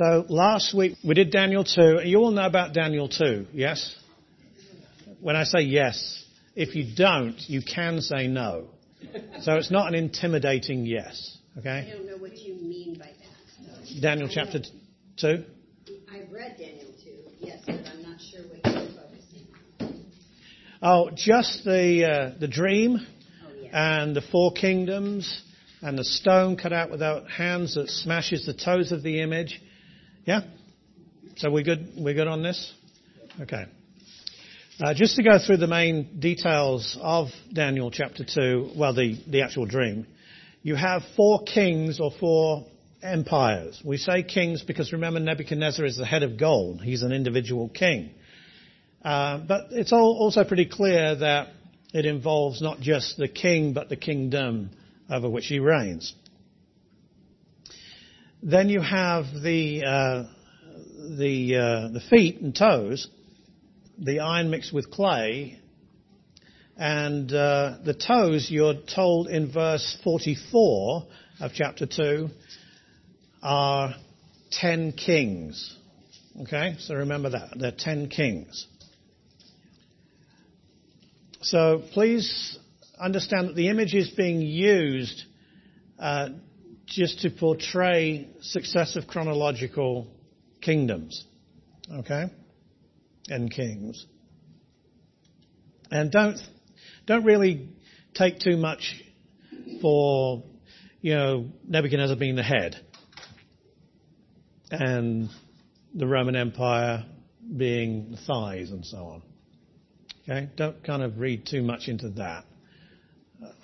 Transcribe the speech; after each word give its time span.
So 0.00 0.24
last 0.30 0.72
week 0.72 0.96
we 1.04 1.12
did 1.12 1.30
Daniel 1.30 1.62
2. 1.62 2.00
You 2.04 2.20
all 2.20 2.30
know 2.30 2.46
about 2.46 2.72
Daniel 2.72 3.06
2, 3.06 3.48
yes? 3.52 3.94
When 5.20 5.36
I 5.36 5.44
say 5.44 5.60
yes, 5.60 6.24
if 6.56 6.74
you 6.74 6.96
don't, 6.96 7.38
you 7.50 7.60
can 7.60 8.00
say 8.00 8.26
no. 8.26 8.68
So 9.42 9.56
it's 9.56 9.70
not 9.70 9.88
an 9.88 9.94
intimidating 9.94 10.86
yes, 10.86 11.36
okay? 11.58 11.86
I 11.86 11.90
don't 11.94 12.06
know 12.06 12.16
what 12.16 12.34
you 12.38 12.54
mean 12.54 12.96
by 12.98 13.08
that. 13.08 13.88
So. 13.88 14.00
Daniel 14.00 14.30
chapter 14.32 14.60
2? 15.18 15.44
I've 16.10 16.32
read 16.32 16.56
Daniel 16.58 16.94
2, 17.04 17.10
yes, 17.40 17.58
but 17.66 17.74
I'm 17.74 18.02
not 18.02 18.22
sure 18.22 18.40
what 18.40 18.72
you're 18.72 19.02
focusing 19.02 19.48
on. 19.80 20.04
Oh, 20.80 21.10
just 21.14 21.62
the, 21.66 22.06
uh, 22.10 22.38
the 22.40 22.48
dream 22.48 23.06
Oh, 23.44 23.68
and 23.70 24.16
the 24.16 24.22
four 24.22 24.54
kingdoms 24.54 25.42
and 25.82 25.98
the 25.98 26.04
stone 26.04 26.56
cut 26.56 26.72
out 26.72 26.90
without 26.90 27.30
hands 27.30 27.74
that 27.74 27.90
smashes 27.90 28.46
the 28.46 28.54
toes 28.54 28.92
of 28.92 29.02
the 29.02 29.20
image. 29.20 29.60
Yeah? 30.24 30.42
So 31.36 31.50
we 31.50 31.62
good, 31.62 31.92
we 31.98 32.12
good 32.14 32.28
on 32.28 32.42
this? 32.42 32.72
Okay. 33.40 33.64
Uh, 34.78 34.94
just 34.94 35.16
to 35.16 35.22
go 35.22 35.38
through 35.44 35.58
the 35.58 35.66
main 35.66 36.20
details 36.20 36.98
of 37.00 37.28
Daniel 37.52 37.90
chapter 37.90 38.24
2, 38.24 38.72
well, 38.76 38.94
the, 38.94 39.16
the 39.26 39.42
actual 39.42 39.66
dream. 39.66 40.06
You 40.62 40.74
have 40.74 41.02
four 41.16 41.42
kings 41.44 42.00
or 42.00 42.10
four 42.20 42.66
empires. 43.02 43.80
We 43.84 43.96
say 43.96 44.22
kings 44.22 44.62
because 44.62 44.92
remember 44.92 45.20
Nebuchadnezzar 45.20 45.84
is 45.86 45.96
the 45.96 46.04
head 46.04 46.22
of 46.22 46.38
gold. 46.38 46.82
He's 46.82 47.02
an 47.02 47.12
individual 47.12 47.70
king. 47.70 48.10
Uh, 49.02 49.38
but 49.38 49.68
it's 49.70 49.92
also 49.92 50.44
pretty 50.44 50.66
clear 50.66 51.14
that 51.16 51.48
it 51.94 52.04
involves 52.04 52.60
not 52.60 52.80
just 52.80 53.16
the 53.16 53.28
king, 53.28 53.72
but 53.72 53.88
the 53.88 53.96
kingdom 53.96 54.70
over 55.10 55.28
which 55.28 55.46
he 55.46 55.58
reigns. 55.58 56.14
Then 58.42 58.70
you 58.70 58.80
have 58.80 59.26
the 59.42 59.84
uh, 59.84 60.24
the 61.18 61.56
uh, 61.56 61.88
the 61.92 62.00
feet 62.08 62.40
and 62.40 62.56
toes, 62.56 63.06
the 63.98 64.20
iron 64.20 64.48
mixed 64.48 64.72
with 64.72 64.90
clay, 64.90 65.58
and 66.74 67.30
uh, 67.30 67.76
the 67.84 67.92
toes. 67.92 68.48
You're 68.50 68.80
told 68.94 69.28
in 69.28 69.52
verse 69.52 69.98
44 70.02 71.06
of 71.40 71.52
chapter 71.54 71.84
two 71.84 72.30
are 73.42 73.94
ten 74.50 74.92
kings. 74.92 75.76
Okay, 76.40 76.76
so 76.78 76.94
remember 76.94 77.28
that 77.30 77.58
they're 77.58 77.72
ten 77.76 78.08
kings. 78.08 78.66
So 81.42 81.82
please 81.92 82.58
understand 82.98 83.48
that 83.48 83.56
the 83.56 83.68
image 83.68 83.94
is 83.94 84.08
being 84.10 84.40
used 84.40 85.24
uh, 85.98 86.30
just 86.90 87.20
to 87.20 87.30
portray 87.30 88.28
successive 88.42 89.06
chronological 89.06 90.08
kingdoms, 90.60 91.24
okay, 91.90 92.24
and 93.28 93.50
kings. 93.50 94.04
And 95.90 96.10
don't 96.10 96.38
don't 97.06 97.24
really 97.24 97.68
take 98.14 98.40
too 98.40 98.56
much 98.56 99.02
for 99.80 100.42
you 101.00 101.14
know 101.14 101.46
Nebuchadnezzar 101.66 102.16
being 102.16 102.34
the 102.34 102.42
head 102.42 102.76
and 104.70 105.30
the 105.94 106.06
Roman 106.06 106.34
Empire 106.34 107.06
being 107.56 108.10
the 108.12 108.16
thighs 108.16 108.70
and 108.70 108.84
so 108.84 108.98
on. 108.98 109.22
Okay, 110.28 110.48
don't 110.56 110.82
kind 110.84 111.02
of 111.02 111.18
read 111.18 111.46
too 111.46 111.62
much 111.62 111.88
into 111.88 112.10
that. 112.10 112.44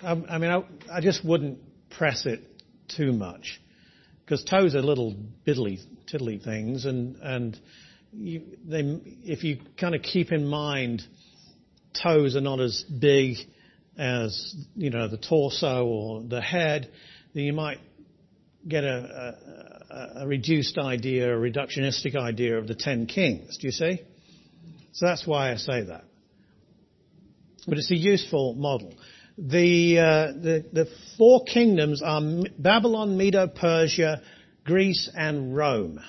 I, 0.01 0.11
I 0.11 0.37
mean, 0.37 0.49
I, 0.49 0.63
I, 0.91 1.01
just 1.01 1.23
wouldn't 1.23 1.59
press 1.91 2.25
it 2.25 2.41
too 2.87 3.13
much 3.13 3.59
because 4.23 4.43
toes 4.43 4.75
are 4.75 4.81
little 4.81 5.15
biddly 5.45 5.79
tiddly 6.07 6.37
things, 6.37 6.85
and 6.85 7.15
and 7.17 7.59
you, 8.11 8.41
they, 8.65 8.81
if 9.23 9.43
you 9.43 9.59
kind 9.79 9.95
of 9.95 10.01
keep 10.01 10.31
in 10.31 10.47
mind 10.47 11.03
toes 12.01 12.35
are 12.35 12.41
not 12.41 12.59
as 12.59 12.83
big 12.83 13.37
as 13.97 14.55
you 14.75 14.89
know 14.89 15.07
the 15.07 15.17
torso 15.17 15.85
or 15.85 16.21
the 16.23 16.41
head, 16.41 16.91
then 17.33 17.43
you 17.43 17.53
might 17.53 17.79
get 18.67 18.83
a, 18.83 19.35
a, 19.89 20.23
a 20.23 20.27
reduced 20.27 20.77
idea, 20.77 21.33
a 21.33 21.39
reductionistic 21.39 22.15
idea 22.15 22.57
of 22.57 22.67
the 22.67 22.75
ten 22.75 23.05
kings. 23.05 23.57
Do 23.57 23.67
you 23.67 23.71
see? 23.71 24.01
So 24.91 25.05
that's 25.05 25.25
why 25.25 25.51
I 25.51 25.55
say 25.55 25.83
that 25.83 26.03
but 27.67 27.77
it's 27.77 27.91
a 27.91 27.97
useful 27.97 28.55
model. 28.55 28.93
The, 29.37 29.99
uh, 29.99 30.41
the, 30.41 30.65
the 30.73 30.87
four 31.17 31.43
kingdoms 31.45 32.01
are 32.01 32.21
Babylon, 32.57 33.17
Medo, 33.17 33.47
Persia, 33.47 34.21
Greece, 34.65 35.09
and 35.15 35.55
Rome. 35.55 35.99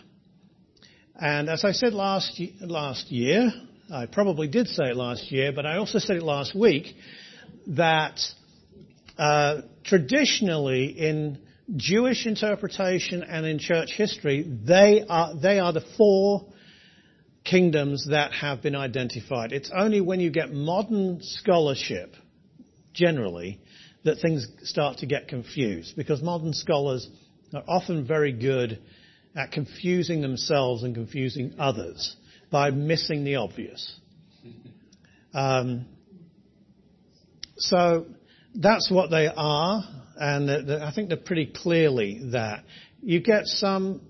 And 1.15 1.49
as 1.49 1.65
I 1.65 1.72
said 1.72 1.93
last 1.93 2.41
last 2.61 3.11
year, 3.11 3.50
I 3.93 4.06
probably 4.06 4.49
did 4.49 4.69
say 4.69 4.91
it 4.91 4.97
last 4.97 5.33
year, 5.33 5.53
but 5.53 5.67
I 5.67 5.77
also 5.77 5.99
said 5.99 6.17
it 6.17 6.22
last 6.22 6.55
week 6.55 6.94
that 7.67 8.21
uh, 9.19 9.62
traditionally 9.84 10.87
in 10.87 11.38
Jewish 11.77 12.27
interpretation 12.27 13.22
and 13.22 13.44
in 13.44 13.59
church 13.59 13.91
history, 13.97 14.43
they 14.65 15.05
are 15.09 15.34
they 15.34 15.59
are 15.59 15.72
the 15.72 15.84
four 15.97 16.47
kingdoms 17.44 18.06
that 18.11 18.33
have 18.33 18.62
been 18.62 18.77
identified. 18.77 19.53
It's 19.53 19.71
only 19.75 20.00
when 20.00 20.21
you 20.21 20.31
get 20.31 20.53
modern 20.53 21.19
scholarship, 21.21 22.15
generally, 22.98 23.60
that 24.04 24.16
things 24.20 24.47
start 24.64 24.98
to 24.98 25.06
get 25.06 25.28
confused 25.28 25.94
because 25.97 26.22
modern 26.22 26.53
scholars 26.53 27.09
are 27.54 27.64
often 27.69 28.06
very 28.06 28.32
good 28.32 28.81
at 29.36 29.53
confusing 29.53 30.20
themselves 30.20 30.82
and 30.82 30.94
confusing 30.94 31.54
others 31.58 32.16
by 32.50 32.70
missing 32.70 33.25
the 33.25 33.37
obvious. 33.37 34.00
Um, 35.34 35.87
so 37.56 38.06
that's 38.54 38.91
what 38.91 39.10
they 39.10 39.28
are, 39.34 39.84
and 40.16 40.72
I 40.72 40.92
think 40.92 41.08
they're 41.08 41.19
pretty 41.19 41.53
clearly 41.54 42.31
that. 42.32 42.64
You 43.00 43.20
get 43.20 43.47
some 43.47 44.00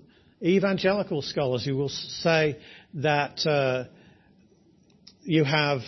evangelical 0.41 1.21
scholars 1.21 1.63
who 1.63 1.75
will 1.75 1.89
say 1.89 2.57
that 2.95 3.45
uh, 3.45 3.83
you 5.21 5.43
have 5.43 5.81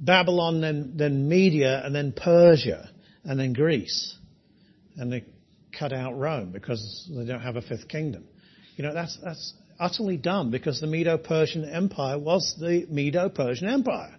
Babylon, 0.00 0.60
then, 0.60 0.94
then 0.96 1.28
Media, 1.28 1.82
and 1.84 1.94
then 1.94 2.12
Persia, 2.12 2.90
and 3.24 3.38
then 3.38 3.52
Greece. 3.52 4.16
And 4.96 5.12
they 5.12 5.24
cut 5.76 5.92
out 5.92 6.18
Rome 6.18 6.50
because 6.50 7.08
they 7.14 7.24
don't 7.24 7.40
have 7.40 7.56
a 7.56 7.62
fifth 7.62 7.88
kingdom. 7.88 8.24
You 8.76 8.84
know, 8.84 8.94
that's, 8.94 9.18
that's 9.22 9.54
utterly 9.78 10.16
dumb 10.16 10.50
because 10.50 10.80
the 10.80 10.86
Medo-Persian 10.86 11.64
Empire 11.64 12.18
was 12.18 12.54
the 12.58 12.86
Medo-Persian 12.88 13.68
Empire. 13.68 14.16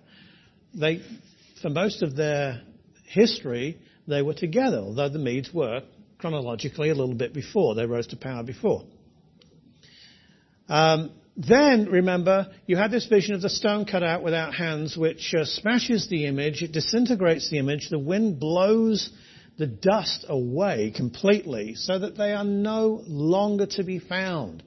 They, 0.74 1.02
for 1.62 1.70
most 1.70 2.02
of 2.02 2.16
their 2.16 2.62
history, 3.06 3.78
they 4.08 4.22
were 4.22 4.34
together, 4.34 4.78
although 4.78 5.10
the 5.10 5.20
Medes 5.20 5.54
were 5.54 5.82
chronologically 6.18 6.90
a 6.90 6.96
little 6.96 7.16
bit 7.16 7.34
before. 7.34 7.76
They 7.76 7.86
rose 7.86 8.08
to 8.08 8.18
power 8.18 8.44
before. 8.44 8.84
Um, 10.68 11.12
then, 11.40 11.86
remember, 11.86 12.48
you 12.66 12.76
had 12.76 12.92
this 12.92 13.06
vision 13.06 13.34
of 13.34 13.42
the 13.42 13.50
stone 13.50 13.86
cut 13.86 14.04
out 14.04 14.24
without 14.24 14.54
hands, 14.54 14.98
which 14.98 15.34
uh, 15.34 15.46
smashes 15.46 16.10
the 16.10 16.26
image, 16.26 16.62
it 16.62 16.74
disintegrates 16.74 17.50
the 17.50 17.60
image, 17.60 17.88
the 17.90 17.98
wind 17.98 18.42
blows 18.42 19.10
the 19.58 19.66
dust 19.66 20.26
away 20.28 20.92
completely 20.94 21.76
so 21.76 21.98
that 21.98 22.18
they 22.18 22.34
are 22.34 22.44
no 22.44 23.02
longer 23.08 23.66
to 23.68 23.86
be 23.86 24.00
found. 24.00 24.64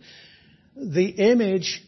The 0.75 1.09
image 1.09 1.83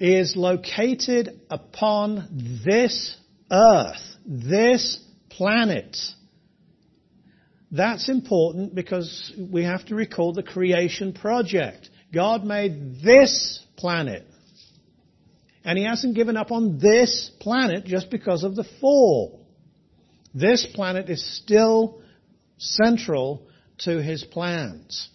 is 0.00 0.34
located 0.34 1.40
upon 1.48 2.62
this 2.66 3.16
earth, 3.52 4.02
this 4.26 4.98
planet. 5.30 5.96
That's 7.70 8.08
important 8.08 8.74
because 8.74 9.32
we 9.52 9.62
have 9.62 9.86
to 9.86 9.94
recall 9.94 10.32
the 10.32 10.42
creation 10.42 11.12
project. 11.12 11.88
God 12.12 12.42
made 12.42 13.00
this 13.04 13.64
planet. 13.78 14.26
And 15.64 15.78
He 15.78 15.84
hasn't 15.84 16.14
given 16.14 16.36
up 16.36 16.50
on 16.52 16.78
this 16.78 17.30
planet 17.40 17.84
just 17.84 18.10
because 18.10 18.44
of 18.44 18.54
the 18.54 18.64
fall. 18.80 19.46
This 20.34 20.66
planet 20.74 21.08
is 21.08 21.24
still 21.42 22.02
central 22.58 23.46
to 23.78 24.02
His 24.02 24.24
plans. 24.24 25.08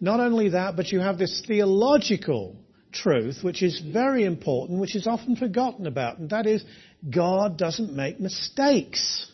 Not 0.00 0.20
only 0.20 0.50
that, 0.50 0.76
but 0.76 0.92
you 0.92 1.00
have 1.00 1.18
this 1.18 1.42
theological 1.46 2.56
truth, 2.92 3.38
which 3.42 3.62
is 3.62 3.80
very 3.80 4.24
important, 4.24 4.80
which 4.80 4.96
is 4.96 5.06
often 5.06 5.36
forgotten 5.36 5.86
about, 5.86 6.18
and 6.18 6.30
that 6.30 6.46
is 6.46 6.64
God 7.08 7.58
doesn't 7.58 7.94
make 7.94 8.20
mistakes. 8.20 9.30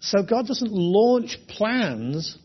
So 0.00 0.22
God 0.22 0.46
doesn't 0.46 0.72
launch 0.72 1.36
plans 1.48 2.38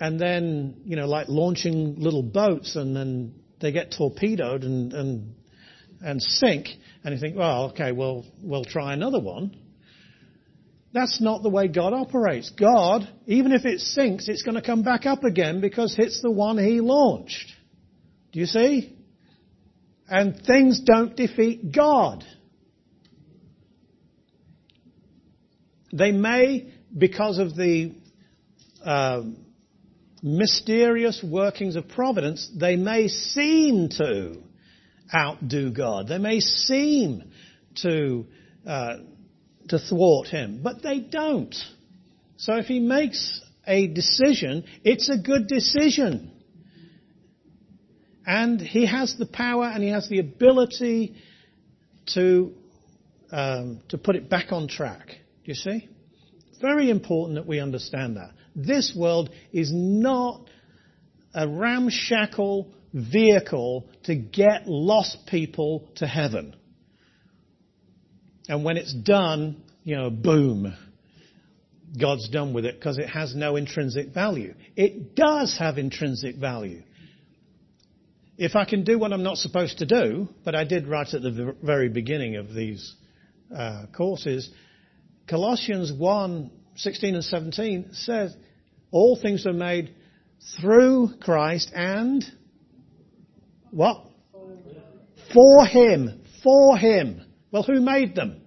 and 0.00 0.18
then, 0.18 0.82
you 0.84 0.96
know, 0.96 1.06
like 1.06 1.28
launching 1.28 1.96
little 2.00 2.22
boats 2.22 2.74
and 2.74 2.96
then 2.96 3.34
they 3.62 3.72
get 3.72 3.94
torpedoed 3.96 4.64
and, 4.64 4.92
and, 4.92 5.34
and 6.02 6.20
sink, 6.20 6.68
and 7.02 7.14
you 7.14 7.20
think, 7.20 7.36
well, 7.36 7.70
okay, 7.70 7.92
well, 7.92 8.24
we'll 8.42 8.64
try 8.64 8.92
another 8.92 9.20
one. 9.20 9.56
That's 10.92 11.22
not 11.22 11.42
the 11.42 11.48
way 11.48 11.68
God 11.68 11.94
operates. 11.94 12.50
God, 12.50 13.08
even 13.26 13.52
if 13.52 13.64
it 13.64 13.80
sinks, 13.80 14.28
it's 14.28 14.42
going 14.42 14.56
to 14.56 14.62
come 14.62 14.82
back 14.82 15.06
up 15.06 15.24
again 15.24 15.62
because 15.62 15.94
it's 15.98 16.20
the 16.20 16.30
one 16.30 16.58
He 16.58 16.80
launched. 16.80 17.50
Do 18.32 18.40
you 18.40 18.46
see? 18.46 18.94
And 20.08 20.42
things 20.46 20.80
don't 20.84 21.16
defeat 21.16 21.72
God. 21.72 22.24
They 25.94 26.12
may, 26.12 26.70
because 26.96 27.38
of 27.38 27.56
the 27.56 27.94
uh, 28.84 29.22
mysterious 30.22 31.22
workings 31.22 31.76
of 31.76 31.88
providence, 31.88 32.48
they 32.54 32.76
may 32.76 33.08
seem 33.08 33.88
to 33.88 34.36
outdo 35.12 35.70
God. 35.72 36.08
They 36.08 36.18
may 36.18 36.40
seem 36.40 37.24
to 37.82 38.26
uh, 38.66 38.96
to 39.68 39.78
thwart 39.78 40.28
Him, 40.28 40.60
but 40.62 40.82
they 40.82 41.00
don't. 41.00 41.54
So 42.36 42.56
if 42.56 42.66
He 42.66 42.80
makes 42.80 43.40
a 43.66 43.88
decision, 43.88 44.64
it's 44.84 45.08
a 45.08 45.18
good 45.18 45.46
decision. 45.48 46.30
And 48.24 48.60
He 48.60 48.86
has 48.86 49.16
the 49.18 49.26
power 49.26 49.64
and 49.64 49.82
He 49.82 49.90
has 49.90 50.08
the 50.08 50.20
ability 50.20 51.16
to 52.14 52.52
um, 53.30 53.80
to 53.88 53.98
put 53.98 54.14
it 54.14 54.28
back 54.28 54.52
on 54.52 54.68
track. 54.68 55.06
Do 55.08 55.14
you 55.44 55.54
see? 55.54 55.88
Very 56.60 56.90
important 56.90 57.36
that 57.36 57.46
we 57.46 57.58
understand 57.58 58.16
that. 58.16 58.30
This 58.54 58.94
world 58.96 59.30
is 59.52 59.70
not 59.72 60.48
a 61.34 61.48
ramshackle 61.48 62.72
vehicle 62.92 63.88
to 64.04 64.14
get 64.14 64.66
lost 64.66 65.26
people 65.26 65.88
to 65.96 66.06
heaven. 66.06 66.54
And 68.48 68.64
when 68.64 68.76
it's 68.76 68.92
done, 68.92 69.62
you 69.84 69.96
know, 69.96 70.10
boom, 70.10 70.74
God's 71.98 72.28
done 72.28 72.52
with 72.52 72.64
it 72.64 72.78
because 72.78 72.98
it 72.98 73.08
has 73.08 73.34
no 73.34 73.56
intrinsic 73.56 74.08
value. 74.12 74.54
It 74.76 75.14
does 75.14 75.56
have 75.58 75.78
intrinsic 75.78 76.36
value. 76.36 76.82
If 78.38 78.56
I 78.56 78.64
can 78.64 78.82
do 78.84 78.98
what 78.98 79.12
I'm 79.12 79.22
not 79.22 79.36
supposed 79.36 79.78
to 79.78 79.86
do, 79.86 80.28
but 80.44 80.54
I 80.54 80.64
did 80.64 80.88
right 80.88 81.06
at 81.12 81.22
the 81.22 81.54
very 81.62 81.88
beginning 81.88 82.36
of 82.36 82.52
these 82.52 82.94
uh, 83.54 83.86
courses, 83.94 84.50
Colossians 85.28 85.92
1, 85.92 86.50
16 86.76 87.14
and 87.14 87.24
17 87.24 87.88
says, 87.92 88.36
all 88.90 89.18
things 89.20 89.46
are 89.46 89.52
made 89.52 89.94
through 90.60 91.14
Christ 91.20 91.70
and 91.74 92.24
what? 93.70 94.04
For 95.32 95.64
Him. 95.64 96.22
For 96.42 96.76
Him. 96.76 97.24
Well, 97.50 97.62
who 97.62 97.80
made 97.80 98.14
them? 98.14 98.42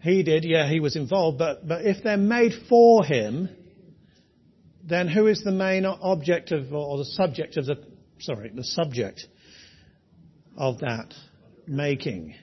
He 0.00 0.22
did, 0.22 0.44
yeah, 0.44 0.68
he 0.68 0.80
was 0.80 0.96
involved, 0.96 1.38
but, 1.38 1.66
but 1.66 1.84
if 1.84 2.02
they're 2.02 2.16
made 2.16 2.52
for 2.68 3.04
Him, 3.04 3.48
then 4.84 5.08
who 5.08 5.26
is 5.26 5.42
the 5.42 5.52
main 5.52 5.84
object 5.84 6.50
of, 6.50 6.72
or 6.72 6.98
the 6.98 7.04
subject 7.04 7.56
of 7.56 7.66
the, 7.66 7.76
sorry, 8.20 8.50
the 8.54 8.64
subject 8.64 9.26
of 10.56 10.78
that 10.78 11.14
making? 11.66 12.34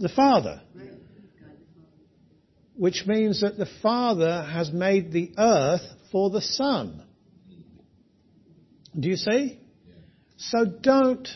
The 0.00 0.08
Father. 0.08 0.62
Which 2.78 3.06
means 3.06 3.40
that 3.40 3.58
the 3.58 3.68
Father 3.82 4.44
has 4.44 4.72
made 4.72 5.10
the 5.10 5.32
earth 5.36 5.82
for 6.12 6.30
the 6.30 6.40
Son. 6.40 7.04
Do 8.98 9.08
you 9.08 9.16
see? 9.16 9.58
So 10.36 10.64
don't 10.64 11.28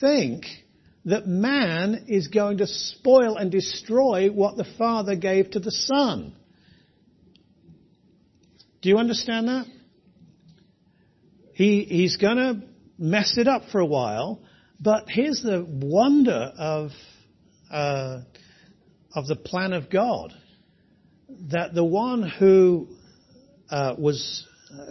think 0.00 0.46
that 1.04 1.26
man 1.26 2.04
is 2.06 2.28
going 2.28 2.58
to 2.58 2.68
spoil 2.68 3.36
and 3.36 3.50
destroy 3.50 4.30
what 4.30 4.56
the 4.56 4.64
Father 4.78 5.16
gave 5.16 5.50
to 5.50 5.58
the 5.58 5.72
Son. 5.72 6.36
Do 8.80 8.88
you 8.88 8.98
understand 8.98 9.48
that? 9.48 9.66
He, 11.54 11.82
he's 11.82 12.16
going 12.18 12.36
to 12.36 12.62
mess 12.98 13.36
it 13.36 13.48
up 13.48 13.62
for 13.72 13.80
a 13.80 13.86
while, 13.86 14.42
but 14.78 15.08
here's 15.08 15.42
the 15.42 15.66
wonder 15.68 16.52
of, 16.56 16.90
uh, 17.68 18.20
of 19.12 19.26
the 19.26 19.36
plan 19.36 19.72
of 19.72 19.90
God. 19.90 20.32
That 21.50 21.74
the 21.74 21.84
one 21.84 22.22
who 22.22 22.88
uh, 23.70 23.94
was, 23.98 24.46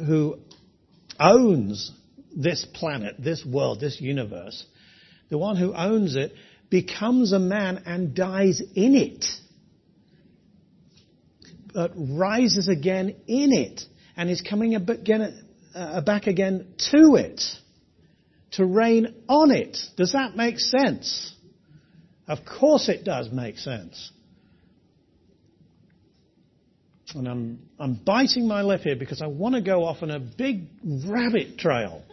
who 0.06 0.40
owns 1.20 1.92
this 2.36 2.66
planet, 2.74 3.16
this 3.20 3.46
world, 3.46 3.80
this 3.80 4.00
universe, 4.02 4.66
the 5.30 5.38
one 5.38 5.56
who 5.56 5.74
owns 5.74 6.16
it, 6.16 6.34
becomes 6.70 7.32
a 7.34 7.40
man 7.40 7.84
and 7.86 8.16
dies 8.16 8.62
in 8.76 8.96
it. 8.96 9.26
But 11.74 11.92
rises 11.96 12.68
again 12.68 13.16
in 13.28 13.52
it 13.52 13.82
and 14.16 14.30
is 14.30 14.42
coming 14.42 14.76
again, 14.76 15.44
uh, 15.74 16.02
back 16.02 16.28
again 16.28 16.74
to 16.92 17.16
it 17.16 17.42
to 18.54 18.66
reign 18.66 19.14
on 19.28 19.52
it. 19.52 19.78
Does 19.98 20.14
that 20.14 20.36
make 20.36 20.60
sense? 20.60 21.34
Of 22.28 22.40
course 22.46 22.88
it 22.90 23.04
does 23.04 23.32
make 23.32 23.58
sense. 23.58 24.12
And 27.16 27.28
I'm, 27.28 27.60
I'm 27.80 27.96
biting 27.96 28.48
my 28.48 28.62
lip 28.62 28.82
here 28.82 28.96
because 28.96 29.22
I 29.22 29.28
want 29.28 29.56
to 29.56 29.62
go 29.62 29.84
off 29.84 30.02
on 30.02 30.12
a 30.12 30.20
big 30.20 30.68
rabbit 30.84 31.58
trail. 31.58 32.04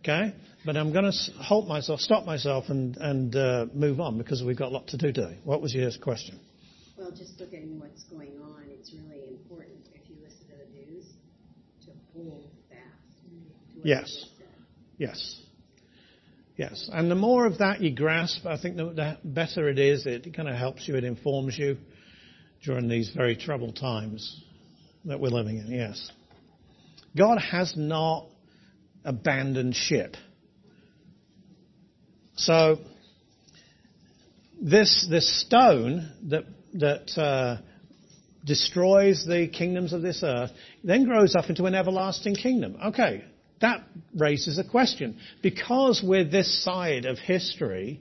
Okay? 0.00 0.34
But 0.64 0.76
I'm 0.76 0.92
going 0.92 1.10
to 1.10 1.32
halt 1.40 1.66
myself, 1.66 2.00
stop 2.00 2.26
myself, 2.26 2.64
and, 2.68 2.96
and 2.96 3.34
uh, 3.34 3.66
move 3.72 4.00
on 4.00 4.18
because 4.18 4.42
we've 4.42 4.58
got 4.58 4.68
a 4.68 4.74
lot 4.74 4.88
to 4.88 4.96
do 4.96 5.12
today. 5.12 5.38
What 5.44 5.62
was 5.62 5.74
your 5.74 5.90
question? 6.02 6.40
Well, 6.96 7.10
just 7.10 7.38
looking 7.38 7.62
at 7.62 7.68
what's 7.80 8.04
going 8.04 8.38
on, 8.42 8.64
it's 8.70 8.92
really 8.92 9.28
important 9.30 9.78
if 9.94 10.10
you 10.10 10.16
listen 10.22 10.40
to 10.50 10.56
the 10.56 10.92
news 10.92 11.04
to 11.86 11.92
hold 12.12 12.44
fast. 12.68 13.84
yes. 13.84 14.26
Yes. 14.98 15.40
Yes. 16.56 16.90
And 16.92 17.08
the 17.08 17.14
more 17.14 17.46
of 17.46 17.58
that 17.58 17.80
you 17.80 17.94
grasp, 17.94 18.44
I 18.44 18.60
think 18.60 18.76
the, 18.76 18.86
the 18.86 19.18
better 19.22 19.68
it 19.68 19.78
is. 19.78 20.06
It 20.06 20.34
kind 20.34 20.48
of 20.48 20.56
helps 20.56 20.88
you, 20.88 20.96
it 20.96 21.04
informs 21.04 21.56
you 21.56 21.78
during 22.64 22.88
these 22.88 23.10
very 23.10 23.36
troubled 23.36 23.76
times 23.76 24.42
that 25.04 25.20
we're 25.20 25.28
living 25.28 25.58
in. 25.58 25.70
Yes. 25.70 26.10
God 27.16 27.38
has 27.38 27.74
not 27.76 28.26
abandoned 29.04 29.74
ship. 29.74 30.16
So 32.36 32.78
this 34.60 35.06
this 35.08 35.40
stone 35.40 36.12
that 36.28 36.44
that 36.74 37.20
uh, 37.20 37.60
destroys 38.44 39.24
the 39.26 39.48
kingdoms 39.48 39.92
of 39.92 40.02
this 40.02 40.22
earth 40.22 40.50
then 40.84 41.04
grows 41.04 41.34
up 41.34 41.48
into 41.48 41.64
an 41.64 41.74
everlasting 41.74 42.34
kingdom. 42.34 42.76
Okay, 42.86 43.24
that 43.60 43.84
raises 44.14 44.58
a 44.58 44.64
question 44.64 45.18
because 45.42 46.02
we're 46.04 46.24
this 46.24 46.62
side 46.64 47.04
of 47.04 47.18
history. 47.18 48.00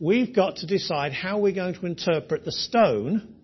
We've 0.00 0.34
got 0.34 0.56
to 0.56 0.66
decide 0.66 1.12
how 1.12 1.38
we're 1.38 1.54
going 1.54 1.74
to 1.74 1.86
interpret 1.86 2.44
the 2.44 2.52
stone, 2.52 3.34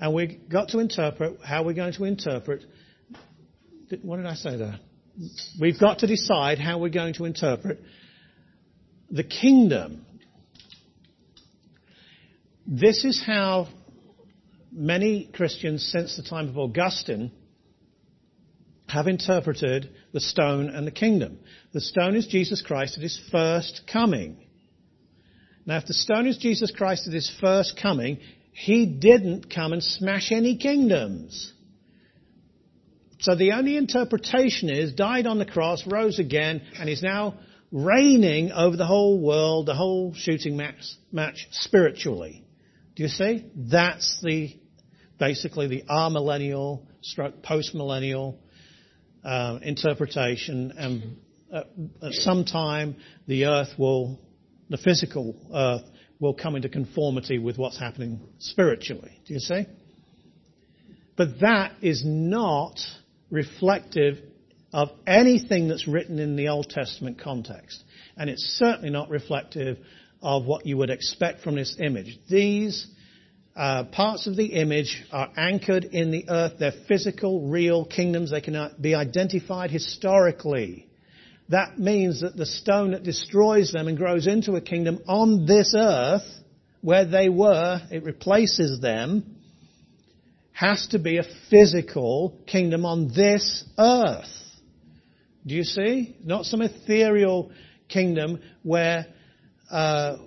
and 0.00 0.14
we've 0.14 0.48
got 0.48 0.70
to 0.70 0.78
interpret 0.78 1.38
how 1.44 1.62
we're 1.62 1.74
going 1.74 1.92
to 1.92 2.04
interpret. 2.04 2.64
What 4.02 4.16
did 4.16 4.26
I 4.26 4.34
say 4.34 4.56
there? 4.56 4.80
We've 5.60 5.78
got 5.78 5.98
to 6.00 6.06
decide 6.06 6.58
how 6.58 6.78
we're 6.78 6.88
going 6.88 7.14
to 7.14 7.26
interpret 7.26 7.80
the 9.10 9.24
kingdom. 9.24 10.06
This 12.66 13.04
is 13.04 13.22
how 13.24 13.68
many 14.72 15.28
Christians 15.34 15.86
since 15.90 16.16
the 16.16 16.22
time 16.22 16.48
of 16.48 16.56
Augustine 16.56 17.32
have 18.88 19.06
interpreted 19.06 19.90
the 20.12 20.20
stone 20.20 20.70
and 20.70 20.86
the 20.86 20.92
kingdom. 20.92 21.38
The 21.72 21.80
stone 21.80 22.16
is 22.16 22.26
Jesus 22.26 22.62
Christ 22.62 22.96
at 22.96 23.02
his 23.02 23.20
first 23.30 23.82
coming. 23.92 24.36
Now, 25.66 25.76
if 25.76 25.86
the 25.86 25.94
stone 25.94 26.26
is 26.26 26.38
Jesus 26.38 26.70
Christ 26.70 27.06
at 27.06 27.12
his 27.12 27.30
first 27.40 27.78
coming, 27.80 28.18
he 28.52 28.86
didn't 28.86 29.54
come 29.54 29.72
and 29.72 29.82
smash 29.82 30.32
any 30.32 30.56
kingdoms. 30.56 31.52
So 33.20 33.34
the 33.34 33.52
only 33.52 33.76
interpretation 33.76 34.70
is 34.70 34.92
died 34.92 35.26
on 35.26 35.38
the 35.38 35.44
cross, 35.44 35.86
rose 35.86 36.18
again, 36.18 36.62
and 36.78 36.88
is 36.88 37.02
now 37.02 37.34
reigning 37.70 38.50
over 38.50 38.76
the 38.76 38.86
whole 38.86 39.20
world, 39.20 39.66
the 39.66 39.74
whole 39.74 40.14
shooting 40.14 40.56
match, 40.56 40.82
match 41.12 41.46
spiritually. 41.52 42.44
Do 42.96 43.02
you 43.02 43.08
see? 43.08 43.50
That's 43.54 44.20
the 44.22 44.56
basically 45.18 45.68
the 45.68 45.82
amillennial 45.88 46.86
stroke 47.02 47.42
post-millennial 47.42 48.38
uh, 49.22 49.58
interpretation, 49.62 50.72
and 50.76 51.18
at, 51.52 51.66
at 52.02 52.12
some 52.14 52.44
time 52.46 52.96
the 53.26 53.44
earth 53.44 53.78
will, 53.78 54.18
the 54.70 54.78
physical 54.78 55.36
earth 55.54 55.84
will 56.20 56.34
come 56.34 56.54
into 56.54 56.68
conformity 56.68 57.38
with 57.38 57.58
what's 57.58 57.78
happening 57.78 58.20
spiritually. 58.38 59.20
Do 59.26 59.34
you 59.34 59.40
see? 59.40 59.66
But 61.16 61.40
that 61.40 61.72
is 61.82 62.02
not 62.04 62.78
reflective 63.30 64.18
of 64.72 64.90
anything 65.06 65.68
that's 65.68 65.88
written 65.88 66.18
in 66.18 66.36
the 66.36 66.48
Old 66.48 66.68
Testament 66.68 67.20
context. 67.20 67.82
And 68.16 68.30
it's 68.30 68.42
certainly 68.58 68.90
not 68.90 69.08
reflective 69.08 69.78
of 70.22 70.44
what 70.44 70.66
you 70.66 70.76
would 70.76 70.90
expect 70.90 71.42
from 71.42 71.56
this 71.56 71.76
image. 71.80 72.18
These 72.28 72.86
uh, 73.56 73.84
parts 73.84 74.26
of 74.26 74.36
the 74.36 74.46
image 74.46 75.02
are 75.10 75.30
anchored 75.36 75.84
in 75.84 76.10
the 76.10 76.26
earth. 76.28 76.54
They're 76.58 76.72
physical, 76.86 77.48
real 77.48 77.84
kingdoms. 77.84 78.30
They 78.30 78.40
can 78.40 78.70
be 78.80 78.94
identified 78.94 79.70
historically. 79.70 80.89
That 81.50 81.78
means 81.78 82.20
that 82.20 82.36
the 82.36 82.46
stone 82.46 82.92
that 82.92 83.02
destroys 83.02 83.72
them 83.72 83.88
and 83.88 83.98
grows 83.98 84.26
into 84.26 84.54
a 84.54 84.60
kingdom 84.60 85.00
on 85.08 85.46
this 85.46 85.74
earth, 85.76 86.22
where 86.80 87.04
they 87.04 87.28
were, 87.28 87.80
it 87.90 88.04
replaces 88.04 88.80
them, 88.80 89.36
has 90.52 90.86
to 90.88 90.98
be 90.98 91.18
a 91.18 91.24
physical 91.50 92.38
kingdom 92.46 92.86
on 92.86 93.08
this 93.08 93.64
earth. 93.78 94.30
Do 95.46 95.54
you 95.54 95.64
see? 95.64 96.16
Not 96.22 96.44
some 96.44 96.62
ethereal 96.62 97.50
kingdom 97.88 98.40
where 98.62 99.06
uh, 99.70 100.18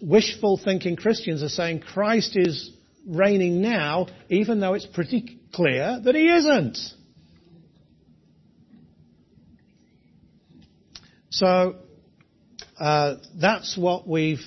wishful 0.00 0.60
thinking 0.62 0.96
Christians 0.96 1.42
are 1.42 1.48
saying 1.48 1.80
Christ 1.80 2.36
is 2.36 2.70
reigning 3.06 3.62
now, 3.62 4.08
even 4.28 4.60
though 4.60 4.74
it's 4.74 4.86
pretty 4.86 5.38
clear 5.52 6.00
that 6.02 6.14
he 6.14 6.28
isn't. 6.28 6.78
So 11.32 11.76
uh, 12.78 13.14
that's 13.40 13.76
what 13.76 14.06
we've 14.06 14.42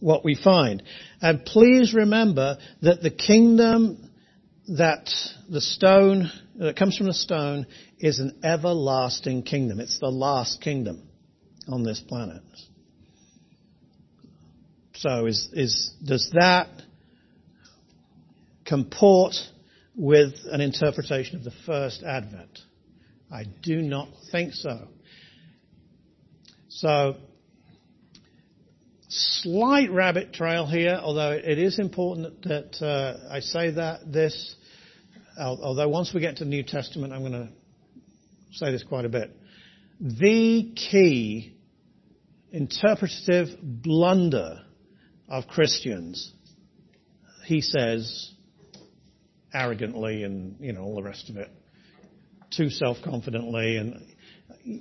what 0.00 0.24
we 0.24 0.34
find. 0.34 0.82
And 1.20 1.44
please 1.44 1.94
remember 1.94 2.58
that 2.82 3.02
the 3.02 3.10
kingdom 3.10 4.10
that 4.68 5.10
the 5.48 5.60
stone 5.60 6.30
that 6.56 6.76
comes 6.76 6.96
from 6.96 7.06
the 7.06 7.14
stone 7.14 7.66
is 7.98 8.18
an 8.18 8.40
everlasting 8.42 9.42
kingdom. 9.42 9.80
It's 9.80 10.00
the 10.00 10.08
last 10.08 10.60
kingdom 10.60 11.06
on 11.68 11.82
this 11.82 12.00
planet. 12.00 12.42
So 14.94 15.26
is, 15.26 15.48
is, 15.52 15.92
does 16.04 16.30
that 16.32 16.68
comport 18.64 19.34
with 19.94 20.34
an 20.50 20.60
interpretation 20.60 21.36
of 21.36 21.44
the 21.44 21.52
first 21.66 22.02
advent? 22.02 22.58
I 23.30 23.44
do 23.62 23.82
not 23.82 24.08
think 24.32 24.54
so. 24.54 24.88
So, 26.80 27.16
slight 29.08 29.90
rabbit 29.90 30.34
trail 30.34 30.66
here, 30.66 31.00
although 31.02 31.30
it 31.30 31.58
is 31.58 31.78
important 31.78 32.42
that 32.42 32.82
uh, 32.84 33.32
I 33.32 33.40
say 33.40 33.70
that 33.70 34.12
this, 34.12 34.54
although 35.40 35.88
once 35.88 36.12
we 36.12 36.20
get 36.20 36.36
to 36.36 36.44
the 36.44 36.50
New 36.50 36.62
Testament, 36.62 37.14
I'm 37.14 37.20
going 37.20 37.32
to 37.32 37.48
say 38.52 38.72
this 38.72 38.82
quite 38.82 39.06
a 39.06 39.08
bit. 39.08 39.34
The 40.00 40.74
key 40.74 41.56
interpretative 42.52 43.56
blunder 43.62 44.60
of 45.30 45.48
Christians, 45.48 46.30
he 47.46 47.62
says 47.62 48.32
arrogantly 49.54 50.24
and, 50.24 50.56
you 50.60 50.74
know, 50.74 50.82
all 50.82 50.96
the 50.96 51.02
rest 51.02 51.30
of 51.30 51.38
it, 51.38 51.48
too 52.50 52.68
self-confidently 52.68 53.78
and 53.78 54.12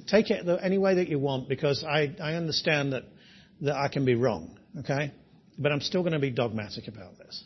take 0.08 0.32
it 0.32 0.48
any 0.62 0.78
way 0.78 0.96
that 0.96 1.10
you 1.10 1.20
want 1.20 1.48
because 1.48 1.84
I, 1.84 2.16
I 2.22 2.34
understand 2.34 2.94
that, 2.94 3.04
that 3.62 3.76
I 3.76 3.88
can 3.88 4.06
be 4.06 4.16
wrong, 4.16 4.58
okay? 4.80 5.14
But 5.58 5.72
I'm 5.72 5.82
still 5.82 6.02
going 6.02 6.14
to 6.14 6.20
be 6.20 6.32
dogmatic 6.32 6.88
about 6.88 7.18
this. 7.18 7.44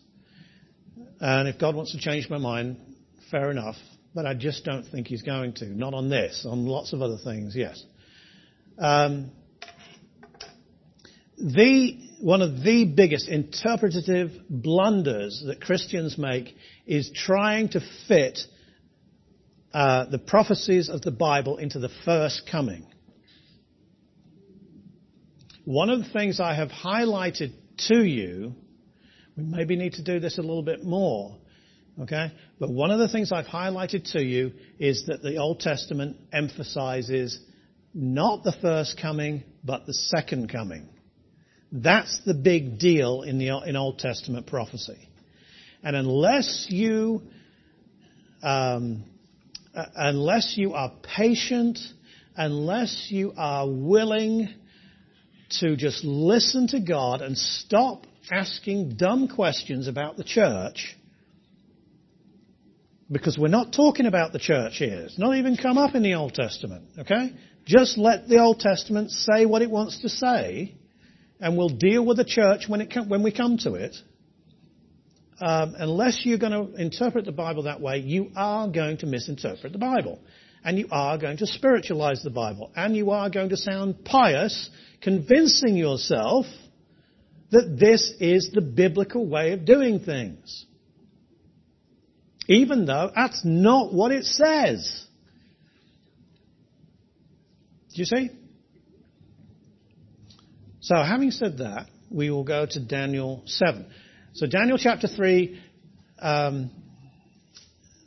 And 1.19 1.47
if 1.47 1.59
God 1.59 1.75
wants 1.75 1.91
to 1.91 1.99
change 1.99 2.29
my 2.29 2.37
mind, 2.37 2.77
fair 3.29 3.51
enough. 3.51 3.75
But 4.15 4.25
I 4.25 4.33
just 4.33 4.65
don't 4.65 4.83
think 4.83 5.07
He's 5.07 5.21
going 5.21 5.53
to. 5.55 5.65
Not 5.65 5.93
on 5.93 6.09
this. 6.09 6.45
On 6.49 6.65
lots 6.65 6.93
of 6.93 7.01
other 7.01 7.17
things, 7.23 7.55
yes. 7.55 7.83
Um, 8.77 9.31
the, 11.37 11.99
one 12.21 12.41
of 12.41 12.63
the 12.63 12.85
biggest 12.85 13.29
interpretative 13.29 14.31
blunders 14.49 15.43
that 15.45 15.61
Christians 15.61 16.17
make 16.17 16.55
is 16.87 17.11
trying 17.13 17.69
to 17.69 17.81
fit 18.07 18.39
uh, 19.73 20.05
the 20.05 20.19
prophecies 20.19 20.89
of 20.89 21.01
the 21.01 21.11
Bible 21.11 21.57
into 21.57 21.79
the 21.79 21.89
first 22.05 22.49
coming. 22.51 22.85
One 25.65 25.89
of 25.89 25.99
the 25.99 26.09
things 26.09 26.39
I 26.39 26.55
have 26.55 26.69
highlighted 26.69 27.53
to 27.89 28.03
you, 28.03 28.55
we 29.37 29.43
maybe 29.43 29.75
need 29.75 29.93
to 29.93 30.03
do 30.03 30.19
this 30.19 30.39
a 30.39 30.41
little 30.41 30.63
bit 30.63 30.83
more, 30.83 31.37
okay? 32.01 32.31
But 32.59 32.71
one 32.71 32.89
of 32.89 32.97
the 32.97 33.07
things 33.07 33.31
I've 33.31 33.45
highlighted 33.45 34.11
to 34.13 34.23
you 34.23 34.53
is 34.79 35.05
that 35.05 35.21
the 35.21 35.37
Old 35.37 35.59
Testament 35.59 36.17
emphasizes 36.33 37.39
not 37.93 38.43
the 38.43 38.53
first 38.61 38.99
coming, 38.99 39.43
but 39.63 39.85
the 39.85 39.93
second 39.93 40.51
coming. 40.51 40.89
That's 41.71 42.19
the 42.25 42.33
big 42.33 42.79
deal 42.79 43.21
in 43.21 43.37
the 43.37 43.49
in 43.65 43.75
Old 43.75 43.99
Testament 43.99 44.47
prophecy. 44.47 45.09
And 45.83 45.95
unless 45.95 46.65
you 46.69 47.21
um, 48.41 49.03
Uh, 49.73 49.85
unless 49.95 50.55
you 50.57 50.73
are 50.73 50.91
patient, 51.15 51.77
unless 52.35 53.07
you 53.09 53.33
are 53.37 53.69
willing 53.69 54.49
to 55.59 55.75
just 55.75 56.03
listen 56.03 56.67
to 56.67 56.79
God 56.79 57.21
and 57.21 57.37
stop 57.37 58.05
asking 58.31 58.95
dumb 58.95 59.27
questions 59.27 59.87
about 59.87 60.17
the 60.17 60.23
church, 60.23 60.95
because 63.11 63.37
we're 63.37 63.47
not 63.47 63.73
talking 63.73 64.05
about 64.05 64.33
the 64.33 64.39
church 64.39 64.77
here. 64.77 65.01
It's 65.05 65.19
not 65.19 65.35
even 65.35 65.55
come 65.55 65.77
up 65.77 65.95
in 65.95 66.03
the 66.03 66.13
Old 66.13 66.33
Testament, 66.33 66.85
okay? 66.99 67.33
Just 67.65 67.97
let 67.97 68.27
the 68.27 68.39
Old 68.39 68.59
Testament 68.59 69.11
say 69.11 69.45
what 69.45 69.61
it 69.61 69.69
wants 69.69 70.01
to 70.01 70.09
say, 70.09 70.75
and 71.39 71.57
we'll 71.57 71.69
deal 71.69 72.05
with 72.05 72.17
the 72.17 72.25
church 72.25 72.65
when, 72.67 72.81
it 72.81 72.93
when 73.07 73.23
we 73.23 73.31
come 73.31 73.57
to 73.59 73.75
it. 73.75 73.95
Um, 75.41 75.75
unless 75.77 76.21
you're 76.25 76.37
going 76.37 76.51
to 76.51 76.81
interpret 76.81 77.25
the 77.25 77.31
Bible 77.31 77.63
that 77.63 77.79
way, 77.79 77.99
you 77.99 78.31
are 78.35 78.67
going 78.67 78.97
to 78.97 79.05
misinterpret 79.05 79.71
the 79.71 79.79
Bible. 79.79 80.19
And 80.63 80.77
you 80.77 80.87
are 80.91 81.17
going 81.17 81.37
to 81.37 81.47
spiritualize 81.47 82.21
the 82.21 82.29
Bible. 82.29 82.71
And 82.75 82.95
you 82.95 83.11
are 83.11 83.29
going 83.29 83.49
to 83.49 83.57
sound 83.57 84.03
pious, 84.03 84.69
convincing 85.01 85.77
yourself 85.77 86.45
that 87.51 87.77
this 87.79 88.13
is 88.19 88.51
the 88.53 88.61
biblical 88.61 89.25
way 89.25 89.53
of 89.53 89.65
doing 89.65 90.01
things. 90.01 90.65
Even 92.47 92.85
though 92.85 93.11
that's 93.15 93.41
not 93.45 93.93
what 93.93 94.11
it 94.11 94.25
says. 94.25 95.05
Do 97.93 98.01
you 98.01 98.05
see? 98.05 98.29
So, 100.81 100.95
having 100.95 101.31
said 101.31 101.59
that, 101.59 101.87
we 102.09 102.29
will 102.31 102.43
go 102.43 102.65
to 102.65 102.79
Daniel 102.79 103.43
7. 103.45 103.85
So, 104.39 104.47
Daniel 104.47 104.77
chapter 104.77 105.09
3, 105.09 105.59
um, 106.19 106.71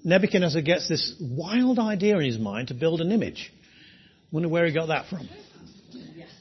Nebuchadnezzar 0.02 0.62
gets 0.62 0.88
this 0.88 1.14
wild 1.20 1.78
idea 1.78 2.16
in 2.16 2.24
his 2.24 2.38
mind 2.38 2.68
to 2.68 2.74
build 2.74 3.02
an 3.02 3.12
image. 3.12 3.52
Wonder 4.30 4.48
where 4.48 4.64
he 4.64 4.72
got 4.72 4.86
that 4.86 5.10
from. 5.10 5.28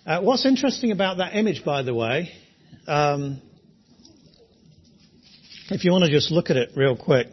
Uh, 0.05 0.21
what's 0.21 0.45
interesting 0.45 0.93
about 0.93 1.17
that 1.17 1.35
image, 1.35 1.65
by 1.65 1.81
the 1.81 1.93
way, 1.93 2.31
um, 2.87 3.41
if 5.71 5.83
you 5.83 5.91
want 5.91 6.05
to 6.05 6.09
just 6.09 6.31
look 6.31 6.49
at 6.49 6.55
it 6.55 6.69
real 6.77 6.95
quick, 6.95 7.27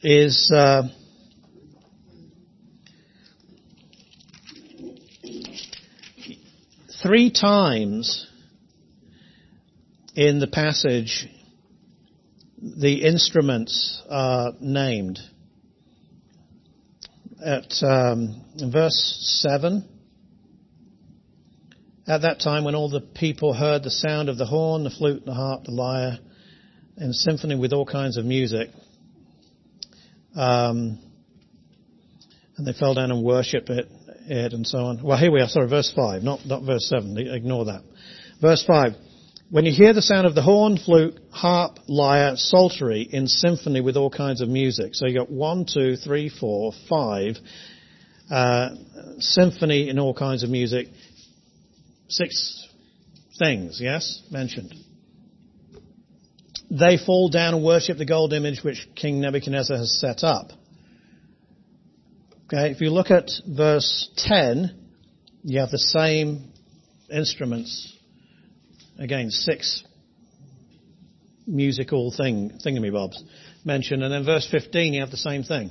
is 0.00 0.50
uh, 0.50 0.84
Three 7.02 7.30
times 7.30 8.30
in 10.14 10.38
the 10.40 10.46
passage, 10.46 11.26
the 12.60 13.04
instruments 13.04 14.02
are 14.08 14.52
named. 14.60 15.18
At 17.44 17.72
um, 17.82 18.44
verse 18.72 19.18
7, 19.42 19.88
at 22.06 22.22
that 22.22 22.40
time 22.40 22.64
when 22.64 22.74
all 22.74 22.88
the 22.88 23.00
people 23.00 23.52
heard 23.52 23.82
the 23.82 23.90
sound 23.90 24.28
of 24.28 24.38
the 24.38 24.46
horn, 24.46 24.84
the 24.84 24.90
flute, 24.90 25.24
the 25.26 25.34
harp, 25.34 25.64
the 25.64 25.72
lyre, 25.72 26.18
and 26.96 27.14
symphony 27.14 27.56
with 27.56 27.72
all 27.72 27.84
kinds 27.84 28.16
of 28.16 28.24
music, 28.24 28.70
um, 30.36 30.98
and 32.56 32.66
they 32.66 32.72
fell 32.72 32.94
down 32.94 33.10
and 33.10 33.24
worshipped 33.24 33.68
it 33.68 33.90
it 34.26 34.52
and 34.52 34.66
so 34.66 34.78
on. 34.78 35.02
Well, 35.02 35.18
here 35.18 35.30
we 35.30 35.40
are, 35.40 35.48
sorry, 35.48 35.68
verse 35.68 35.92
5, 35.94 36.22
not, 36.22 36.46
not 36.46 36.62
verse 36.62 36.88
7, 36.88 37.16
ignore 37.18 37.66
that. 37.66 37.82
Verse 38.40 38.64
5. 38.66 38.92
When 39.50 39.66
you 39.66 39.72
hear 39.72 39.92
the 39.92 40.02
sound 40.02 40.26
of 40.26 40.34
the 40.34 40.42
horn, 40.42 40.78
flute, 40.78 41.18
harp, 41.30 41.78
lyre, 41.86 42.36
psaltery 42.36 43.02
in 43.02 43.28
symphony 43.28 43.80
with 43.80 43.96
all 43.96 44.10
kinds 44.10 44.40
of 44.40 44.48
music. 44.48 44.94
So 44.94 45.06
you 45.06 45.14
got 45.14 45.30
one, 45.30 45.66
two, 45.66 45.96
three, 45.96 46.28
four, 46.28 46.72
five, 46.88 47.36
uh, 48.30 48.70
symphony 49.18 49.90
in 49.90 49.98
all 49.98 50.14
kinds 50.14 50.42
of 50.42 50.50
music. 50.50 50.88
Six 52.08 52.68
things, 53.38 53.78
yes, 53.80 54.22
mentioned. 54.30 54.74
They 56.70 56.96
fall 56.96 57.28
down 57.28 57.54
and 57.54 57.64
worship 57.64 57.98
the 57.98 58.06
gold 58.06 58.32
image 58.32 58.64
which 58.64 58.88
King 58.96 59.20
Nebuchadnezzar 59.20 59.76
has 59.76 60.00
set 60.00 60.24
up. 60.24 60.50
Okay, 62.46 62.70
if 62.70 62.80
you 62.80 62.90
look 62.90 63.10
at 63.10 63.30
verse 63.46 64.10
10, 64.16 64.74
you 65.44 65.60
have 65.60 65.70
the 65.70 65.78
same 65.78 66.52
instruments. 67.10 67.93
Again, 68.98 69.30
six 69.30 69.84
musical 71.46 72.12
thing, 72.16 72.58
thingamybobs 72.64 73.16
mentioned. 73.64 74.02
And 74.02 74.12
then 74.12 74.24
verse 74.24 74.48
15, 74.50 74.94
you 74.94 75.00
have 75.00 75.10
the 75.10 75.16
same 75.16 75.42
thing. 75.42 75.70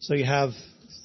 So 0.00 0.14
you 0.14 0.24
have 0.24 0.50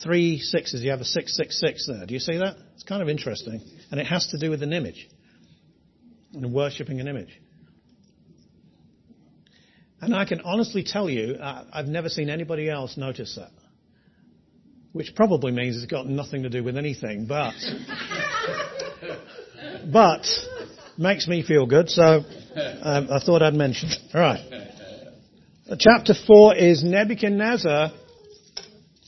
three 0.04 0.40
sixes. 0.40 0.84
You 0.84 0.92
have 0.92 1.02
a 1.02 1.06
666 1.06 1.88
there. 1.88 2.06
Do 2.06 2.14
you 2.14 2.20
see 2.20 2.38
that? 2.38 2.56
It's 2.76 2.84
kind 2.84 3.02
of 3.02 3.10
interesting. 3.10 3.62
And 3.92 4.00
it 4.00 4.06
has 4.06 4.28
to 4.28 4.38
do 4.38 4.50
with 4.50 4.64
an 4.64 4.74
image 4.74 5.10
and 6.34 6.54
worshipping 6.54 7.00
an 7.00 7.08
image. 7.08 7.42
And 10.02 10.16
I 10.16 10.26
can 10.26 10.42
honestly 10.42 10.84
tell 10.84 11.10
you, 11.10 11.36
uh, 11.36 11.66
I've 11.74 11.88
never 11.88 12.10
seen 12.10 12.30
anybody 12.30 12.70
else 12.70 12.98
notice 12.98 13.36
that. 13.36 13.52
Which 14.92 15.14
probably 15.16 15.52
means 15.52 15.76
it's 15.76 15.92
got 15.92 16.06
nothing 16.06 16.44
to 16.44 16.50
do 16.50 16.64
with 16.64 16.78
anything, 16.78 17.26
but, 17.26 17.54
but, 19.92 20.26
makes 20.98 21.28
me 21.28 21.44
feel 21.44 21.66
good, 21.66 21.90
so 21.90 22.04
um, 22.04 23.08
I 23.12 23.20
thought 23.20 23.42
I'd 23.42 23.54
mention 23.54 23.90
it. 23.90 24.00
Alright. 24.14 24.40
Chapter 25.80 26.14
4 26.28 26.56
is 26.56 26.84
Nebuchadnezzar 26.84 27.92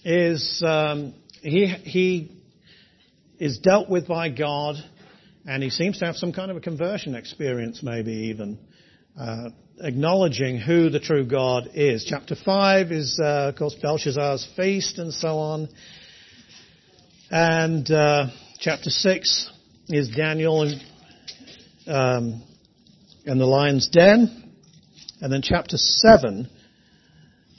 is, 0.03 0.63
um, 0.65 1.13
he, 1.41 1.67
he 1.67 2.32
is 3.39 3.60
dealt 3.60 3.89
with 3.89 4.08
by 4.08 4.29
God 4.29 4.75
and 5.46 5.62
he 5.63 5.70
seems 5.70 6.00
to 6.00 6.06
have 6.06 6.15
some 6.15 6.34
kind 6.34 6.51
of 6.51 6.58
a 6.58 6.62
conversion 6.62 7.15
experience 7.15 7.82
maybe 7.84 8.12
even. 8.12 8.58
Uh, 9.20 9.50
acknowledging 9.79 10.60
who 10.60 10.89
the 10.89 11.00
true 11.00 11.25
God 11.25 11.70
is. 11.74 12.06
Chapter 12.10 12.36
5 12.36 12.91
is, 12.91 13.20
uh, 13.22 13.50
of 13.50 13.56
course, 13.56 13.75
Belshazzar's 13.82 14.48
feast 14.56 14.98
and 14.98 15.13
so 15.13 15.38
on. 15.38 15.70
And 17.29 17.89
uh, 17.91 18.27
chapter 18.60 18.89
6 18.89 19.51
is 19.89 20.10
Daniel 20.10 20.63
and, 20.63 20.82
um, 21.88 22.44
and 23.25 23.39
the 23.39 23.46
lion's 23.46 23.88
den. 23.89 24.44
And 25.20 25.34
then 25.34 25.41
chapter 25.41 25.77
7, 25.77 26.48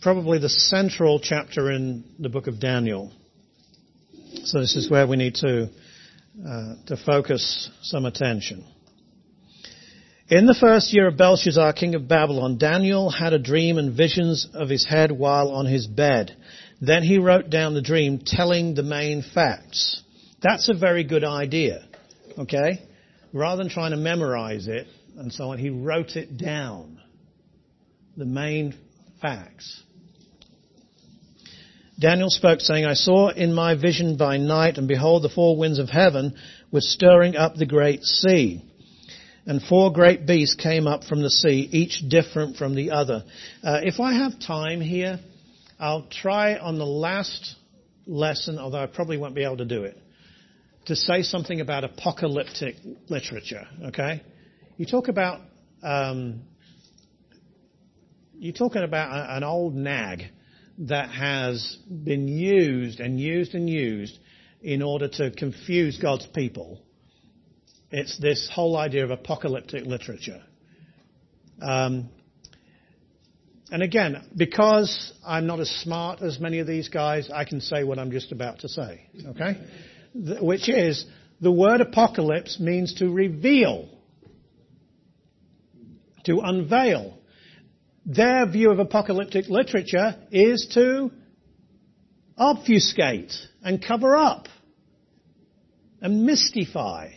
probably 0.01 0.39
the 0.39 0.49
central 0.49 1.19
chapter 1.21 1.73
in 1.73 2.05
the 2.19 2.29
book 2.29 2.47
of 2.47 2.61
Daniel. 2.61 3.13
So 4.45 4.61
this 4.61 4.77
is 4.77 4.91
where 4.91 5.07
we 5.07 5.17
need 5.17 5.35
to, 5.37 5.71
uh, 6.47 6.75
to 6.87 6.97
focus 7.05 7.69
some 7.83 8.05
attention. 8.05 8.65
In 10.29 10.47
the 10.47 10.55
first 10.55 10.93
year 10.93 11.09
of 11.09 11.17
Belshazzar, 11.17 11.73
king 11.73 11.95
of 11.95 12.07
Babylon, 12.07 12.59
Daniel 12.59 13.11
had 13.11 13.33
a 13.33 13.39
dream 13.39 13.79
and 13.79 13.97
visions 13.97 14.47
of 14.53 14.69
his 14.69 14.87
head 14.87 15.11
while 15.11 15.51
on 15.51 15.65
his 15.65 15.87
bed. 15.87 16.37
Then 16.81 17.03
he 17.03 17.19
wrote 17.19 17.51
down 17.51 17.75
the 17.75 17.83
dream, 17.83 18.21
telling 18.25 18.75
the 18.75 18.83
main 18.83 19.23
facts. 19.23 20.03
That's 20.43 20.69
a 20.69 20.75
very 20.75 21.03
good 21.03 21.25
idea, 21.25 21.89
okay? 22.39 22.88
Rather 23.33 23.63
than 23.63 23.71
trying 23.71 23.91
to 23.91 23.97
memorize 23.97 24.67
it 24.69 24.87
and 25.17 25.33
so 25.33 25.51
on, 25.51 25.59
he 25.59 25.71
wrote 25.71 26.17
it 26.17 26.37
down. 26.37 27.01
The 28.17 28.25
main 28.25 28.75
facts. 29.21 29.83
Daniel 31.99 32.31
spoke 32.31 32.61
saying, 32.61 32.85
I 32.85 32.95
saw 32.95 33.29
in 33.29 33.53
my 33.53 33.75
vision 33.75 34.17
by 34.17 34.37
night 34.37 34.79
and 34.79 34.87
behold 34.87 35.23
the 35.23 35.29
four 35.29 35.57
winds 35.57 35.79
of 35.79 35.89
heaven 35.89 36.35
were 36.71 36.81
stirring 36.81 37.37
up 37.37 37.57
the 37.57 37.67
great 37.67 38.05
sea 38.05 38.63
and 39.49 39.63
four 39.63 39.91
great 39.91 40.27
beasts 40.27 40.55
came 40.55 40.87
up 40.87 41.05
from 41.05 41.23
the 41.23 41.31
sea, 41.31 41.67
each 41.73 42.07
different 42.07 42.57
from 42.57 42.75
the 42.75 42.91
other. 42.91 43.25
Uh, 43.65 43.81
if 43.83 43.99
I 43.99 44.13
have 44.13 44.39
time 44.39 44.83
here, 44.83 45.19
I'll 45.81 46.07
try 46.11 46.57
on 46.57 46.79
the 46.79 46.85
last 46.85 47.57
lesson, 48.07 48.59
although 48.59 48.83
I 48.83 48.87
probably 48.87 49.17
won't 49.17 49.35
be 49.35 49.45
able 49.45 49.57
to 49.57 49.65
do 49.65 49.85
it, 49.85 49.97
to 50.89 50.97
say 50.97 51.23
something 51.23 51.61
about 51.61 51.85
apocalyptic 51.85 52.77
literature. 53.09 53.67
Okay, 53.87 54.23
you 54.77 54.85
talk 54.85 55.09
about 55.09 55.41
um, 55.83 56.43
you're 58.35 58.55
talking 58.55 58.83
about 58.83 59.37
an 59.37 59.45
old 59.45 59.75
nag 59.75 60.25
that 60.81 61.11
has 61.11 61.77
been 61.89 62.29
used 62.29 63.01
and 63.01 63.19
used 63.19 63.55
and 63.55 63.69
used 63.69 64.19
in 64.61 64.83
order 64.83 65.09
to 65.09 65.31
confuse 65.31 65.99
God's 65.99 66.27
people 66.27 66.81
it's 67.91 68.19
this 68.19 68.51
whole 68.53 68.77
idea 68.77 69.05
of 69.05 69.11
apocalyptic 69.11 69.85
literature. 69.87 70.43
Um, 71.61 72.11
and 73.71 73.83
again, 73.83 74.27
because 74.37 75.13
I'm 75.27 75.47
not 75.47 75.61
as 75.61 75.69
smart 75.71 76.23
as 76.23 76.39
many 76.39 76.59
of 76.59 76.67
these 76.67 76.89
guys, 76.89 77.31
I 77.33 77.45
can 77.45 77.61
say 77.61 77.85
what 77.85 77.99
I'm 77.99 78.11
just 78.11 78.33
about 78.33 78.61
to 78.61 78.69
say. 78.69 79.07
Okay? 79.27 79.57
Which 80.19 80.69
is, 80.69 81.05
the 81.41 81.53
word 81.53 81.81
apocalypse 81.81 82.59
means 82.59 82.95
to 82.95 83.09
reveal, 83.09 83.89
to 86.25 86.41
unveil. 86.41 87.19
Their 88.05 88.47
view 88.47 88.73
of 88.73 88.81
apocalyptic 88.81 89.49
literature 89.49 90.17
is 90.33 90.69
to 90.75 91.13
obfuscate 92.37 93.33
and 93.63 93.85
cover 93.85 94.17
up 94.17 94.49
and 96.01 96.25
mystify. 96.25 97.11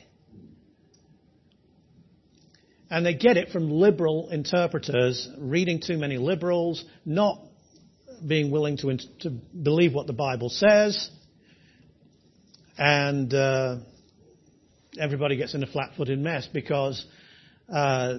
And 2.91 3.05
they 3.05 3.15
get 3.15 3.37
it 3.37 3.49
from 3.49 3.71
liberal 3.71 4.29
interpreters, 4.29 5.27
reading 5.39 5.79
too 5.79 5.97
many 5.97 6.17
liberals, 6.17 6.83
not 7.05 7.39
being 8.27 8.51
willing 8.51 8.77
to, 8.77 8.97
to 9.21 9.29
believe 9.29 9.93
what 9.93 10.05
the 10.05 10.13
Bible 10.13 10.49
says, 10.49 11.09
and 12.77 13.33
uh, 13.33 13.77
everybody 14.99 15.37
gets 15.37 15.53
in 15.53 15.63
a 15.63 15.67
flat-footed 15.67 16.19
mess 16.19 16.47
because 16.51 17.05
uh, 17.73 18.17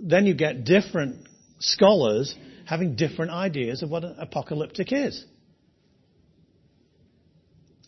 then 0.00 0.26
you 0.26 0.34
get 0.34 0.64
different 0.64 1.26
scholars 1.58 2.34
having 2.66 2.94
different 2.94 3.30
ideas 3.32 3.82
of 3.82 3.90
what 3.90 4.04
an 4.04 4.16
apocalyptic 4.18 4.92
is. 4.92 5.24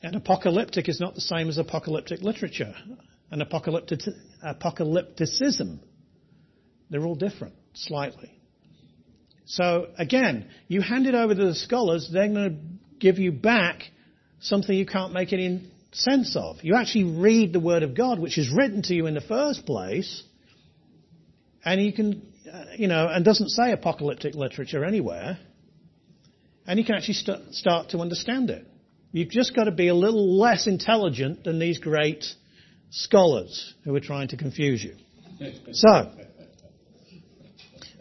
And 0.03 0.16
apocalyptic 0.16 0.88
is 0.88 1.01
not 1.01 1.14
the 1.14 1.21
same 1.21 1.49
as 1.49 1.59
apocalyptic 1.59 2.23
literature. 2.23 2.75
And 3.31 3.40
apocalyptic, 3.40 4.01
apocalypticism 4.45 5.79
they're 6.92 7.07
all 7.07 7.14
different, 7.14 7.55
slightly. 7.73 8.31
So 9.47 9.88
again, 9.97 10.51
you 10.68 10.83
hand 10.83 11.07
it 11.07 11.14
over 11.14 11.35
to 11.35 11.47
the 11.47 11.55
scholars, 11.55 12.09
they're 12.12 12.29
going 12.29 12.51
to 12.51 12.99
give 12.99 13.18
you 13.18 13.33
back 13.33 13.85
something 14.40 14.77
you 14.77 14.85
can't 14.85 15.14
make 15.14 15.33
any 15.33 15.71
sense 15.92 16.37
of. 16.37 16.57
You 16.62 16.74
actually 16.76 17.05
read 17.05 17.52
the 17.52 17.61
Word 17.61 17.83
of 17.83 17.94
God, 17.94 18.18
which 18.18 18.38
is 18.38 18.50
written 18.50 18.83
to 18.83 18.94
you 18.94 19.07
in 19.07 19.14
the 19.14 19.20
first 19.20 19.66
place, 19.66 20.22
and 21.64 21.81
you 21.81 21.92
can, 21.92 22.26
uh, 22.50 22.64
you 22.76 22.88
know, 22.88 23.09
and 23.09 23.24
doesn't 23.24 23.50
say 23.50 23.72
apocalyptic 23.72 24.35
literature 24.35 24.85
anywhere, 24.85 25.38
and 26.66 26.78
you 26.78 26.85
can 26.85 26.94
actually 26.94 27.14
st- 27.14 27.55
start 27.55 27.90
to 27.90 27.98
understand 27.98 28.50
it. 28.50 28.66
You've 29.12 29.31
just 29.31 29.55
got 29.55 29.64
to 29.64 29.72
be 29.72 29.88
a 29.88 29.94
little 29.94 30.38
less 30.38 30.66
intelligent 30.66 31.44
than 31.44 31.59
these 31.59 31.78
great 31.78 32.24
scholars 32.90 33.74
who 33.85 33.94
are 33.94 34.00
trying 34.00 34.28
to 34.28 34.37
confuse 34.37 34.83
you. 34.83 34.94
So, 35.72 36.12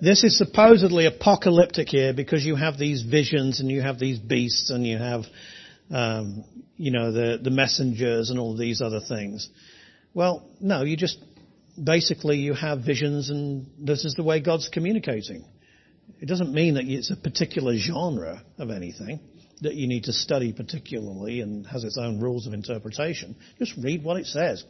this 0.02 0.24
is 0.24 0.38
supposedly 0.38 1.06
apocalyptic 1.06 1.90
here 1.90 2.14
because 2.14 2.46
you 2.46 2.56
have 2.56 2.78
these 2.78 3.04
visions 3.04 3.60
and 3.60 3.70
you 3.70 3.82
have 3.82 4.00
these 4.00 4.20
beasts 4.20 4.70
and 4.70 4.86
you 4.86 4.98
have, 4.98 5.26
um, 5.92 6.44
you 6.78 6.92
know, 6.92 7.12
the, 7.12 7.40
the 7.42 7.52
messengers 7.52 8.30
and 8.30 8.40
all 8.40 8.56
these 8.56 8.82
other 8.82 9.02
things. 9.08 9.50
Well, 10.14 10.50
no, 10.60 10.84
you 10.84 10.98
just, 10.98 11.18
basically 11.82 12.38
you 12.38 12.54
have 12.54 12.80
visions 12.86 13.30
and 13.30 13.68
this 13.80 14.06
is 14.06 14.16
the 14.16 14.24
way 14.24 14.40
God's 14.40 14.70
communicating. 14.70 15.46
It 16.20 16.28
doesn't 16.28 16.54
mean 16.54 16.76
that 16.76 16.86
it's 16.86 17.12
a 17.12 17.16
particular 17.16 17.76
genre 17.78 18.44
of 18.58 18.70
anything 18.70 19.20
that 19.62 19.76
you 19.76 19.88
need 19.88 20.06
to 20.06 20.14
study 20.14 20.54
particularly 20.54 21.42
and 21.42 21.66
has 21.68 21.84
its 21.84 21.98
own 21.98 22.20
rules 22.20 22.48
of 22.48 22.54
interpretation. 22.54 23.36
Just 23.60 23.74
read 23.78 24.04
what 24.04 24.18
it 24.18 24.26
says. 24.26 24.64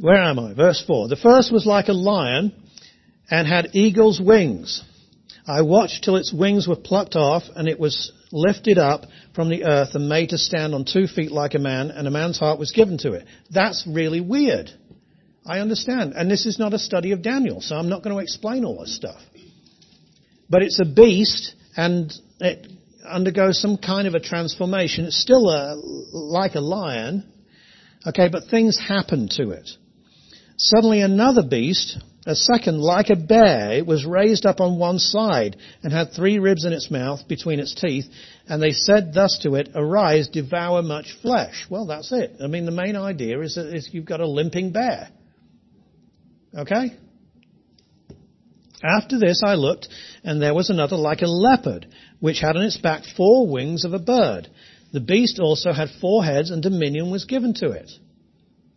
Where 0.00 0.20
am 0.20 0.38
I? 0.38 0.54
Verse 0.54 0.82
4. 0.86 1.08
The 1.08 1.16
first 1.16 1.52
was 1.52 1.66
like 1.66 1.88
a 1.88 1.92
lion 1.92 2.54
and 3.30 3.46
had 3.46 3.70
eagle's 3.74 4.20
wings. 4.20 4.82
I 5.46 5.62
watched 5.62 6.04
till 6.04 6.16
its 6.16 6.32
wings 6.32 6.66
were 6.66 6.76
plucked 6.76 7.16
off 7.16 7.42
and 7.54 7.68
it 7.68 7.78
was 7.78 8.12
lifted 8.32 8.78
up 8.78 9.04
from 9.34 9.48
the 9.48 9.64
earth 9.64 9.94
and 9.94 10.08
made 10.08 10.30
to 10.30 10.38
stand 10.38 10.74
on 10.74 10.84
two 10.84 11.06
feet 11.06 11.30
like 11.30 11.54
a 11.54 11.58
man 11.58 11.90
and 11.90 12.08
a 12.08 12.10
man's 12.10 12.38
heart 12.38 12.58
was 12.58 12.72
given 12.72 12.98
to 12.98 13.12
it. 13.12 13.26
That's 13.50 13.86
really 13.86 14.20
weird. 14.20 14.70
I 15.44 15.60
understand. 15.60 16.14
And 16.14 16.30
this 16.30 16.46
is 16.46 16.58
not 16.58 16.72
a 16.72 16.78
study 16.78 17.12
of 17.12 17.22
Daniel, 17.22 17.60
so 17.60 17.76
I'm 17.76 17.88
not 17.88 18.02
going 18.02 18.16
to 18.16 18.22
explain 18.22 18.64
all 18.64 18.80
this 18.80 18.96
stuff. 18.96 19.20
But 20.48 20.62
it's 20.62 20.80
a 20.80 20.84
beast 20.84 21.54
and 21.76 22.12
it 22.40 22.66
undergoes 23.04 23.60
some 23.60 23.76
kind 23.78 24.06
of 24.06 24.14
a 24.14 24.20
transformation. 24.20 25.06
It's 25.06 25.20
still 25.20 25.48
a, 25.48 25.74
like 26.12 26.54
a 26.54 26.60
lion. 26.60 27.30
Okay, 28.06 28.28
but 28.30 28.44
things 28.50 28.78
happen 28.78 29.28
to 29.32 29.50
it. 29.50 29.68
Suddenly 30.56 31.00
another 31.00 31.42
beast, 31.42 31.98
a 32.24 32.36
second, 32.36 32.78
like 32.78 33.10
a 33.10 33.16
bear, 33.16 33.72
it 33.72 33.86
was 33.86 34.04
raised 34.04 34.46
up 34.46 34.60
on 34.60 34.78
one 34.78 34.98
side 34.98 35.56
and 35.82 35.92
had 35.92 36.12
three 36.12 36.38
ribs 36.38 36.64
in 36.64 36.72
its 36.72 36.90
mouth 36.90 37.26
between 37.26 37.58
its 37.58 37.74
teeth. 37.74 38.06
And 38.46 38.62
they 38.62 38.70
said 38.72 39.12
thus 39.12 39.40
to 39.42 39.56
it, 39.56 39.70
arise, 39.74 40.28
devour 40.28 40.82
much 40.82 41.16
flesh. 41.20 41.66
Well, 41.68 41.86
that's 41.86 42.12
it. 42.12 42.36
I 42.40 42.46
mean, 42.46 42.64
the 42.64 42.70
main 42.70 42.94
idea 42.94 43.40
is 43.40 43.56
that 43.56 43.88
you've 43.90 44.04
got 44.04 44.20
a 44.20 44.28
limping 44.28 44.70
bear. 44.70 45.08
Okay? 46.56 46.96
After 48.84 49.18
this 49.18 49.42
I 49.44 49.54
looked, 49.54 49.88
and 50.22 50.40
there 50.40 50.54
was 50.54 50.70
another 50.70 50.96
like 50.96 51.22
a 51.22 51.26
leopard, 51.26 51.86
which 52.20 52.40
had 52.40 52.56
on 52.56 52.62
its 52.62 52.76
back 52.76 53.02
four 53.16 53.48
wings 53.48 53.84
of 53.84 53.94
a 53.94 53.98
bird. 53.98 54.48
The 54.92 55.00
beast 55.00 55.40
also 55.40 55.72
had 55.72 55.88
four 56.00 56.24
heads, 56.24 56.50
and 56.50 56.62
dominion 56.62 57.10
was 57.10 57.24
given 57.24 57.54
to 57.54 57.70
it. 57.70 57.90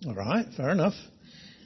All 0.07 0.15
right, 0.15 0.45
fair 0.55 0.69
enough. 0.69 0.93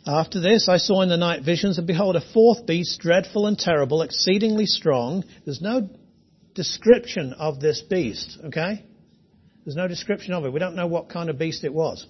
After 0.10 0.39
this 0.39 0.67
I 0.67 0.78
saw 0.78 1.04
in 1.04 1.10
the 1.10 1.17
night 1.17 1.43
visions, 1.43 1.78
and 1.78 1.86
behold, 1.86 2.15
a 2.15 2.34
fourth 2.34 2.65
beast, 2.65 3.00
dreadful 3.00 3.45
and 3.45 3.56
terrible, 3.56 4.02
exceedingly 4.02 4.65
strong. 4.65 5.24
There's 5.45 5.62
no 5.62 5.88
description 6.56 7.34
of 7.34 7.60
this 7.60 7.82
beast, 7.82 8.39
okay? 8.45 8.84
There's 9.63 9.76
no 9.76 9.88
description 9.88 10.34
of 10.34 10.45
it. 10.45 10.52
We 10.52 10.60
don't 10.60 10.76
know 10.76 10.88
what 10.88 11.10
kind 11.10 11.30
of 11.30 11.38
beast 11.38 11.63
it 11.63 11.72
was. 11.72 12.08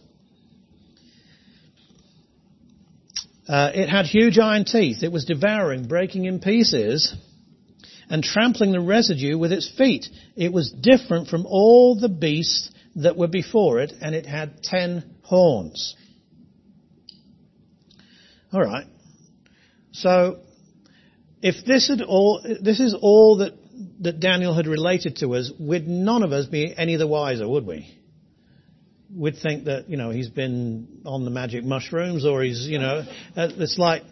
Uh, 3.49 3.71
it 3.73 3.89
had 3.89 4.05
huge 4.05 4.39
iron 4.39 4.63
teeth. 4.63 5.03
It 5.03 5.11
was 5.11 5.25
devouring, 5.25 5.89
breaking 5.89 6.23
in 6.23 6.39
pieces, 6.39 7.13
and 8.09 8.23
trampling 8.23 8.71
the 8.71 8.79
residue 8.79 9.37
with 9.37 9.51
its 9.51 9.69
feet. 9.77 10.05
It 10.37 10.53
was 10.53 10.71
different 10.71 11.27
from 11.27 11.45
all 11.45 11.99
the 11.99 12.07
beasts 12.07 12.71
that 12.95 13.17
were 13.17 13.27
before 13.27 13.81
it, 13.81 13.91
and 13.99 14.15
it 14.15 14.25
had 14.25 14.63
ten 14.63 15.03
horns. 15.23 15.95
All 18.51 18.61
right. 18.61 18.85
So, 19.91 20.39
if 21.41 21.65
this 21.65 21.87
had 21.87 22.01
all, 22.01 22.41
this 22.61 22.79
is 22.79 22.95
all 22.99 23.37
that 23.37 23.53
that 24.01 24.19
Daniel 24.19 24.53
had 24.53 24.67
related 24.67 25.17
to 25.17 25.35
us, 25.35 25.51
would 25.59 25.87
none 25.87 26.23
of 26.23 26.31
us 26.31 26.45
be 26.45 26.73
any 26.75 26.95
the 26.95 27.07
wiser, 27.07 27.47
would 27.47 27.65
we? 27.65 27.95
We'd 29.13 29.37
think 29.41 29.65
that, 29.65 29.89
you 29.89 29.97
know, 29.97 30.11
he's 30.11 30.29
been 30.29 31.01
on 31.05 31.25
the 31.25 31.31
magic 31.31 31.63
mushrooms 31.63 32.25
or 32.25 32.43
he's, 32.43 32.67
you 32.67 32.79
know, 32.79 33.03
uh, 33.35 33.49
it's 33.57 33.77
like, 33.77 34.03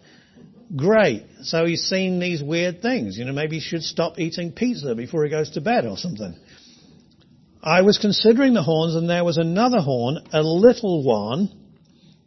great. 0.75 1.25
So 1.41 1.65
he's 1.65 1.83
seen 1.83 2.19
these 2.19 2.41
weird 2.41 2.81
things. 2.81 3.17
You 3.17 3.25
know, 3.25 3.33
maybe 3.33 3.59
he 3.59 3.61
should 3.61 3.83
stop 3.83 4.19
eating 4.19 4.51
pizza 4.51 4.95
before 4.95 5.23
he 5.23 5.29
goes 5.29 5.51
to 5.51 5.61
bed 5.61 5.85
or 5.85 5.97
something. 5.97 6.35
I 7.61 7.81
was 7.81 7.97
considering 7.97 8.53
the 8.53 8.63
horns 8.63 8.95
and 8.95 9.09
there 9.09 9.23
was 9.23 9.37
another 9.37 9.79
horn, 9.79 10.17
a 10.31 10.41
little 10.41 11.03
one, 11.03 11.49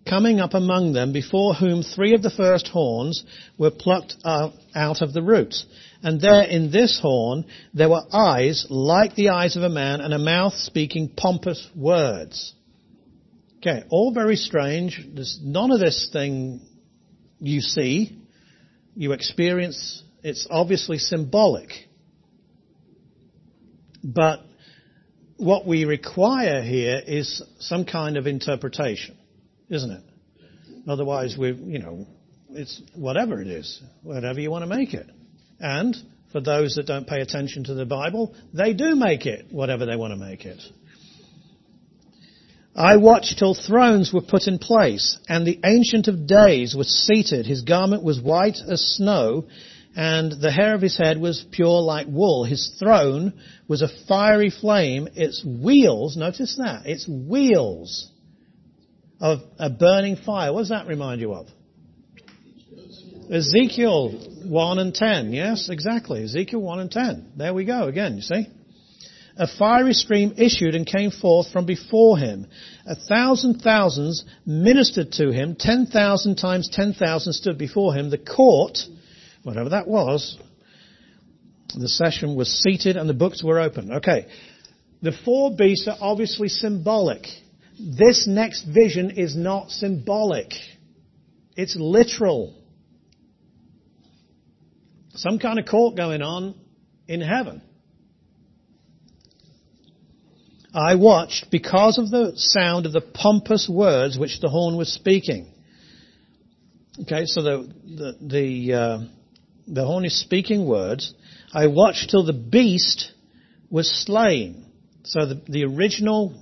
coming 0.09 0.41
up 0.41 0.55
among 0.55 0.93
them, 0.93 1.13
before 1.13 1.55
whom 1.55 1.83
three 1.83 2.15
of 2.15 2.23
the 2.23 2.31
first 2.31 2.69
horns 2.69 3.25
were 3.59 3.71
plucked 3.71 4.17
uh, 4.25 4.51
out 4.75 5.03
of 5.03 5.13
the 5.13 5.23
roots. 5.23 5.67
And 6.03 6.21
there 6.21 6.43
in 6.43 6.71
this 6.71 6.99
horn 7.01 7.45
there 7.75 7.91
were 7.91 8.03
eyes 8.13 8.67
like 8.71 9.15
the 9.15 9.31
eyes 9.31 9.57
of 9.57 9.63
a 9.63 9.69
man 9.69 10.01
and 10.01 10.15
a 10.15 10.19
mouth 10.19 10.55
speaking 10.55 11.11
pompous 11.17 11.69
words. 11.77 12.55
Okay, 13.59 13.85
all 13.91 14.15
very 14.15 14.37
strange. 14.37 15.07
There's 15.15 15.39
none 15.43 15.71
of 15.71 15.81
this 15.81 16.09
thing 16.11 16.63
you 17.41 17.61
see, 17.61 18.19
you 18.95 19.13
experience. 19.13 20.03
It's 20.23 20.47
obviously 20.51 20.99
symbolic. 20.99 21.71
But 24.03 24.41
what 25.37 25.67
we 25.67 25.85
require 25.85 26.63
here 26.63 27.01
is 27.07 27.43
some 27.59 27.85
kind 27.85 28.17
of 28.17 28.27
interpretation, 28.27 29.17
isn't 29.71 29.91
it? 29.91 30.03
Otherwise, 30.89 31.37
we, 31.39 31.53
you 31.53 31.79
know, 31.79 32.07
it's 32.51 32.83
whatever 32.95 33.41
it 33.41 33.47
is, 33.47 33.81
whatever 34.03 34.41
you 34.41 34.51
want 34.51 34.63
to 34.63 34.77
make 34.77 34.93
it. 34.93 35.09
And 35.61 35.97
for 36.33 36.41
those 36.41 36.75
that 36.75 36.87
don't 36.87 37.07
pay 37.07 37.21
attention 37.21 37.65
to 37.65 37.75
the 37.75 37.87
Bible, 37.87 38.35
they 38.53 38.73
do 38.73 38.97
make 38.97 39.27
it 39.27 39.47
whatever 39.51 39.87
they 39.87 39.97
want 39.97 40.13
to 40.13 40.17
make 40.17 40.45
it. 40.45 40.61
I 42.75 42.97
watched 42.97 43.39
till 43.39 43.55
thrones 43.55 44.13
were 44.13 44.23
put 44.23 44.47
in 44.47 44.59
place, 44.59 45.19
and 45.29 45.47
the 45.47 45.61
Ancient 45.65 46.09
of 46.09 46.27
Days 46.27 46.75
was 46.75 46.89
seated. 46.89 47.47
His 47.47 47.63
garment 47.63 48.03
was 48.03 48.21
white 48.21 48.59
as 48.67 48.81
snow, 48.97 49.47
and 49.97 50.33
the 50.41 50.53
hair 50.53 50.75
of 50.75 50.81
his 50.81 50.97
head 50.97 51.21
was 51.21 51.45
pure 51.51 51.83
like 51.83 52.07
wool. 52.09 52.45
His 52.45 52.77
throne 52.79 53.35
was 53.67 53.83
a 53.83 54.07
fiery 54.07 54.51
flame. 54.51 55.09
Its 55.15 55.45
wheels, 55.45 56.17
notice 56.17 56.57
that, 56.57 56.87
its 56.87 57.09
wheels 57.09 58.11
of 59.21 59.41
a 59.59 59.71
burning 59.71 60.17
fire. 60.17 60.53
What 60.53 60.61
does 60.61 60.69
that 60.71 60.87
remind 60.87 61.21
you 61.21 61.35
of? 61.35 61.47
Ezekiel 63.31 64.11
1 64.45 64.79
and 64.79 64.95
10. 64.95 65.33
Yes, 65.33 65.69
exactly. 65.71 66.25
Ezekiel 66.25 66.61
1 66.61 66.81
and 66.81 66.91
10. 66.91 67.33
There 67.37 67.55
we 67.55 67.65
go 67.65 67.87
again, 67.87 68.17
you 68.17 68.23
see. 68.23 68.49
A 69.37 69.47
fiery 69.47 69.95
stream 69.95 70.35
issued 70.37 70.75
and 70.75 70.87
came 70.87 71.11
forth 71.11 71.51
from 71.51 71.65
before 71.65 72.19
him. 72.19 72.47
A 72.87 72.95
thousand 72.95 73.61
thousands 73.63 74.25
ministered 74.45 75.13
to 75.13 75.31
him. 75.31 75.57
Ten 75.59 75.87
thousand 75.87 76.37
times 76.37 76.69
ten 76.71 76.93
thousand 76.93 77.33
stood 77.33 77.57
before 77.57 77.95
him. 77.95 78.11
The 78.11 78.19
court, 78.19 78.79
whatever 79.43 79.71
that 79.71 79.89
was, 79.89 80.37
the 81.75 81.89
session 81.89 82.35
was 82.35 82.51
seated 82.51 82.97
and 82.99 83.09
the 83.09 83.15
books 83.15 83.43
were 83.43 83.61
open. 83.61 83.93
Okay. 83.93 84.27
The 85.01 85.13
four 85.25 85.57
beasts 85.57 85.89
are 85.89 85.97
obviously 86.01 86.49
symbolic. 86.49 87.27
This 87.83 88.27
next 88.27 88.63
vision 88.63 89.11
is 89.11 89.35
not 89.35 89.71
symbolic. 89.71 90.53
It's 91.57 91.77
literal 91.77 92.55
some 95.15 95.39
kind 95.39 95.59
of 95.59 95.67
court 95.67 95.97
going 95.97 96.23
on 96.23 96.55
in 97.09 97.21
heaven. 97.21 97.63
I 100.73 100.95
watched 100.95 101.51
because 101.51 101.99
of 101.99 102.11
the 102.11 102.33
sound 102.37 102.87
of 102.87 102.93
the 102.93 103.01
pompous 103.01 103.69
words 103.69 104.17
which 104.19 104.41
the 104.41 104.49
horn 104.49 104.77
was 104.77 104.93
speaking. 104.93 105.53
Okay, 107.03 107.25
so 107.27 107.43
the 107.43 107.75
the 107.85 108.17
the, 108.21 108.73
uh, 108.73 108.99
the 109.67 109.85
horn 109.85 110.05
is 110.05 110.19
speaking 110.19 110.67
words. 110.67 111.13
I 111.53 111.67
watched 111.67 112.11
till 112.11 112.25
the 112.25 112.33
beast 112.33 113.13
was 113.69 113.91
slain. 113.91 114.67
So 115.03 115.27
the 115.27 115.43
the 115.49 115.65
original 115.65 116.41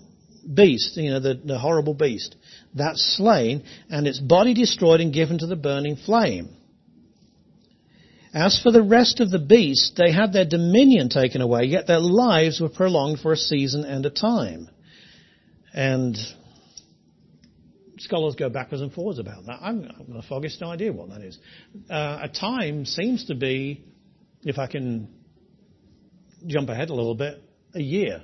beast, 0.54 0.96
you 0.96 1.10
know, 1.10 1.20
the, 1.20 1.34
the 1.34 1.58
horrible 1.58 1.94
beast, 1.94 2.36
that's 2.74 3.16
slain, 3.16 3.64
and 3.90 4.06
its 4.06 4.20
body 4.20 4.54
destroyed 4.54 5.00
and 5.00 5.12
given 5.12 5.38
to 5.38 5.46
the 5.46 5.56
burning 5.56 5.96
flame. 5.96 6.50
As 8.34 8.60
for 8.62 8.70
the 8.70 8.82
rest 8.82 9.20
of 9.20 9.30
the 9.30 9.38
beasts, 9.38 9.92
they 9.96 10.12
had 10.12 10.32
their 10.32 10.44
dominion 10.44 11.08
taken 11.08 11.40
away, 11.40 11.64
yet 11.64 11.86
their 11.86 12.00
lives 12.00 12.60
were 12.60 12.68
prolonged 12.68 13.20
for 13.20 13.32
a 13.32 13.36
season 13.36 13.84
and 13.84 14.04
a 14.04 14.10
time. 14.10 14.68
And 15.72 16.16
scholars 17.98 18.34
go 18.34 18.48
backwards 18.48 18.82
and 18.82 18.92
forwards 18.92 19.18
about 19.18 19.46
that. 19.46 19.58
I've 19.60 19.82
got 19.82 20.06
the 20.06 20.22
foggiest 20.28 20.62
idea 20.62 20.92
what 20.92 21.08
that 21.10 21.22
is. 21.22 21.38
Uh, 21.90 22.20
a 22.22 22.28
time 22.28 22.84
seems 22.84 23.26
to 23.26 23.34
be, 23.34 23.84
if 24.42 24.58
I 24.58 24.66
can 24.66 25.08
jump 26.46 26.68
ahead 26.68 26.90
a 26.90 26.94
little 26.94 27.14
bit, 27.14 27.42
a 27.74 27.80
year. 27.80 28.22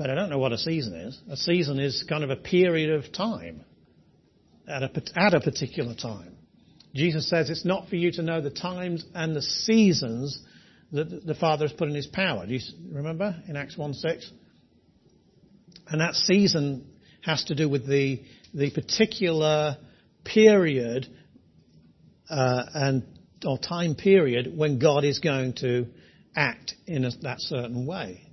But 0.00 0.08
I 0.08 0.14
don't 0.14 0.30
know 0.30 0.38
what 0.38 0.52
a 0.52 0.56
season 0.56 0.94
is. 0.94 1.20
A 1.28 1.36
season 1.36 1.78
is 1.78 2.06
kind 2.08 2.24
of 2.24 2.30
a 2.30 2.36
period 2.36 2.88
of 2.88 3.12
time 3.12 3.66
at 4.66 4.82
a, 4.82 4.90
at 5.14 5.34
a 5.34 5.40
particular 5.40 5.94
time. 5.94 6.36
Jesus 6.94 7.28
says 7.28 7.50
it's 7.50 7.66
not 7.66 7.90
for 7.90 7.96
you 7.96 8.10
to 8.12 8.22
know 8.22 8.40
the 8.40 8.48
times 8.48 9.04
and 9.14 9.36
the 9.36 9.42
seasons 9.42 10.42
that 10.92 11.26
the 11.26 11.34
Father 11.34 11.68
has 11.68 11.76
put 11.76 11.88
in 11.88 11.94
His 11.94 12.06
power. 12.06 12.46
Do 12.46 12.54
you 12.54 12.60
remember 12.90 13.36
in 13.46 13.56
Acts 13.56 13.76
1 13.76 13.92
6? 13.92 14.30
And 15.88 16.00
that 16.00 16.14
season 16.14 16.86
has 17.20 17.44
to 17.44 17.54
do 17.54 17.68
with 17.68 17.86
the, 17.86 18.22
the 18.54 18.70
particular 18.70 19.76
period 20.24 21.08
uh, 22.30 22.62
and 22.72 23.02
or 23.44 23.58
time 23.58 23.96
period 23.96 24.56
when 24.56 24.78
God 24.78 25.04
is 25.04 25.18
going 25.18 25.56
to 25.56 25.88
act 26.34 26.72
in 26.86 27.04
a, 27.04 27.10
that 27.20 27.36
certain 27.40 27.84
way. 27.84 28.29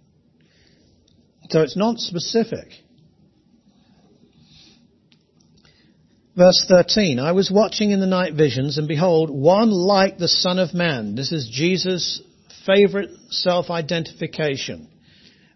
So 1.49 1.61
it's 1.61 1.77
not 1.77 1.99
specific. 1.99 2.67
Verse 6.35 6.65
13, 6.67 7.19
I 7.19 7.31
was 7.31 7.49
watching 7.49 7.91
in 7.91 7.99
the 7.99 8.05
night 8.05 8.33
visions 8.33 8.77
and 8.77 8.87
behold, 8.87 9.31
one 9.31 9.71
like 9.71 10.17
the 10.17 10.27
Son 10.27 10.59
of 10.59 10.73
Man. 10.73 11.15
This 11.15 11.31
is 11.31 11.49
Jesus' 11.51 12.21
favorite 12.65 13.09
self-identification. 13.29 14.87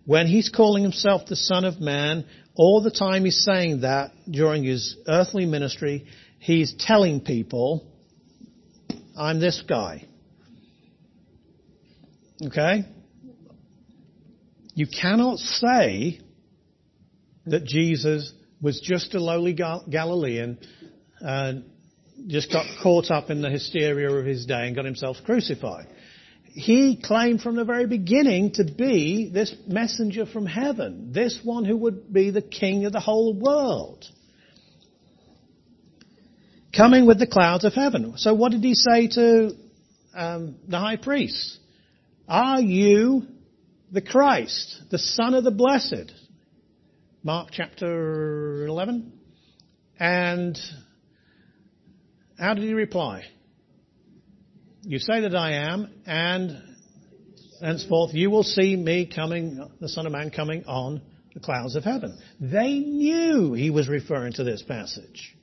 When 0.05 0.25
he's 0.25 0.49
calling 0.49 0.81
himself 0.81 1.27
the 1.27 1.35
Son 1.35 1.65
of 1.65 1.79
Man, 1.79 2.25
all 2.55 2.81
the 2.81 2.89
time 2.89 3.25
he's 3.25 3.43
saying 3.43 3.81
that 3.81 4.11
during 4.29 4.63
his 4.63 4.97
earthly 5.07 5.45
ministry, 5.45 6.07
he's 6.39 6.73
telling 6.73 7.21
people, 7.21 7.85
I'm 9.15 9.39
this 9.39 9.61
guy. 9.67 10.07
Okay? 12.43 12.85
You 14.81 14.87
cannot 14.87 15.37
say 15.37 16.19
that 17.45 17.65
Jesus 17.65 18.33
was 18.59 18.81
just 18.81 19.13
a 19.13 19.19
lowly 19.19 19.53
Galilean 19.53 20.57
and 21.19 21.65
just 22.25 22.51
got 22.51 22.65
caught 22.81 23.11
up 23.11 23.29
in 23.29 23.43
the 23.43 23.51
hysteria 23.51 24.09
of 24.09 24.25
his 24.25 24.47
day 24.47 24.65
and 24.65 24.75
got 24.75 24.85
himself 24.85 25.17
crucified. 25.23 25.85
He 26.45 26.99
claimed 26.99 27.41
from 27.41 27.57
the 27.57 27.63
very 27.63 27.85
beginning 27.85 28.53
to 28.53 28.63
be 28.63 29.29
this 29.31 29.53
messenger 29.67 30.25
from 30.25 30.47
heaven, 30.47 31.11
this 31.13 31.39
one 31.43 31.63
who 31.63 31.77
would 31.77 32.11
be 32.11 32.31
the 32.31 32.41
king 32.41 32.85
of 32.85 32.91
the 32.91 32.99
whole 32.99 33.35
world. 33.35 34.03
Coming 36.75 37.05
with 37.05 37.19
the 37.19 37.27
clouds 37.27 37.65
of 37.65 37.73
heaven. 37.73 38.13
So 38.17 38.33
what 38.33 38.51
did 38.51 38.63
he 38.63 38.73
say 38.73 39.09
to 39.09 39.51
um, 40.15 40.55
the 40.67 40.79
high 40.79 40.97
priest, 40.97 41.59
Are 42.27 42.59
you 42.59 43.27
the 43.91 44.01
Christ, 44.01 44.83
the 44.89 44.97
Son 44.97 45.33
of 45.33 45.43
the 45.43 45.51
Blessed? 45.51 46.11
Mark 47.23 47.49
chapter 47.51 48.65
11. 48.65 49.11
And 49.99 50.57
how 52.39 52.53
did 52.53 52.63
he 52.63 52.73
reply? 52.73 53.23
You 54.83 54.97
say 54.97 55.21
that 55.21 55.35
I 55.35 55.71
am, 55.71 55.93
and 56.07 56.63
henceforth 57.61 58.13
you 58.13 58.31
will 58.31 58.43
see 58.43 58.75
me 58.75 59.05
coming, 59.13 59.69
the 59.79 59.89
Son 59.89 60.07
of 60.07 60.11
Man 60.11 60.31
coming 60.31 60.65
on 60.65 61.01
the 61.33 61.39
clouds 61.39 61.75
of 61.75 61.83
heaven. 61.83 62.17
They 62.39 62.79
knew 62.79 63.53
he 63.53 63.69
was 63.69 63.87
referring 63.87 64.33
to 64.33 64.43
this 64.43 64.63
passage. 64.63 65.35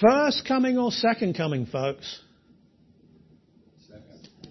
First 0.00 0.46
coming 0.46 0.78
or 0.78 0.92
second 0.92 1.36
coming, 1.36 1.66
folks? 1.66 2.20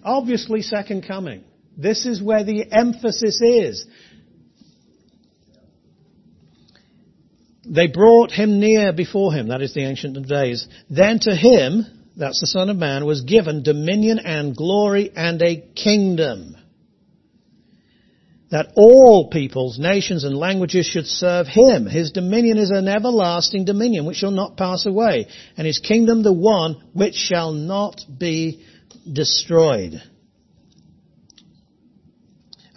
Obviously, 0.04 0.62
second 0.62 1.06
coming. 1.06 1.44
This 1.76 2.06
is 2.06 2.22
where 2.22 2.44
the 2.44 2.64
emphasis 2.70 3.40
is. 3.40 3.86
They 7.64 7.86
brought 7.86 8.32
him 8.32 8.60
near 8.60 8.92
before 8.92 9.32
him, 9.32 9.48
that 9.48 9.60
is 9.60 9.74
the 9.74 9.84
Ancient 9.84 10.16
of 10.16 10.26
Days. 10.26 10.66
Then 10.88 11.18
to 11.20 11.34
him, 11.34 11.84
that's 12.16 12.40
the 12.40 12.46
Son 12.46 12.70
of 12.70 12.76
Man, 12.76 13.04
was 13.04 13.20
given 13.20 13.62
dominion 13.62 14.18
and 14.18 14.56
glory 14.56 15.12
and 15.14 15.40
a 15.42 15.64
kingdom. 15.76 16.56
That 18.50 18.72
all 18.76 19.28
peoples, 19.28 19.78
nations 19.78 20.24
and 20.24 20.34
languages 20.34 20.86
should 20.86 21.06
serve 21.06 21.46
him. 21.46 21.84
His 21.84 22.10
dominion 22.10 22.56
is 22.56 22.70
an 22.70 22.88
everlasting 22.88 23.66
dominion 23.66 24.06
which 24.06 24.16
shall 24.16 24.30
not 24.30 24.56
pass 24.56 24.86
away, 24.86 25.26
and 25.58 25.66
his 25.66 25.78
kingdom 25.78 26.22
the 26.22 26.32
one 26.32 26.82
which 26.94 27.14
shall 27.14 27.52
not 27.52 28.00
be 28.18 28.64
destroyed. 29.12 30.02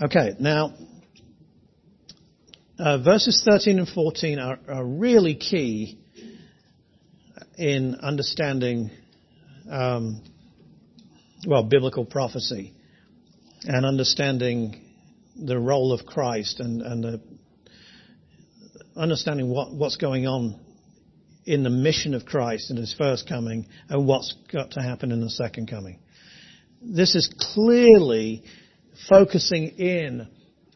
Okay, 0.02 0.36
now 0.39 0.74
uh, 2.80 2.98
verses 2.98 3.44
13 3.48 3.78
and 3.80 3.88
14 3.88 4.39
are, 4.39 4.60
are 4.67 4.84
really 4.84 5.36
key 5.36 6.00
in 7.58 7.96
understanding, 8.02 8.89
um, 9.70 10.24
well, 11.46 11.63
biblical 11.63 12.06
prophecy 12.06 12.74
and 13.63 13.86
understanding 13.86 14.82
the 15.36 15.60
role 15.60 15.94
of 15.94 16.08
Christ 16.08 16.60
and, 16.60 16.82
and 16.82 17.04
the, 17.04 17.22
understanding 18.96 19.50
what, 19.50 19.72
what's 19.72 19.98
going 19.98 20.26
on 20.26 20.60
in 21.46 21.63
the 21.63 21.70
mission 21.70 22.15
of 22.15 22.26
Christ 22.26 22.72
in 22.72 22.78
his 22.78 22.94
first 22.98 23.28
coming 23.30 23.67
and 23.89 24.08
what's 24.08 24.36
got 24.52 24.72
to 24.72 24.82
happen 24.82 25.12
in 25.12 25.22
the 25.22 25.30
second 25.30 25.70
coming. 25.70 26.00
This 26.82 27.15
is 27.15 27.32
clearly 27.54 28.44
focusing 29.08 29.67
in 29.78 30.28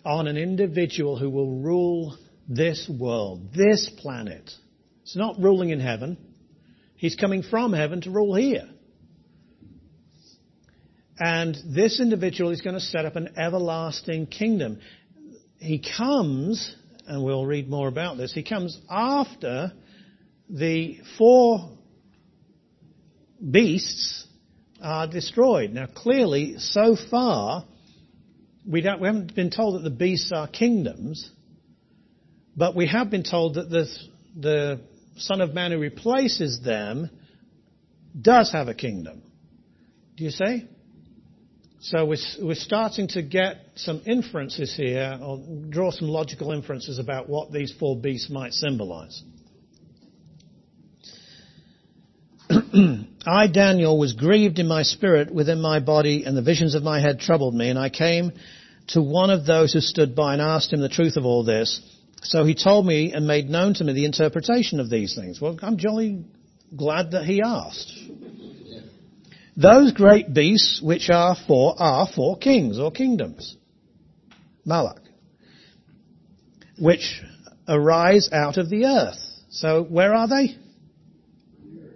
on 0.05 0.27
an 0.27 0.37
individual 0.37 1.17
who 1.17 1.29
will 1.29 1.61
rule 1.61 2.17
this 2.47 2.89
world, 2.89 3.53
this 3.55 3.89
planet. 3.97 4.51
It's 5.01 5.15
not 5.15 5.39
ruling 5.39 5.71
in 5.71 5.79
heaven. 5.79 6.17
He's 6.95 7.15
coming 7.15 7.41
from 7.41 7.73
heaven 7.73 8.01
to 8.01 8.11
rule 8.11 8.35
here. 8.35 8.69
And 11.17 11.57
this 11.73 11.99
individual 11.99 12.51
is 12.51 12.61
going 12.61 12.75
to 12.75 12.81
set 12.81 13.05
up 13.05 13.15
an 13.15 13.37
everlasting 13.37 14.27
kingdom. 14.27 14.79
He 15.57 15.83
comes, 15.97 16.75
and 17.07 17.23
we'll 17.23 17.45
read 17.45 17.67
more 17.69 17.87
about 17.87 18.17
this, 18.17 18.33
he 18.33 18.43
comes 18.43 18.79
after 18.89 19.71
the 20.49 20.99
four 21.17 21.71
beasts 23.49 24.27
are 24.85 25.07
destroyed. 25.07 25.73
Now 25.73 25.87
clearly, 25.87 26.55
so 26.59 26.95
far, 27.09 27.65
we, 28.67 28.81
don't, 28.81 29.01
we 29.01 29.07
haven't 29.07 29.35
been 29.35 29.49
told 29.49 29.75
that 29.75 29.83
the 29.83 29.95
beasts 29.95 30.31
are 30.33 30.47
kingdoms, 30.47 31.29
but 32.55 32.75
we 32.75 32.87
have 32.87 33.09
been 33.09 33.23
told 33.23 33.55
that 33.55 33.69
the, 33.69 33.87
the 34.39 34.81
Son 35.17 35.41
of 35.41 35.53
Man 35.53 35.71
who 35.71 35.79
replaces 35.79 36.61
them 36.61 37.09
does 38.19 38.51
have 38.51 38.67
a 38.67 38.73
kingdom. 38.75 39.23
Do 40.15 40.23
you 40.23 40.29
see? 40.29 40.67
So 41.81 42.05
we're, 42.05 42.17
we're 42.41 42.55
starting 42.55 43.07
to 43.09 43.21
get 43.21 43.57
some 43.75 44.01
inferences 44.05 44.75
here, 44.75 45.19
or 45.21 45.43
draw 45.69 45.91
some 45.91 46.07
logical 46.07 46.51
inferences 46.51 46.99
about 46.99 47.27
what 47.27 47.51
these 47.51 47.73
four 47.79 47.97
beasts 47.97 48.29
might 48.29 48.53
symbolize. 48.53 49.23
I, 53.27 53.47
Daniel, 53.47 53.97
was 53.97 54.13
grieved 54.13 54.59
in 54.59 54.67
my 54.67 54.83
spirit 54.83 55.33
within 55.33 55.61
my 55.61 55.79
body, 55.79 56.23
and 56.25 56.37
the 56.37 56.41
visions 56.41 56.75
of 56.75 56.83
my 56.83 56.99
head 56.99 57.19
troubled 57.19 57.55
me, 57.55 57.69
and 57.69 57.79
I 57.79 57.89
came 57.89 58.31
to 58.89 59.01
one 59.01 59.29
of 59.29 59.45
those 59.45 59.73
who 59.73 59.81
stood 59.81 60.15
by 60.15 60.33
and 60.33 60.41
asked 60.41 60.71
him 60.71 60.81
the 60.81 60.89
truth 60.89 61.17
of 61.17 61.25
all 61.25 61.43
this. 61.43 61.81
So 62.23 62.43
he 62.43 62.55
told 62.55 62.85
me 62.85 63.13
and 63.13 63.27
made 63.27 63.49
known 63.49 63.73
to 63.75 63.83
me 63.83 63.93
the 63.93 64.05
interpretation 64.05 64.79
of 64.79 64.89
these 64.89 65.15
things. 65.15 65.39
Well, 65.41 65.57
I'm 65.61 65.77
jolly 65.77 66.25
glad 66.75 67.11
that 67.11 67.25
he 67.25 67.41
asked. 67.41 67.91
Those 69.57 69.91
great 69.91 70.33
beasts 70.33 70.81
which 70.81 71.09
are 71.09 71.35
four 71.47 71.75
are 71.77 72.07
four 72.07 72.37
kings 72.37 72.79
or 72.79 72.91
kingdoms. 72.91 73.55
Malak. 74.65 75.01
Which 76.77 77.21
arise 77.67 78.29
out 78.33 78.57
of 78.57 78.69
the 78.69 78.85
earth. 78.85 79.19
So 79.49 79.83
where 79.83 80.13
are 80.13 80.27
they? 80.27 80.57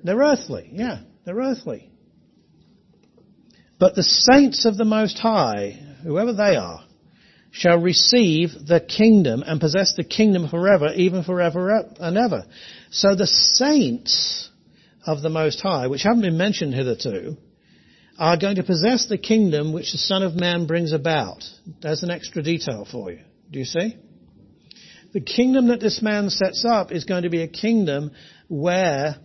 They're 0.04 0.20
earthly, 0.20 0.70
yeah, 0.72 1.00
they're 1.30 1.38
earthly. 1.38 1.92
But 3.78 3.94
the 3.94 4.02
saints 4.02 4.66
of 4.66 4.78
the 4.78 4.86
Most 4.86 5.20
High, 5.20 5.80
whoever 6.04 6.34
they 6.34 6.56
are, 6.56 6.84
shall 7.52 7.78
receive 7.80 8.50
the 8.68 8.80
kingdom 8.80 9.44
and 9.46 9.62
possess 9.62 9.94
the 9.96 10.04
kingdom 10.04 10.50
forever, 10.50 10.92
even 10.96 11.24
forever 11.24 11.86
and 12.00 12.18
ever. 12.18 12.46
So 12.90 13.14
the 13.14 13.28
saints 13.28 14.50
of 15.06 15.22
the 15.22 15.30
Most 15.30 15.62
High, 15.62 15.86
which 15.86 16.02
haven't 16.02 16.24
been 16.24 16.38
mentioned 16.38 16.74
hitherto, 16.74 17.38
are 18.18 18.38
going 18.38 18.56
to 18.56 18.64
possess 18.64 19.06
the 19.06 19.20
kingdom 19.20 19.72
which 19.72 19.92
the 19.92 20.00
Son 20.00 20.24
of 20.24 20.34
Man 20.34 20.66
brings 20.66 20.94
about. 20.94 21.44
There's 21.82 22.02
an 22.02 22.10
extra 22.10 22.42
detail 22.42 22.88
for 22.92 23.12
you. 23.12 23.20
Do 23.52 23.60
you 23.60 23.66
see? 23.66 23.98
The 25.14 25.22
kingdom 25.22 25.68
that 25.68 25.80
this 25.80 26.02
man 26.02 26.32
sets 26.32 26.66
up 26.66 26.92
is 26.92 27.06
going 27.06 27.24
to 27.24 27.30
be 27.30 27.44
a 27.44 27.48
kingdom 27.48 28.12
where 28.48 29.18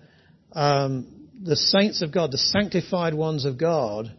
um, 0.53 1.14
the 1.45 1.57
saints 1.57 2.03
of 2.03 2.11
God, 2.11 2.33
the 2.33 2.39
sanctified 2.39 3.15
ones 3.15 3.45
of 3.45 3.59
God, 3.59 4.11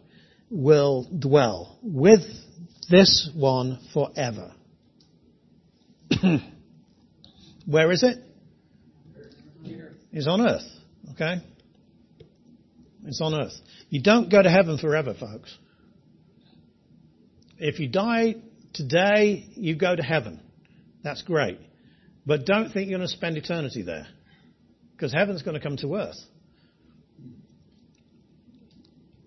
will 0.48 1.08
dwell 1.18 1.78
with 1.82 2.20
this 2.88 3.28
one 3.34 3.80
forever. 3.92 4.54
Where 7.66 7.90
is 7.90 8.04
it? 8.04 8.18
It's 10.12 10.28
on 10.28 10.40
earth. 10.40 10.62
Okay? 11.12 11.42
It's 13.04 13.20
on 13.20 13.34
earth. 13.34 13.52
You 13.90 14.02
don't 14.02 14.30
go 14.30 14.40
to 14.40 14.48
heaven 14.48 14.78
forever, 14.78 15.14
folks. 15.18 15.54
If 17.58 17.80
you 17.80 17.88
die 17.88 18.36
today, 18.72 19.46
you 19.54 19.74
go 19.74 19.96
to 19.96 20.02
heaven. 20.02 20.40
That's 21.02 21.22
great. 21.22 21.58
But 22.24 22.46
don't 22.46 22.72
think 22.72 22.88
you're 22.88 22.98
going 22.98 23.08
to 23.08 23.14
spend 23.14 23.36
eternity 23.36 23.82
there. 23.82 24.06
Because 24.92 25.12
heaven's 25.12 25.42
going 25.42 25.54
to 25.54 25.60
come 25.60 25.76
to 25.78 25.96
earth. 25.96 26.16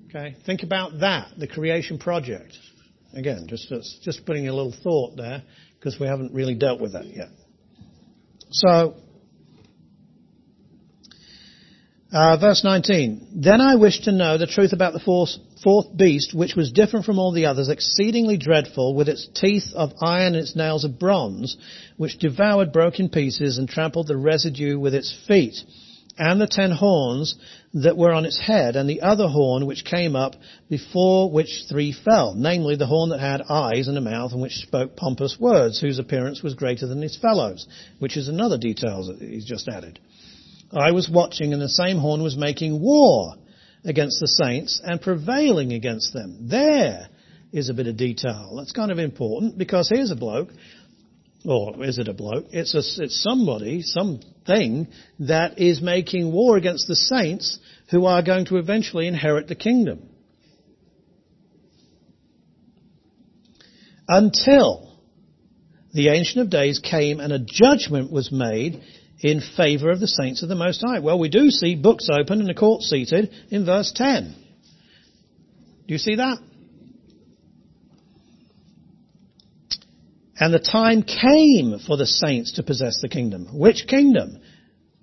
Okay? 0.09 0.35
Think 0.45 0.63
about 0.63 0.99
that, 1.01 1.33
the 1.37 1.47
creation 1.47 1.99
project. 1.99 2.57
Again, 3.13 3.45
just, 3.47 3.71
just 4.01 4.25
putting 4.25 4.47
a 4.47 4.53
little 4.53 4.73
thought 4.83 5.15
there, 5.15 5.43
because 5.77 5.99
we 5.99 6.07
haven't 6.07 6.33
really 6.33 6.55
dealt 6.55 6.81
with 6.81 6.93
that 6.93 7.05
yet. 7.05 7.27
So, 8.49 8.95
uh, 12.11 12.37
verse 12.37 12.63
19. 12.63 13.41
Then 13.43 13.61
I 13.61 13.75
wished 13.75 14.05
to 14.05 14.11
know 14.11 14.39
the 14.39 14.47
truth 14.47 14.73
about 14.73 14.93
the 14.93 14.99
fourth, 14.99 15.29
fourth 15.63 15.95
beast, 15.95 16.33
which 16.33 16.55
was 16.55 16.71
different 16.71 17.05
from 17.05 17.19
all 17.19 17.31
the 17.31 17.45
others, 17.45 17.69
exceedingly 17.69 18.37
dreadful, 18.37 18.95
with 18.95 19.09
its 19.09 19.27
teeth 19.35 19.73
of 19.75 19.91
iron 20.01 20.33
and 20.33 20.37
its 20.37 20.55
nails 20.55 20.85
of 20.85 20.97
bronze, 20.97 21.55
which 21.97 22.17
devoured, 22.17 22.71
broke 22.71 22.99
in 22.99 23.09
pieces, 23.09 23.59
and 23.59 23.69
trampled 23.69 24.07
the 24.07 24.17
residue 24.17 24.79
with 24.79 24.95
its 24.95 25.15
feet 25.27 25.55
and 26.19 26.39
the 26.39 26.47
ten 26.47 26.69
horns 26.69 27.35
that 27.73 27.97
were 27.97 28.11
on 28.11 28.25
its 28.25 28.37
head, 28.37 28.75
and 28.75 28.89
the 28.89 29.01
other 29.01 29.27
horn 29.27 29.65
which 29.65 29.85
came 29.85 30.15
up 30.15 30.35
before 30.69 31.31
which 31.31 31.63
three 31.69 31.93
fell, 31.93 32.33
namely 32.35 32.75
the 32.75 32.85
horn 32.85 33.09
that 33.09 33.21
had 33.21 33.41
eyes 33.49 33.87
and 33.87 33.97
a 33.97 34.01
mouth 34.01 34.33
and 34.33 34.41
which 34.41 34.57
spoke 34.57 34.97
pompous 34.97 35.37
words, 35.39 35.79
whose 35.79 35.97
appearance 35.97 36.43
was 36.43 36.53
greater 36.53 36.85
than 36.85 37.01
his 37.01 37.17
fellows, 37.17 37.65
which 37.99 38.17
is 38.17 38.27
another 38.27 38.57
detail 38.57 39.05
that 39.07 39.19
he's 39.19 39.45
just 39.45 39.69
added. 39.69 39.97
I 40.71 40.91
was 40.91 41.09
watching, 41.09 41.53
and 41.53 41.61
the 41.61 41.69
same 41.69 41.97
horn 41.97 42.21
was 42.21 42.37
making 42.37 42.79
war 42.81 43.35
against 43.85 44.19
the 44.19 44.27
saints 44.27 44.81
and 44.83 45.01
prevailing 45.01 45.71
against 45.71 46.13
them. 46.13 46.49
There 46.49 47.07
is 47.51 47.69
a 47.69 47.73
bit 47.73 47.87
of 47.87 47.97
detail. 47.97 48.55
That's 48.57 48.73
kind 48.73 48.91
of 48.91 48.99
important 48.99 49.57
because 49.57 49.89
here's 49.89 50.11
a 50.11 50.15
bloke 50.15 50.49
or 51.45 51.83
is 51.85 51.97
it 51.97 52.07
a 52.07 52.13
bloke? 52.13 52.47
It's 52.51 52.73
a, 52.73 53.03
it's 53.03 53.23
somebody, 53.23 53.81
something 53.81 54.87
that 55.19 55.59
is 55.59 55.81
making 55.81 56.31
war 56.31 56.57
against 56.57 56.87
the 56.87 56.95
saints 56.95 57.59
who 57.91 58.05
are 58.05 58.21
going 58.21 58.45
to 58.47 58.57
eventually 58.57 59.07
inherit 59.07 59.47
the 59.47 59.55
kingdom. 59.55 60.09
Until 64.07 64.99
the 65.93 66.09
Ancient 66.09 66.41
of 66.41 66.49
Days 66.49 66.79
came 66.79 67.19
and 67.19 67.31
a 67.31 67.39
judgment 67.39 68.11
was 68.11 68.31
made 68.31 68.81
in 69.21 69.41
favor 69.55 69.91
of 69.91 69.99
the 69.99 70.07
saints 70.07 70.43
of 70.43 70.49
the 70.49 70.55
Most 70.55 70.81
High. 70.85 70.99
Well, 70.99 71.19
we 71.19 71.29
do 71.29 71.49
see 71.49 71.75
books 71.75 72.09
open 72.11 72.41
and 72.41 72.49
a 72.49 72.53
court 72.53 72.81
seated 72.81 73.29
in 73.49 73.65
verse 73.65 73.91
10. 73.95 74.35
Do 75.87 75.93
you 75.93 75.97
see 75.97 76.15
that? 76.15 76.37
And 80.39 80.53
the 80.53 80.59
time 80.59 81.03
came 81.03 81.79
for 81.85 81.97
the 81.97 82.05
saints 82.05 82.53
to 82.53 82.63
possess 82.63 83.01
the 83.01 83.09
kingdom. 83.09 83.47
Which 83.59 83.87
kingdom? 83.87 84.39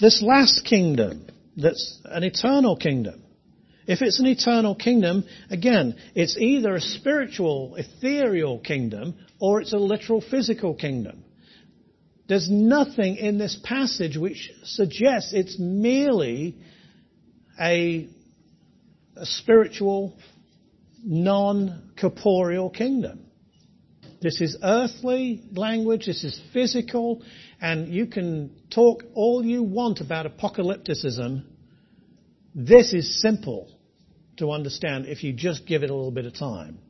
This 0.01 0.23
last 0.23 0.65
kingdom. 0.65 1.27
That's 1.57 2.01
an 2.05 2.25
eternal 2.25 2.77
kingdom. 2.77 3.23
If 3.87 4.03
it's 4.03 4.19
an 4.19 4.27
eternal 4.27 4.75
kingdom, 4.75 5.25
again, 5.51 5.97
it's 6.15 6.37
either 6.39 6.75
a 6.75 6.81
spiritual, 6.81 7.77
ethereal 7.77 8.59
kingdom 8.59 9.15
or 9.39 9.61
it's 9.61 9.73
a 9.73 9.79
literal 9.79 10.21
physical 10.21 10.75
kingdom. 10.75 11.23
There's 12.29 12.51
nothing 12.51 13.17
in 13.17 13.39
this 13.39 13.59
passage 13.63 14.17
which 14.17 14.51
suggests 14.65 15.33
it's 15.33 15.57
merely 15.59 16.57
a, 17.61 18.09
a 19.17 19.27
spiritual, 19.27 20.19
non-corporeal 21.05 22.71
kingdom. 22.71 23.26
This 24.27 24.41
is 24.41 24.57
earthly 24.61 25.41
language, 25.53 26.07
this 26.07 26.25
is 26.25 26.41
physical, 26.53 27.23
and 27.61 27.87
you 27.87 28.07
can 28.07 28.51
talk 28.75 29.05
all 29.15 29.45
you 29.45 29.63
want 29.63 30.01
about 30.01 30.27
apocalypticism. 30.27 31.45
This 32.53 32.93
is 32.93 33.23
simple 33.23 33.71
to 34.39 34.51
understand 34.51 35.07
if 35.07 35.23
you 35.23 35.33
just 35.33 35.65
give 35.65 35.85
it 35.85 35.91
a 35.91 35.95
little 35.95 36.11
bit 36.11 36.27
of 36.27 36.35
time. 36.35 36.81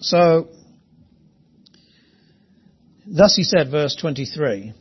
So, 0.00 0.48
thus 3.06 3.36
he 3.36 3.44
said, 3.44 3.70
verse 3.70 3.94
23, 3.94 4.74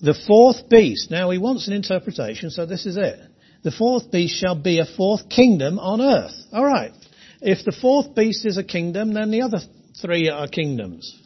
the 0.00 0.14
fourth 0.26 0.70
beast, 0.70 1.10
now 1.10 1.28
he 1.28 1.36
wants 1.36 1.68
an 1.68 1.74
interpretation, 1.74 2.48
so 2.48 2.64
this 2.64 2.86
is 2.86 2.96
it. 2.96 3.20
The 3.64 3.72
fourth 3.72 4.10
beast 4.10 4.38
shall 4.38 4.54
be 4.54 4.78
a 4.78 4.84
fourth 4.84 5.28
kingdom 5.30 5.78
on 5.78 6.02
earth. 6.02 6.34
Alright. 6.52 6.92
If 7.40 7.64
the 7.64 7.72
fourth 7.72 8.14
beast 8.14 8.44
is 8.44 8.58
a 8.58 8.62
kingdom, 8.64 9.14
then 9.14 9.30
the 9.30 9.40
other 9.40 9.58
three 10.00 10.28
are 10.28 10.46
kingdoms. 10.46 11.20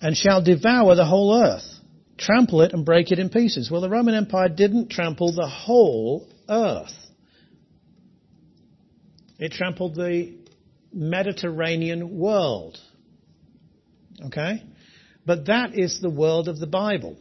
And 0.00 0.16
shall 0.16 0.42
devour 0.42 0.94
the 0.94 1.04
whole 1.04 1.42
earth, 1.42 1.66
trample 2.16 2.62
it 2.62 2.72
and 2.72 2.86
break 2.86 3.10
it 3.10 3.18
in 3.18 3.28
pieces. 3.28 3.70
Well, 3.70 3.80
the 3.80 3.90
Roman 3.90 4.14
Empire 4.14 4.48
didn't 4.48 4.90
trample 4.90 5.32
the 5.32 5.48
whole 5.48 6.28
earth. 6.48 6.94
It 9.38 9.52
trampled 9.52 9.96
the 9.96 10.38
Mediterranean 10.92 12.18
world. 12.18 12.78
Okay? 14.26 14.62
But 15.26 15.46
that 15.46 15.76
is 15.78 16.00
the 16.00 16.10
world 16.10 16.46
of 16.48 16.60
the 16.60 16.66
Bible. 16.66 17.16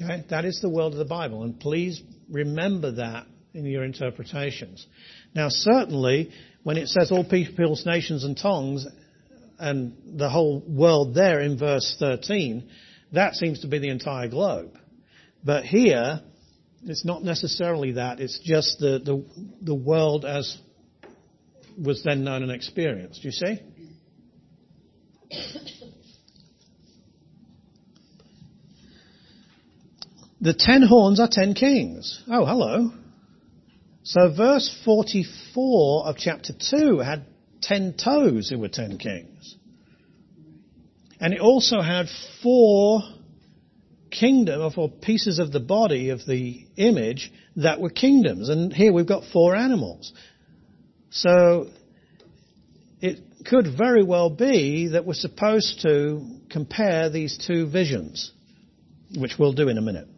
Okay? 0.00 0.24
That 0.30 0.44
is 0.44 0.60
the 0.60 0.68
world 0.68 0.92
of 0.92 0.98
the 0.98 1.04
Bible. 1.04 1.42
And 1.42 1.58
please 1.58 2.02
remember 2.28 2.92
that 2.92 3.26
in 3.52 3.64
your 3.66 3.84
interpretations. 3.84 4.86
Now, 5.34 5.48
certainly, 5.48 6.30
when 6.62 6.76
it 6.76 6.88
says 6.88 7.12
all 7.12 7.24
peoples, 7.24 7.86
nations, 7.86 8.24
and 8.24 8.36
tongues, 8.36 8.86
and 9.58 9.96
the 10.18 10.28
whole 10.28 10.62
world 10.66 11.14
there 11.14 11.40
in 11.40 11.58
verse 11.58 11.96
13, 11.98 12.68
that 13.12 13.34
seems 13.34 13.60
to 13.60 13.68
be 13.68 13.78
the 13.78 13.90
entire 13.90 14.28
globe. 14.28 14.76
But 15.44 15.64
here, 15.64 16.20
it's 16.84 17.04
not 17.04 17.22
necessarily 17.22 17.92
that, 17.92 18.18
it's 18.20 18.40
just 18.42 18.78
the, 18.80 18.98
the, 18.98 19.24
the 19.62 19.74
world 19.74 20.24
as 20.24 20.58
was 21.82 22.02
then 22.04 22.24
known 22.24 22.42
and 22.42 22.52
experienced. 22.52 23.22
Do 23.22 23.28
you 23.28 23.32
see? 23.32 23.60
The 30.44 30.52
ten 30.52 30.82
horns 30.82 31.20
are 31.20 31.28
ten 31.30 31.54
kings. 31.54 32.22
Oh, 32.28 32.44
hello. 32.44 32.92
So 34.02 34.30
verse 34.30 34.70
44 34.84 36.06
of 36.06 36.18
chapter 36.18 36.52
2 36.52 36.98
had 36.98 37.24
ten 37.62 37.94
toes 37.94 38.50
who 38.50 38.58
were 38.58 38.68
ten 38.68 38.98
kings. 38.98 39.56
And 41.18 41.32
it 41.32 41.40
also 41.40 41.80
had 41.80 42.08
four 42.42 43.00
kingdom, 44.10 44.60
or 44.60 44.70
four 44.70 44.90
pieces 44.90 45.38
of 45.38 45.50
the 45.50 45.60
body 45.60 46.10
of 46.10 46.26
the 46.26 46.66
image 46.76 47.32
that 47.56 47.80
were 47.80 47.88
kingdoms. 47.88 48.50
And 48.50 48.70
here 48.70 48.92
we've 48.92 49.08
got 49.08 49.24
four 49.32 49.56
animals. 49.56 50.12
So 51.08 51.70
it 53.00 53.18
could 53.46 53.66
very 53.78 54.04
well 54.04 54.28
be 54.28 54.88
that 54.88 55.06
we're 55.06 55.14
supposed 55.14 55.80
to 55.84 56.22
compare 56.50 57.08
these 57.08 57.42
two 57.46 57.66
visions, 57.66 58.30
which 59.16 59.38
we'll 59.38 59.54
do 59.54 59.70
in 59.70 59.78
a 59.78 59.82
minute. 59.82 60.08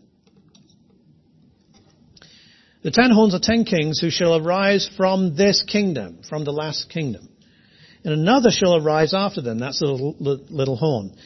The 2.87 2.92
ten 2.92 3.11
horns 3.11 3.35
are 3.35 3.40
ten 3.40 3.64
kings 3.64 3.99
who 3.99 4.11
shall 4.11 4.37
arise 4.37 4.88
from 4.96 5.35
this 5.35 5.61
kingdom, 5.64 6.20
from 6.29 6.44
the 6.44 6.53
last 6.53 6.88
kingdom. 6.88 7.29
And 8.05 8.14
another 8.14 8.51
shall 8.53 8.77
arise 8.77 9.12
after 9.12 9.40
them. 9.40 9.59
That's 9.59 9.81
the 9.81 9.87
little, 9.87 10.14
little 10.51 10.77
horn. 10.77 11.16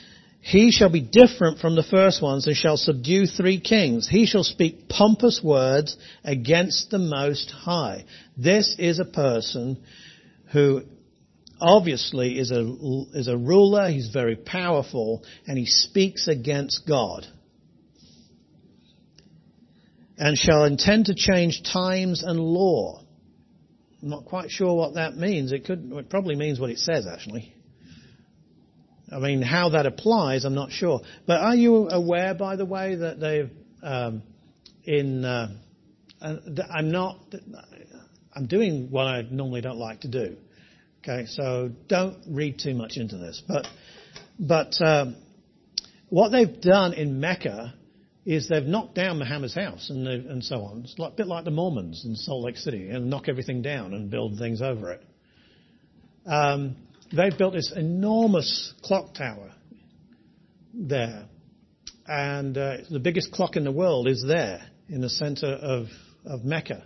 He 0.41 0.71
shall 0.71 0.89
be 0.89 1.03
different 1.03 1.59
from 1.59 1.75
the 1.75 1.83
first 1.83 2.23
ones 2.23 2.47
and 2.47 2.57
shall 2.57 2.79
subdue 2.79 3.27
three 3.27 3.61
kings. 3.61 4.09
He 4.09 4.25
shall 4.25 4.43
speak 4.43 4.89
pompous 4.89 5.43
words 5.45 5.99
against 6.25 6.89
the 6.89 6.99
Most 6.99 7.51
High. 7.51 8.07
This 8.39 8.75
is 8.79 8.99
a 8.99 9.05
person 9.05 9.85
who 10.55 10.85
obviously 11.61 12.39
is 12.39 12.51
a, 12.53 12.75
is 13.13 13.29
a 13.29 13.37
ruler, 13.37 13.91
he's 13.91 14.09
very 14.09 14.37
powerful, 14.37 15.23
and 15.47 15.59
he 15.59 15.67
speaks 15.67 16.27
against 16.27 16.89
God 16.89 17.27
and 20.21 20.37
shall 20.37 20.65
intend 20.65 21.07
to 21.07 21.15
change 21.15 21.63
times 21.63 22.23
and 22.23 22.39
law. 22.39 23.03
I'm 24.03 24.11
not 24.11 24.27
quite 24.27 24.51
sure 24.51 24.75
what 24.75 24.95
that 24.95 25.17
means. 25.17 25.51
It 25.51 25.65
could, 25.65 25.91
it 25.93 26.11
probably 26.11 26.37
means 26.37 26.61
what 26.61 26.69
it 26.69 26.79
says 26.79 27.07
actually. 27.11 27.55
I 29.11 29.19
mean, 29.19 29.41
how 29.41 29.71
that 29.71 29.87
applies, 29.87 30.45
I'm 30.45 30.55
not 30.55 30.73
sure. 30.73 31.01
But 31.27 31.41
are 31.41 31.57
you 31.57 31.89
aware, 31.89 32.35
by 32.35 32.57
the 32.57 32.67
way, 32.67 32.97
that 32.97 33.19
they've 33.19 33.51
um, 33.83 34.23
in? 34.85 35.25
Uh, 35.25 35.57
I'm 36.21 36.93
not. 36.93 37.19
I'm 38.33 38.47
doing 38.47 38.89
what 38.91 39.07
I 39.07 39.23
normally 39.23 39.63
don't 39.63 39.79
like 39.79 40.03
to 40.03 40.09
do. 40.09 40.37
Okay, 41.03 41.27
so 41.27 41.71
don't 41.89 42.19
read 42.29 42.61
too 42.61 42.75
much 42.75 42.99
into 42.99 43.17
this. 43.17 43.43
But 43.49 43.67
but 44.39 44.81
um, 44.81 45.17
what 46.09 46.29
they've 46.29 46.61
done 46.61 46.93
in 46.93 47.19
Mecca 47.19 47.75
is 48.27 48.49
they've 48.49 48.65
knocked 48.65 48.95
down 48.95 49.19
Muhammad's 49.19 49.55
house 49.55 49.89
and, 49.91 50.07
and 50.07 50.45
so 50.45 50.63
on. 50.63 50.83
It's 50.85 50.99
like, 50.99 51.13
a 51.13 51.17
bit 51.17 51.27
like 51.27 51.45
the 51.45 51.51
Mormons 51.51 52.05
in 52.05 52.15
Salt 52.17 52.45
Lake 52.45 52.57
City 52.57 52.91
and 52.91 53.09
knock 53.09 53.29
everything 53.29 53.63
down 53.63 53.95
and 53.95 54.11
build 54.11 54.39
things 54.39 54.61
over 54.61 54.93
it. 54.93 55.03
Um, 56.27 56.77
they've 57.17 57.37
built 57.37 57.55
this 57.55 57.73
enormous 57.75 58.75
clock 58.83 59.15
tower 59.15 59.53
there. 60.75 61.27
And 62.07 62.59
uh, 62.59 62.79
the 62.91 62.99
biggest 62.99 63.33
clock 63.33 63.57
in 63.57 63.65
the 63.65 63.73
world 63.73 64.07
is 64.07 64.25
there 64.27 64.61
in 64.89 65.01
the 65.01 65.09
center 65.09 65.47
of, 65.47 65.87
of 66.27 66.45
Mecca. 66.45 66.85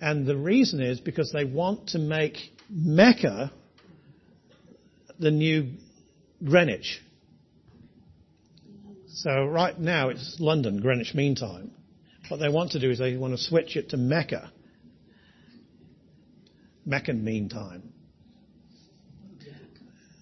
And 0.00 0.26
the 0.26 0.36
reason 0.36 0.80
is 0.80 1.00
because 1.00 1.30
they 1.32 1.44
want 1.44 1.88
to 1.88 1.98
make 1.98 2.36
Mecca 2.68 3.52
the 5.18 5.30
new 5.30 5.72
Greenwich. 6.44 7.00
So 9.16 9.46
right 9.46 9.78
now 9.78 10.10
it's 10.10 10.36
London, 10.40 10.78
Greenwich 10.78 11.14
Mean 11.14 11.36
Time. 11.36 11.70
What 12.28 12.38
they 12.38 12.50
want 12.50 12.72
to 12.72 12.80
do 12.80 12.90
is 12.90 12.98
they 12.98 13.16
want 13.16 13.32
to 13.32 13.42
switch 13.42 13.74
it 13.74 13.90
to 13.90 13.96
Mecca. 13.96 14.52
Meccan 16.84 17.24
Mean 17.24 17.48
Time. 17.48 17.94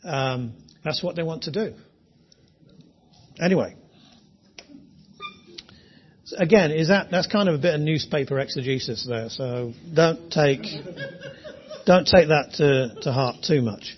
Um, 0.04 0.52
that's 0.84 1.02
what 1.02 1.16
they 1.16 1.24
want 1.24 1.44
to 1.44 1.50
do. 1.50 1.74
Anyway. 3.40 3.74
Again, 6.38 6.70
is 6.70 6.86
that 6.86 7.10
that's 7.10 7.26
kind 7.26 7.48
of 7.48 7.56
a 7.56 7.58
bit 7.58 7.74
of 7.74 7.80
newspaper 7.80 8.38
exegesis 8.38 9.04
there, 9.08 9.28
so 9.28 9.72
don't 9.92 10.30
take 10.30 10.62
don't 11.84 12.06
take 12.06 12.28
that 12.28 12.52
to, 12.54 12.94
to 13.02 13.12
heart 13.12 13.36
too 13.42 13.60
much. 13.60 13.96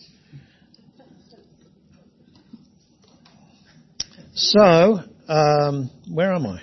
So, 4.36 5.00
um, 5.28 5.90
where 6.08 6.32
am 6.32 6.46
I? 6.46 6.60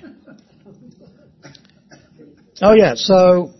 Oh 2.61 2.73
yeah, 2.73 2.93
so 2.95 3.51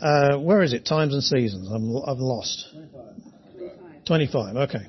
uh, 0.00 0.38
where 0.38 0.62
is 0.62 0.72
it? 0.72 0.86
Times 0.86 1.12
and 1.12 1.22
seasons. 1.22 1.68
I'm, 1.68 1.94
I'm 1.94 2.18
lost. 2.18 2.68
25. 2.72 4.04
25. 4.06 4.56
Okay. 4.56 4.86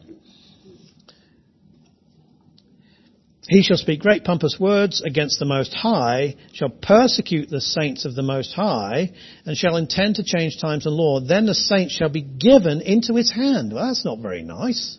he 3.47 3.61
shall 3.61 3.78
speak 3.78 3.99
great 3.99 4.24
pompous 4.24 4.57
words 4.59 5.01
against 5.01 5.38
the 5.38 5.45
Most 5.45 5.74
High, 5.74 6.36
shall 6.53 6.69
persecute 6.69 7.49
the 7.49 7.61
saints 7.61 8.05
of 8.05 8.15
the 8.15 8.24
Most 8.24 8.53
High, 8.53 9.11
and 9.45 9.57
shall 9.57 9.76
intend 9.76 10.15
to 10.15 10.24
change 10.24 10.59
times 10.59 10.86
and 10.86 10.95
law. 10.95 11.19
Then 11.19 11.45
the 11.45 11.53
saints 11.53 11.93
shall 11.93 12.09
be 12.09 12.21
given 12.21 12.82
into 12.82 13.15
his 13.15 13.32
hand. 13.32 13.74
Well, 13.74 13.88
that's 13.88 14.05
not 14.05 14.19
very 14.19 14.43
nice. 14.43 14.97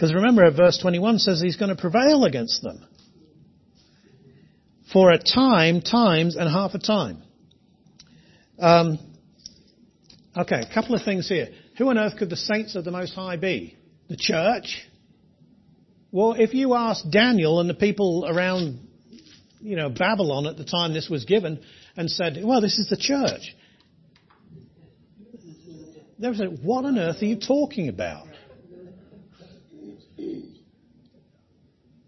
Because 0.00 0.14
remember, 0.14 0.50
verse 0.50 0.78
21 0.78 1.18
says 1.18 1.42
he's 1.42 1.56
going 1.56 1.68
to 1.68 1.78
prevail 1.78 2.24
against 2.24 2.62
them. 2.62 2.86
For 4.94 5.10
a 5.10 5.18
time, 5.18 5.82
times, 5.82 6.36
and 6.36 6.48
half 6.48 6.72
a 6.72 6.78
time. 6.78 7.22
Um, 8.58 8.98
okay, 10.34 10.62
a 10.62 10.72
couple 10.74 10.94
of 10.94 11.02
things 11.02 11.28
here. 11.28 11.48
Who 11.76 11.90
on 11.90 11.98
earth 11.98 12.16
could 12.18 12.30
the 12.30 12.36
saints 12.36 12.76
of 12.76 12.84
the 12.84 12.90
Most 12.90 13.12
High 13.12 13.36
be? 13.36 13.76
The 14.08 14.16
church? 14.16 14.88
Well, 16.10 16.32
if 16.32 16.54
you 16.54 16.72
ask 16.72 17.04
Daniel 17.10 17.60
and 17.60 17.68
the 17.68 17.74
people 17.74 18.24
around, 18.26 18.80
you 19.60 19.76
know, 19.76 19.90
Babylon 19.90 20.46
at 20.46 20.56
the 20.56 20.64
time 20.64 20.94
this 20.94 21.10
was 21.10 21.26
given 21.26 21.60
and 21.94 22.10
said, 22.10 22.40
well, 22.42 22.62
this 22.62 22.78
is 22.78 22.88
the 22.88 22.96
church. 22.96 23.54
They 26.18 26.28
would 26.28 26.38
say, 26.38 26.46
what 26.46 26.86
on 26.86 26.98
earth 26.98 27.20
are 27.20 27.26
you 27.26 27.38
talking 27.38 27.90
about? 27.90 28.29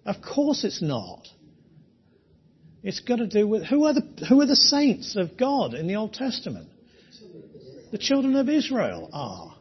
Of 0.04 0.16
course 0.22 0.64
it's 0.64 0.82
not. 0.82 1.28
It's 2.82 3.00
got 3.00 3.16
to 3.16 3.26
do 3.26 3.46
with 3.46 3.64
who 3.64 3.84
are 3.84 3.94
the 3.94 4.26
who 4.28 4.40
are 4.40 4.46
the 4.46 4.56
saints 4.56 5.16
of 5.16 5.36
God 5.36 5.74
in 5.74 5.86
the 5.86 5.96
Old 5.96 6.14
Testament? 6.14 6.68
The 7.92 7.98
children 7.98 8.34
of 8.36 8.48
Israel 8.48 9.08
are. 9.12 9.54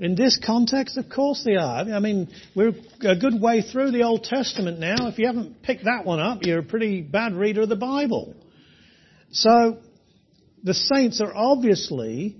In 0.00 0.14
this 0.14 0.40
context, 0.44 0.96
of 0.96 1.10
course 1.10 1.44
they 1.44 1.56
are. 1.56 1.82
I 1.82 2.00
mean, 2.00 2.30
we're 2.56 2.72
a 3.02 3.14
good 3.14 3.40
way 3.40 3.60
through 3.60 3.90
the 3.90 4.02
Old 4.02 4.24
Testament 4.24 4.80
now. 4.80 5.08
If 5.08 5.18
you 5.18 5.26
haven't 5.26 5.62
picked 5.62 5.84
that 5.84 6.06
one 6.06 6.18
up, 6.18 6.38
you're 6.42 6.60
a 6.60 6.64
pretty 6.64 7.02
bad 7.02 7.34
reader 7.34 7.60
of 7.60 7.68
the 7.68 7.76
Bible. 7.76 8.34
So, 9.30 9.76
the 10.64 10.72
saints 10.72 11.20
are 11.20 11.32
obviously 11.34 12.36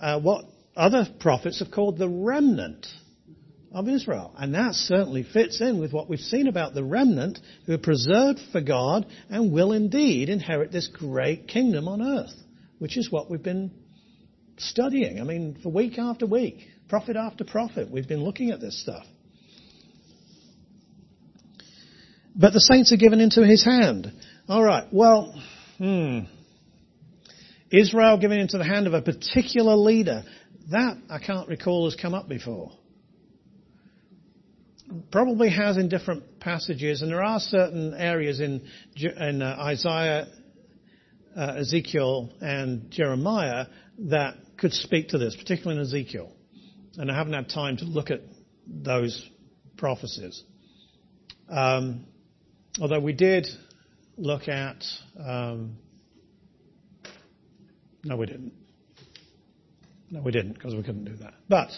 uh, 0.00 0.20
what 0.20 0.44
other 0.76 1.06
prophets 1.20 1.60
have 1.60 1.70
called 1.70 1.98
the 1.98 2.08
remnant 2.08 2.88
of 3.74 3.88
Israel. 3.88 4.32
And 4.38 4.54
that 4.54 4.74
certainly 4.74 5.24
fits 5.24 5.60
in 5.60 5.80
with 5.80 5.92
what 5.92 6.08
we've 6.08 6.20
seen 6.20 6.46
about 6.46 6.74
the 6.74 6.84
remnant 6.84 7.40
who 7.66 7.74
are 7.74 7.78
preserved 7.78 8.40
for 8.52 8.60
God 8.60 9.04
and 9.28 9.52
will 9.52 9.72
indeed 9.72 10.28
inherit 10.28 10.70
this 10.70 10.86
great 10.86 11.48
kingdom 11.48 11.88
on 11.88 12.00
earth, 12.00 12.34
which 12.78 12.96
is 12.96 13.10
what 13.10 13.30
we've 13.30 13.42
been 13.42 13.72
studying. 14.56 15.20
I 15.20 15.24
mean, 15.24 15.58
for 15.62 15.70
week 15.70 15.98
after 15.98 16.24
week, 16.24 16.60
prophet 16.88 17.16
after 17.16 17.44
prophet, 17.44 17.90
we've 17.90 18.08
been 18.08 18.22
looking 18.22 18.50
at 18.50 18.60
this 18.60 18.80
stuff. 18.80 19.04
But 22.36 22.52
the 22.52 22.60
saints 22.60 22.92
are 22.92 22.96
given 22.96 23.20
into 23.20 23.44
his 23.44 23.64
hand. 23.64 24.12
All 24.48 24.62
right. 24.62 24.86
Well, 24.92 25.40
hmm. 25.78 26.20
Israel 27.70 28.18
given 28.18 28.38
into 28.38 28.58
the 28.58 28.64
hand 28.64 28.86
of 28.86 28.94
a 28.94 29.02
particular 29.02 29.74
leader. 29.74 30.22
That 30.70 30.96
I 31.10 31.18
can't 31.18 31.48
recall 31.48 31.84
has 31.86 31.96
come 31.96 32.14
up 32.14 32.28
before. 32.28 32.72
Probably 35.10 35.50
has 35.50 35.76
in 35.76 35.88
different 35.88 36.40
passages, 36.40 37.02
and 37.02 37.10
there 37.10 37.22
are 37.22 37.40
certain 37.40 37.94
areas 37.94 38.40
in, 38.40 38.66
in 38.96 39.42
uh, 39.42 39.56
Isaiah, 39.58 40.26
uh, 41.36 41.54
Ezekiel, 41.58 42.30
and 42.40 42.90
Jeremiah 42.90 43.66
that 43.98 44.34
could 44.58 44.72
speak 44.72 45.08
to 45.08 45.18
this, 45.18 45.36
particularly 45.36 45.80
in 45.80 45.86
Ezekiel. 45.86 46.32
And 46.96 47.10
I 47.10 47.14
haven't 47.16 47.32
had 47.32 47.48
time 47.48 47.76
to 47.78 47.84
look 47.84 48.10
at 48.10 48.20
those 48.66 49.28
prophecies. 49.76 50.42
Um, 51.48 52.06
although 52.80 53.00
we 53.00 53.12
did 53.12 53.46
look 54.16 54.48
at. 54.48 54.84
Um, 55.18 55.76
no, 58.04 58.16
we 58.16 58.26
didn't. 58.26 58.52
No, 60.10 60.20
we 60.22 60.32
didn't 60.32 60.54
because 60.54 60.74
we 60.74 60.82
couldn't 60.82 61.04
do 61.04 61.16
that. 61.16 61.34
But 61.48 61.70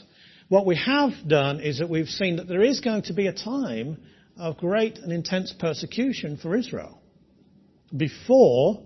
what 0.48 0.66
we 0.66 0.76
have 0.76 1.12
done 1.26 1.60
is 1.60 1.78
that 1.78 1.90
we've 1.90 2.08
seen 2.08 2.36
that 2.36 2.48
there 2.48 2.62
is 2.62 2.80
going 2.80 3.02
to 3.02 3.12
be 3.12 3.26
a 3.26 3.32
time 3.32 3.98
of 4.38 4.58
great 4.58 4.98
and 4.98 5.12
intense 5.12 5.52
persecution 5.58 6.36
for 6.36 6.56
Israel 6.56 7.00
before 7.96 8.82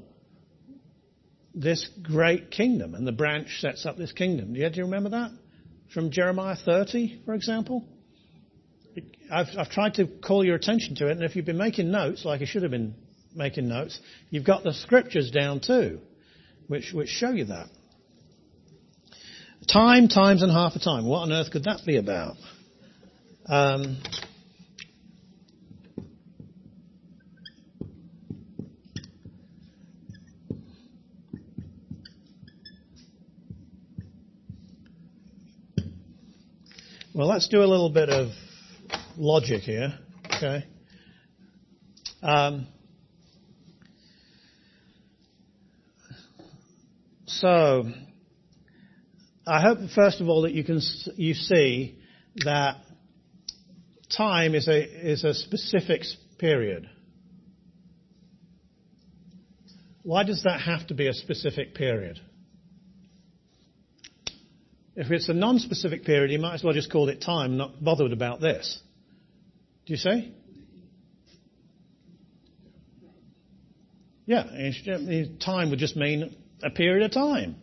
this 1.55 1.89
great 2.03 2.51
kingdom, 2.51 2.95
and 2.95 3.07
the 3.07 3.13
branch 3.13 3.61
sets 3.61 3.85
up 3.85 3.97
this 3.97 4.13
kingdom. 4.13 4.55
Do 4.55 4.61
you, 4.61 4.85
remember 4.85 5.11
that? 5.11 5.31
From 5.93 6.11
Jeremiah 6.11 6.57
30, 6.57 7.23
for 7.25 7.35
example? 7.35 7.85
I've, 9.31 9.49
I've 9.59 9.71
tried 9.71 9.95
to 9.95 10.07
call 10.07 10.45
your 10.45 10.55
attention 10.55 10.95
to 10.97 11.09
it, 11.09 11.13
and 11.13 11.25
if 11.25 11.35
you've 11.35 11.45
been 11.45 11.59
making 11.59 11.91
notes, 11.91 12.25
like 12.25 12.41
I 12.41 12.45
should 12.45 12.63
have 12.63 12.71
been 12.71 12.95
making 13.35 13.69
notes, 13.69 13.99
you've 14.31 14.45
got 14.45 14.63
the 14.63 14.73
scriptures 14.73 15.31
down 15.31 15.61
too, 15.61 16.01
which, 16.69 16.93
which 16.93 17.09
show 17.09 17.31
you 17.31 17.47
that. 17.47 17.69
Time, 19.69 20.09
times, 20.09 20.43
and 20.43 20.51
half 20.51 20.75
a 20.75 20.79
time. 20.79 21.07
What 21.07 21.21
on 21.21 21.33
earth 21.33 21.51
could 21.51 21.65
that 21.65 21.83
be 21.87 21.97
about? 21.97 22.37
Um, 23.47 23.99
Well, 37.21 37.29
let's 37.29 37.49
do 37.49 37.63
a 37.63 37.67
little 37.67 37.91
bit 37.91 38.09
of 38.09 38.29
logic 39.19 39.63
here, 39.63 39.93
okay? 40.37 40.65
Um, 42.23 42.67
so, 47.27 47.83
I 49.51 49.61
hope 49.61 49.79
first 49.97 50.21
of 50.21 50.29
all 50.29 50.43
that 50.43 50.53
you 50.53 50.63
can 50.63 50.81
you 51.17 51.35
see 51.35 51.99
that 52.45 52.77
time 54.09 54.55
is 54.55 54.69
a 54.69 55.11
is 55.11 55.25
a 55.25 55.35
specific 55.35 56.03
period. 56.39 56.89
Why 60.05 60.23
does 60.23 60.45
that 60.45 60.61
have 60.61 60.87
to 60.87 60.95
be 60.95 61.09
a 61.09 61.13
specific 61.13 61.75
period? 61.75 62.21
If 64.95 65.11
it's 65.11 65.29
a 65.29 65.35
non-specific 65.35 66.05
period, 66.05 66.31
you 66.31 66.39
might 66.39 66.55
as 66.55 66.63
well 66.63 66.73
just 66.73 66.93
call 66.93 67.09
it 67.09 67.21
time, 67.21 67.57
not 67.57 67.83
bothered 67.83 68.13
about 68.13 68.41
this. 68.41 68.81
Do 69.85 69.93
you 69.93 69.97
see? 69.97 70.33
Yeah, 74.27 74.45
time 75.41 75.71
would 75.71 75.81
just 75.81 75.97
mean 75.97 76.37
a 76.63 76.71
period 76.71 77.05
of 77.05 77.11
time. 77.11 77.57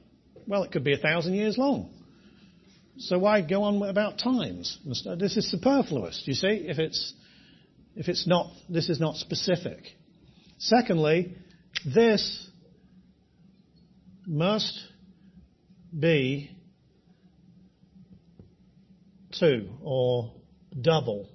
Well, 0.48 0.64
it 0.64 0.72
could 0.72 0.86
be 0.86 0.93
a 0.93 0.98
thousand 0.98 1.34
years 1.34 1.58
long. 1.58 1.89
So 3.00 3.20
why 3.20 3.41
go 3.41 3.64
on 3.64 3.84
about 3.84 4.18
times? 4.18 4.80
This 5.20 5.38
is 5.38 5.52
superfluous. 5.52 6.24
You 6.26 6.34
see? 6.34 6.66
If 6.68 6.80
it's 6.80 7.14
if 7.95 8.08
it's 8.08 8.26
not, 8.26 8.52
this 8.70 8.89
is 8.89 9.00
not 9.00 9.18
specific. 9.18 9.84
Secondly, 10.58 11.36
this 11.86 12.48
must 14.26 14.80
be 15.98 16.52
two 19.39 19.70
or 19.84 20.34
double 20.80 21.30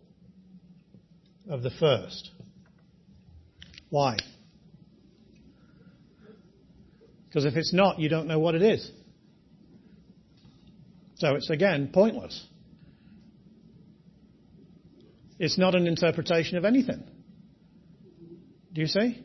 of 1.48 1.62
the 1.62 1.70
first. 1.70 2.30
Why? 3.90 4.16
Because 7.28 7.44
if 7.44 7.56
it's 7.56 7.72
not, 7.72 7.98
you 7.98 8.08
don't 8.08 8.26
know 8.26 8.38
what 8.38 8.54
it 8.54 8.62
is. 8.62 8.90
So 11.22 11.36
it's 11.36 11.50
again 11.50 11.90
pointless. 11.94 12.44
It's 15.38 15.56
not 15.56 15.76
an 15.76 15.86
interpretation 15.86 16.58
of 16.58 16.64
anything. 16.64 17.04
Do 18.72 18.80
you 18.80 18.88
see? 18.88 19.24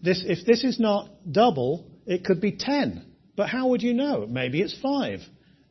This, 0.00 0.22
if 0.24 0.46
this 0.46 0.62
is 0.62 0.78
not 0.78 1.10
double, 1.28 1.90
it 2.06 2.24
could 2.24 2.40
be 2.40 2.52
10. 2.52 3.04
But 3.34 3.48
how 3.48 3.70
would 3.70 3.82
you 3.82 3.92
know? 3.92 4.24
Maybe 4.28 4.62
it's 4.62 4.78
5. 4.80 5.18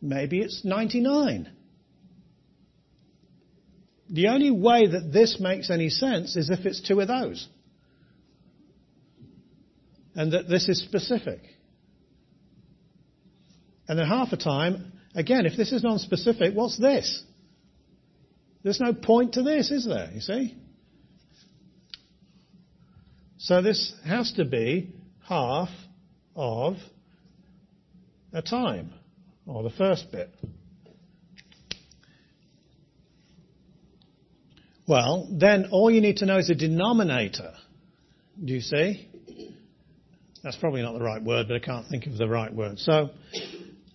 Maybe 0.01 0.41
it's 0.41 0.65
99. 0.65 1.49
The 4.09 4.27
only 4.27 4.51
way 4.51 4.87
that 4.87 5.13
this 5.13 5.39
makes 5.39 5.69
any 5.69 5.87
sense 5.87 6.35
is 6.35 6.49
if 6.49 6.65
it's 6.65 6.85
two 6.85 6.99
of 6.99 7.07
those. 7.07 7.47
And 10.15 10.33
that 10.33 10.49
this 10.49 10.67
is 10.67 10.81
specific. 10.81 11.39
And 13.87 13.97
then 13.97 14.05
half 14.05 14.31
the 14.31 14.37
time, 14.37 14.98
again, 15.19 15.45
if 15.45 15.57
this 15.57 15.71
is 15.71 15.83
non-specific, 15.83 16.55
what's 16.55 16.77
this? 16.77 17.23
There's 18.63 18.79
no 18.79 18.93
point 18.93 19.33
to 19.33 19.43
this, 19.43 19.69
is 19.69 19.85
there? 19.85 20.09
You 20.13 20.21
see? 20.21 20.55
So 23.37 23.61
this 23.61 23.93
has 24.05 24.31
to 24.33 24.45
be 24.45 24.93
half 25.27 25.69
of 26.35 26.75
a 28.33 28.41
time, 28.41 28.93
or 29.45 29.63
the 29.63 29.69
first 29.69 30.11
bit. 30.11 30.29
Well, 34.87 35.27
then 35.31 35.69
all 35.71 35.91
you 35.91 36.01
need 36.01 36.17
to 36.17 36.25
know 36.25 36.37
is 36.37 36.49
a 36.49 36.55
denominator. 36.55 37.53
Do 38.43 38.53
you 38.53 38.61
see? 38.61 39.07
That's 40.43 40.55
probably 40.55 40.81
not 40.81 40.93
the 40.93 41.03
right 41.03 41.21
word, 41.21 41.47
but 41.47 41.55
I 41.55 41.59
can't 41.59 41.87
think 41.89 42.07
of 42.07 42.17
the 42.17 42.27
right 42.27 42.53
word. 42.53 42.79
So, 42.79 43.09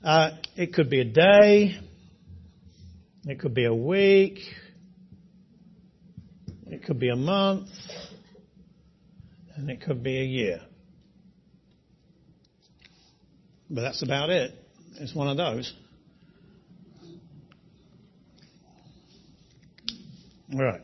uh, 0.04 0.30
it 0.54 0.74
could 0.74 0.90
be 0.90 1.00
a 1.00 1.04
day, 1.04 1.78
it 3.24 3.40
could 3.40 3.54
be 3.54 3.64
a 3.64 3.74
week, 3.74 4.38
it 6.66 6.84
could 6.84 7.00
be 7.00 7.08
a 7.08 7.16
month, 7.16 7.68
and 9.56 9.70
it 9.70 9.80
could 9.80 10.02
be 10.02 10.20
a 10.20 10.24
year. 10.24 10.60
But 13.70 13.80
that's 13.80 14.02
about 14.02 14.28
it. 14.28 14.52
It's 14.96 15.14
one 15.14 15.28
of 15.28 15.38
those. 15.38 15.72
All 20.52 20.62
right. 20.62 20.82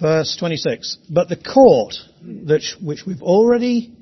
Verse 0.00 0.36
26. 0.38 0.98
But 1.10 1.28
the 1.28 1.36
court, 1.36 1.94
which 2.80 3.02
we've 3.04 3.22
already 3.22 3.97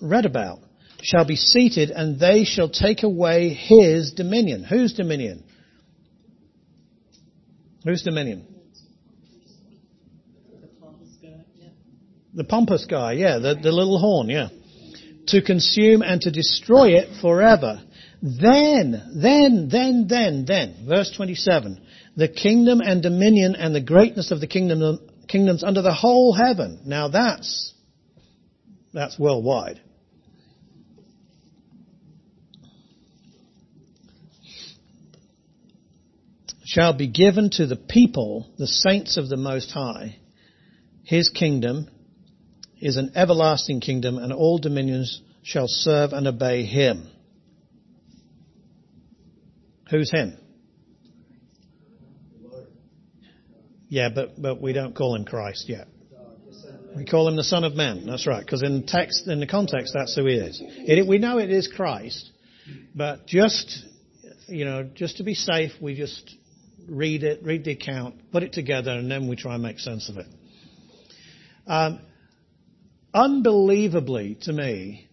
read 0.00 0.26
about, 0.26 0.60
shall 1.02 1.24
be 1.24 1.36
seated 1.36 1.90
and 1.90 2.18
they 2.18 2.44
shall 2.44 2.68
take 2.68 3.02
away 3.02 3.50
his 3.50 4.12
dominion. 4.12 4.64
Whose 4.64 4.94
dominion? 4.94 5.44
Whose 7.84 8.02
dominion? 8.02 8.46
The 12.34 12.44
pompous 12.44 12.86
guy, 12.86 13.12
yeah, 13.12 13.38
the, 13.38 13.54
the 13.62 13.70
little 13.70 13.98
horn, 13.98 14.28
yeah. 14.28 14.48
To 15.28 15.40
consume 15.42 16.02
and 16.02 16.20
to 16.22 16.30
destroy 16.32 16.96
it 16.96 17.20
forever. 17.20 17.80
Then, 18.20 19.12
then, 19.14 19.68
then, 19.70 20.06
then, 20.08 20.44
then, 20.46 20.86
verse 20.88 21.12
27, 21.14 21.80
the 22.16 22.28
kingdom 22.28 22.80
and 22.80 23.02
dominion 23.02 23.54
and 23.54 23.74
the 23.74 23.82
greatness 23.82 24.30
of 24.30 24.40
the 24.40 24.46
kingdom, 24.46 24.98
kingdoms 25.28 25.62
under 25.62 25.82
the 25.82 25.92
whole 25.92 26.32
heaven. 26.32 26.80
Now 26.86 27.08
that's, 27.08 27.73
that's 28.94 29.18
worldwide. 29.18 29.80
Shall 36.64 36.94
be 36.94 37.08
given 37.08 37.50
to 37.50 37.66
the 37.66 37.76
people, 37.76 38.50
the 38.56 38.66
saints 38.66 39.16
of 39.16 39.28
the 39.28 39.36
Most 39.36 39.70
High. 39.70 40.16
His 41.02 41.28
kingdom 41.28 41.90
is 42.80 42.96
an 42.96 43.12
everlasting 43.14 43.80
kingdom 43.80 44.16
and 44.16 44.32
all 44.32 44.58
dominions 44.58 45.20
shall 45.42 45.68
serve 45.68 46.12
and 46.12 46.26
obey 46.26 46.64
him. 46.64 47.08
Who's 49.90 50.10
him? 50.10 50.38
Yeah, 53.88 54.08
but, 54.08 54.40
but 54.40 54.60
we 54.60 54.72
don't 54.72 54.94
call 54.94 55.14
him 55.14 55.24
Christ 55.24 55.68
yet. 55.68 55.86
We 56.96 57.04
call 57.04 57.26
him 57.28 57.36
the 57.36 57.44
Son 57.44 57.64
of 57.64 57.74
Man. 57.74 58.06
That's 58.06 58.26
right, 58.26 58.44
because 58.44 58.62
in 58.62 58.84
text, 58.86 59.26
in 59.26 59.40
the 59.40 59.46
context, 59.46 59.92
that's 59.94 60.14
who 60.14 60.26
he 60.26 60.34
is. 60.34 60.62
It, 60.62 61.06
we 61.06 61.18
know 61.18 61.38
it 61.38 61.50
is 61.50 61.66
Christ, 61.66 62.30
but 62.94 63.26
just, 63.26 63.84
you 64.46 64.64
know, 64.64 64.84
just 64.94 65.16
to 65.16 65.24
be 65.24 65.34
safe, 65.34 65.72
we 65.80 65.96
just 65.96 66.36
read 66.88 67.24
it, 67.24 67.42
read 67.42 67.64
the 67.64 67.72
account, 67.72 68.30
put 68.30 68.42
it 68.42 68.52
together, 68.52 68.92
and 68.92 69.10
then 69.10 69.28
we 69.28 69.36
try 69.36 69.54
and 69.54 69.62
make 69.62 69.80
sense 69.80 70.08
of 70.08 70.18
it. 70.18 70.26
Um, 71.66 72.00
unbelievably, 73.12 74.38
to 74.42 74.52
me, 74.52 75.08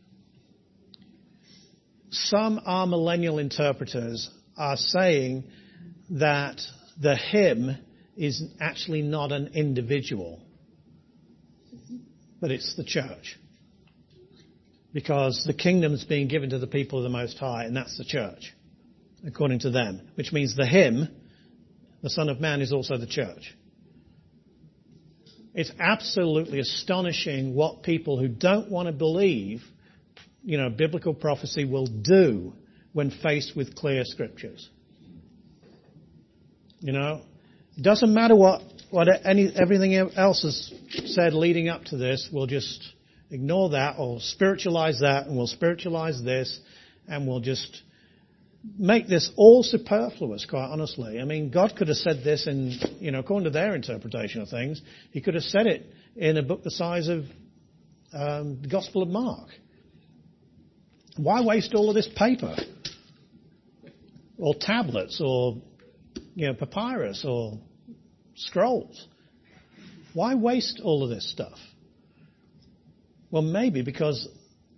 some 2.11 2.59
amillennial 2.67 3.39
interpreters 3.39 4.29
are 4.57 4.75
saying 4.75 5.45
that 6.11 6.61
the 7.01 7.15
him 7.15 7.77
is 8.17 8.43
actually 8.59 9.01
not 9.01 9.31
an 9.31 9.51
individual, 9.55 10.40
but 12.41 12.51
it's 12.51 12.75
the 12.75 12.83
church. 12.83 13.39
Because 14.91 15.43
the 15.45 15.53
kingdom's 15.53 16.03
being 16.03 16.27
given 16.27 16.49
to 16.49 16.59
the 16.59 16.67
people 16.67 16.99
of 16.99 17.03
the 17.03 17.09
Most 17.09 17.37
High, 17.37 17.63
and 17.63 17.77
that's 17.77 17.97
the 17.97 18.03
church, 18.03 18.53
according 19.25 19.59
to 19.59 19.69
them. 19.69 20.09
Which 20.15 20.33
means 20.33 20.55
the 20.57 20.65
him, 20.65 21.07
the 22.01 22.09
Son 22.09 22.27
of 22.27 22.41
Man, 22.41 22.59
is 22.59 22.73
also 22.73 22.97
the 22.97 23.07
church. 23.07 23.55
It's 25.53 25.71
absolutely 25.79 26.59
astonishing 26.59 27.53
what 27.53 27.83
people 27.83 28.19
who 28.19 28.27
don't 28.27 28.69
want 28.69 28.87
to 28.87 28.93
believe, 28.93 29.61
you 30.43 30.57
know, 30.57 30.69
biblical 30.69 31.13
prophecy 31.13 31.63
will 31.63 31.87
do 31.87 32.53
when 32.93 33.11
faced 33.11 33.55
with 33.55 33.75
clear 33.75 34.03
scriptures. 34.03 34.69
You 36.79 36.93
know, 36.93 37.21
it 37.77 37.83
doesn't 37.83 38.13
matter 38.13 38.35
what, 38.35 38.61
what 38.91 39.07
any, 39.25 39.51
everything 39.55 39.95
else 39.95 40.43
is 40.43 40.73
said 41.15 41.33
leading 41.33 41.69
up 41.69 41.85
to 41.85 41.97
this, 41.97 42.29
we'll 42.31 42.45
just 42.45 42.93
ignore 43.29 43.69
that 43.69 43.95
or 43.97 44.19
spiritualize 44.19 44.99
that 44.99 45.27
and 45.27 45.37
we'll 45.37 45.47
spiritualize 45.47 46.21
this 46.21 46.59
and 47.07 47.25
we'll 47.25 47.39
just 47.39 47.81
make 48.77 49.07
this 49.07 49.31
all 49.37 49.63
superfluous, 49.63 50.45
quite 50.45 50.69
honestly. 50.69 51.19
I 51.19 51.25
mean, 51.25 51.49
God 51.49 51.73
could 51.75 51.87
have 51.87 51.97
said 51.97 52.23
this 52.23 52.45
in, 52.47 52.77
you 52.99 53.11
know, 53.11 53.19
according 53.19 53.45
to 53.45 53.49
their 53.49 53.75
interpretation 53.75 54.41
of 54.41 54.49
things, 54.49 54.81
He 55.11 55.21
could 55.21 55.33
have 55.35 55.43
said 55.43 55.67
it 55.67 55.85
in 56.15 56.37
a 56.37 56.43
book 56.43 56.63
the 56.63 56.71
size 56.71 57.07
of 57.07 57.23
um, 58.13 58.61
the 58.61 58.67
Gospel 58.69 59.01
of 59.01 59.09
Mark. 59.09 59.47
Why 61.17 61.41
waste 61.43 61.73
all 61.73 61.89
of 61.89 61.95
this 61.95 62.09
paper? 62.15 62.55
Or 64.37 64.53
tablets, 64.59 65.21
or, 65.23 65.57
you 66.35 66.47
know, 66.47 66.53
papyrus, 66.53 67.25
or 67.27 67.59
scrolls? 68.35 69.07
Why 70.13 70.35
waste 70.35 70.81
all 70.83 71.03
of 71.03 71.09
this 71.09 71.29
stuff? 71.31 71.57
Well, 73.31 73.41
maybe 73.41 73.81
because 73.81 74.27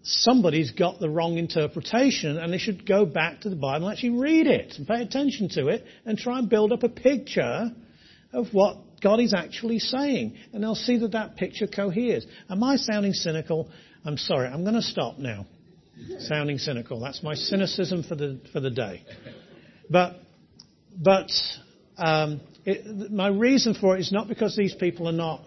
somebody's 0.03 0.71
got 0.71 0.99
the 0.99 1.09
wrong 1.09 1.37
interpretation 1.37 2.37
and 2.37 2.53
they 2.53 2.57
should 2.57 2.85
go 2.85 3.05
back 3.05 3.41
to 3.41 3.49
the 3.49 3.55
Bible 3.55 3.87
and 3.87 3.93
actually 3.93 4.19
read 4.19 4.47
it 4.47 4.75
and 4.77 4.87
pay 4.87 5.01
attention 5.01 5.49
to 5.49 5.67
it 5.69 5.83
and 6.05 6.17
try 6.17 6.39
and 6.39 6.49
build 6.49 6.71
up 6.71 6.83
a 6.83 6.89
picture 6.89 7.71
of 8.31 8.47
what 8.51 8.77
God 9.01 9.19
is 9.19 9.33
actually 9.33 9.79
saying. 9.79 10.35
And 10.51 10.63
they'll 10.63 10.75
see 10.75 10.97
that 10.99 11.13
that 11.13 11.35
picture 11.35 11.67
coheres. 11.67 12.25
Am 12.49 12.63
I 12.63 12.75
sounding 12.75 13.13
cynical? 13.13 13.69
I'm 14.05 14.17
sorry. 14.17 14.47
I'm 14.47 14.63
going 14.63 14.75
to 14.75 14.81
stop 14.81 15.17
now. 15.17 15.45
sounding 16.19 16.57
cynical. 16.57 16.99
That's 16.99 17.23
my 17.23 17.35
cynicism 17.35 18.03
for 18.03 18.15
the, 18.15 18.39
for 18.51 18.59
the 18.59 18.71
day. 18.71 19.03
But, 19.89 20.15
but, 20.97 21.31
um, 21.97 22.41
it, 22.65 23.11
my 23.11 23.27
reason 23.27 23.73
for 23.73 23.95
it 23.97 24.01
is 24.01 24.11
not 24.11 24.27
because 24.27 24.55
these 24.55 24.75
people 24.75 25.07
are 25.07 25.13
not, 25.13 25.41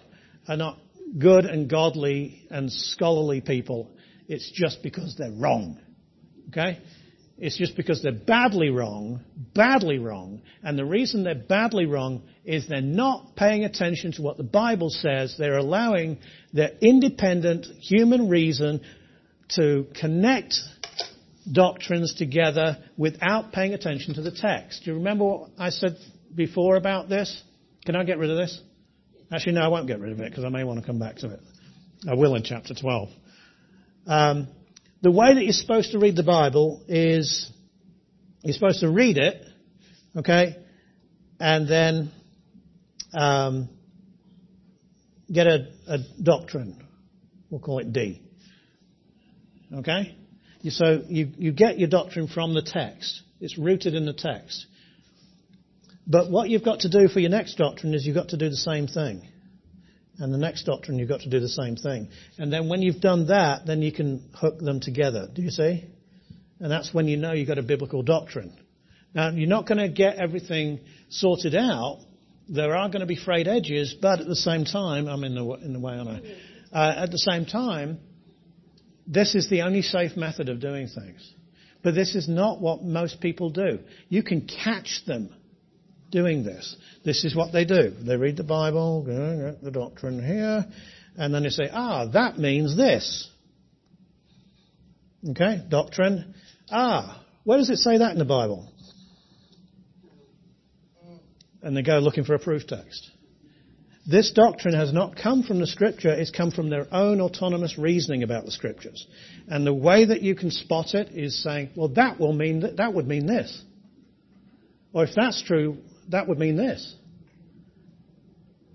are 0.48 0.56
not 0.56 0.78
good 1.18 1.44
and 1.44 1.68
godly 1.68 2.46
and 2.50 2.70
scholarly 2.70 3.40
people 3.40 3.90
it's 4.28 4.50
just 4.50 4.82
because 4.82 5.14
they're 5.16 5.30
wrong. 5.30 5.78
Okay? 6.48 6.78
It's 7.38 7.56
just 7.56 7.76
because 7.76 8.02
they're 8.02 8.12
badly 8.12 8.70
wrong, 8.70 9.20
badly 9.54 9.98
wrong, 9.98 10.40
and 10.62 10.78
the 10.78 10.86
reason 10.86 11.22
they're 11.22 11.34
badly 11.34 11.84
wrong 11.84 12.22
is 12.44 12.66
they're 12.66 12.80
not 12.80 13.36
paying 13.36 13.64
attention 13.64 14.12
to 14.12 14.22
what 14.22 14.38
the 14.38 14.42
Bible 14.42 14.88
says. 14.88 15.36
They're 15.38 15.58
allowing 15.58 16.18
their 16.54 16.70
independent 16.80 17.66
human 17.66 18.30
reason 18.30 18.80
to 19.50 19.86
connect 20.00 20.54
doctrines 21.50 22.14
together 22.14 22.78
without 22.96 23.52
paying 23.52 23.74
attention 23.74 24.14
to 24.14 24.22
the 24.22 24.32
text. 24.32 24.84
Do 24.84 24.92
you 24.92 24.96
remember 24.96 25.24
what 25.24 25.50
I 25.58 25.68
said 25.68 25.98
before 26.34 26.76
about 26.76 27.08
this? 27.08 27.42
Can 27.84 27.96
I 27.96 28.04
get 28.04 28.18
rid 28.18 28.30
of 28.30 28.36
this? 28.36 28.60
Actually, 29.32 29.54
no, 29.54 29.62
I 29.62 29.68
won't 29.68 29.86
get 29.86 30.00
rid 30.00 30.12
of 30.12 30.20
it 30.20 30.30
because 30.30 30.44
I 30.44 30.48
may 30.48 30.64
want 30.64 30.80
to 30.80 30.86
come 30.86 30.98
back 30.98 31.16
to 31.16 31.30
it. 31.30 31.40
I 32.08 32.14
will 32.14 32.34
in 32.34 32.42
chapter 32.42 32.74
12. 32.74 33.08
Um, 34.06 34.48
the 35.02 35.10
way 35.10 35.34
that 35.34 35.42
you're 35.42 35.52
supposed 35.52 35.92
to 35.92 35.98
read 35.98 36.16
the 36.16 36.22
Bible 36.22 36.82
is 36.88 37.50
you're 38.42 38.54
supposed 38.54 38.80
to 38.80 38.90
read 38.90 39.16
it, 39.16 39.42
okay, 40.16 40.56
and 41.40 41.68
then 41.68 42.12
um, 43.12 43.68
get 45.32 45.46
a, 45.46 45.68
a, 45.88 45.98
doctrine. 46.22 46.82
We'll 47.50 47.60
call 47.60 47.80
it 47.80 47.92
D. 47.92 48.22
Okay? 49.74 50.16
So 50.68 51.02
you, 51.08 51.30
you 51.36 51.52
get 51.52 51.78
your 51.78 51.88
doctrine 51.88 52.28
from 52.28 52.54
the 52.54 52.62
text. 52.62 53.22
It's 53.40 53.58
rooted 53.58 53.94
in 53.94 54.06
the 54.06 54.12
text. 54.12 54.66
But 56.06 56.30
what 56.30 56.48
you've 56.48 56.64
got 56.64 56.80
to 56.80 56.88
do 56.88 57.08
for 57.08 57.20
your 57.20 57.30
next 57.30 57.56
doctrine 57.56 57.94
is 57.94 58.06
you've 58.06 58.14
got 58.14 58.28
to 58.28 58.36
do 58.36 58.48
the 58.48 58.56
same 58.56 58.86
thing. 58.86 59.26
And 60.18 60.32
the 60.32 60.38
next 60.38 60.64
doctrine, 60.64 60.98
you've 60.98 61.08
got 61.08 61.20
to 61.20 61.30
do 61.30 61.40
the 61.40 61.48
same 61.48 61.76
thing. 61.76 62.08
And 62.38 62.52
then 62.52 62.68
when 62.68 62.80
you've 62.80 63.00
done 63.00 63.26
that, 63.26 63.66
then 63.66 63.82
you 63.82 63.92
can 63.92 64.30
hook 64.34 64.58
them 64.58 64.80
together. 64.80 65.28
Do 65.32 65.42
you 65.42 65.50
see? 65.50 65.84
And 66.58 66.70
that's 66.70 66.94
when 66.94 67.06
you 67.06 67.16
know 67.16 67.32
you've 67.32 67.48
got 67.48 67.58
a 67.58 67.62
biblical 67.62 68.02
doctrine. 68.02 68.56
Now, 69.14 69.30
you're 69.30 69.48
not 69.48 69.66
going 69.66 69.78
to 69.78 69.88
get 69.88 70.16
everything 70.16 70.80
sorted 71.10 71.54
out. 71.54 72.00
There 72.48 72.74
are 72.74 72.88
going 72.88 73.00
to 73.00 73.06
be 73.06 73.16
frayed 73.16 73.48
edges, 73.48 73.94
but 74.00 74.20
at 74.20 74.26
the 74.26 74.36
same 74.36 74.64
time, 74.64 75.08
I'm 75.08 75.24
in 75.24 75.34
the, 75.34 75.44
in 75.54 75.72
the 75.72 75.80
way, 75.80 75.94
aren't 75.94 76.08
I? 76.08 76.20
Uh, 76.72 77.02
at 77.02 77.10
the 77.10 77.18
same 77.18 77.44
time, 77.44 77.98
this 79.06 79.34
is 79.34 79.50
the 79.50 79.62
only 79.62 79.82
safe 79.82 80.16
method 80.16 80.48
of 80.48 80.60
doing 80.60 80.88
things. 80.88 81.34
But 81.82 81.94
this 81.94 82.14
is 82.14 82.28
not 82.28 82.60
what 82.60 82.82
most 82.82 83.20
people 83.20 83.50
do. 83.50 83.80
You 84.08 84.22
can 84.22 84.48
catch 84.48 85.02
them 85.06 85.34
doing 86.16 86.42
this. 86.42 86.74
This 87.04 87.24
is 87.24 87.36
what 87.36 87.52
they 87.52 87.66
do. 87.66 87.90
They 87.90 88.16
read 88.16 88.38
the 88.38 88.42
Bible, 88.42 89.04
the 89.62 89.70
doctrine 89.70 90.24
here, 90.24 90.64
and 91.16 91.32
then 91.32 91.42
they 91.42 91.50
say, 91.50 91.68
ah, 91.70 92.06
that 92.06 92.38
means 92.38 92.74
this. 92.74 93.30
Okay, 95.30 95.62
doctrine. 95.68 96.34
Ah, 96.70 97.22
where 97.44 97.58
does 97.58 97.68
it 97.68 97.76
say 97.76 97.98
that 97.98 98.12
in 98.12 98.18
the 98.18 98.24
Bible? 98.24 98.72
And 101.62 101.76
they 101.76 101.82
go 101.82 101.98
looking 101.98 102.24
for 102.24 102.34
a 102.34 102.38
proof 102.38 102.66
text. 102.66 103.10
This 104.08 104.30
doctrine 104.32 104.74
has 104.74 104.92
not 104.92 105.16
come 105.16 105.42
from 105.42 105.58
the 105.58 105.66
scripture, 105.66 106.12
it's 106.12 106.30
come 106.30 106.50
from 106.50 106.70
their 106.70 106.86
own 106.94 107.20
autonomous 107.20 107.76
reasoning 107.76 108.22
about 108.22 108.46
the 108.46 108.52
scriptures. 108.52 109.06
And 109.48 109.66
the 109.66 109.74
way 109.74 110.06
that 110.06 110.22
you 110.22 110.34
can 110.34 110.50
spot 110.50 110.94
it 110.94 111.08
is 111.12 111.42
saying, 111.42 111.70
well, 111.76 111.88
that 111.88 112.18
will 112.18 112.32
mean 112.32 112.60
that, 112.60 112.78
that 112.78 112.94
would 112.94 113.06
mean 113.06 113.26
this. 113.26 113.62
Or 114.92 115.04
if 115.04 115.10
that's 115.14 115.42
true, 115.42 115.78
that 116.10 116.28
would 116.28 116.38
mean 116.38 116.56
this. 116.56 116.94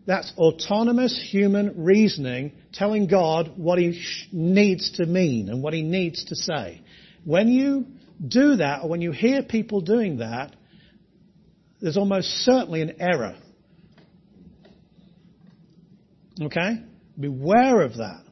That's 0.06 0.32
autonomous 0.38 1.20
human 1.32 1.84
reasoning 1.84 2.54
telling 2.74 3.08
God 3.08 3.54
what 3.56 3.78
he 3.78 4.02
sh- 4.02 4.28
needs 4.32 4.92
to 4.94 5.06
mean 5.06 5.50
and 5.50 5.62
what 5.62 5.74
he 5.74 5.84
needs 5.84 6.26
to 6.26 6.36
say. 6.36 6.82
When 7.24 7.48
you 7.48 7.86
do 8.26 8.58
that, 8.58 8.84
or 8.84 8.90
when 8.90 9.02
you 9.02 9.12
hear 9.12 9.44
people 9.44 9.82
doing 9.82 10.18
that, 10.18 10.56
there's 11.82 11.98
almost 11.98 12.28
certainly 12.46 12.82
an 12.82 13.00
error 13.00 13.36
Okay? 16.40 16.82
Beware 17.20 17.82
of 17.82 17.98
that. 17.98 18.24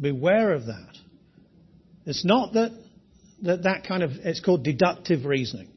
Beware 0.00 0.52
of 0.52 0.66
that. 0.66 0.96
It's 2.04 2.24
not 2.24 2.54
that 2.54 2.72
that, 3.42 3.64
that 3.64 3.84
kind 3.86 4.04
of, 4.04 4.12
it's 4.22 4.40
called 4.40 4.62
deductive 4.62 5.24
reasoning. 5.24 5.68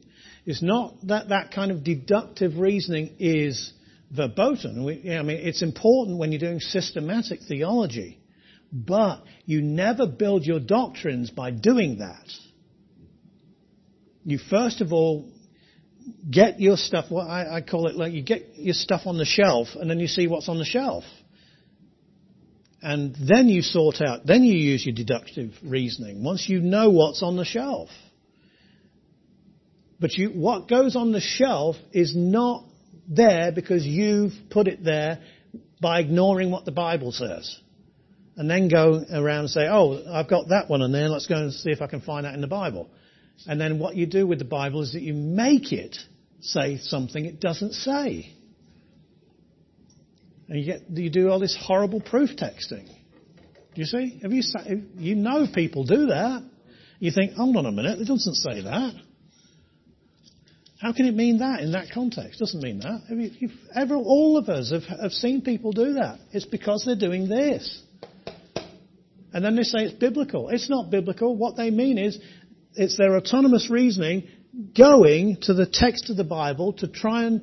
It's 0.46 0.62
not 0.62 0.94
that 1.08 1.30
that 1.30 1.50
kind 1.50 1.72
of 1.72 1.82
deductive 1.82 2.56
reasoning 2.56 3.16
is 3.18 3.72
verboten. 4.12 4.84
We, 4.84 5.12
I 5.12 5.22
mean, 5.22 5.38
it's 5.38 5.60
important 5.60 6.18
when 6.18 6.30
you're 6.30 6.38
doing 6.38 6.60
systematic 6.60 7.40
theology, 7.48 8.20
but 8.72 9.24
you 9.44 9.60
never 9.60 10.06
build 10.06 10.46
your 10.46 10.60
doctrines 10.60 11.30
by 11.30 11.50
doing 11.50 11.98
that. 11.98 12.30
You 14.24 14.38
first 14.38 14.80
of 14.80 14.92
all 14.92 15.28
get 16.30 16.60
your 16.60 16.76
stuff, 16.76 17.06
what 17.08 17.28
I, 17.28 17.56
I 17.56 17.60
call 17.60 17.88
it 17.88 17.96
like 17.96 18.12
you 18.12 18.22
get 18.22 18.54
your 18.54 18.74
stuff 18.74 19.02
on 19.06 19.18
the 19.18 19.24
shelf 19.24 19.68
and 19.74 19.90
then 19.90 19.98
you 19.98 20.06
see 20.06 20.28
what's 20.28 20.48
on 20.48 20.58
the 20.58 20.64
shelf. 20.64 21.02
And 22.82 23.16
then 23.16 23.48
you 23.48 23.62
sort 23.62 24.00
out, 24.00 24.24
then 24.24 24.44
you 24.44 24.54
use 24.54 24.86
your 24.86 24.94
deductive 24.94 25.54
reasoning 25.64 26.22
once 26.22 26.48
you 26.48 26.60
know 26.60 26.90
what's 26.90 27.20
on 27.20 27.36
the 27.36 27.44
shelf. 27.44 27.88
But 29.98 30.14
you, 30.14 30.28
what 30.30 30.68
goes 30.68 30.96
on 30.96 31.12
the 31.12 31.20
shelf 31.20 31.76
is 31.92 32.14
not 32.14 32.64
there 33.08 33.52
because 33.52 33.86
you've 33.86 34.32
put 34.50 34.68
it 34.68 34.84
there 34.84 35.20
by 35.80 36.00
ignoring 36.00 36.50
what 36.50 36.64
the 36.64 36.72
Bible 36.72 37.12
says. 37.12 37.60
And 38.36 38.50
then 38.50 38.68
go 38.68 39.02
around 39.10 39.40
and 39.40 39.50
say, 39.50 39.66
oh, 39.70 40.02
I've 40.12 40.28
got 40.28 40.48
that 40.48 40.68
one 40.68 40.82
in 40.82 40.92
there, 40.92 41.08
let's 41.08 41.26
go 41.26 41.36
and 41.36 41.52
see 41.52 41.70
if 41.70 41.80
I 41.80 41.86
can 41.86 42.02
find 42.02 42.26
that 42.26 42.34
in 42.34 42.42
the 42.42 42.46
Bible. 42.46 42.90
And 43.46 43.60
then 43.60 43.78
what 43.78 43.96
you 43.96 44.06
do 44.06 44.26
with 44.26 44.38
the 44.38 44.44
Bible 44.44 44.82
is 44.82 44.92
that 44.92 45.02
you 45.02 45.14
make 45.14 45.72
it 45.72 45.96
say 46.40 46.78
something 46.78 47.24
it 47.24 47.40
doesn't 47.40 47.72
say. 47.72 48.34
And 50.48 50.60
you, 50.60 50.66
get, 50.66 50.82
you 50.90 51.10
do 51.10 51.30
all 51.30 51.40
this 51.40 51.56
horrible 51.58 52.00
proof 52.00 52.30
texting. 52.30 52.86
Do 52.86 53.80
you 53.80 53.84
see? 53.84 54.20
Have 54.22 54.32
you, 54.32 54.42
you 54.96 55.16
know 55.16 55.46
people 55.52 55.84
do 55.84 56.06
that. 56.06 56.42
You 56.98 57.10
think, 57.10 57.32
hold 57.34 57.56
on 57.56 57.66
a 57.66 57.72
minute, 57.72 58.00
it 58.00 58.06
doesn't 58.06 58.34
say 58.34 58.62
that. 58.62 58.94
How 60.80 60.92
can 60.92 61.06
it 61.06 61.14
mean 61.14 61.38
that 61.38 61.60
in 61.60 61.72
that 61.72 61.86
context? 61.92 62.40
It 62.40 62.44
doesn't 62.44 62.62
mean 62.62 62.80
that. 62.80 63.50
Ever, 63.74 63.96
all 63.96 64.36
of 64.36 64.48
us 64.48 64.70
have, 64.70 64.84
have 65.00 65.12
seen 65.12 65.40
people 65.40 65.72
do 65.72 65.94
that. 65.94 66.18
It's 66.32 66.44
because 66.44 66.84
they're 66.84 66.96
doing 66.96 67.28
this. 67.28 67.82
And 69.32 69.44
then 69.44 69.56
they 69.56 69.62
say 69.62 69.84
it's 69.84 69.94
biblical. 69.94 70.50
It's 70.50 70.68
not 70.68 70.90
biblical. 70.90 71.36
What 71.36 71.56
they 71.56 71.70
mean 71.70 71.98
is 71.98 72.18
it's 72.74 72.96
their 72.96 73.16
autonomous 73.16 73.70
reasoning 73.70 74.28
going 74.76 75.38
to 75.42 75.54
the 75.54 75.66
text 75.66 76.10
of 76.10 76.16
the 76.16 76.24
Bible 76.24 76.74
to 76.74 76.88
try 76.88 77.24
and 77.24 77.42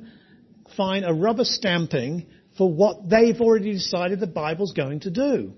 find 0.76 1.04
a 1.04 1.12
rubber 1.12 1.44
stamping 1.44 2.26
for 2.56 2.72
what 2.72 3.08
they've 3.08 3.40
already 3.40 3.72
decided 3.72 4.20
the 4.20 4.26
Bible's 4.26 4.72
going 4.72 5.00
to 5.00 5.10
do. 5.10 5.52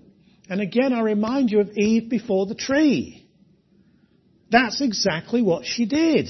And 0.49 0.61
again, 0.61 0.93
I 0.93 1.01
remind 1.01 1.51
you 1.51 1.59
of 1.59 1.69
Eve 1.75 2.09
before 2.09 2.45
the 2.45 2.55
tree. 2.55 3.27
That's 4.49 4.81
exactly 4.81 5.41
what 5.41 5.65
she 5.65 5.85
did. 5.85 6.29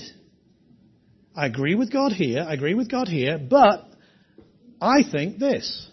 I 1.38 1.46
agree 1.46 1.76
with 1.76 1.94
God 1.94 2.12
here, 2.12 2.44
I 2.48 2.54
agree 2.54 2.74
with 2.74 2.90
God 2.90 3.08
here, 3.08 3.38
but 3.38 3.86
I 4.82 5.04
think 5.10 5.38
this. 5.38 5.88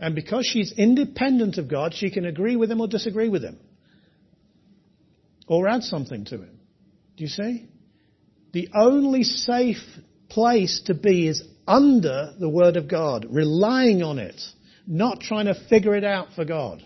And 0.00 0.14
because 0.14 0.46
she's 0.46 0.72
independent 0.76 1.58
of 1.58 1.68
God, 1.68 1.94
she 1.94 2.10
can 2.10 2.24
agree 2.24 2.56
with 2.56 2.70
him 2.70 2.80
or 2.80 2.88
disagree 2.88 3.28
with 3.28 3.44
him. 3.44 3.58
Or 5.46 5.68
add 5.68 5.82
something 5.82 6.24
to 6.24 6.36
him. 6.36 6.58
Do 7.16 7.24
you 7.24 7.28
see? 7.28 7.68
The 8.52 8.70
only 8.74 9.24
safe 9.24 9.84
place 10.28 10.82
to 10.86 10.94
be 10.94 11.28
is 11.28 11.44
under 11.68 12.32
the 12.40 12.48
Word 12.48 12.76
of 12.76 12.88
God, 12.88 13.26
relying 13.28 14.02
on 14.02 14.18
it, 14.18 14.40
not 14.86 15.20
trying 15.20 15.46
to 15.46 15.68
figure 15.68 15.94
it 15.94 16.04
out 16.04 16.28
for 16.34 16.46
God. 16.46 16.82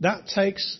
That 0.00 0.26
takes, 0.26 0.78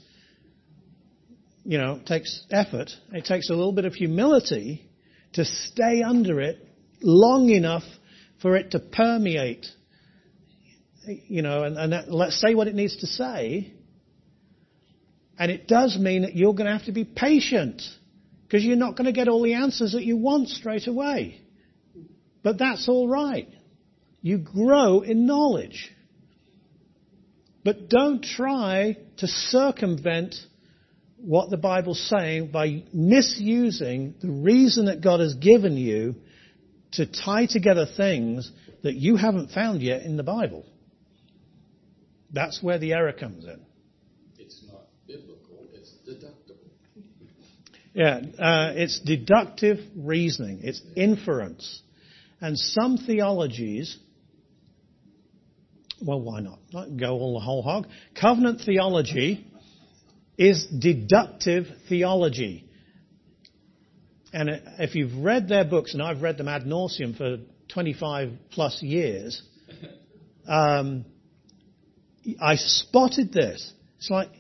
you 1.65 1.79
know, 1.79 2.01
takes 2.05 2.45
effort. 2.51 2.91
It 3.13 3.25
takes 3.25 3.51
a 3.51 3.55
little 3.55 3.73
bit 3.73 3.85
of 3.85 3.95
humility 3.95 4.89
to 5.35 5.45
stay 5.45 6.03
under 6.03 6.41
it 6.41 6.59
long 7.03 7.51
enough 7.51 7.85
for 8.41 8.57
it 8.57 8.73
to 8.73 8.81
permeate, 8.81 9.67
you 11.07 11.43
know, 11.43 11.63
and, 11.63 11.77
and 11.77 11.93
that, 11.93 12.13
let's 12.13 12.41
say 12.41 12.55
what 12.55 12.69
it 12.69 12.75
needs 12.75 12.97
to 12.99 13.07
say. 13.07 13.73
And 15.39 15.51
it 15.51 15.67
does 15.67 15.97
mean 15.99 16.23
that 16.23 16.35
you're 16.35 16.55
going 16.55 16.67
to 16.67 16.73
have 16.73 16.87
to 16.87 16.93
be 16.93 17.05
patient 17.05 17.83
because 18.45 18.65
you're 18.65 18.77
not 18.77 18.97
going 18.97 19.07
to 19.07 19.13
get 19.13 19.29
all 19.29 19.43
the 19.43 19.55
answers 19.55 19.93
that 19.93 20.05
you 20.05 20.17
want 20.17 20.49
straight 20.49 20.87
away. 20.87 21.41
But 22.43 22.59
that's 22.59 22.89
all 22.89 23.09
right. 23.09 23.49
You 24.21 24.39
grow 24.39 25.01
in 25.01 25.27
knowledge. 25.27 25.91
But 27.65 27.89
don't 27.89 28.23
try 28.23 28.99
to 29.19 29.27
circumvent 29.27 30.35
what 31.23 31.51
the 31.51 31.57
Bible's 31.57 32.01
saying 32.09 32.51
by 32.51 32.83
misusing 32.93 34.15
the 34.21 34.31
reason 34.31 34.87
that 34.87 35.01
God 35.01 35.21
has 35.21 35.35
given 35.35 35.77
you 35.77 36.17
to 36.93 37.07
tie 37.07 37.47
together 37.47 37.87
things 37.97 38.51
that 38.83 38.95
you 38.95 39.17
haven't 39.17 39.51
found 39.53 39.83
yet 39.83 40.03
in 40.03 40.17
the 40.17 40.25
Bible. 40.25 40.67
That's 42.33 42.63
where 42.63 42.79
the 42.79 42.93
error 42.93 43.13
comes 43.13 43.45
in. 43.45 43.61
It's 44.37 44.65
not 44.67 44.83
biblical, 45.07 45.69
it's 45.73 45.93
deductible. 46.09 46.57
Yeah, 47.95 48.21
uh, 48.39 48.73
it's 48.75 49.01
deductive 49.01 49.79
reasoning. 49.97 50.61
It's 50.63 50.83
inference. 50.97 51.83
And 52.41 52.59
some 52.59 52.97
theologies, 52.97 53.97
well, 56.05 56.21
why 56.21 56.41
not? 56.41 56.59
Not 56.73 56.97
go 56.97 57.13
all 57.13 57.35
the 57.35 57.45
whole 57.45 57.63
hog. 57.63 57.87
Covenant 58.21 58.63
theology 58.65 59.47
is 60.51 60.67
deductive 60.67 61.67
theology. 61.89 62.69
And 64.33 64.49
if 64.79 64.95
you've 64.95 65.23
read 65.23 65.49
their 65.49 65.65
books, 65.65 65.95
and 65.95 66.03
I've 66.03 66.23
read 66.23 66.39
them 66.39 66.49
ad 66.49 66.63
nauseum 66.63 67.17
for 67.17 67.39
25 67.69 68.33
plus 68.51 68.83
years, 68.83 69.43
um, 70.49 71.05
I 72.41 72.57
spotted 72.57 73.33
this. 73.33 73.73
It's 73.99 74.11
like 74.11 74.31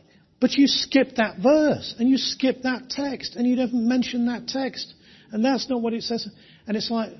but 0.42 0.54
you 0.54 0.66
skip 0.66 1.14
that 1.18 1.38
verse 1.38 1.94
and 2.00 2.08
you 2.08 2.18
skip 2.18 2.62
that 2.62 2.90
text 2.90 3.36
and 3.36 3.46
you 3.46 3.54
don't 3.54 3.72
mention 3.72 4.26
that 4.26 4.48
text. 4.48 4.92
And 5.30 5.44
that's 5.44 5.70
not 5.70 5.80
what 5.80 5.94
it 5.94 6.02
says. 6.02 6.28
And 6.66 6.76
it's 6.76 6.90
like, 6.90 7.10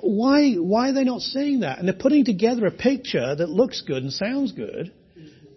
why, 0.00 0.54
why 0.54 0.88
are 0.88 0.92
they 0.94 1.04
not 1.04 1.20
seeing 1.20 1.60
that? 1.60 1.78
And 1.78 1.86
they're 1.86 1.94
putting 1.94 2.24
together 2.24 2.64
a 2.64 2.70
picture 2.70 3.36
that 3.36 3.50
looks 3.50 3.82
good 3.82 4.02
and 4.02 4.10
sounds 4.10 4.52
good, 4.52 4.90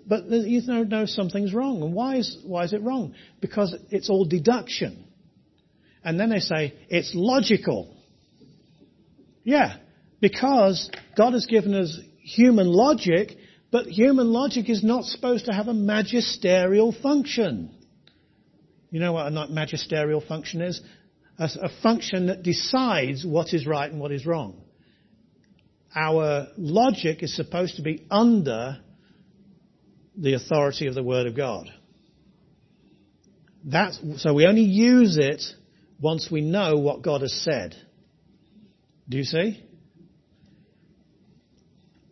but 0.10 0.26
you 0.26 0.62
know, 0.66 0.84
know 0.84 1.06
something's 1.06 1.54
wrong. 1.54 1.82
And 1.82 1.94
why 1.94 2.18
is, 2.18 2.38
why 2.44 2.66
is 2.66 2.74
it 2.74 2.82
wrong? 2.82 3.14
Because 3.40 3.76
it's 3.92 4.10
all 4.10 4.26
deduction. 4.26 5.06
And 6.04 6.20
then 6.20 6.30
they 6.30 6.40
say, 6.40 6.74
it's 6.90 7.12
logical. 7.14 7.96
Yeah, 9.44 9.78
because 10.20 10.90
God 11.16 11.34
has 11.34 11.46
given 11.46 11.74
us 11.74 11.98
human 12.24 12.68
logic 12.68 13.38
but 13.72 13.86
human 13.86 14.32
logic 14.32 14.70
is 14.70 14.84
not 14.84 15.04
supposed 15.06 15.46
to 15.46 15.54
have 15.54 15.68
a 15.68 15.74
magisterial 15.74 16.92
function. 16.92 17.72
You 18.90 19.00
know 19.00 19.14
what 19.14 19.28
a 19.28 19.48
magisterial 19.50 20.22
function 20.22 20.62
is? 20.62 20.82
A, 21.38 21.50
a 21.62 21.70
function 21.84 22.28
that 22.28 22.42
decides 22.42 23.24
what 23.24 23.54
is 23.54 23.68
right 23.68 23.90
and 23.90 24.02
what 24.02 24.12
is 24.12 24.26
wrong. 24.26 24.62
Our 25.96 26.48
logic 26.58 27.22
is 27.22 27.36
supposed 27.36 27.76
to 27.76 27.84
be 27.84 28.06
under 28.10 28.80
the 30.20 30.34
authority 30.34 30.88
of 30.88 30.96
the 30.96 31.04
Word 31.04 31.28
of 31.28 31.36
God. 31.36 31.72
That's, 33.64 34.00
so 34.18 34.34
we 34.34 34.46
only 34.46 34.64
use 34.64 35.18
it 35.18 35.44
once 36.00 36.30
we 36.32 36.42
know 36.42 36.78
what 36.78 37.02
God 37.02 37.22
has 37.22 37.34
said. 37.34 37.76
Do 39.08 39.18
you 39.18 39.24
see? 39.24 39.64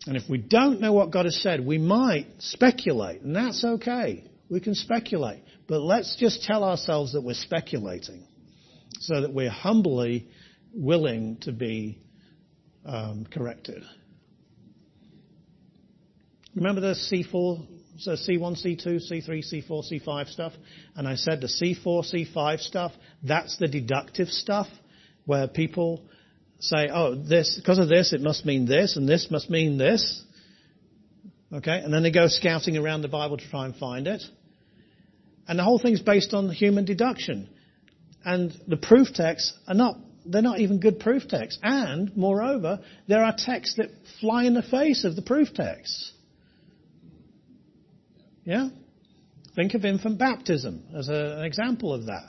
And 0.05 0.16
if 0.16 0.24
we 0.30 0.38
don't 0.38 0.80
know 0.80 0.93
what 0.93 1.12
God 1.12 1.26
has 1.26 1.41
said, 1.41 1.66
we 1.66 1.78
might 1.78 2.28
speculate, 2.39 3.22
and 3.22 3.36
that's 3.36 3.64
okay. 3.64 4.24
We 4.49 4.62
can 4.62 4.74
speculate. 4.74 5.43
But 5.68 5.82
let's 5.82 6.16
just 6.16 6.43
tell 6.43 6.64
ourselves 6.64 7.14
that 7.14 7.22
we're 7.22 7.34
speculating 7.34 8.26
so 8.99 9.22
that 9.22 9.34
we're 9.34 9.49
humbly 9.49 10.30
willing 10.74 11.38
to 11.41 11.51
be 11.51 11.99
um, 12.86 13.28
corrected. 13.30 13.84
Remember 16.55 16.82
the 16.82 16.95
C4, 16.95 17.68
so 17.98 18.12
C1, 18.12 18.64
C2, 18.64 19.12
C3, 19.12 19.30
C4, 19.30 19.91
C5 19.91 20.30
stuff? 20.30 20.54
And 20.95 21.08
I 21.08 21.16
said 21.16 21.41
the 21.41 21.48
C4, 21.48 22.14
C5 22.14 22.60
stuff, 22.60 22.91
that's 23.24 23.58
the 23.58 23.68
deductive 23.68 24.28
stuff 24.28 24.68
where 25.26 25.48
people 25.48 26.04
say, 26.60 26.89
oh, 26.91 27.16
this, 27.16 27.56
because 27.58 27.80
of 27.80 27.89
this, 27.89 28.14
it 28.14 28.22
must 28.22 28.45
mean 28.45 28.66
this, 28.66 28.95
and 28.95 29.08
this 29.08 29.28
must 29.30 29.50
mean 29.50 29.78
this. 29.78 30.24
Okay? 31.54 31.80
And 31.80 31.93
then 31.93 32.04
they 32.04 32.12
go 32.12 32.28
scouting 32.28 32.78
around 32.78 33.02
the 33.02 33.08
Bible 33.08 33.38
to 33.38 33.50
try 33.50 33.66
and 33.66 33.76
find 33.76 34.08
it. 34.08 34.22
And 35.48 35.58
the 35.58 35.64
whole 35.64 35.80
thing's 35.80 36.02
based 36.02 36.34
on 36.34 36.50
human 36.50 36.86
deduction. 36.86 37.50
And 38.26 38.52
the 38.68 38.78
proof 38.78 39.14
texts 39.14 39.54
are 39.68 39.76
not, 39.76 39.95
they're 40.26 40.41
not 40.41 40.60
even 40.60 40.80
good 40.80 41.00
proof 41.00 41.28
texts. 41.28 41.60
And, 41.64 42.16
moreover, 42.18 42.80
there 43.08 43.24
are 43.24 43.34
texts 43.38 43.78
that 43.78 43.89
fly 44.20 44.43
in 44.43 44.54
the 44.54 44.64
face 44.64 45.06
of 45.06 45.16
the 45.16 45.22
proof 45.22 45.54
texts. 45.54 46.12
Yeah? 48.48 48.70
Think 49.58 49.74
of 49.74 49.84
infant 49.84 50.18
baptism 50.18 50.86
as 50.98 51.10
a, 51.10 51.36
an 51.39 51.43
example 51.43 51.93
of 51.93 52.06
that. 52.06 52.24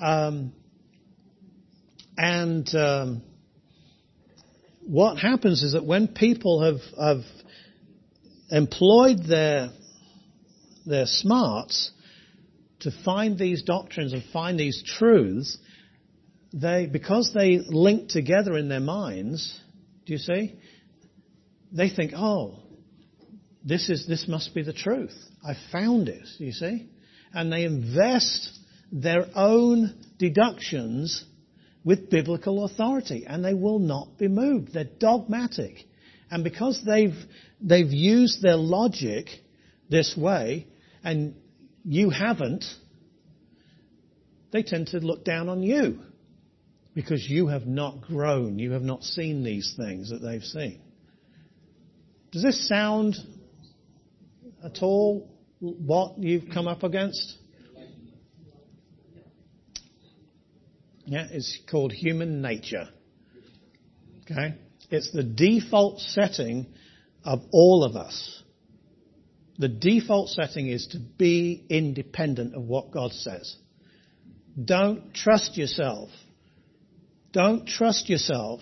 Um, 0.00 0.54
and 2.16 2.66
um, 2.74 3.22
what 4.80 5.18
happens 5.18 5.62
is 5.62 5.74
that 5.74 5.84
when 5.84 6.08
people 6.08 6.62
have, 6.62 6.80
have 6.98 7.24
employed 8.50 9.26
their 9.28 9.68
their 10.86 11.04
smarts 11.06 11.90
to 12.80 12.90
find 13.04 13.38
these 13.38 13.62
doctrines 13.62 14.14
and 14.14 14.24
find 14.32 14.58
these 14.58 14.82
truths, 14.86 15.58
they 16.54 16.86
because 16.86 17.30
they 17.34 17.58
link 17.58 18.08
together 18.08 18.56
in 18.56 18.70
their 18.70 18.80
minds, 18.80 19.60
do 20.06 20.14
you 20.14 20.18
see? 20.18 20.58
They 21.72 21.90
think, 21.90 22.12
oh, 22.16 22.61
this 23.64 23.88
is 23.88 24.06
this 24.06 24.26
must 24.28 24.54
be 24.54 24.62
the 24.62 24.72
truth. 24.72 25.14
I 25.46 25.54
found 25.70 26.08
it, 26.08 26.26
you 26.38 26.52
see? 26.52 26.88
And 27.32 27.52
they 27.52 27.64
invest 27.64 28.58
their 28.90 29.26
own 29.34 29.94
deductions 30.18 31.24
with 31.84 32.10
biblical 32.10 32.64
authority 32.64 33.24
and 33.26 33.44
they 33.44 33.54
will 33.54 33.78
not 33.78 34.18
be 34.18 34.28
moved. 34.28 34.72
They're 34.72 34.84
dogmatic. 34.84 35.76
And 36.30 36.44
because 36.44 36.80
they've, 36.84 37.16
they've 37.60 37.90
used 37.90 38.42
their 38.42 38.56
logic 38.56 39.26
this 39.88 40.14
way 40.16 40.66
and 41.02 41.34
you 41.84 42.10
haven't, 42.10 42.64
they 44.52 44.62
tend 44.62 44.88
to 44.88 44.98
look 44.98 45.24
down 45.24 45.48
on 45.48 45.62
you 45.62 46.00
because 46.94 47.26
you 47.28 47.48
have 47.48 47.66
not 47.66 48.02
grown. 48.02 48.58
You 48.58 48.72
have 48.72 48.82
not 48.82 49.02
seen 49.02 49.42
these 49.42 49.74
things 49.76 50.10
that 50.10 50.18
they've 50.18 50.44
seen. 50.44 50.80
Does 52.30 52.42
this 52.42 52.68
sound 52.68 53.16
at 54.64 54.82
all 54.82 55.28
what 55.60 56.18
you've 56.18 56.50
come 56.52 56.66
up 56.66 56.82
against? 56.82 57.38
Yeah, 61.04 61.26
it's 61.30 61.58
called 61.70 61.92
human 61.92 62.42
nature. 62.42 62.88
Okay? 64.24 64.54
It's 64.90 65.10
the 65.12 65.22
default 65.22 66.00
setting 66.00 66.66
of 67.24 67.40
all 67.50 67.84
of 67.84 67.96
us. 67.96 68.42
The 69.58 69.68
default 69.68 70.28
setting 70.30 70.68
is 70.68 70.88
to 70.88 70.98
be 70.98 71.64
independent 71.68 72.54
of 72.54 72.62
what 72.64 72.90
God 72.90 73.12
says. 73.12 73.56
Don't 74.62 75.14
trust 75.14 75.56
yourself. 75.56 76.10
Don't 77.32 77.66
trust 77.66 78.08
yourself 78.08 78.60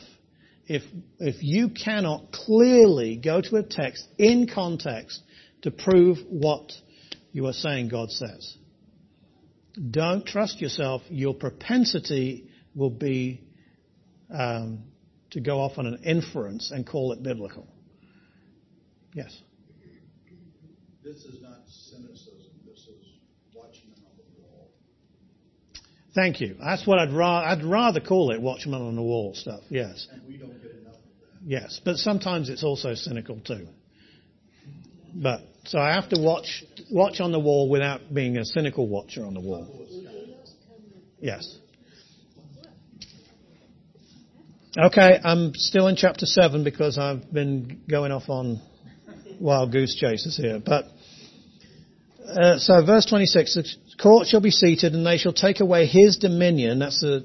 if, 0.67 0.83
if 1.19 1.37
you 1.41 1.71
cannot 1.71 2.33
clearly 2.33 3.17
go 3.17 3.41
to 3.41 3.57
a 3.57 3.63
text 3.63 4.07
in 4.19 4.47
context 4.47 5.21
to 5.63 5.71
prove 5.71 6.19
what 6.29 6.73
you 7.33 7.47
are 7.47 7.53
saying 7.53 7.89
God 7.89 8.11
says. 8.11 8.57
Don't 9.91 10.27
trust 10.27 10.61
yourself. 10.61 11.03
Your 11.09 11.35
propensity 11.35 12.49
will 12.75 12.91
be 12.91 13.43
um, 14.33 14.85
to 15.31 15.41
go 15.41 15.61
off 15.61 15.79
on 15.79 15.87
an 15.87 16.03
inference 16.05 16.71
and 16.71 16.87
call 16.87 17.13
it 17.13 17.23
biblical. 17.23 17.67
Yes. 19.15 19.37
This 21.05 21.25
is 21.25 21.43
not 21.43 21.59
cynicism. 21.67 22.53
This 22.65 22.79
is 22.81 23.07
watching 23.55 23.91
on 23.97 24.13
the 24.17 24.43
wall. 24.43 24.71
Thank 26.15 26.41
you. 26.41 26.57
That's 26.63 26.87
what 26.87 26.99
I'd, 26.99 27.13
ra- 27.13 27.45
I'd 27.51 27.65
rather 27.65 28.01
call 28.01 28.33
it 28.33 28.41
watchman 28.41 28.83
on 28.83 28.97
the 28.97 29.03
wall 29.03 29.35
stuff. 29.35 29.61
Yes. 29.69 30.07
And 30.13 30.23
we 30.27 30.37
don't 30.37 30.61
get 30.63 30.73
enough 30.73 30.95
of 30.95 31.01
that. 31.21 31.47
Yes, 31.47 31.81
but 31.85 31.97
sometimes 31.97 32.49
it's 32.49 32.63
also 32.63 32.95
cynical 32.95 33.41
too. 33.41 33.67
But 35.15 35.41
so 35.71 35.79
I 35.79 35.95
have 35.95 36.09
to 36.09 36.21
watch 36.21 36.65
watch 36.91 37.21
on 37.21 37.31
the 37.31 37.39
wall 37.39 37.69
without 37.69 38.13
being 38.13 38.37
a 38.39 38.45
cynical 38.45 38.89
watcher 38.89 39.25
on 39.25 39.35
the 39.35 39.41
wall. 39.41 39.87
Yes. 41.21 41.59
Okay, 44.77 45.21
I'm 45.23 45.55
still 45.55 45.87
in 45.87 45.95
chapter 45.95 46.27
seven 46.27 46.65
because 46.65 46.99
I've 46.99 47.33
been 47.33 47.83
going 47.89 48.11
off 48.11 48.29
on 48.29 48.61
wild 49.39 49.71
goose 49.71 49.95
chases 49.95 50.37
here. 50.37 50.59
But 50.59 50.87
uh, 52.27 52.59
so 52.59 52.85
verse 52.85 53.07
26: 53.07 53.55
the 53.55 53.65
court 54.03 54.27
shall 54.27 54.41
be 54.41 54.51
seated, 54.51 54.95
and 54.95 55.07
they 55.07 55.19
shall 55.19 55.33
take 55.33 55.61
away 55.61 55.87
his 55.87 56.17
dominion. 56.17 56.81
That's 56.81 57.01
the 57.01 57.25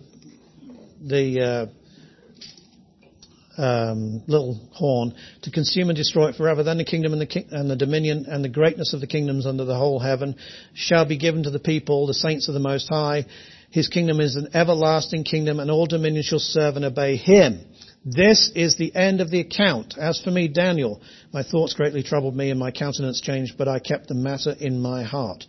the 1.03 1.41
uh, 1.41 1.65
um, 3.57 4.23
little 4.27 4.59
horn 4.73 5.13
to 5.43 5.51
consume 5.51 5.89
and 5.89 5.97
destroy 5.97 6.29
it 6.29 6.35
forever. 6.35 6.63
Then 6.63 6.77
the 6.77 6.85
kingdom 6.85 7.13
and 7.13 7.21
the, 7.21 7.25
ki- 7.25 7.47
and 7.51 7.69
the 7.69 7.75
dominion 7.75 8.25
and 8.27 8.43
the 8.43 8.49
greatness 8.49 8.93
of 8.93 9.01
the 9.01 9.07
kingdoms 9.07 9.45
under 9.45 9.65
the 9.65 9.77
whole 9.77 9.99
heaven 9.99 10.35
shall 10.73 11.05
be 11.05 11.17
given 11.17 11.43
to 11.43 11.49
the 11.49 11.59
people, 11.59 12.07
the 12.07 12.13
saints 12.13 12.47
of 12.47 12.53
the 12.53 12.59
Most 12.59 12.87
High. 12.89 13.25
His 13.69 13.87
kingdom 13.87 14.19
is 14.19 14.35
an 14.35 14.49
everlasting 14.53 15.23
kingdom, 15.23 15.59
and 15.59 15.69
all 15.69 15.85
dominion 15.85 16.23
shall 16.23 16.39
serve 16.39 16.75
and 16.75 16.85
obey 16.85 17.17
him. 17.17 17.59
This 18.05 18.51
is 18.55 18.77
the 18.77 18.95
end 18.95 19.19
of 19.19 19.31
the 19.31 19.39
account. 19.39 19.95
As 19.97 20.21
for 20.21 20.31
me, 20.31 20.47
Daniel, 20.47 21.01
my 21.33 21.43
thoughts 21.43 21.73
greatly 21.73 22.03
troubled 22.03 22.35
me, 22.35 22.51
and 22.51 22.59
my 22.59 22.71
countenance 22.71 23.19
changed, 23.19 23.55
but 23.57 23.67
I 23.67 23.79
kept 23.79 24.07
the 24.07 24.15
matter 24.15 24.53
in 24.59 24.79
my 24.79 25.03
heart. 25.03 25.43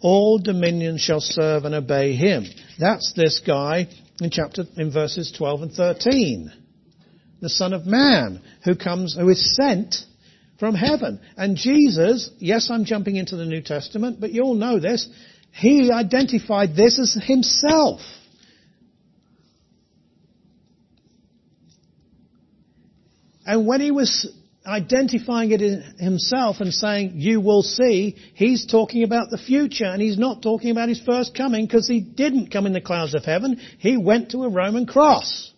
All 0.00 0.38
dominion 0.38 0.98
shall 0.98 1.20
serve 1.20 1.64
and 1.64 1.74
obey 1.74 2.14
him. 2.14 2.44
That's 2.78 3.12
this 3.14 3.40
guy 3.44 3.88
in 4.20 4.30
chapter, 4.30 4.64
in 4.76 4.92
verses 4.92 5.32
12 5.36 5.62
and 5.62 5.72
13 5.72 6.63
the 7.44 7.50
Son 7.50 7.74
of 7.74 7.84
Man, 7.84 8.40
who 8.64 8.74
comes, 8.74 9.14
who 9.14 9.28
is 9.28 9.54
sent 9.54 9.96
from 10.58 10.74
heaven. 10.74 11.20
And 11.36 11.56
Jesus, 11.56 12.30
yes, 12.38 12.70
I'm 12.70 12.86
jumping 12.86 13.16
into 13.16 13.36
the 13.36 13.44
New 13.44 13.60
Testament, 13.60 14.18
but 14.18 14.32
you 14.32 14.42
all 14.42 14.54
know 14.54 14.80
this, 14.80 15.06
he 15.52 15.92
identified 15.92 16.74
this 16.74 16.98
as 16.98 17.22
himself. 17.22 18.00
And 23.46 23.66
when 23.66 23.82
he 23.82 23.90
was 23.90 24.26
identifying 24.66 25.50
it 25.50 25.60
in 25.60 25.82
himself 25.98 26.56
and 26.60 26.72
saying, 26.72 27.12
you 27.16 27.42
will 27.42 27.62
see, 27.62 28.16
he's 28.32 28.66
talking 28.66 29.04
about 29.04 29.28
the 29.28 29.36
future 29.36 29.84
and 29.84 30.00
he's 30.00 30.16
not 30.16 30.40
talking 30.40 30.70
about 30.70 30.88
his 30.88 31.02
first 31.04 31.36
coming 31.36 31.66
because 31.66 31.86
he 31.86 32.00
didn't 32.00 32.50
come 32.50 32.64
in 32.64 32.72
the 32.72 32.80
clouds 32.80 33.14
of 33.14 33.22
heaven. 33.22 33.60
He 33.78 33.98
went 33.98 34.30
to 34.30 34.44
a 34.44 34.48
Roman 34.48 34.86
cross. 34.86 35.52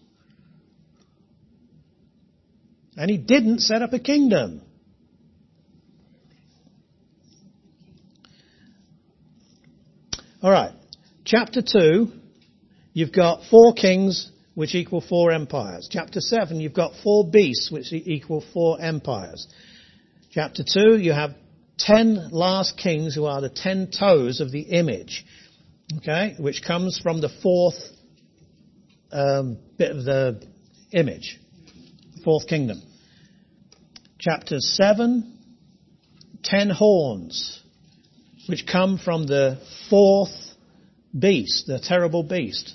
And 2.96 3.10
he 3.10 3.18
didn't 3.18 3.60
set 3.60 3.82
up 3.82 3.92
a 3.92 3.98
kingdom. 3.98 4.62
Alright. 10.42 10.72
Chapter 11.24 11.60
2, 11.60 12.08
you've 12.92 13.12
got 13.12 13.42
four 13.50 13.74
kings 13.74 14.30
which 14.54 14.74
equal 14.74 15.00
four 15.00 15.32
empires. 15.32 15.88
Chapter 15.90 16.20
7, 16.20 16.60
you've 16.60 16.72
got 16.72 16.92
four 17.02 17.28
beasts 17.28 17.70
which 17.70 17.92
equal 17.92 18.44
four 18.54 18.80
empires. 18.80 19.46
Chapter 20.30 20.62
2, 20.62 20.98
you 20.98 21.12
have 21.12 21.34
ten 21.78 22.30
last 22.30 22.78
kings 22.78 23.14
who 23.14 23.26
are 23.26 23.40
the 23.40 23.50
ten 23.50 23.90
toes 23.90 24.40
of 24.40 24.52
the 24.52 24.60
image. 24.60 25.26
Okay? 25.98 26.36
Which 26.38 26.62
comes 26.62 26.98
from 26.98 27.20
the 27.20 27.30
fourth 27.42 27.82
um, 29.12 29.58
bit 29.76 29.90
of 29.90 30.04
the 30.04 30.46
image 30.92 31.38
fourth 32.26 32.48
kingdom. 32.48 32.82
Chapter 34.18 34.58
7, 34.58 35.38
ten 36.42 36.68
horns. 36.70 37.62
which 38.48 38.66
come 38.70 38.98
from 38.98 39.26
the 39.26 39.60
fourth 39.88 40.36
beast, 41.16 41.66
the 41.66 41.78
terrible 41.78 42.24
beast. 42.24 42.74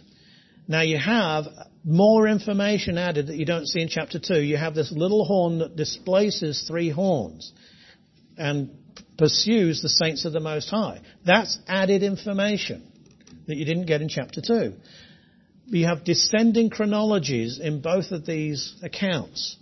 Now 0.68 0.82
you 0.82 0.98
have 0.98 1.46
more 1.84 2.28
information 2.28 2.98
added 2.98 3.28
that 3.28 3.36
you 3.36 3.46
don't 3.46 3.68
see 3.68 3.82
in 3.82 3.90
chapter 3.90 4.20
2. 4.20 4.42
You 4.42 4.56
have 4.56 4.74
this 4.74 4.92
little 4.92 5.26
horn 5.26 5.60
that 5.60 5.76
displaces 5.76 6.64
three 6.68 6.90
horns 6.90 7.52
and 8.38 8.70
pursues 9.18 9.82
the 9.82 9.90
saints 9.90 10.24
of 10.24 10.32
the 10.32 10.40
Most 10.40 10.70
High. 10.70 11.02
That's 11.26 11.58
added 11.68 12.04
information 12.04 12.90
that 13.48 13.58
you 13.58 13.66
didn't 13.66 13.86
get 13.86 14.02
in 14.02 14.08
chapter 14.08 14.42
2. 14.42 14.74
You 15.72 15.88
have 15.88 16.04
descending 16.04 16.70
chronologies 16.70 17.60
in 17.60 17.82
both 17.82 18.12
of 18.12 18.26
these 18.26 18.76
accounts. 18.84 19.56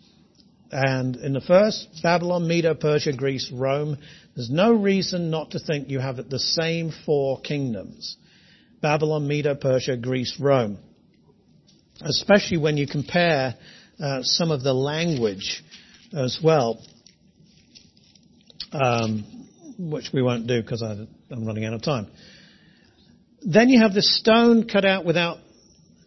And 0.72 1.16
in 1.18 1.34
the 1.34 1.42
first, 1.42 1.88
Babylon, 2.02 2.48
Medo, 2.48 2.74
Persia, 2.74 3.14
Greece, 3.16 3.52
Rome, 3.54 3.98
there's 4.36 4.50
no 4.50 4.74
reason 4.74 5.30
not 5.30 5.52
to 5.52 5.60
think 5.60 5.90
you 5.90 6.00
have 6.00 6.18
the 6.18 6.40
same 6.40 6.92
four 7.06 7.42
kingdoms. 7.42 8.18
Babylon, 8.82 9.28
Medo, 9.28 9.56
Persia, 9.56 9.98
Greece, 9.98 10.38
Rome. 10.40 10.78
Especially 12.02 12.58
when 12.58 12.78
you 12.78 12.88
compare 12.88 13.56
uh, 14.00 14.20
some 14.24 14.52
of 14.52 14.64
the 14.64 14.74
language 14.74 15.64
as 16.14 16.40
well, 16.44 16.82
um, 18.72 19.48
which 19.78 20.10
we 20.14 20.22
won't 20.22 20.48
do 20.48 20.62
because 20.62 20.82
I'm 20.82 21.08
running 21.46 21.66
out 21.66 21.74
of 21.74 21.84
time. 21.84 22.08
Then 23.42 23.70
you 23.70 23.80
have 23.82 23.94
the 23.94 24.02
stone 24.02 24.68
cut 24.68 24.86
out 24.86 25.06
without 25.06 25.38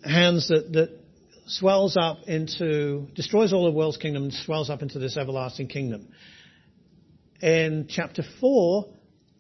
hands 0.05 0.49
that, 0.49 0.73
that 0.73 0.99
swells 1.47 1.97
up 1.97 2.19
into, 2.27 3.07
destroys 3.15 3.53
all 3.53 3.65
the 3.65 3.77
world's 3.77 3.97
kingdom 3.97 4.25
and 4.25 4.33
swells 4.33 4.71
up 4.71 4.83
into 4.83 4.99
this 4.99 5.17
everlasting 5.17 5.69
kingdom. 5.69 6.09
In 7.41 7.87
chapter 7.89 8.23
4, 8.41 8.87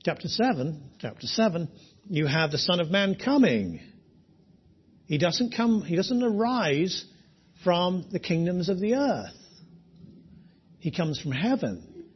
chapter 0.05 0.29
7, 0.29 0.91
chapter 1.01 1.27
7, 1.27 1.69
you 2.09 2.27
have 2.27 2.51
the 2.51 2.59
Son 2.59 2.81
of 2.81 2.91
Man 2.91 3.15
coming. 3.15 3.81
He 5.07 5.19
doesn't 5.19 5.55
come, 5.55 5.83
he 5.83 5.97
doesn't 5.97 6.23
arise 6.23 7.05
from 7.63 8.07
the 8.11 8.19
kingdoms 8.19 8.69
of 8.69 8.81
the 8.81 8.95
earth. 8.95 9.37
He 10.79 10.91
comes 10.91 11.21
from 11.21 11.31
heaven. 11.31 12.07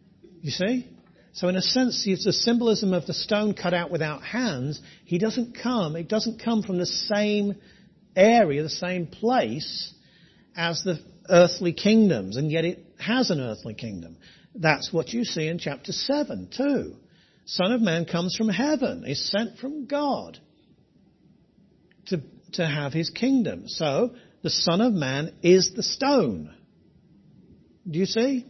You 0.43 0.51
see? 0.51 0.89
So 1.33 1.49
in 1.49 1.57
a 1.57 1.63
sense, 1.63 2.05
it's 2.07 2.25
the 2.25 2.33
symbolism 2.33 2.93
of 2.93 3.07
the 3.07 3.13
stone 3.13 3.55
cut 3.55 3.75
out 3.75 3.91
without 3.91 4.23
hands. 4.23 4.81
He 5.05 5.19
doesn't 5.19 5.57
come, 5.63 5.95
it 5.95 6.09
doesn't 6.09 6.43
come 6.43 6.63
from 6.63 6.79
the 6.79 6.87
same 6.87 7.55
area, 8.17 8.63
the 8.63 8.69
same 8.69 9.07
place 9.07 9.93
as 10.57 10.83
the 10.83 10.99
earthly 11.29 11.73
kingdoms, 11.73 12.37
and 12.37 12.51
yet 12.51 12.65
it 12.65 12.85
has 12.99 13.31
an 13.31 13.41
earthly 13.41 13.75
kingdom. 13.75 14.17
That's 14.55 14.93
what 14.93 15.13
you 15.13 15.25
see 15.25 15.49
in 15.49 15.59
chapter 15.59 15.93
7 15.93 16.49
too. 16.57 16.97
Son 17.45 17.73
of 17.73 17.81
Man 17.81 18.07
comes 18.07 18.35
from 18.35 18.49
heaven, 18.49 19.05
is 19.07 19.31
sent 19.31 19.59
from 19.59 19.87
God 19.87 20.39
to, 22.07 22.21
to 22.55 22.67
have 22.67 22.93
his 22.93 23.11
kingdom. 23.11 23.69
So, 23.69 24.15
the 24.43 24.51
Son 24.51 24.81
of 24.81 24.93
Man 24.93 25.35
is 25.43 25.73
the 25.75 25.83
stone. 25.83 26.55
Do 27.89 27.99
you 27.99 28.07
see? 28.07 28.47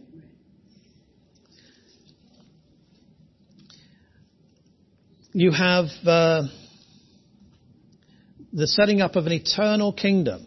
You 5.33 5.51
have 5.51 5.85
uh, 6.05 6.43
the 8.57 8.65
setting 8.65 9.01
up 9.01 9.15
of 9.15 9.27
an 9.27 9.31
eternal 9.31 9.93
kingdom. 9.93 10.43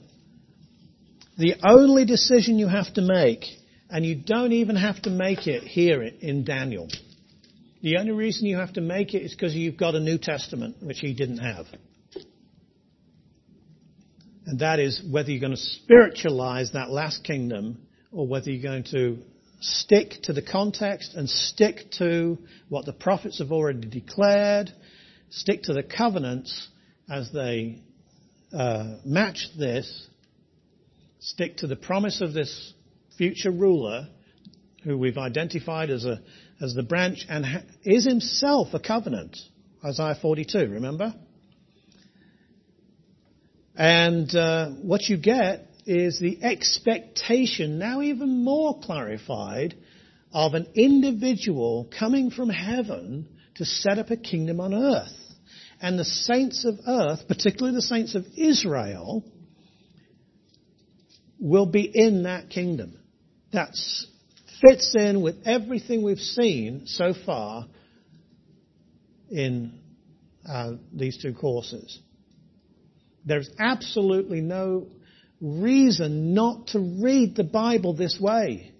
The 1.39 1.55
only 1.63 2.05
decision 2.05 2.59
you 2.59 2.67
have 2.67 2.93
to 2.95 3.03
make, 3.03 3.45
and 3.89 4.05
you 4.05 4.17
don't 4.17 4.51
even 4.51 4.75
have 4.75 5.01
to 5.03 5.11
make 5.11 5.47
it 5.47 5.63
here 5.63 6.03
in 6.03 6.43
Daniel. 6.43 6.89
The 7.83 7.99
only 7.99 8.11
reason 8.11 8.47
you 8.47 8.57
have 8.57 8.73
to 8.73 8.81
make 8.81 9.15
it 9.15 9.23
is 9.23 9.33
because 9.33 9.55
you've 9.55 9.77
got 9.77 9.95
a 9.95 10.01
New 10.01 10.19
Testament, 10.19 10.79
which 10.83 10.99
he 10.99 11.15
didn't 11.15 11.39
have. 11.39 11.67
And 14.47 14.59
that 14.59 14.81
is 14.81 15.01
whether 15.09 15.31
you're 15.31 15.41
going 15.41 15.53
to 15.53 15.57
spiritualize 15.57 16.73
that 16.73 16.91
last 16.91 17.23
kingdom 17.23 17.79
or 18.11 18.27
whether 18.27 18.51
you're 18.51 18.61
going 18.61 18.85
to 18.91 19.19
stick 19.61 20.15
to 20.25 20.33
the 20.33 20.43
context 20.43 21.15
and 21.15 21.31
stick 21.31 21.93
to 21.99 22.39
what 22.69 22.87
the 22.87 22.93
prophets 22.93 23.39
have 23.39 23.53
already 23.53 23.87
declared, 23.87 24.73
stick 25.31 25.63
to 25.63 25.75
the 25.75 25.85
covenants 25.85 26.69
as 27.09 27.31
they 27.31 27.83
uh, 28.53 28.97
match 29.05 29.49
this, 29.59 30.09
stick 31.21 31.59
to 31.59 31.67
the 31.67 31.77
promise 31.77 32.21
of 32.21 32.33
this 32.33 32.73
future 33.17 33.51
ruler 33.51 34.09
who 34.85 34.97
we've 34.97 35.19
identified 35.19 35.91
as 35.91 36.05
a 36.05 36.21
as 36.61 36.75
the 36.75 36.83
branch 36.83 37.25
and 37.29 37.45
ha- 37.45 37.63
is 37.83 38.05
himself 38.05 38.69
a 38.75 38.81
covenant. 38.81 39.37
Isaiah 39.85 40.17
42, 40.21 40.59
remember? 40.59 41.15
And 43.75 44.35
uh, 44.35 44.71
what 44.83 45.09
you 45.09 45.17
get 45.17 45.69
is 45.87 46.21
the 46.21 46.43
expectation, 46.43 47.79
now 47.79 48.03
even 48.03 48.45
more 48.45 48.79
clarified, 48.81 49.75
of 50.33 50.55
an 50.55 50.67
individual 50.75 51.91
coming 51.99 52.31
from 52.31 52.51
heaven 52.51 53.27
to 53.57 53.65
set 53.65 53.99
up 53.99 54.11
a 54.11 54.17
kingdom 54.17 54.61
on 54.61 54.75
earth. 54.75 55.17
And 55.81 55.99
the 55.99 56.05
saints 56.05 56.65
of 56.65 56.79
earth, 56.87 57.27
particularly 57.27 57.75
the 57.75 57.83
saints 57.83 58.15
of 58.15 58.27
Israel, 58.37 59.25
will 61.39 61.67
be 61.67 61.91
in 61.93 62.25
that 62.25 62.51
kingdom. 62.51 62.99
That 63.53 63.71
fits 64.61 64.95
in 64.95 65.23
with 65.23 65.37
everything 65.47 66.03
we've 66.03 66.19
seen 66.19 66.83
so 66.87 67.15
far 67.15 67.67
in 69.31 69.81
uh, 70.47 70.73
these 70.93 71.19
two 71.23 71.33
courses. 71.33 71.99
There's 73.25 73.51
absolutely 73.59 74.41
no 74.41 74.89
reason 75.41 76.35
not 76.35 76.69
to 76.69 76.79
read 76.79 77.37
the 77.37 77.45
Bible 77.45 77.95
this 77.95 78.19
way. 78.21 78.73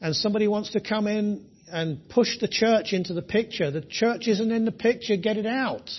And 0.00 0.14
somebody 0.14 0.48
wants 0.48 0.72
to 0.72 0.80
come 0.80 1.06
in 1.06 1.46
and 1.68 2.08
push 2.08 2.38
the 2.38 2.48
church 2.48 2.92
into 2.92 3.12
the 3.14 3.22
picture. 3.22 3.70
The 3.70 3.80
church 3.80 4.28
isn't 4.28 4.50
in 4.50 4.64
the 4.64 4.72
picture, 4.72 5.16
get 5.16 5.36
it 5.36 5.46
out. 5.46 5.90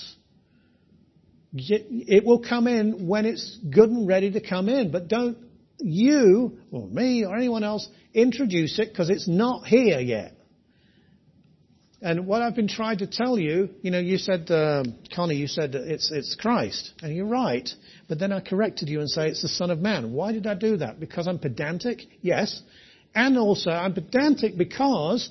It 1.54 2.26
will 2.26 2.40
come 2.40 2.68
in 2.68 3.08
when 3.08 3.26
it's 3.26 3.58
good 3.70 3.90
and 3.90 4.08
ready 4.08 4.32
to 4.32 4.42
come 4.42 4.70
in, 4.70 4.92
but 4.92 5.08
don't 5.08 5.38
you, 5.80 6.60
or 6.72 6.88
me, 6.88 7.26
or 7.26 7.36
anyone 7.36 7.64
else 7.64 7.88
introduce 8.14 8.80
it 8.80 8.90
because 8.90 9.10
it's 9.10 9.28
not 9.28 9.66
here 9.66 10.00
yet. 10.00 10.34
And 12.00 12.28
what 12.28 12.44
I've 12.44 12.56
been 12.56 12.68
trying 12.68 13.00
to 13.00 13.08
tell 13.08 13.40
you, 13.40 13.70
you 13.82 13.90
know, 13.90 14.00
you 14.00 14.20
said, 14.20 14.52
uh, 14.52 14.84
Connie, 15.16 15.36
you 15.36 15.48
said 15.48 15.74
it's, 15.74 16.12
it's 16.12 16.36
Christ. 16.36 16.94
And 17.02 17.16
you're 17.16 17.26
right. 17.26 17.68
But 18.08 18.20
then 18.20 18.32
I 18.32 18.40
corrected 18.40 18.88
you 18.88 19.00
and 19.00 19.10
say 19.10 19.30
it's 19.30 19.42
the 19.42 19.48
Son 19.48 19.72
of 19.72 19.80
Man. 19.80 20.14
Why 20.14 20.32
did 20.32 20.46
I 20.46 20.54
do 20.54 20.78
that? 20.78 21.00
Because 21.00 21.28
I'm 21.28 21.40
pedantic? 21.40 22.02
Yes. 22.22 22.62
And 23.16 23.36
also 23.38 23.72
I'm 23.72 23.94
pedantic 23.94 24.58
because 24.58 25.28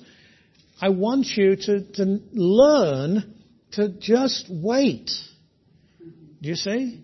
I 0.79 0.89
want 0.89 1.27
you 1.35 1.55
to, 1.55 1.91
to 1.93 2.19
learn 2.33 3.35
to 3.71 3.89
just 3.89 4.45
wait. 4.49 5.09
Do 6.41 6.49
you 6.49 6.55
see? 6.55 7.03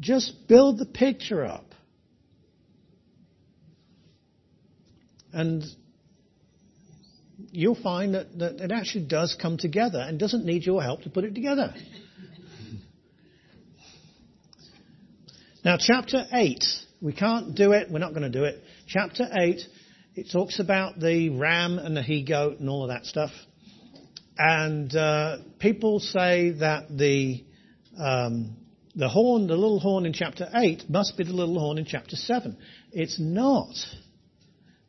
Just 0.00 0.46
build 0.46 0.78
the 0.78 0.86
picture 0.86 1.44
up. 1.44 1.64
And 5.32 5.64
you'll 7.50 7.80
find 7.80 8.14
that, 8.14 8.38
that 8.38 8.60
it 8.60 8.72
actually 8.72 9.06
does 9.06 9.36
come 9.40 9.56
together 9.56 9.98
and 9.98 10.18
doesn't 10.18 10.44
need 10.44 10.64
your 10.64 10.82
help 10.82 11.02
to 11.02 11.10
put 11.10 11.24
it 11.24 11.34
together. 11.34 11.74
Now, 15.64 15.76
chapter 15.78 16.24
8, 16.32 16.64
we 17.00 17.12
can't 17.12 17.54
do 17.54 17.72
it, 17.72 17.90
we're 17.90 17.98
not 17.98 18.10
going 18.10 18.22
to 18.22 18.30
do 18.30 18.44
it. 18.44 18.62
Chapter 18.86 19.28
8 19.30 19.60
it 20.18 20.32
talks 20.32 20.58
about 20.58 20.98
the 20.98 21.28
ram 21.28 21.78
and 21.78 21.96
the 21.96 22.02
he 22.02 22.24
goat 22.24 22.58
and 22.58 22.68
all 22.68 22.82
of 22.82 22.88
that 22.88 23.06
stuff. 23.06 23.30
And 24.36 24.94
uh, 24.94 25.36
people 25.60 26.00
say 26.00 26.50
that 26.58 26.86
the 26.90 27.44
um, 27.96 28.56
the 28.96 29.08
horn, 29.08 29.46
the 29.46 29.54
little 29.54 29.78
horn 29.78 30.06
in 30.06 30.12
chapter 30.12 30.48
eight, 30.54 30.90
must 30.90 31.16
be 31.16 31.22
the 31.22 31.32
little 31.32 31.58
horn 31.60 31.78
in 31.78 31.84
chapter 31.84 32.16
seven. 32.16 32.56
It's 32.90 33.20
not. 33.20 33.74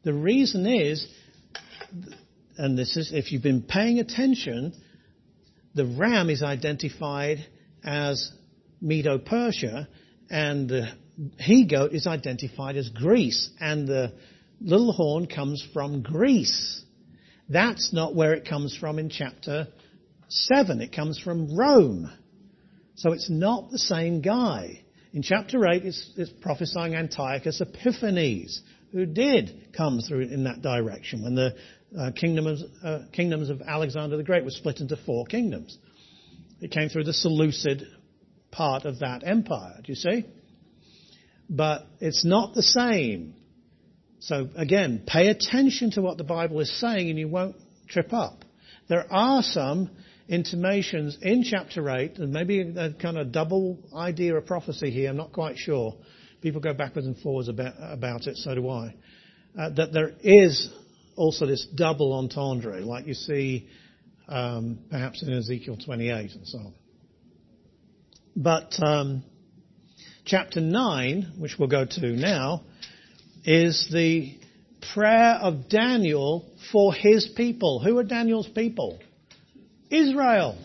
The 0.03 0.13
reason 0.13 0.65
is, 0.65 1.07
and 2.57 2.75
this 2.75 2.97
is 2.97 3.11
if 3.13 3.31
you've 3.31 3.43
been 3.43 3.61
paying 3.61 3.99
attention, 3.99 4.73
the 5.75 5.85
ram 5.85 6.31
is 6.31 6.41
identified 6.41 7.45
as 7.83 8.31
Medo-Persia, 8.81 9.87
and 10.31 10.69
the 10.69 10.91
he 11.37 11.65
goat 11.65 11.93
is 11.93 12.07
identified 12.07 12.77
as 12.77 12.89
Greece, 12.89 13.51
and 13.59 13.87
the 13.87 14.13
little 14.61 14.91
horn 14.91 15.27
comes 15.27 15.65
from 15.73 16.01
Greece. 16.01 16.83
That's 17.47 17.93
not 17.93 18.15
where 18.15 18.33
it 18.33 18.47
comes 18.47 18.75
from 18.77 18.99
in 18.99 19.09
chapter 19.09 19.67
7. 20.27 20.81
It 20.81 20.95
comes 20.95 21.19
from 21.19 21.57
Rome. 21.57 22.11
So 22.95 23.13
it's 23.13 23.29
not 23.29 23.71
the 23.71 23.79
same 23.79 24.21
guy. 24.21 24.83
In 25.13 25.23
chapter 25.23 25.67
8, 25.67 25.83
it's, 25.85 26.13
it's 26.17 26.31
prophesying 26.41 26.95
Antiochus 26.95 27.61
Epiphanes, 27.61 28.61
who 28.91 29.05
did 29.05 29.69
come 29.75 30.01
through 30.01 30.27
in 30.27 30.43
that 30.43 30.61
direction 30.61 31.23
when 31.23 31.35
the 31.35 31.55
uh, 31.97 32.11
kingdoms, 32.11 32.63
uh, 32.83 32.99
kingdoms 33.11 33.49
of 33.49 33.61
Alexander 33.61 34.17
the 34.17 34.23
Great 34.23 34.43
were 34.43 34.51
split 34.51 34.79
into 34.79 34.97
four 34.97 35.25
kingdoms. 35.25 35.77
It 36.61 36.71
came 36.71 36.89
through 36.89 37.05
the 37.05 37.13
Seleucid 37.13 37.87
part 38.51 38.85
of 38.85 38.99
that 38.99 39.23
empire, 39.25 39.77
do 39.83 39.91
you 39.91 39.95
see? 39.95 40.25
But 41.49 41.87
it's 41.99 42.23
not 42.23 42.53
the 42.53 42.61
same. 42.61 43.33
So 44.19 44.49
again, 44.55 45.03
pay 45.07 45.27
attention 45.27 45.91
to 45.91 46.01
what 46.01 46.17
the 46.17 46.23
Bible 46.23 46.59
is 46.59 46.79
saying 46.79 47.09
and 47.09 47.17
you 47.17 47.27
won't 47.27 47.55
trip 47.87 48.13
up. 48.13 48.43
There 48.87 49.05
are 49.11 49.41
some 49.41 49.89
intimations 50.27 51.17
in 51.21 51.43
chapter 51.43 51.89
8, 51.89 52.19
and 52.19 52.31
maybe 52.31 52.61
a 52.61 52.93
kind 52.93 53.17
of 53.17 53.31
double 53.31 53.79
idea 53.95 54.35
of 54.35 54.45
prophecy 54.45 54.91
here, 54.91 55.09
I'm 55.09 55.17
not 55.17 55.33
quite 55.33 55.57
sure. 55.57 55.95
People 56.41 56.61
go 56.61 56.73
backwards 56.73 57.07
and 57.07 57.17
forwards 57.17 57.49
about, 57.49 57.73
about 57.79 58.27
it, 58.27 58.37
so 58.37 58.55
do 58.55 58.69
I. 58.69 58.95
Uh, 59.57 59.69
that 59.71 59.91
there 59.91 60.11
is 60.21 60.69
also 61.15 61.45
this 61.45 61.67
double 61.75 62.13
entendre, 62.13 62.79
like 62.81 63.07
you 63.07 63.15
see 63.15 63.67
um, 64.27 64.79
perhaps 64.89 65.23
in 65.23 65.33
Ezekiel 65.33 65.77
28 65.83 66.31
and 66.31 66.47
so 66.47 66.57
on. 66.59 66.73
But 68.35 68.81
um, 68.81 69.23
chapter 70.25 70.61
9, 70.61 71.33
which 71.39 71.55
we'll 71.57 71.67
go 71.67 71.85
to 71.85 72.07
now, 72.11 72.63
is 73.45 73.89
the 73.91 74.37
prayer 74.93 75.35
of 75.41 75.69
Daniel 75.69 76.45
for 76.71 76.93
his 76.93 77.29
people. 77.35 77.81
Who 77.83 77.97
are 77.97 78.03
Daniel's 78.03 78.47
people? 78.47 78.99
Israel. 79.89 80.57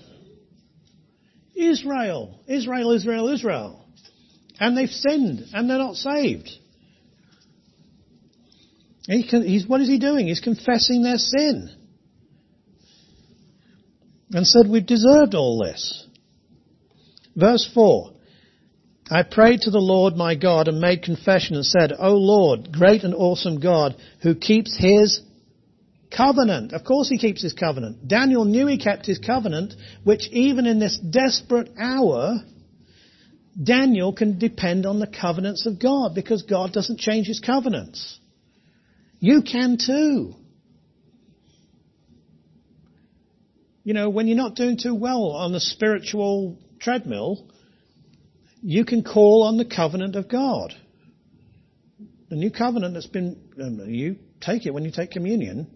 Israel. 1.55 2.41
Israel, 2.47 2.93
Israel, 2.93 3.29
Israel. 3.29 3.85
And 4.59 4.77
they've 4.77 4.89
sinned 4.89 5.47
and 5.53 5.69
they're 5.69 5.79
not 5.79 5.97
saved. 5.97 6.51
He 9.07 9.29
can, 9.29 9.47
he's, 9.47 9.67
what 9.67 9.81
is 9.81 9.89
he 9.89 9.99
doing? 9.99 10.29
He's 10.29 10.41
confessing 10.41 11.03
their 11.03 11.19
sin. 11.19 11.69
And 14.31 14.47
said, 14.47 14.67
we've 14.69 14.87
deserved 14.87 15.35
all 15.35 15.63
this. 15.65 16.07
Verse 17.37 17.71
4. 17.75 18.14
I 19.11 19.23
prayed 19.23 19.63
to 19.63 19.71
the 19.71 19.81
Lord 19.81 20.17
my 20.17 20.35
God 20.35 20.67
and 20.67 20.81
made 20.81 21.03
confession 21.03 21.57
and 21.57 21.67
said, 21.67 21.93
O 21.99 22.15
Lord, 22.15 22.73
great 22.73 23.05
and 23.05 23.15
awesome 23.15 23.61
God, 23.61 23.97
who 24.23 24.35
keeps 24.35 24.77
his 24.77 25.21
covenant. 26.11 26.73
Of 26.73 26.85
course 26.85 27.09
he 27.11 27.19
keeps 27.19 27.43
his 27.43 27.53
covenant. 27.53 28.09
Daniel 28.09 28.45
knew 28.45 28.67
he 28.67 28.79
kept 28.79 29.05
his 29.05 29.19
covenant, 29.19 29.75
which 30.05 30.29
even 30.31 30.67
in 30.67 30.79
this 30.79 30.99
desperate 30.99 31.71
hour, 31.79 32.37
Daniel 33.63 34.13
can 34.13 34.39
depend 34.39 34.87
on 34.87 35.01
the 35.01 35.07
covenants 35.07 35.67
of 35.67 35.79
God 35.79 36.15
because 36.15 36.43
God 36.43 36.73
doesn't 36.73 36.99
change 36.99 37.27
his 37.27 37.41
covenants. 37.41 38.19
You 39.21 39.43
can 39.43 39.77
too. 39.77 40.35
You 43.85 43.93
know, 43.93 44.09
when 44.09 44.29
you're 44.29 44.37
not 44.37 44.55
doing 44.55 44.79
too 44.79 44.95
well 44.95 45.27
on 45.27 45.53
the 45.53 45.61
spiritual 45.61 46.59
treadmill, 46.81 47.47
you 48.67 48.87
can 48.87 49.05
call 49.05 49.43
on 49.43 49.59
the 49.59 49.67
covenant 49.67 50.17
of 50.17 50.27
God. 50.27 50.73
The 52.31 52.37
new 52.37 52.51
covenant 52.51 52.95
that's 52.95 53.07
been, 53.07 53.37
um, 53.63 53.79
you 53.87 54.17
take 54.41 54.65
it 54.65 54.73
when 54.73 54.87
you 54.87 54.91
take 54.91 55.11
communion, 55.11 55.71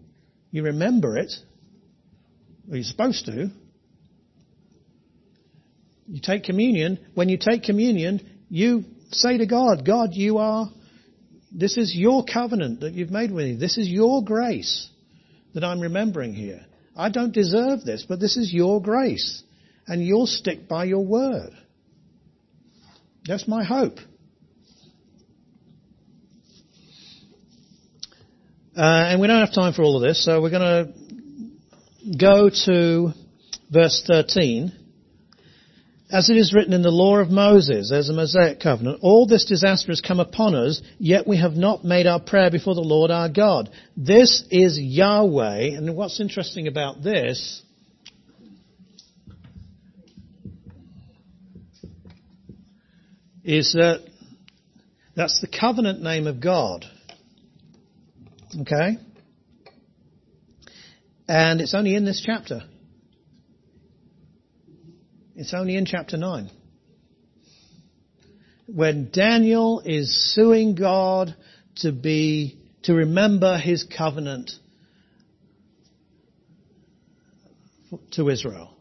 you 0.49 0.63
remember 0.63 1.15
it, 1.15 1.31
or 2.67 2.77
you're 2.77 2.83
supposed 2.83 3.27
to. 3.27 3.51
You 6.07 6.19
take 6.19 6.43
communion. 6.43 6.97
When 7.13 7.29
you 7.29 7.37
take 7.37 7.61
communion, 7.61 8.27
you 8.49 8.85
say 9.11 9.37
to 9.37 9.45
God, 9.45 9.85
God, 9.85 10.09
you 10.13 10.39
are, 10.39 10.67
this 11.51 11.77
is 11.77 11.93
your 11.95 12.25
covenant 12.25 12.79
that 12.79 12.93
you've 12.93 13.11
made 13.11 13.31
with 13.31 13.45
me. 13.45 13.55
This 13.55 13.77
is 13.77 13.87
your 13.87 14.23
grace 14.23 14.89
that 15.53 15.63
I'm 15.63 15.79
remembering 15.79 16.33
here. 16.33 16.65
I 16.97 17.09
don't 17.09 17.33
deserve 17.33 17.83
this, 17.83 18.03
but 18.09 18.19
this 18.19 18.35
is 18.35 18.51
your 18.51 18.81
grace. 18.81 19.43
And 19.85 20.03
you'll 20.03 20.25
stick 20.25 20.67
by 20.67 20.85
your 20.85 21.05
word. 21.05 21.51
That's 23.29 23.47
my 23.47 23.63
hope. 23.63 23.99
Uh, 28.75 28.81
and 28.81 29.21
we 29.21 29.27
don't 29.27 29.45
have 29.45 29.53
time 29.53 29.73
for 29.73 29.83
all 29.83 29.97
of 29.97 30.01
this, 30.01 30.25
so 30.25 30.41
we're 30.41 30.49
going 30.49 30.87
to 32.11 32.17
go 32.17 32.49
to 32.65 33.13
verse 33.69 34.03
13. 34.07 34.71
As 36.11 36.31
it 36.31 36.37
is 36.37 36.55
written 36.55 36.73
in 36.73 36.81
the 36.81 36.89
law 36.89 37.17
of 37.17 37.29
Moses, 37.29 37.91
as 37.91 38.09
a 38.09 38.13
Mosaic 38.13 38.59
covenant, 38.59 39.01
all 39.03 39.27
this 39.27 39.45
disaster 39.45 39.91
has 39.91 40.01
come 40.01 40.19
upon 40.19 40.55
us, 40.55 40.81
yet 40.97 41.27
we 41.27 41.37
have 41.37 41.53
not 41.53 41.85
made 41.85 42.07
our 42.07 42.19
prayer 42.19 42.49
before 42.49 42.73
the 42.73 42.81
Lord 42.81 43.11
our 43.11 43.29
God. 43.29 43.69
This 43.95 44.43
is 44.49 44.79
Yahweh, 44.79 45.77
and 45.77 45.95
what's 45.95 46.19
interesting 46.19 46.67
about 46.67 47.03
this 47.03 47.61
is 53.49 53.73
that 53.73 54.07
that's 55.15 55.41
the 55.41 55.47
covenant 55.47 56.03
name 56.03 56.27
of 56.27 56.39
God. 56.39 56.85
Okay? 58.61 58.97
And 61.27 61.59
it's 61.59 61.73
only 61.73 61.95
in 61.95 62.05
this 62.05 62.21
chapter. 62.23 62.61
It's 65.35 65.55
only 65.55 65.77
in 65.77 65.87
chapter 65.87 66.15
9. 66.15 66.51
When 68.67 69.09
Daniel 69.09 69.81
is 69.83 70.35
suing 70.35 70.75
God 70.75 71.35
to 71.77 71.91
be, 71.91 72.59
to 72.83 72.93
remember 72.93 73.57
his 73.57 73.83
covenant 73.83 74.51
to 78.11 78.29
Israel. 78.29 78.75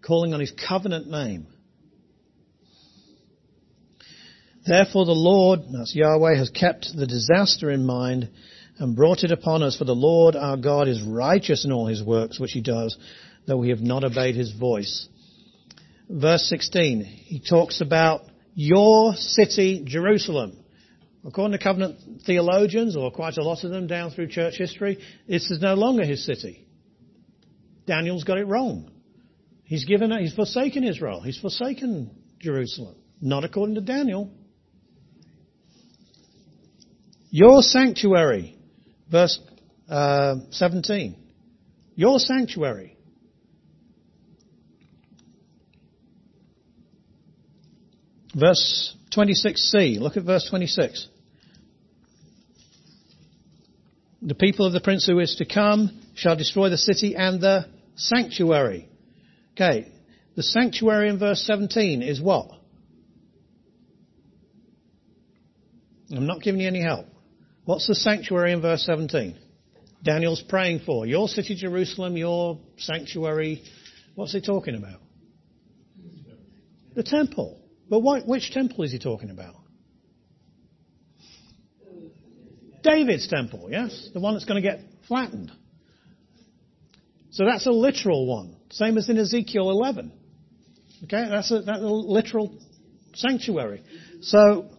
Calling 0.00 0.32
on 0.32 0.38
his 0.38 0.52
covenant 0.52 1.10
name. 1.10 1.48
Therefore 4.66 5.04
the 5.04 5.12
Lord, 5.12 5.60
that's 5.72 5.94
Yahweh, 5.94 6.36
has 6.36 6.50
kept 6.50 6.88
the 6.96 7.06
disaster 7.06 7.70
in 7.70 7.86
mind 7.86 8.28
and 8.78 8.96
brought 8.96 9.22
it 9.22 9.30
upon 9.30 9.62
us, 9.62 9.76
for 9.76 9.84
the 9.84 9.94
Lord 9.94 10.34
our 10.34 10.56
God 10.56 10.88
is 10.88 11.00
righteous 11.02 11.64
in 11.64 11.72
all 11.72 11.86
his 11.86 12.02
works 12.02 12.40
which 12.40 12.52
he 12.52 12.60
does, 12.60 12.96
though 13.46 13.56
we 13.56 13.70
have 13.70 13.80
not 13.80 14.04
obeyed 14.04 14.34
his 14.34 14.52
voice. 14.52 15.08
Verse 16.10 16.48
16, 16.48 17.04
he 17.04 17.40
talks 17.40 17.80
about 17.80 18.22
your 18.54 19.14
city, 19.14 19.82
Jerusalem. 19.84 20.56
According 21.24 21.58
to 21.58 21.62
covenant 21.62 22.22
theologians, 22.24 22.96
or 22.96 23.10
quite 23.10 23.36
a 23.36 23.42
lot 23.42 23.64
of 23.64 23.70
them 23.70 23.86
down 23.86 24.10
through 24.10 24.28
church 24.28 24.54
history, 24.56 24.98
this 25.28 25.50
is 25.50 25.60
no 25.60 25.74
longer 25.74 26.04
his 26.04 26.24
city. 26.24 26.66
Daniel's 27.86 28.24
got 28.24 28.38
it 28.38 28.46
wrong. 28.46 28.90
He's 29.64 29.84
given, 29.84 30.12
he's 30.18 30.34
forsaken 30.34 30.84
Israel. 30.84 31.20
He's 31.20 31.38
forsaken 31.38 32.10
Jerusalem. 32.40 32.96
Not 33.20 33.44
according 33.44 33.74
to 33.76 33.80
Daniel. 33.80 34.30
Your 37.36 37.60
sanctuary, 37.60 38.56
verse 39.12 39.38
uh, 39.90 40.36
17. 40.52 41.14
Your 41.94 42.18
sanctuary. 42.18 42.96
Verse 48.34 48.96
26c. 49.14 50.00
Look 50.00 50.16
at 50.16 50.22
verse 50.22 50.48
26. 50.48 51.08
The 54.22 54.34
people 54.34 54.64
of 54.64 54.72
the 54.72 54.80
prince 54.80 55.04
who 55.04 55.18
is 55.18 55.34
to 55.36 55.44
come 55.44 55.90
shall 56.14 56.36
destroy 56.36 56.70
the 56.70 56.78
city 56.78 57.16
and 57.16 57.38
the 57.38 57.66
sanctuary. 57.96 58.88
Okay. 59.52 59.92
The 60.36 60.42
sanctuary 60.42 61.10
in 61.10 61.18
verse 61.18 61.42
17 61.42 62.00
is 62.00 62.18
what? 62.18 62.48
I'm 66.10 66.26
not 66.26 66.40
giving 66.40 66.62
you 66.62 66.68
any 66.68 66.80
help. 66.80 67.08
What's 67.66 67.88
the 67.88 67.96
sanctuary 67.96 68.52
in 68.52 68.62
verse 68.62 68.86
17? 68.86 69.36
Daniel's 70.02 70.40
praying 70.40 70.80
for. 70.86 71.04
Your 71.04 71.26
city, 71.26 71.56
Jerusalem, 71.56 72.16
your 72.16 72.60
sanctuary. 72.78 73.62
What's 74.14 74.32
he 74.32 74.40
talking 74.40 74.76
about? 74.76 75.00
The 76.94 77.02
temple. 77.02 77.60
But 77.90 78.00
what, 78.00 78.26
which 78.26 78.52
temple 78.52 78.84
is 78.84 78.92
he 78.92 79.00
talking 79.00 79.30
about? 79.30 79.56
David's 82.84 83.26
temple, 83.26 83.68
yes? 83.68 84.10
The 84.14 84.20
one 84.20 84.34
that's 84.34 84.44
going 84.44 84.62
to 84.62 84.68
get 84.68 84.80
flattened. 85.08 85.50
So 87.30 87.44
that's 87.44 87.66
a 87.66 87.72
literal 87.72 88.26
one. 88.26 88.56
Same 88.70 88.96
as 88.96 89.08
in 89.08 89.18
Ezekiel 89.18 89.70
11. 89.70 90.12
Okay, 91.04 91.26
that's 91.28 91.50
a, 91.50 91.62
that's 91.62 91.80
a 91.80 91.86
literal 91.86 92.56
sanctuary. 93.14 93.82
So 94.20 94.70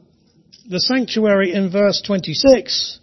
the 0.67 0.79
sanctuary 0.79 1.53
in 1.53 1.71
verse 1.71 2.01
26 2.05 2.99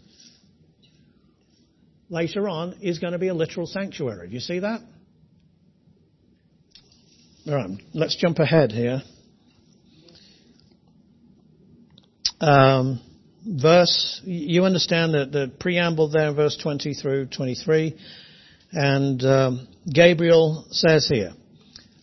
later 2.11 2.49
on 2.49 2.77
is 2.83 2.99
going 2.99 3.15
to 3.15 3.19
be 3.19 3.29
a 3.29 3.35
literal 3.35 3.67
sanctuary. 3.67 4.29
Do 4.29 4.35
you 4.35 4.41
see 4.41 4.59
that? 4.61 4.81
All 7.47 7.55
right, 7.55 7.71
let's 7.93 8.17
jump 8.17 8.39
ahead 8.39 8.73
here. 8.73 9.03
Um, 12.41 13.01
verse, 13.47 14.21
you 14.25 14.65
understand 14.65 15.15
that 15.15 15.33
the 15.33 15.53
preamble 15.61 16.11
there, 16.11 16.33
verse 16.33 16.59
20 16.63 16.95
through 16.95 17.27
23, 17.27 17.99
and 18.73 19.23
um, 19.25 19.69
Gabriel 19.91 20.67
says 20.71 21.09
here, 21.11 21.33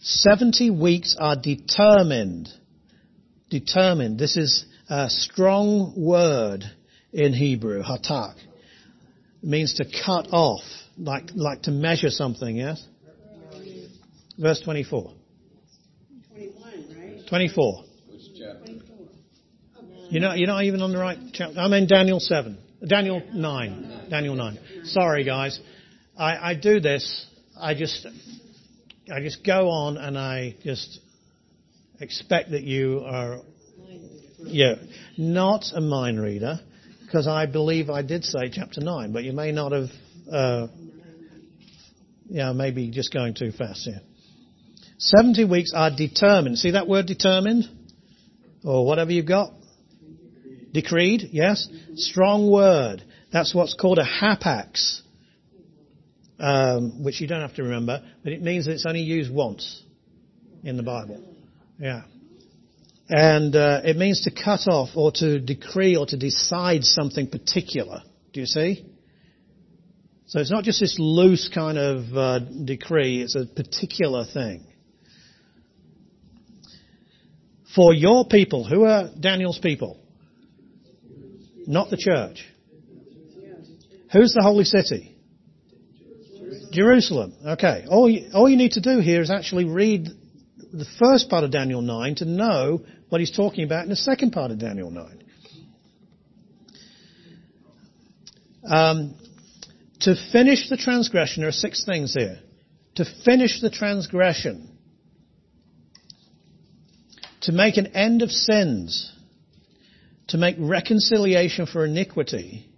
70 0.02 0.72
weeks 0.72 1.16
are 1.20 1.36
determined. 1.36 2.50
Determined. 3.50 4.18
This 4.18 4.38
is 4.38 4.66
a 4.92 5.10
strong 5.10 5.94
word 5.96 6.66
in 7.14 7.32
Hebrew, 7.32 7.82
hatak. 7.82 8.36
Means 9.42 9.76
to 9.76 9.86
cut 10.06 10.28
off, 10.32 10.62
like, 10.98 11.30
like 11.34 11.64
to 11.64 11.72
measure 11.72 12.10
something, 12.10 12.58
yes? 12.58 12.86
Verse 14.38 14.62
24. 14.62 15.14
21, 16.30 16.64
right? 16.98 17.28
24. 17.28 17.84
Which 18.12 18.22
chapter? 18.38 18.66
24. 18.66 19.08
You're 20.10 20.22
not, 20.22 20.38
you're 20.38 20.48
not 20.48 20.66
even 20.66 20.82
on 20.82 20.92
the 20.92 20.98
right 20.98 21.18
chapter. 21.32 21.58
I'm 21.58 21.74
in 21.74 21.88
Daniel 21.88 22.20
7. 22.20 22.58
Daniel 22.86 23.24
9. 23.34 24.08
Daniel 24.10 24.36
9. 24.36 24.60
Sorry, 24.84 25.24
guys. 25.24 25.60
I, 26.18 26.52
I 26.52 26.54
do 26.56 26.82
this. 26.82 27.26
I 27.58 27.76
just, 27.76 28.06
I 29.12 29.22
just 29.22 29.46
go 29.46 29.70
on 29.70 29.98
and 29.98 30.18
I 30.18 30.56
just 30.64 31.00
expect 32.02 32.52
that 32.52 32.64
you 32.64 33.04
are, 33.06 33.40
yeah, 34.44 34.76
not 35.18 35.66
a 35.74 35.82
mind 35.82 36.22
reader, 36.22 36.60
because 37.06 37.28
I 37.28 37.46
believe 37.46 37.90
I 37.90 38.02
did 38.02 38.24
say 38.24 38.50
chapter 38.52 38.82
9, 38.82 39.12
but 39.12 39.24
you 39.24 39.34
may 39.34 39.52
not 39.52 39.72
have, 39.72 39.90
uh, 40.32 40.68
yeah, 42.30 42.52
maybe 42.54 42.90
just 42.90 43.14
going 43.14 43.34
too 43.34 43.52
fast 43.52 43.86
here. 43.86 44.02
70 44.98 45.46
weeks 45.46 45.74
are 45.76 45.90
determined. 45.96 46.60
See 46.60 46.72
that 46.72 46.88
word 46.88 47.08
determined? 47.08 47.66
Or 48.64 48.86
whatever 48.86 49.12
you've 49.12 49.28
got? 49.28 49.52
Decreed, 50.72 51.30
yes? 51.32 51.68
Strong 51.96 52.50
word. 52.52 53.04
That's 53.34 53.54
what's 53.56 53.74
called 53.74 53.98
a 53.98 54.06
hapax, 54.06 55.02
um, 56.40 57.04
which 57.04 57.20
you 57.20 57.28
don't 57.28 57.42
have 57.42 57.56
to 57.56 57.64
remember, 57.64 58.04
but 58.24 58.34
it 58.34 58.42
means 58.42 58.66
that 58.66 58.74
it's 58.74 58.86
only 58.86 59.02
used 59.02 59.34
once 59.34 59.82
in 60.64 60.78
the 60.78 60.84
Bible. 60.84 61.22
Yeah. 61.80 62.04
And 63.14 63.54
uh, 63.58 63.82
it 63.84 63.98
means 63.98 64.22
to 64.22 64.32
cut 64.32 64.70
off 64.70 64.92
or 64.96 65.12
to 65.16 65.38
decree 65.42 65.98
or 65.98 66.06
to 66.06 66.18
decide 66.18 66.86
something 66.86 67.28
particular. 67.28 68.04
Do 68.32 68.40
you 68.40 68.46
see? 68.46 68.86
So 70.28 70.40
it's 70.40 70.50
not 70.50 70.64
just 70.64 70.80
this 70.80 70.96
loose 70.98 71.50
kind 71.54 71.78
of 71.78 72.18
uh, 72.18 72.40
decree, 72.40 73.22
it's 73.22 73.36
a 73.36 73.46
particular 73.46 74.24
thing. 74.24 74.66
For 77.76 77.94
your 77.94 78.26
people, 78.26 78.64
who 78.64 78.86
are 78.86 79.10
Daniel's 79.20 79.60
people? 79.60 80.00
Not 81.68 81.90
the 81.90 81.98
church. 81.98 82.46
Who's 84.14 84.34
the 84.34 84.42
holy 84.42 84.64
city? 84.64 85.18
Jerusalem. 86.72 87.34
Okay. 87.46 87.84
All 87.90 88.10
you, 88.10 88.30
all 88.34 88.50
you 88.50 88.56
need 88.56 88.74
to 88.74 88.82
do 88.82 89.00
here 89.00 89.22
is 89.22 89.30
actually 89.30 89.66
read 89.66 90.08
the 90.72 90.86
first 90.98 91.30
part 91.30 91.44
of 91.44 91.52
Daniel 91.52 91.82
9 91.82 92.16
to 92.16 92.26
know 92.26 92.86
what 93.12 93.20
he's 93.20 93.36
talking 93.36 93.66
about 93.66 93.84
in 93.84 93.90
the 93.90 93.96
second 93.98 94.32
part 94.32 94.52
of 94.52 94.60
Daniel 94.60 94.90
9. 94.90 95.24
Um, 98.64 99.16
to 100.00 100.16
finish 100.32 100.70
the 100.70 100.78
transgression, 100.78 101.42
there 101.42 101.50
are 101.50 101.52
six 101.52 101.84
things 101.84 102.14
here. 102.14 102.40
To 102.96 103.06
finish 103.26 103.60
the 103.60 103.70
transgression. 103.70 104.78
To 107.42 107.52
make 107.52 107.76
an 107.76 107.88
end 107.88 108.22
of 108.22 108.32
sins. 108.32 109.12
To 110.30 110.38
make 110.38 110.56
reconciliation 110.58 111.66
for 111.66 111.84
iniquity. 111.84 112.70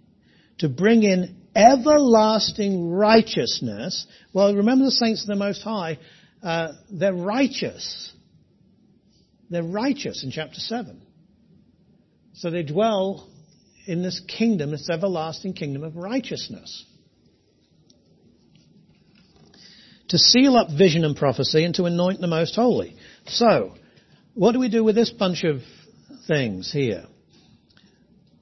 To 0.58 0.68
bring 0.68 1.04
in 1.04 1.42
everlasting 1.54 2.90
righteousness. 2.90 4.04
Well, 4.32 4.52
remember 4.52 4.86
the 4.86 4.90
saints 4.90 5.22
of 5.22 5.28
the 5.28 5.36
Most 5.36 5.62
High, 5.62 6.00
uh, 6.42 6.72
they're 6.90 7.14
righteous. 7.14 8.13
They're 9.54 9.62
righteous 9.62 10.24
in 10.24 10.32
chapter 10.32 10.58
7. 10.58 11.00
So 12.32 12.50
they 12.50 12.64
dwell 12.64 13.30
in 13.86 14.02
this 14.02 14.20
kingdom, 14.26 14.72
this 14.72 14.90
everlasting 14.90 15.52
kingdom 15.52 15.84
of 15.84 15.94
righteousness. 15.94 16.84
To 20.08 20.18
seal 20.18 20.56
up 20.56 20.68
vision 20.76 21.04
and 21.04 21.16
prophecy 21.16 21.64
and 21.64 21.72
to 21.76 21.84
anoint 21.84 22.20
the 22.20 22.26
most 22.26 22.56
holy. 22.56 22.96
So, 23.26 23.74
what 24.34 24.52
do 24.52 24.58
we 24.58 24.68
do 24.68 24.82
with 24.82 24.96
this 24.96 25.10
bunch 25.10 25.44
of 25.44 25.60
things 26.26 26.72
here? 26.72 27.04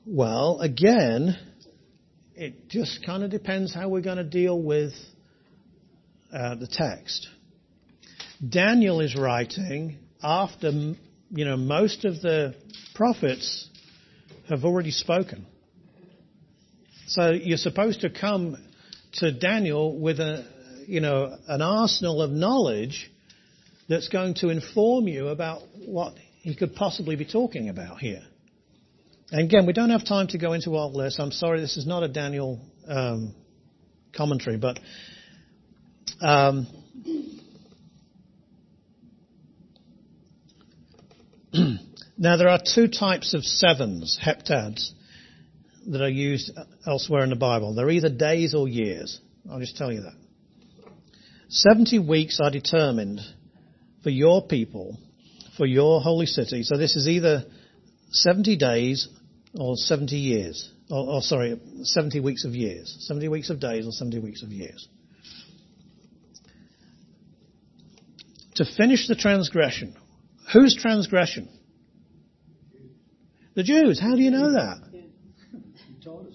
Well, 0.07 0.61
again, 0.61 1.37
it 2.35 2.69
just 2.69 3.05
kind 3.05 3.23
of 3.23 3.31
depends 3.31 3.75
how 3.75 3.91
we're 3.91 4.01
going 4.01 4.17
to 4.17 4.25
deal 4.25 4.61
with 4.61 4.95
uh, 6.33 6.55
the 6.55 6.67
text. 6.67 7.29
Daniel 8.49 9.01
is 9.01 9.15
writing 9.15 9.99
after, 10.23 10.70
you 10.70 11.45
know, 11.45 11.57
most 11.57 12.05
of 12.05 12.20
the 12.20 12.55
prophets 12.95 13.68
have 14.49 14.64
already 14.64 14.91
spoken. 14.91 15.47
So 17.07 17.31
you're 17.31 17.59
supposed 17.59 18.03
to 18.03 18.11
come 18.11 18.57
to 19.14 19.33
Daniel 19.33 19.99
with 19.99 20.20
a, 20.20 20.47
you 20.87 21.01
know, 21.01 21.37
an 21.49 21.61
arsenal 21.61 22.23
of 22.23 22.31
knowledge 22.31 23.11
that's 23.89 24.09
going 24.09 24.35
to 24.35 24.49
inform 24.49 25.09
you 25.09 25.29
about 25.29 25.62
what 25.87 26.14
he 26.41 26.55
could 26.55 26.75
possibly 26.75 27.16
be 27.16 27.25
talking 27.25 27.68
about 27.68 27.99
here. 27.99 28.23
And 29.31 29.43
again, 29.43 29.66
we 29.66 29.73
don't 29.73 29.91
have 29.91 30.05
time 30.05 30.29
to 30.29 30.39
go 30.39 30.53
into 30.53 30.70
all 30.70 30.93
this. 30.93 31.16
I'm 31.18 31.33
sorry, 31.33 31.61
this 31.61 31.77
is 31.77 31.87
not 31.87 32.03
a 32.03 32.09
Daniel 32.09 32.61
um, 32.87 33.35
commentary, 34.14 34.59
but 34.59 34.79
um, 36.20 36.66
now 42.18 42.36
there 42.36 42.48
are 42.48 42.61
two 42.62 42.88
types 42.88 43.34
of 43.34 43.44
sevens, 43.44 44.18
heptads, 44.22 44.91
that 45.87 46.00
are 46.00 46.08
used 46.08 46.50
elsewhere 46.87 47.24
in 47.24 47.30
the 47.30 47.37
Bible. 47.37 47.74
They're 47.74 47.91
either 47.91 48.08
days 48.08 48.54
or 48.54 48.68
years. 48.68 49.20
I'll 49.50 49.61
just 49.61 49.76
tell 49.76 49.92
you 49.92 50.03
that. 50.03 50.14
70 51.49 51.99
weeks 51.99 52.41
are 52.41 52.50
determined 52.50 53.20
for 54.03 54.11
your 54.11 54.46
people, 54.46 54.99
for 55.57 55.66
your 55.66 56.00
holy 56.00 56.26
city. 56.26 56.62
So 56.62 56.79
this 56.79 56.96
is 56.96 57.08
either 57.08 57.45
70 58.11 58.57
days 58.57 59.08
or 59.54 59.76
70 59.76 60.16
years. 60.16 60.72
Or, 60.91 61.16
or, 61.16 61.22
sorry, 61.22 61.61
70 61.83 62.20
weeks 62.20 62.45
of 62.45 62.54
years. 62.54 62.96
70 63.00 63.29
weeks 63.29 63.50
of 63.50 63.61
days 63.61 63.87
or 63.87 63.92
70 63.92 64.20
weeks 64.20 64.42
of 64.42 64.50
years. 64.50 64.88
To 68.57 68.64
finish 68.64 69.08
the 69.08 69.14
transgression. 69.14 69.96
Whose 70.53 70.76
transgression? 70.76 71.49
The 73.54 73.62
Jews. 73.62 74.00
How 74.00 74.14
do 74.14 74.22
you 74.22 74.30
know 74.30 74.53
that? 74.53 74.79
He 74.92 76.04
told 76.04 76.29
us. 76.29 76.34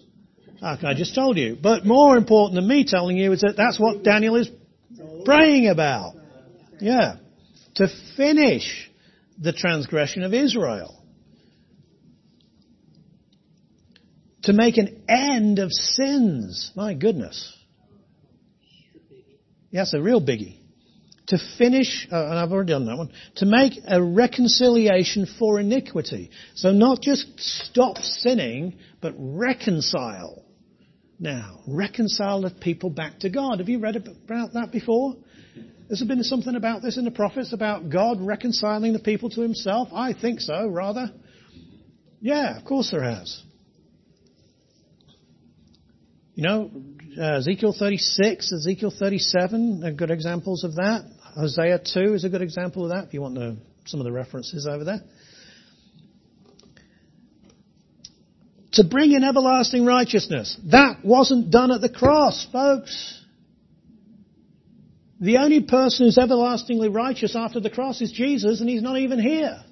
Okay, 0.61 0.87
I 0.87 0.93
just 0.93 1.13
told 1.13 1.37
you. 1.37 1.57
But 1.61 1.85
more 1.85 2.17
important 2.17 2.55
than 2.55 2.67
me 2.67 2.85
telling 2.85 3.17
you 3.17 3.31
is 3.31 3.41
that 3.41 3.55
that's 3.57 3.79
what 3.79 4.03
Daniel 4.03 4.35
is 4.35 4.49
praying 5.25 5.67
about. 5.67 6.15
Yeah. 6.79 7.17
To 7.75 7.87
finish 8.15 8.89
the 9.39 9.53
transgression 9.53 10.23
of 10.23 10.33
Israel. 10.33 11.03
To 14.43 14.53
make 14.53 14.77
an 14.77 15.03
end 15.07 15.59
of 15.59 15.71
sins. 15.71 16.71
My 16.75 16.93
goodness. 16.93 17.53
Yes, 19.69 19.93
a 19.93 20.01
real 20.01 20.21
biggie. 20.21 20.59
To 21.27 21.37
finish, 21.57 22.07
uh, 22.09 22.15
and 22.15 22.39
I've 22.39 22.53
already 22.53 22.71
done 22.71 22.85
that 22.85 22.97
one, 22.97 23.11
to 23.35 23.45
make 23.45 23.73
a 23.85 24.01
reconciliation 24.01 25.27
for 25.37 25.59
iniquity. 25.59 26.29
So 26.55 26.71
not 26.71 27.01
just 27.01 27.27
stop 27.37 27.97
sinning, 27.97 28.77
but 29.01 29.13
reconcile. 29.17 30.45
Now, 31.19 31.59
reconcile 31.67 32.41
the 32.41 32.51
people 32.51 32.89
back 32.89 33.19
to 33.19 33.29
God. 33.29 33.59
Have 33.59 33.67
you 33.67 33.79
read 33.79 33.95
about 33.95 34.53
that 34.53 34.71
before? 34.71 35.15
Has 35.89 35.99
there 35.99 36.07
been 36.07 36.23
something 36.23 36.55
about 36.55 36.81
this 36.81 36.97
in 36.97 37.05
the 37.05 37.11
prophets 37.11 37.53
about 37.53 37.89
God 37.89 38.21
reconciling 38.21 38.93
the 38.93 38.99
people 38.99 39.29
to 39.31 39.41
himself? 39.41 39.89
I 39.93 40.13
think 40.13 40.41
so, 40.41 40.67
rather. 40.67 41.11
Yeah, 42.19 42.57
of 42.57 42.65
course 42.65 42.91
there 42.91 43.03
has. 43.03 43.41
You 46.35 46.43
know, 46.43 46.71
uh, 47.17 47.37
Ezekiel 47.37 47.73
36, 47.77 48.53
Ezekiel 48.53 48.93
37 48.97 49.81
are 49.83 49.91
good 49.91 50.11
examples 50.11 50.63
of 50.63 50.75
that. 50.75 51.03
Hosea 51.37 51.79
2 51.93 52.15
is 52.15 52.23
a 52.23 52.29
good 52.29 52.41
example 52.41 52.85
of 52.85 52.91
that, 52.91 53.07
if 53.07 53.13
you 53.13 53.21
want 53.21 53.37
some 53.85 53.99
of 53.99 54.05
the 54.05 54.11
references 54.11 54.65
over 54.65 54.83
there. 54.83 55.01
To 58.73 58.83
bring 58.83 59.11
in 59.11 59.23
everlasting 59.23 59.85
righteousness. 59.85 60.57
That 60.71 61.05
wasn't 61.05 61.51
done 61.51 61.71
at 61.71 61.81
the 61.81 61.89
cross, 61.89 62.47
folks. 62.51 63.23
The 65.19 65.37
only 65.37 65.61
person 65.61 66.05
who's 66.05 66.17
everlastingly 66.17 66.89
righteous 66.89 67.35
after 67.35 67.59
the 67.59 67.69
cross 67.69 68.01
is 68.01 68.11
Jesus, 68.11 68.59
and 68.59 68.69
he's 68.69 68.83
not 68.83 68.97
even 68.97 69.19
here. 69.19 69.63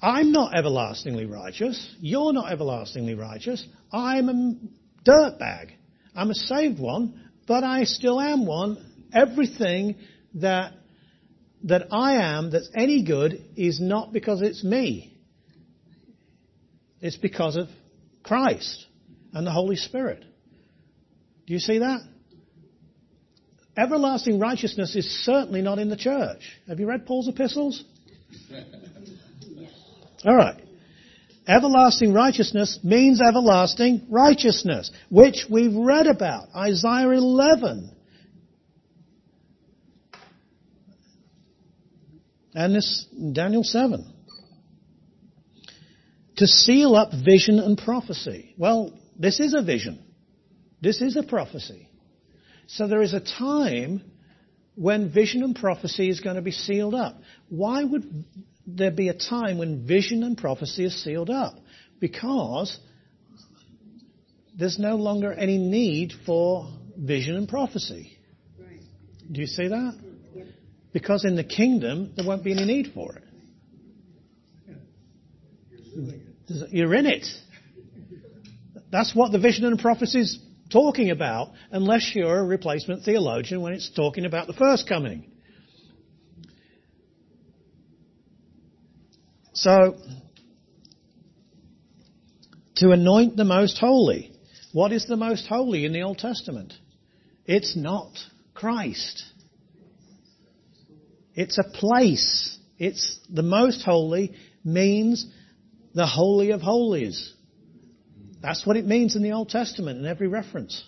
I'm 0.00 0.30
not 0.30 0.54
everlastingly 0.54 1.26
righteous. 1.26 1.94
You're 2.00 2.32
not 2.32 2.52
everlastingly 2.52 3.14
righteous. 3.14 3.66
I'm 3.92 4.28
a 4.28 5.10
dirtbag. 5.10 5.70
I'm 6.14 6.30
a 6.30 6.34
saved 6.34 6.78
one, 6.78 7.27
but 7.48 7.64
I 7.64 7.84
still 7.84 8.20
am 8.20 8.46
one. 8.46 8.76
Everything 9.12 9.96
that 10.34 10.74
that 11.64 11.88
I 11.90 12.16
am 12.16 12.50
that's 12.50 12.70
any 12.76 13.02
good 13.02 13.42
is 13.56 13.80
not 13.80 14.12
because 14.12 14.42
it's 14.42 14.62
me. 14.62 15.16
It's 17.00 17.16
because 17.16 17.56
of 17.56 17.68
Christ 18.22 18.86
and 19.32 19.46
the 19.46 19.50
Holy 19.50 19.76
Spirit. 19.76 20.24
Do 21.46 21.54
you 21.54 21.58
see 21.58 21.78
that? 21.78 22.00
Everlasting 23.76 24.38
righteousness 24.38 24.94
is 24.94 25.24
certainly 25.24 25.62
not 25.62 25.78
in 25.78 25.88
the 25.88 25.96
church. 25.96 26.42
Have 26.68 26.78
you 26.78 26.86
read 26.86 27.06
Paul's 27.06 27.28
epistles? 27.28 27.82
All 30.24 30.36
right. 30.36 30.60
Everlasting 31.48 32.12
righteousness 32.12 32.78
means 32.84 33.22
everlasting 33.22 34.06
righteousness, 34.10 34.90
which 35.08 35.46
we've 35.50 35.74
read 35.74 36.06
about. 36.06 36.48
Isaiah 36.54 37.08
11. 37.08 37.96
And 42.54 42.74
this, 42.74 43.06
Daniel 43.32 43.64
7. 43.64 44.14
To 46.36 46.46
seal 46.46 46.94
up 46.94 47.12
vision 47.24 47.58
and 47.58 47.78
prophecy. 47.78 48.54
Well, 48.58 48.92
this 49.18 49.40
is 49.40 49.54
a 49.54 49.62
vision. 49.62 50.04
This 50.82 51.00
is 51.00 51.16
a 51.16 51.22
prophecy. 51.22 51.88
So 52.66 52.86
there 52.86 53.00
is 53.00 53.14
a 53.14 53.20
time 53.20 54.02
when 54.74 55.10
vision 55.10 55.42
and 55.42 55.56
prophecy 55.56 56.10
is 56.10 56.20
going 56.20 56.36
to 56.36 56.42
be 56.42 56.52
sealed 56.52 56.94
up. 56.94 57.20
Why 57.48 57.82
would 57.82 58.24
there 58.76 58.90
be 58.90 59.08
a 59.08 59.14
time 59.14 59.58
when 59.58 59.86
vision 59.86 60.22
and 60.22 60.36
prophecy 60.36 60.84
is 60.84 61.02
sealed 61.02 61.30
up? 61.30 61.54
Because 62.00 62.78
there's 64.56 64.78
no 64.78 64.96
longer 64.96 65.32
any 65.32 65.56
need 65.58 66.12
for 66.26 66.68
vision 66.96 67.36
and 67.36 67.48
prophecy. 67.48 68.18
Do 69.30 69.40
you 69.40 69.46
see 69.46 69.68
that? 69.68 69.98
Because 70.92 71.24
in 71.24 71.36
the 71.36 71.44
kingdom, 71.44 72.12
there 72.16 72.26
won't 72.26 72.44
be 72.44 72.52
any 72.52 72.64
need 72.64 72.92
for 72.94 73.14
it. 73.16 73.22
You're 76.70 76.94
in 76.94 77.06
it. 77.06 77.26
That's 78.90 79.14
what 79.14 79.32
the 79.32 79.38
vision 79.38 79.66
and 79.66 79.78
prophecy 79.78 80.20
is 80.20 80.38
talking 80.70 81.10
about, 81.10 81.50
unless 81.70 82.12
you're 82.14 82.38
a 82.38 82.44
replacement 82.44 83.04
theologian 83.04 83.60
when 83.60 83.74
it's 83.74 83.90
talking 83.90 84.24
about 84.24 84.46
the 84.46 84.54
first 84.54 84.88
coming. 84.88 85.30
So, 89.60 89.96
to 92.76 92.92
anoint 92.92 93.36
the 93.36 93.44
most 93.44 93.76
holy. 93.78 94.30
What 94.72 94.92
is 94.92 95.06
the 95.06 95.16
most 95.16 95.48
holy 95.48 95.84
in 95.84 95.92
the 95.92 96.02
Old 96.02 96.18
Testament? 96.18 96.72
It's 97.44 97.74
not 97.76 98.12
Christ. 98.54 99.24
It's 101.34 101.58
a 101.58 101.64
place. 101.64 102.56
It's 102.78 103.18
the 103.28 103.42
most 103.42 103.82
holy 103.82 104.36
means 104.62 105.26
the 105.92 106.06
holy 106.06 106.52
of 106.52 106.60
holies. 106.60 107.34
That's 108.40 108.64
what 108.64 108.76
it 108.76 108.86
means 108.86 109.16
in 109.16 109.22
the 109.24 109.32
Old 109.32 109.48
Testament 109.48 109.98
in 109.98 110.06
every 110.06 110.28
reference. 110.28 110.84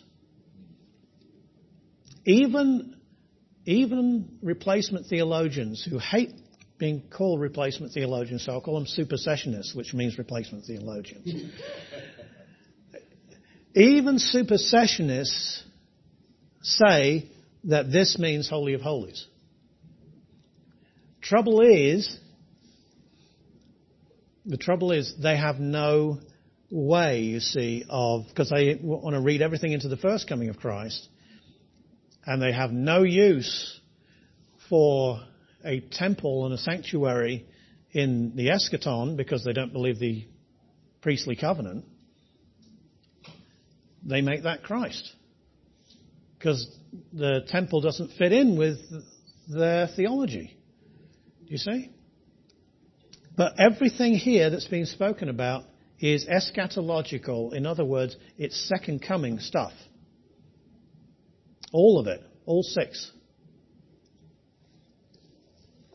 Even, 2.24 2.94
even 3.64 4.38
replacement 4.42 5.06
theologians 5.06 5.84
who 5.84 5.98
hate 5.98 6.34
being 6.80 7.02
called 7.14 7.40
replacement 7.40 7.92
theologians, 7.92 8.44
so 8.44 8.52
I'll 8.52 8.60
call 8.62 8.74
them 8.74 8.86
supersessionists, 8.86 9.76
which 9.76 9.92
means 9.94 10.18
replacement 10.18 10.64
theologians. 10.64 11.28
even 13.74 14.16
supersessionists 14.16 15.62
say 16.62 17.30
that 17.64 17.92
this 17.92 18.18
means 18.18 18.48
Holy 18.48 18.72
of 18.72 18.80
Holies. 18.80 19.26
Trouble 21.20 21.60
is, 21.60 22.18
the 24.46 24.56
trouble 24.56 24.90
is 24.90 25.14
they 25.22 25.36
have 25.36 25.60
no 25.60 26.18
way, 26.70 27.20
you 27.20 27.40
see, 27.40 27.84
of, 27.90 28.24
because 28.28 28.48
they 28.48 28.78
want 28.82 29.14
to 29.14 29.20
read 29.20 29.42
everything 29.42 29.72
into 29.72 29.88
the 29.88 29.98
first 29.98 30.28
coming 30.28 30.48
of 30.48 30.56
Christ, 30.56 31.06
and 32.24 32.40
they 32.40 32.52
have 32.52 32.72
no 32.72 33.02
use 33.02 33.78
for 34.70 35.20
a 35.64 35.80
temple 35.80 36.46
and 36.46 36.54
a 36.54 36.58
sanctuary 36.58 37.46
in 37.92 38.32
the 38.36 38.48
eschaton 38.48 39.16
because 39.16 39.44
they 39.44 39.52
don't 39.52 39.72
believe 39.72 39.98
the 39.98 40.26
priestly 41.02 41.36
covenant, 41.36 41.84
they 44.02 44.20
make 44.20 44.44
that 44.44 44.62
Christ. 44.62 45.12
Because 46.38 46.66
the 47.12 47.40
temple 47.48 47.80
doesn't 47.80 48.12
fit 48.12 48.32
in 48.32 48.58
with 48.58 48.78
their 49.48 49.88
theology. 49.88 50.56
You 51.46 51.58
see? 51.58 51.90
But 53.36 53.54
everything 53.58 54.14
here 54.14 54.50
that's 54.50 54.66
being 54.66 54.86
spoken 54.86 55.28
about 55.28 55.64
is 55.98 56.26
eschatological. 56.26 57.52
In 57.52 57.66
other 57.66 57.84
words, 57.84 58.16
it's 58.38 58.68
second 58.68 59.02
coming 59.06 59.38
stuff. 59.38 59.72
All 61.72 61.98
of 61.98 62.06
it. 62.06 62.22
All 62.46 62.62
six. 62.62 63.10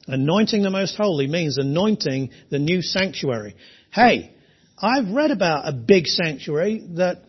Anointing 0.08 0.62
the 0.62 0.70
most 0.70 0.96
holy 0.96 1.28
means 1.28 1.58
anointing 1.58 2.30
the 2.50 2.60
new 2.60 2.82
sanctuary. 2.82 3.56
Hey, 3.92 4.36
I've 4.78 5.10
read 5.10 5.32
about 5.32 5.68
a 5.68 5.72
big 5.72 6.06
sanctuary 6.06 6.86
that 6.96 7.24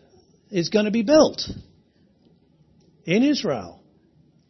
is 0.51 0.69
going 0.69 0.85
to 0.85 0.91
be 0.91 1.01
built 1.01 1.41
in 3.05 3.23
Israel. 3.23 3.81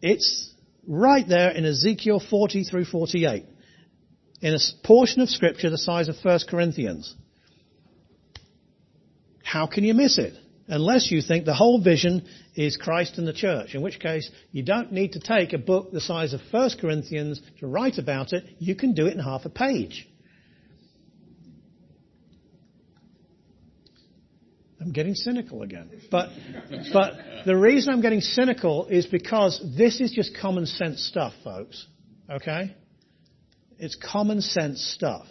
It's 0.01 0.53
right 0.87 1.27
there 1.27 1.51
in 1.51 1.65
Ezekiel 1.65 2.21
40 2.29 2.63
through 2.65 2.85
48 2.85 3.45
in 4.41 4.53
a 4.53 4.59
portion 4.83 5.21
of 5.21 5.29
scripture 5.29 5.69
the 5.69 5.77
size 5.77 6.09
of 6.09 6.15
1 6.21 6.39
Corinthians. 6.49 7.15
How 9.43 9.67
can 9.67 9.83
you 9.83 9.93
miss 9.93 10.17
it? 10.17 10.33
Unless 10.69 11.11
you 11.11 11.21
think 11.21 11.45
the 11.45 11.53
whole 11.53 11.81
vision 11.81 12.27
is 12.55 12.75
Christ 12.75 13.17
and 13.17 13.25
the 13.25 13.33
church, 13.33 13.73
in 13.73 13.81
which 13.81 13.99
case 13.99 14.29
you 14.51 14.63
don't 14.63 14.91
need 14.91 15.13
to 15.13 15.19
take 15.19 15.53
a 15.53 15.57
book 15.57 15.91
the 15.91 16.01
size 16.01 16.33
of 16.33 16.41
1 16.51 16.71
Corinthians 16.81 17.41
to 17.59 17.67
write 17.67 17.97
about 17.97 18.33
it. 18.33 18.43
You 18.59 18.75
can 18.75 18.93
do 18.93 19.07
it 19.07 19.13
in 19.13 19.19
half 19.19 19.45
a 19.45 19.49
page. 19.49 20.07
I'm 24.81 24.91
getting 24.91 25.15
cynical 25.15 25.63
again. 25.63 25.89
But, 26.11 26.29
but 26.93 27.13
the 27.45 27.55
reason 27.55 27.93
I'm 27.93 28.01
getting 28.01 28.21
cynical 28.21 28.87
is 28.87 29.05
because 29.05 29.61
this 29.77 30.01
is 30.01 30.11
just 30.11 30.37
common 30.37 30.65
sense 30.65 31.03
stuff, 31.03 31.33
folks. 31.43 31.87
Okay? 32.29 32.75
It's 33.79 33.95
common 33.95 34.41
sense 34.41 34.83
stuff. 34.83 35.27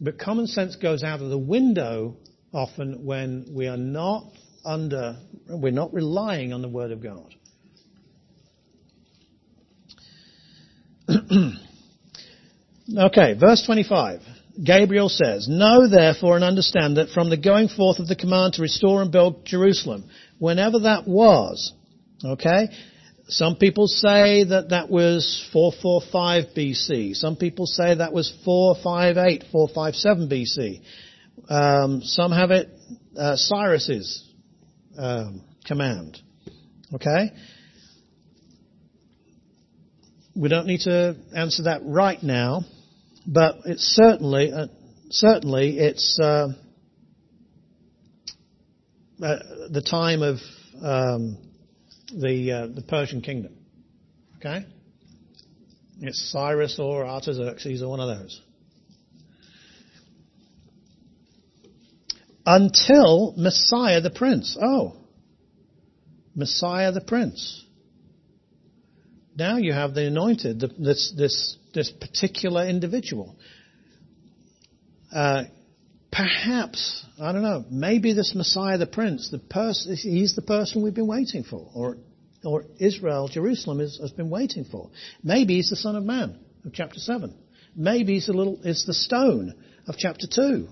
But 0.00 0.18
common 0.18 0.46
sense 0.46 0.76
goes 0.76 1.04
out 1.04 1.20
of 1.20 1.30
the 1.30 1.38
window 1.38 2.16
often 2.52 3.04
when 3.04 3.46
we 3.52 3.66
are 3.66 3.76
not 3.76 4.24
under, 4.64 5.16
we're 5.48 5.72
not 5.72 5.92
relying 5.92 6.52
on 6.52 6.62
the 6.62 6.68
Word 6.68 6.92
of 6.92 7.02
God. 7.02 7.34
okay, 12.98 13.34
verse 13.38 13.64
25. 13.66 14.20
Gabriel 14.62 15.08
says, 15.08 15.48
Know 15.48 15.88
therefore 15.88 16.36
and 16.36 16.44
understand 16.44 16.98
that 16.98 17.08
from 17.08 17.30
the 17.30 17.38
going 17.38 17.68
forth 17.68 17.98
of 17.98 18.06
the 18.06 18.16
command 18.16 18.54
to 18.54 18.62
restore 18.62 19.02
and 19.02 19.10
build 19.10 19.46
Jerusalem, 19.46 20.04
whenever 20.38 20.80
that 20.80 21.08
was, 21.08 21.72
okay, 22.24 22.68
some 23.28 23.56
people 23.56 23.86
say 23.86 24.44
that 24.44 24.70
that 24.70 24.90
was 24.90 25.48
445 25.52 26.54
BC. 26.54 27.14
Some 27.16 27.36
people 27.36 27.66
say 27.66 27.94
that 27.94 28.12
was 28.12 28.32
458, 28.44 29.44
457 29.50 30.28
BC. 30.28 30.82
Um, 31.48 32.02
some 32.02 32.32
have 32.32 32.50
it 32.50 32.68
uh, 33.16 33.36
Cyrus's 33.36 34.28
um, 34.98 35.42
command. 35.64 36.18
Okay? 36.94 37.32
We 40.34 40.48
don't 40.48 40.66
need 40.66 40.80
to 40.80 41.16
answer 41.36 41.64
that 41.64 41.82
right 41.84 42.22
now, 42.22 42.62
but 43.26 43.58
it's 43.66 43.82
certainly, 43.82 44.52
uh, 44.52 44.66
certainly 45.10 45.78
it's 45.78 46.18
uh, 46.20 46.48
uh 49.22 49.38
the 49.70 49.82
time 49.82 50.22
of 50.22 50.38
um, 50.82 51.38
the, 52.14 52.52
uh, 52.52 52.74
the 52.74 52.82
Persian 52.82 53.20
kingdom. 53.20 53.54
Okay? 54.38 54.66
It's 56.00 56.32
Cyrus 56.32 56.78
or 56.78 57.06
Artaxerxes 57.06 57.82
or 57.82 57.90
one 57.90 58.00
of 58.00 58.18
those. 58.18 58.40
Until 62.44 63.34
Messiah 63.36 64.00
the 64.00 64.10
Prince. 64.10 64.56
Oh. 64.60 64.96
Messiah 66.34 66.92
the 66.92 67.00
Prince. 67.00 67.64
Now 69.36 69.56
you 69.58 69.72
have 69.72 69.94
the 69.94 70.06
anointed, 70.06 70.60
the, 70.60 70.68
this, 70.78 71.12
this, 71.16 71.56
this 71.74 71.90
particular 71.90 72.66
individual. 72.66 73.36
uh, 75.12 75.44
perhaps, 76.10 77.04
I 77.20 77.32
don't 77.32 77.42
know, 77.42 77.64
maybe 77.70 78.12
this 78.12 78.34
Messiah 78.34 78.78
the 78.78 78.86
Prince, 78.86 79.30
the 79.30 79.38
person, 79.38 79.96
he's 79.96 80.34
the 80.34 80.42
person 80.42 80.82
we've 80.82 80.94
been 80.94 81.06
waiting 81.06 81.42
for, 81.44 81.70
or, 81.74 81.96
or 82.44 82.64
Israel, 82.78 83.28
Jerusalem 83.28 83.80
is, 83.80 83.98
has 84.00 84.12
been 84.12 84.30
waiting 84.30 84.64
for. 84.64 84.90
Maybe 85.22 85.56
he's 85.56 85.70
the 85.70 85.76
Son 85.76 85.96
of 85.96 86.04
Man 86.04 86.38
of 86.64 86.72
chapter 86.72 86.98
7. 86.98 87.34
Maybe 87.74 88.14
he's 88.14 88.28
a 88.28 88.32
little, 88.32 88.60
it's 88.62 88.84
the 88.84 88.94
stone 88.94 89.54
of 89.88 89.96
chapter 89.96 90.26
2. 90.26 90.68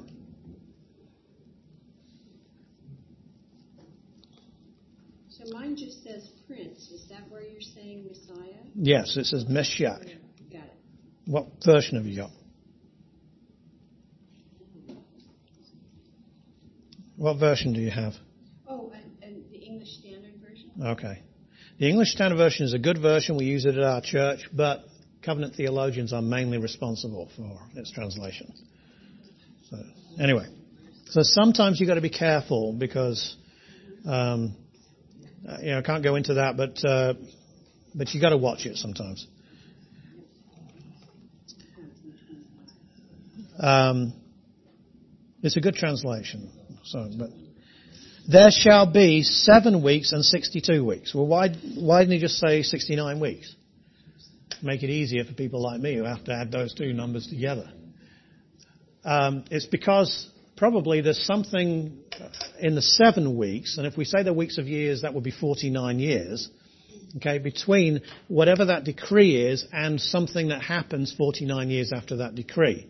So 5.30 5.44
mine 5.52 5.76
just 5.76 6.04
says 6.04 6.28
Prince. 6.46 6.90
Is 6.90 7.08
that 7.08 7.30
where 7.30 7.42
you're 7.42 7.62
saying 7.62 8.04
Messiah? 8.06 8.50
Yes, 8.74 9.16
it 9.16 9.26
says 9.26 9.46
Meshach. 9.48 10.02
Got 10.02 10.62
it. 10.62 10.72
What 11.26 11.46
version 11.64 11.96
have 11.96 12.06
you 12.06 12.16
got? 12.16 12.30
What 17.16 17.38
version 17.38 17.74
do 17.74 17.80
you 17.80 17.90
have? 17.90 18.14
Oh, 18.66 18.90
and, 18.94 19.04
and 19.22 19.44
the 19.52 19.58
English 19.58 19.90
Standard 19.98 20.32
Version? 20.40 20.70
Okay. 20.82 21.22
The 21.78 21.88
English 21.88 22.12
Standard 22.12 22.36
Version 22.36 22.64
is 22.64 22.72
a 22.72 22.78
good 22.78 22.98
version. 22.98 23.36
We 23.36 23.44
use 23.44 23.66
it 23.66 23.76
at 23.76 23.84
our 23.84 24.00
church, 24.00 24.48
but 24.52 24.84
covenant 25.22 25.54
theologians 25.54 26.14
are 26.14 26.22
mainly 26.22 26.56
responsible 26.56 27.30
for 27.36 27.60
its 27.74 27.90
translation. 27.90 28.54
So, 29.68 29.76
anyway. 30.18 30.46
So 31.10 31.20
sometimes 31.22 31.78
you've 31.78 31.88
got 31.88 31.96
to 31.96 32.00
be 32.00 32.08
careful 32.08 32.72
because, 32.72 33.36
um, 34.06 34.56
you 35.60 35.72
know, 35.72 35.78
I 35.78 35.82
can't 35.82 36.02
go 36.02 36.14
into 36.14 36.34
that, 36.34 36.56
but, 36.56 36.82
uh, 36.82 37.14
but 37.94 38.12
you've 38.12 38.20
got 38.20 38.30
to 38.30 38.36
watch 38.36 38.66
it 38.66 38.76
sometimes. 38.76 39.26
Um, 43.58 44.14
it's 45.42 45.56
a 45.56 45.60
good 45.60 45.74
translation. 45.74 46.50
So, 46.84 47.08
but 47.16 47.30
there 48.28 48.50
shall 48.50 48.90
be 48.90 49.22
seven 49.22 49.82
weeks 49.82 50.12
and 50.12 50.24
62 50.24 50.84
weeks. 50.84 51.14
Well, 51.14 51.26
why, 51.26 51.48
why 51.48 52.00
didn't 52.00 52.14
he 52.14 52.20
just 52.20 52.38
say 52.38 52.62
69 52.62 53.20
weeks? 53.20 53.54
Make 54.62 54.82
it 54.82 54.90
easier 54.90 55.24
for 55.24 55.32
people 55.32 55.62
like 55.62 55.80
me 55.80 55.96
who 55.96 56.04
have 56.04 56.24
to 56.24 56.32
add 56.32 56.52
those 56.52 56.74
two 56.74 56.92
numbers 56.92 57.26
together. 57.26 57.70
Um, 59.04 59.44
it's 59.50 59.66
because 59.66 60.28
probably 60.56 61.00
there's 61.00 61.24
something 61.24 61.98
in 62.58 62.74
the 62.74 62.82
seven 62.82 63.36
weeks, 63.38 63.78
and 63.78 63.86
if 63.86 63.96
we 63.96 64.04
say 64.04 64.22
the 64.22 64.34
weeks 64.34 64.58
of 64.58 64.66
years, 64.66 65.02
that 65.02 65.14
would 65.14 65.24
be 65.24 65.30
49 65.30 65.98
years. 65.98 66.50
Okay, 67.16 67.38
between 67.38 68.02
whatever 68.28 68.66
that 68.66 68.84
decree 68.84 69.36
is 69.36 69.64
and 69.72 70.00
something 70.00 70.48
that 70.48 70.62
happens 70.62 71.12
49 71.12 71.68
years 71.68 71.92
after 71.92 72.16
that 72.18 72.36
decree. 72.36 72.88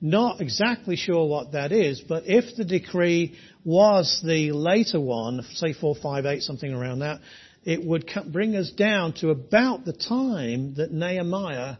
Not 0.00 0.40
exactly 0.40 0.94
sure 0.94 1.26
what 1.26 1.52
that 1.52 1.72
is, 1.72 2.00
but 2.00 2.24
if 2.26 2.54
the 2.56 2.64
decree 2.64 3.36
was 3.64 4.20
the 4.24 4.52
later 4.52 5.00
one, 5.00 5.42
say 5.54 5.72
458, 5.72 6.42
something 6.42 6.72
around 6.72 7.00
that, 7.00 7.20
it 7.64 7.84
would 7.84 8.08
bring 8.32 8.54
us 8.54 8.70
down 8.70 9.12
to 9.14 9.30
about 9.30 9.84
the 9.84 9.92
time 9.92 10.74
that 10.74 10.92
Nehemiah 10.92 11.76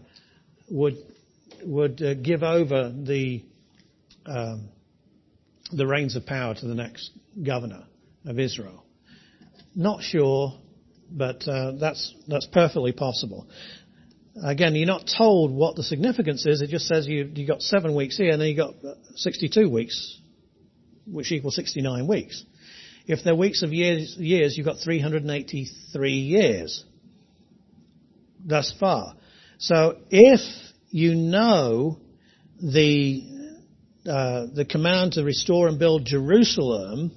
would 0.70 0.96
would 1.64 2.02
uh, 2.02 2.14
give 2.14 2.42
over 2.42 2.90
the 2.90 3.44
um, 4.26 4.68
the 5.72 5.86
reins 5.86 6.16
of 6.16 6.26
power 6.26 6.54
to 6.54 6.66
the 6.66 6.74
next 6.74 7.10
governor 7.42 7.84
of 8.24 8.38
Israel. 8.38 8.84
Not 9.74 10.02
sure, 10.02 10.54
but 11.10 11.46
uh, 11.48 11.72
that's 11.72 12.14
that's 12.26 12.46
perfectly 12.46 12.92
possible. 12.92 13.46
Again, 14.42 14.74
you're 14.74 14.86
not 14.86 15.10
told 15.18 15.50
what 15.50 15.74
the 15.74 15.82
significance 15.82 16.46
is. 16.46 16.60
It 16.60 16.70
just 16.70 16.86
says 16.86 17.06
you 17.06 17.30
you 17.34 17.46
got 17.46 17.62
seven 17.62 17.94
weeks 17.94 18.16
here, 18.16 18.32
and 18.32 18.40
then 18.40 18.48
you 18.48 18.56
got 18.56 18.74
62 19.16 19.68
weeks, 19.68 20.20
which 21.06 21.32
equals 21.32 21.56
69 21.56 22.06
weeks. 22.06 22.44
If 23.06 23.24
they're 23.24 23.34
weeks 23.34 23.62
of 23.62 23.72
years, 23.72 24.16
years 24.18 24.56
you've 24.56 24.66
got 24.66 24.78
383 24.80 26.12
years 26.12 26.84
thus 28.44 28.72
far. 28.78 29.14
So 29.58 29.98
if 30.10 30.40
you 30.90 31.14
know 31.14 31.98
the 32.60 33.22
uh, 34.06 34.46
the 34.54 34.64
command 34.64 35.12
to 35.12 35.24
restore 35.24 35.68
and 35.68 35.78
build 35.78 36.04
Jerusalem, 36.04 37.12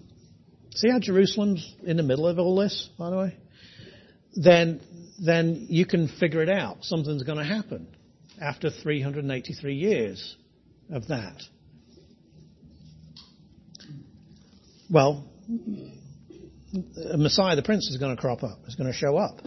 see 0.73 0.89
how 0.89 0.99
Jerusalem's 0.99 1.75
in 1.83 1.97
the 1.97 2.03
middle 2.03 2.27
of 2.27 2.39
all 2.39 2.55
this, 2.55 2.89
by 2.97 3.09
the 3.09 3.17
way? 3.17 3.37
Then 4.35 4.81
then 5.23 5.67
you 5.69 5.85
can 5.85 6.07
figure 6.07 6.41
it 6.41 6.49
out. 6.49 6.77
Something's 6.81 7.23
going 7.23 7.37
to 7.37 7.43
happen 7.43 7.87
after 8.41 8.71
383 8.71 9.75
years 9.75 10.35
of 10.91 11.07
that. 11.09 11.41
Well, 14.89 15.23
Messiah 17.15 17.55
the 17.55 17.61
Prince 17.61 17.89
is 17.89 17.97
going 17.97 18.15
to 18.15 18.21
crop 18.21 18.43
up, 18.43 18.59
is 18.67 18.75
going 18.75 18.91
to 18.91 18.97
show 18.97 19.15
up. 19.15 19.39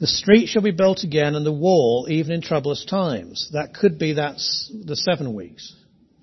The 0.00 0.06
street 0.06 0.46
shall 0.46 0.62
be 0.62 0.70
built 0.70 1.02
again 1.02 1.34
and 1.34 1.44
the 1.44 1.52
wall 1.52 2.06
even 2.08 2.32
in 2.32 2.40
troublous 2.40 2.84
times. 2.84 3.50
That 3.52 3.74
could 3.74 3.98
be 3.98 4.12
that's 4.12 4.72
the 4.84 4.94
seven 4.94 5.34
weeks. 5.34 5.74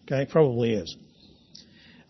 Okay, 0.06 0.26
probably 0.32 0.74
is. 0.74 0.96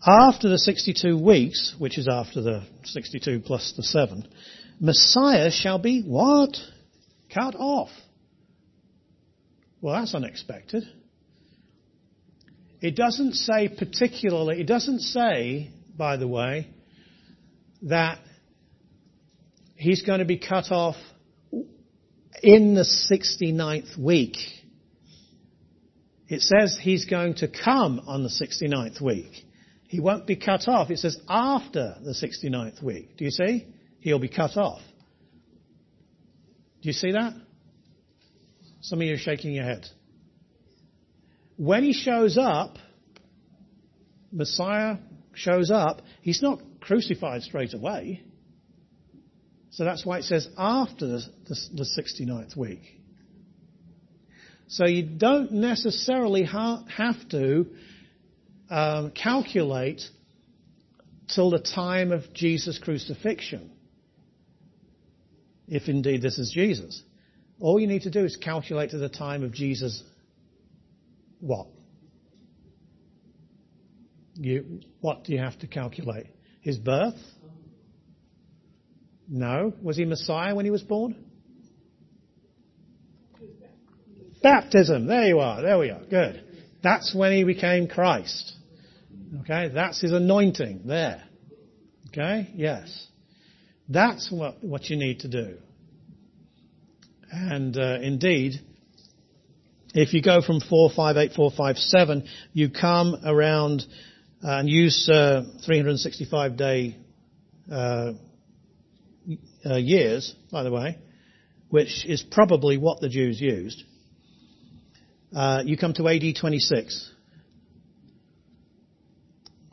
After 0.04 0.48
the 0.48 0.58
62 0.58 1.18
weeks, 1.18 1.74
which 1.78 1.98
is 1.98 2.08
after 2.08 2.40
the 2.40 2.64
62 2.84 3.40
plus 3.40 3.72
the 3.76 3.82
seven, 3.82 4.28
Messiah 4.80 5.50
shall 5.50 5.78
be 5.78 6.02
what? 6.02 6.56
Cut 7.32 7.54
off. 7.54 7.90
Well, 9.80 9.94
that's 9.94 10.14
unexpected. 10.14 10.84
It 12.80 12.94
doesn't 12.94 13.34
say 13.34 13.68
particularly, 13.68 14.60
it 14.60 14.66
doesn't 14.66 15.00
say, 15.00 15.70
by 15.96 16.16
the 16.16 16.28
way, 16.28 16.68
that 17.82 18.18
he's 19.76 20.02
going 20.02 20.18
to 20.18 20.24
be 20.24 20.38
cut 20.38 20.70
off 20.70 20.96
in 22.42 22.74
the 22.74 22.82
69th 22.82 23.98
week. 23.98 24.36
It 26.28 26.42
says 26.42 26.78
he's 26.80 27.06
going 27.06 27.34
to 27.36 27.48
come 27.48 28.00
on 28.06 28.22
the 28.22 28.28
69th 28.28 29.00
week. 29.00 29.45
He 29.88 30.00
won't 30.00 30.26
be 30.26 30.36
cut 30.36 30.68
off. 30.68 30.90
It 30.90 30.98
says 30.98 31.18
after 31.28 31.96
the 32.02 32.12
69th 32.12 32.82
week. 32.82 33.16
Do 33.16 33.24
you 33.24 33.30
see? 33.30 33.66
he'll 34.06 34.20
be 34.20 34.28
cut 34.28 34.56
off. 34.56 34.80
Do 36.80 36.88
you 36.88 36.92
see 36.92 37.10
that? 37.10 37.32
Some 38.82 39.00
of 39.00 39.06
you 39.08 39.14
are 39.14 39.18
shaking 39.18 39.52
your 39.52 39.64
head. 39.64 39.84
When 41.56 41.82
he 41.82 41.92
shows 41.92 42.38
up, 42.38 42.78
Messiah 44.30 44.98
shows 45.34 45.72
up, 45.72 46.02
he's 46.20 46.40
not 46.40 46.60
crucified 46.80 47.42
straight 47.42 47.74
away. 47.74 48.22
So 49.70 49.84
that's 49.84 50.06
why 50.06 50.18
it 50.18 50.24
says 50.24 50.46
after 50.56 51.08
the, 51.08 51.22
the, 51.48 51.56
the 51.74 51.86
69th 52.00 52.56
week. 52.56 52.82
So 54.68 54.86
you 54.86 55.02
don't 55.02 55.50
necessarily 55.50 56.44
ha- 56.44 56.84
have 56.96 57.28
to 57.30 57.66
um, 58.70 59.10
calculate 59.10 60.02
till 61.34 61.50
the 61.50 61.58
time 61.58 62.12
of 62.12 62.32
Jesus' 62.32 62.78
crucifixion 62.78 63.70
if 65.68 65.88
indeed 65.88 66.22
this 66.22 66.38
is 66.38 66.52
Jesus. 66.54 67.02
All 67.60 67.80
you 67.80 67.86
need 67.86 68.02
to 68.02 68.10
do 68.10 68.24
is 68.24 68.36
calculate 68.36 68.90
to 68.90 68.98
the 68.98 69.08
time 69.08 69.42
of 69.42 69.52
Jesus 69.52 70.02
what? 71.40 71.66
You, 74.34 74.80
what 75.00 75.24
do 75.24 75.32
you 75.32 75.38
have 75.38 75.58
to 75.60 75.66
calculate? 75.66 76.26
His 76.60 76.76
birth? 76.76 77.18
No. 79.28 79.72
Was 79.82 79.96
he 79.96 80.04
Messiah 80.04 80.54
when 80.54 80.64
he 80.64 80.70
was 80.70 80.82
born? 80.82 81.16
Baptism. 84.42 85.06
There 85.06 85.26
you 85.26 85.40
are. 85.40 85.62
There 85.62 85.78
we 85.78 85.90
are. 85.90 86.04
Good. 86.04 86.44
That's 86.82 87.14
when 87.14 87.32
he 87.32 87.44
became 87.44 87.88
Christ. 87.88 88.52
Okay. 89.40 89.70
That's 89.72 90.00
his 90.00 90.12
anointing 90.12 90.82
there. 90.84 91.22
Okay. 92.08 92.50
Yes. 92.54 93.06
That's 93.88 94.30
what, 94.30 94.62
what 94.62 94.88
you 94.90 94.96
need 94.96 95.20
to 95.20 95.28
do. 95.28 95.58
And 97.30 97.76
uh, 97.76 97.98
indeed, 98.00 98.60
if 99.94 100.12
you 100.12 100.22
go 100.22 100.40
from 100.40 100.60
458, 100.60 101.34
457, 101.34 102.28
you 102.52 102.70
come 102.70 103.16
around 103.24 103.82
uh, 104.44 104.58
and 104.58 104.68
use 104.68 105.08
uh, 105.08 105.42
365 105.64 106.56
day 106.56 106.96
uh, 107.70 108.12
uh, 109.64 109.76
years, 109.76 110.34
by 110.52 110.62
the 110.62 110.70
way, 110.70 110.98
which 111.68 112.06
is 112.06 112.22
probably 112.30 112.78
what 112.78 113.00
the 113.00 113.08
Jews 113.08 113.40
used. 113.40 113.82
Uh, 115.34 115.62
you 115.64 115.76
come 115.76 115.92
to 115.94 116.08
AD 116.08 116.22
26 116.38 117.12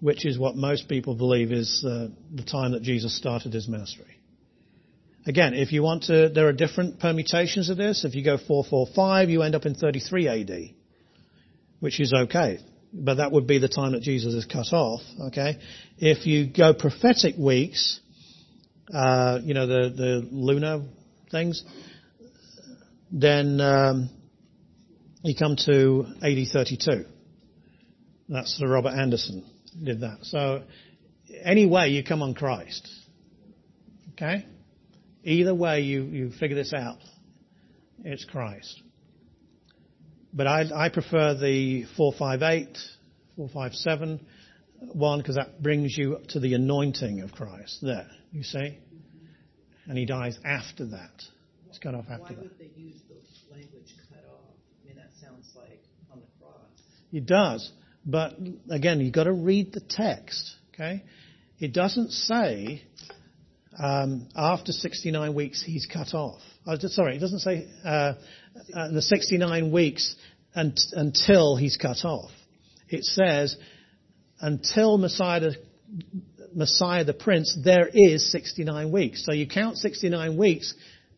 which 0.03 0.25
is 0.25 0.37
what 0.37 0.57
most 0.57 0.89
people 0.89 1.15
believe 1.15 1.53
is 1.53 1.81
uh, 1.87 2.09
the 2.35 2.43
time 2.43 2.73
that 2.73 2.81
Jesus 2.81 3.15
started 3.15 3.53
his 3.53 3.69
ministry. 3.69 4.19
Again, 5.25 5.53
if 5.53 5.71
you 5.71 5.81
want 5.81 6.03
to, 6.03 6.27
there 6.27 6.49
are 6.49 6.51
different 6.51 6.99
permutations 6.99 7.69
of 7.69 7.77
this. 7.77 8.03
If 8.03 8.13
you 8.13 8.21
go 8.21 8.37
445, 8.37 9.29
you 9.29 9.43
end 9.43 9.55
up 9.55 9.65
in 9.65 9.75
33 9.75 10.27
AD, 10.27 10.51
which 11.79 12.01
is 12.01 12.11
okay. 12.13 12.59
But 12.91 13.15
that 13.15 13.31
would 13.31 13.47
be 13.47 13.59
the 13.59 13.69
time 13.69 13.93
that 13.93 14.01
Jesus 14.01 14.33
is 14.33 14.43
cut 14.43 14.73
off, 14.73 14.99
okay? 15.27 15.59
If 15.97 16.25
you 16.25 16.47
go 16.47 16.73
prophetic 16.73 17.35
weeks, 17.37 18.01
uh, 18.93 19.39
you 19.41 19.53
know, 19.53 19.67
the, 19.67 19.89
the 19.95 20.27
lunar 20.29 20.81
things, 21.31 21.63
then 23.09 23.61
um, 23.61 24.09
you 25.23 25.33
come 25.33 25.55
to 25.65 26.07
AD 26.21 26.45
32. 26.51 27.05
That's 28.27 28.59
the 28.59 28.67
Robert 28.67 28.99
Anderson 28.99 29.45
did 29.73 30.01
that. 30.01 30.19
So 30.23 30.63
anyway, 31.43 31.91
you 31.91 32.03
come 32.03 32.21
on 32.21 32.33
Christ. 32.33 32.87
Okay? 34.13 34.45
Either 35.23 35.55
way 35.55 35.81
you, 35.81 36.03
you 36.03 36.31
figure 36.39 36.55
this 36.55 36.73
out, 36.73 36.97
it's 38.03 38.25
Christ. 38.25 38.81
But 40.33 40.47
I, 40.47 40.85
I 40.85 40.89
prefer 40.89 41.35
the 41.35 41.85
458, 41.95 42.77
457 43.37 44.25
one 44.91 45.19
because 45.19 45.35
that 45.35 45.61
brings 45.61 45.97
you 45.97 46.17
to 46.29 46.39
the 46.39 46.53
anointing 46.55 47.21
of 47.21 47.31
Christ 47.31 47.79
there, 47.81 48.09
you 48.31 48.43
see? 48.43 48.77
And 49.87 49.97
he 49.97 50.05
dies 50.05 50.37
after 50.45 50.85
that. 50.87 51.23
He's 51.67 51.79
cut 51.79 51.95
off 51.95 52.05
after 52.09 52.23
Why 52.23 52.29
that. 52.29 52.41
would 52.41 52.59
they 52.59 52.71
use 52.75 52.99
the 53.07 53.15
language 53.53 53.93
cut 54.09 54.23
off? 54.29 54.55
I 54.83 54.87
mean, 54.87 54.97
that 54.97 55.11
sounds 55.21 55.49
like 55.55 55.83
on 56.11 56.19
the 56.19 56.25
cross. 56.39 56.57
It 57.11 57.25
does. 57.25 57.71
But 58.05 58.33
again, 58.69 58.99
you've 58.99 59.13
got 59.13 59.25
to 59.25 59.33
read 59.33 59.73
the 59.73 59.81
text. 59.81 60.55
Okay? 60.73 61.03
It 61.59 61.73
doesn't 61.73 62.11
say 62.11 62.83
um, 63.81 64.27
after 64.35 64.71
69 64.71 65.33
weeks 65.33 65.63
he's 65.63 65.85
cut 65.85 66.13
off. 66.13 66.41
Oh, 66.67 66.75
sorry, 66.79 67.15
it 67.15 67.19
doesn't 67.19 67.39
say 67.39 67.67
uh, 67.85 68.13
uh, 68.73 68.91
the 68.91 69.01
69 69.01 69.71
weeks 69.71 70.15
and, 70.53 70.79
until 70.93 71.55
he's 71.55 71.77
cut 71.77 72.03
off. 72.05 72.31
It 72.89 73.03
says 73.03 73.57
until 74.39 74.97
Messiah 74.97 75.51
Messiah 76.55 77.03
the 77.03 77.13
Prince, 77.13 77.57
there 77.63 77.87
is 77.91 78.31
69 78.31 78.91
weeks. 78.91 79.25
So 79.25 79.33
you 79.33 79.47
count 79.47 79.77
69 79.77 80.37
weeks, 80.37 80.73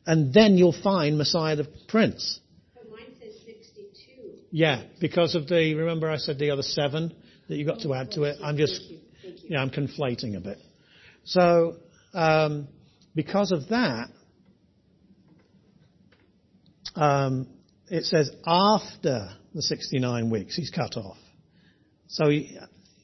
and 0.06 0.34
then 0.34 0.58
you'll 0.58 0.80
find 0.82 1.18
Messiah 1.18 1.58
the 1.58 1.68
Prince. 1.88 2.40
But 2.74 2.90
mine 2.90 3.14
says 3.20 3.34
sixty-two. 3.46 4.45
Yeah, 4.56 4.84
because 5.02 5.36
of 5.36 5.50
the, 5.50 5.74
remember 5.74 6.10
I 6.10 6.16
said 6.16 6.40
the 6.40 6.52
other 6.52 6.62
seven 6.62 7.14
that 7.50 7.58
you 7.58 7.66
got 7.66 7.82
to 7.82 7.94
add 7.94 8.12
to 8.12 8.24
it? 8.24 8.38
I'm 8.42 8.56
just, 8.56 8.82
you, 8.90 9.50
know, 9.50 9.58
I'm 9.58 9.70
conflating 9.70 10.38
a 10.38 10.40
bit. 10.40 10.60
So, 11.26 11.76
um, 12.14 12.70
because 13.14 13.52
of 13.52 13.68
that, 13.68 14.08
um, 16.96 17.50
it 17.90 18.06
says 18.06 18.32
after 18.48 19.28
the 19.54 19.62
69 19.62 20.30
weeks 20.30 20.56
he's 20.56 20.70
cut 20.70 20.96
off. 20.96 21.18
So 22.08 22.30
he, 22.30 22.58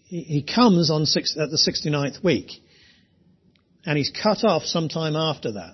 he 0.05 0.43
comes 0.43 0.89
on 0.89 1.05
six, 1.05 1.35
at 1.37 1.49
the 1.49 1.57
69th 1.57 2.23
week, 2.23 2.49
and 3.85 3.97
he's 3.97 4.09
cut 4.23 4.45
off 4.45 4.63
sometime 4.63 5.17
after 5.17 5.51
that. 5.51 5.73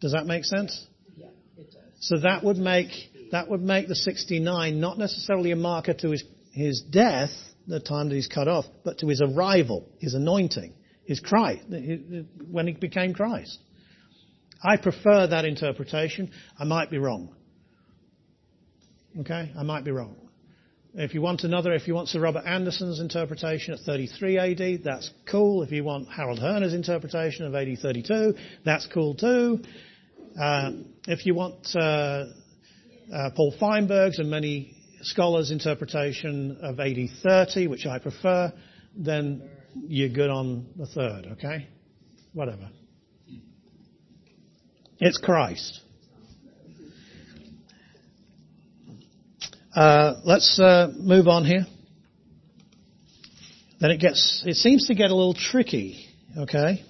Does 0.00 0.12
that 0.12 0.24
make 0.24 0.46
sense? 0.46 0.86
Yeah, 1.18 1.26
it 1.58 1.70
does. 1.70 1.82
So 2.00 2.20
that 2.20 2.42
would 2.42 2.56
make 2.56 3.10
that 3.32 3.48
would 3.48 3.62
make 3.62 3.88
the 3.88 3.94
69 3.94 4.80
not 4.80 4.98
necessarily 4.98 5.50
a 5.52 5.56
marker 5.56 5.94
to 5.94 6.10
his 6.10 6.24
his 6.52 6.82
death, 6.82 7.30
the 7.66 7.80
time 7.80 8.08
that 8.08 8.14
he's 8.14 8.26
cut 8.26 8.48
off, 8.48 8.64
but 8.84 8.98
to 8.98 9.08
his 9.08 9.20
arrival, 9.20 9.88
his 9.98 10.14
anointing, 10.14 10.74
his 11.04 11.20
Christ, 11.20 11.62
when 11.68 12.66
he 12.66 12.72
became 12.72 13.14
Christ. 13.14 13.58
I 14.62 14.76
prefer 14.76 15.28
that 15.28 15.44
interpretation. 15.44 16.30
I 16.58 16.64
might 16.64 16.90
be 16.90 16.98
wrong. 16.98 17.34
Okay, 19.20 19.52
I 19.56 19.62
might 19.62 19.84
be 19.84 19.90
wrong. 19.90 20.16
If 20.92 21.14
you 21.14 21.22
want 21.22 21.44
another, 21.44 21.72
if 21.72 21.86
you 21.86 21.94
want 21.94 22.08
Sir 22.08 22.20
Robert 22.20 22.44
Anderson's 22.44 22.98
interpretation 22.98 23.74
at 23.74 23.80
33 23.80 24.38
AD, 24.38 24.84
that's 24.84 25.10
cool. 25.30 25.62
If 25.62 25.70
you 25.70 25.84
want 25.84 26.08
Harold 26.08 26.40
Hoehner's 26.40 26.74
interpretation 26.74 27.46
of 27.46 27.54
AD 27.54 27.78
32, 27.80 28.34
that's 28.64 28.86
cool 28.92 29.14
too. 29.14 29.60
Uh, 30.40 30.72
if 31.06 31.26
you 31.26 31.34
want 31.34 31.66
uh, 31.76 32.24
uh, 33.12 33.30
Paul 33.34 33.54
Feinberg's 33.58 34.18
and 34.18 34.30
many 34.30 34.74
scholars' 35.02 35.50
interpretation 35.50 36.58
of 36.62 36.78
AD 36.78 36.96
30, 37.22 37.66
which 37.66 37.86
I 37.86 37.98
prefer, 37.98 38.52
then 38.96 39.48
you're 39.74 40.08
good 40.08 40.30
on 40.30 40.66
the 40.76 40.86
third, 40.86 41.26
okay? 41.32 41.68
Whatever. 42.32 42.70
It's 44.98 45.18
Christ. 45.18 45.80
Uh, 49.74 50.14
let's 50.24 50.58
uh, 50.58 50.92
move 50.98 51.28
on 51.28 51.44
here. 51.44 51.66
Then 53.80 53.92
it 53.92 53.98
gets, 53.98 54.42
it 54.44 54.56
seems 54.56 54.88
to 54.88 54.94
get 54.94 55.10
a 55.10 55.14
little 55.14 55.34
tricky, 55.34 56.06
okay? 56.36 56.84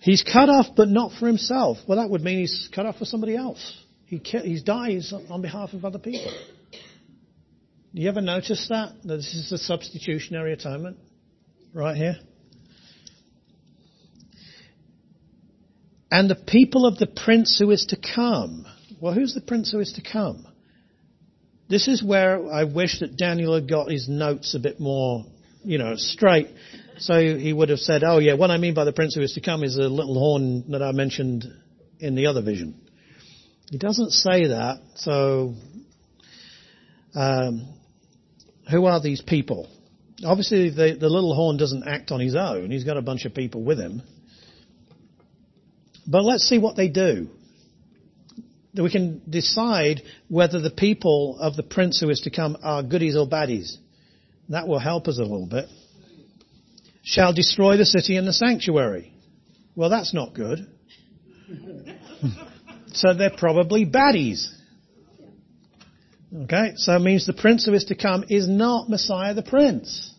He's 0.00 0.22
cut 0.22 0.48
off, 0.48 0.66
but 0.76 0.88
not 0.88 1.12
for 1.18 1.26
himself. 1.26 1.78
Well, 1.86 1.98
that 1.98 2.08
would 2.08 2.22
mean 2.22 2.38
he's 2.38 2.68
cut 2.74 2.86
off 2.86 2.98
for 2.98 3.04
somebody 3.04 3.36
else. 3.36 3.78
He 4.06 4.18
he 4.18 4.60
dies 4.62 5.12
on 5.28 5.42
behalf 5.42 5.72
of 5.72 5.84
other 5.84 5.98
people. 5.98 6.32
Do 7.94 8.02
you 8.02 8.08
ever 8.08 8.20
notice 8.20 8.66
that? 8.68 8.92
That 9.04 9.16
this 9.16 9.34
is 9.34 9.52
a 9.52 9.58
substitutionary 9.58 10.52
atonement 10.52 10.96
right 11.74 11.96
here? 11.96 12.16
And 16.10 16.28
the 16.28 16.34
people 16.34 16.86
of 16.86 16.98
the 16.98 17.06
prince 17.06 17.58
who 17.58 17.70
is 17.70 17.86
to 17.86 17.96
come. 17.96 18.66
Well, 19.00 19.14
who's 19.14 19.34
the 19.34 19.40
prince 19.40 19.70
who 19.70 19.78
is 19.78 19.92
to 19.92 20.02
come? 20.02 20.46
This 21.68 21.86
is 21.86 22.02
where 22.02 22.50
I 22.50 22.64
wish 22.64 22.98
that 22.98 23.16
Daniel 23.16 23.54
had 23.54 23.68
got 23.68 23.90
his 23.90 24.08
notes 24.08 24.54
a 24.54 24.58
bit 24.58 24.80
more, 24.80 25.24
you 25.62 25.78
know, 25.78 25.94
straight. 25.96 26.48
So 27.00 27.18
he 27.18 27.52
would 27.52 27.70
have 27.70 27.78
said, 27.78 28.04
oh 28.04 28.18
yeah, 28.18 28.34
what 28.34 28.50
I 28.50 28.58
mean 28.58 28.74
by 28.74 28.84
the 28.84 28.92
prince 28.92 29.14
who 29.14 29.22
is 29.22 29.32
to 29.32 29.40
come 29.40 29.64
is 29.64 29.74
the 29.74 29.88
little 29.88 30.18
horn 30.18 30.70
that 30.72 30.82
I 30.82 30.92
mentioned 30.92 31.46
in 31.98 32.14
the 32.14 32.26
other 32.26 32.42
vision. 32.42 32.78
He 33.70 33.78
doesn't 33.78 34.10
say 34.10 34.48
that, 34.48 34.82
so 34.96 35.54
um, 37.14 37.74
who 38.70 38.84
are 38.84 39.00
these 39.00 39.22
people? 39.22 39.66
Obviously, 40.22 40.68
the, 40.68 40.96
the 41.00 41.08
little 41.08 41.34
horn 41.34 41.56
doesn't 41.56 41.88
act 41.88 42.10
on 42.10 42.20
his 42.20 42.36
own. 42.36 42.70
He's 42.70 42.84
got 42.84 42.98
a 42.98 43.02
bunch 43.02 43.24
of 43.24 43.34
people 43.34 43.62
with 43.64 43.78
him. 43.78 44.02
But 46.06 46.24
let's 46.24 46.46
see 46.46 46.58
what 46.58 46.76
they 46.76 46.88
do. 46.88 47.28
We 48.74 48.90
can 48.90 49.22
decide 49.28 50.02
whether 50.28 50.60
the 50.60 50.70
people 50.70 51.38
of 51.40 51.56
the 51.56 51.62
prince 51.62 51.98
who 51.98 52.10
is 52.10 52.20
to 52.22 52.30
come 52.30 52.58
are 52.62 52.82
goodies 52.82 53.16
or 53.16 53.26
baddies. 53.26 53.76
That 54.50 54.68
will 54.68 54.78
help 54.78 55.08
us 55.08 55.18
a 55.18 55.22
little 55.22 55.46
bit. 55.46 55.66
Shall 57.02 57.32
destroy 57.32 57.76
the 57.76 57.86
city 57.86 58.16
and 58.16 58.26
the 58.26 58.32
sanctuary. 58.32 59.12
Well, 59.74 59.90
that's 59.90 60.12
not 60.12 60.34
good. 60.34 60.66
so 62.92 63.14
they're 63.14 63.30
probably 63.30 63.86
baddies. 63.86 64.46
Okay, 66.44 66.72
so 66.76 66.94
it 66.94 67.00
means 67.00 67.26
the 67.26 67.32
prince 67.32 67.66
who 67.66 67.74
is 67.74 67.84
to 67.86 67.96
come 67.96 68.24
is 68.28 68.48
not 68.48 68.88
Messiah 68.88 69.34
the 69.34 69.42
prince. 69.42 70.14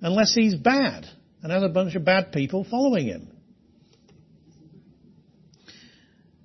Unless 0.00 0.34
he's 0.34 0.54
bad 0.54 1.06
and 1.42 1.52
has 1.52 1.62
a 1.62 1.68
bunch 1.68 1.94
of 1.94 2.04
bad 2.04 2.32
people 2.32 2.64
following 2.64 3.06
him. 3.06 3.28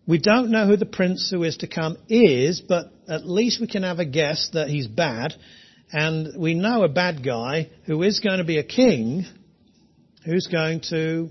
We 0.05 0.19
don't 0.19 0.51
know 0.51 0.65
who 0.67 0.77
the 0.77 0.85
prince 0.85 1.29
who 1.29 1.43
is 1.43 1.57
to 1.57 1.67
come 1.67 1.97
is, 2.07 2.61
but 2.61 2.91
at 3.09 3.27
least 3.27 3.59
we 3.59 3.67
can 3.67 3.83
have 3.83 3.99
a 3.99 4.05
guess 4.05 4.49
that 4.53 4.69
he's 4.69 4.87
bad. 4.87 5.33
And 5.91 6.37
we 6.37 6.53
know 6.53 6.83
a 6.83 6.89
bad 6.89 7.23
guy 7.23 7.69
who 7.85 8.03
is 8.03 8.19
going 8.19 8.39
to 8.39 8.43
be 8.43 8.57
a 8.57 8.63
king 8.63 9.25
who's 10.25 10.47
going 10.47 10.81
to 10.89 11.29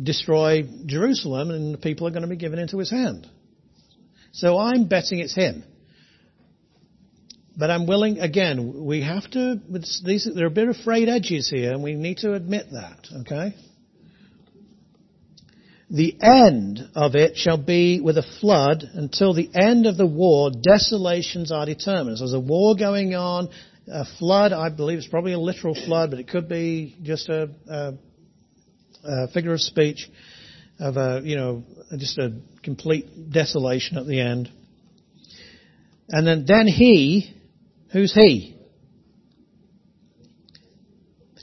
destroy 0.00 0.62
Jerusalem 0.86 1.50
and 1.50 1.74
the 1.74 1.78
people 1.78 2.06
are 2.06 2.10
going 2.10 2.22
to 2.22 2.28
be 2.28 2.36
given 2.36 2.58
into 2.58 2.78
his 2.78 2.90
hand. 2.90 3.28
So 4.32 4.58
I'm 4.58 4.88
betting 4.88 5.20
it's 5.20 5.34
him. 5.34 5.64
But 7.56 7.70
I'm 7.70 7.86
willing, 7.86 8.20
again, 8.20 8.84
we 8.84 9.02
have 9.02 9.30
to, 9.32 9.60
these, 10.04 10.28
there 10.34 10.44
are 10.44 10.48
a 10.48 10.50
bit 10.50 10.68
of 10.68 10.76
frayed 10.78 11.08
edges 11.08 11.48
here 11.50 11.72
and 11.72 11.82
we 11.82 11.94
need 11.94 12.18
to 12.18 12.34
admit 12.34 12.66
that, 12.72 13.06
okay? 13.20 13.54
The 15.90 16.16
end 16.22 16.88
of 16.94 17.16
it 17.16 17.36
shall 17.36 17.56
be 17.56 18.00
with 18.00 18.16
a 18.16 18.24
flood 18.40 18.84
until 18.94 19.34
the 19.34 19.50
end 19.52 19.86
of 19.86 19.96
the 19.96 20.06
war, 20.06 20.50
desolations 20.52 21.50
are 21.50 21.66
determined. 21.66 22.18
So 22.18 22.24
there's 22.24 22.34
a 22.34 22.38
war 22.38 22.76
going 22.76 23.16
on, 23.16 23.48
a 23.92 24.04
flood, 24.18 24.52
I 24.52 24.68
believe 24.68 24.98
it's 24.98 25.08
probably 25.08 25.32
a 25.32 25.38
literal 25.38 25.74
flood, 25.74 26.10
but 26.10 26.20
it 26.20 26.28
could 26.28 26.48
be 26.48 26.96
just 27.02 27.28
a, 27.28 27.50
a, 27.68 27.94
a 29.04 29.28
figure 29.28 29.52
of 29.52 29.60
speech 29.60 30.08
of 30.78 30.96
a, 30.96 31.22
you 31.24 31.34
know, 31.34 31.64
just 31.98 32.18
a 32.18 32.34
complete 32.62 33.32
desolation 33.32 33.98
at 33.98 34.06
the 34.06 34.20
end. 34.20 34.48
And 36.08 36.24
then, 36.24 36.44
then 36.46 36.68
he, 36.68 37.34
who's 37.92 38.14
he? 38.14 38.56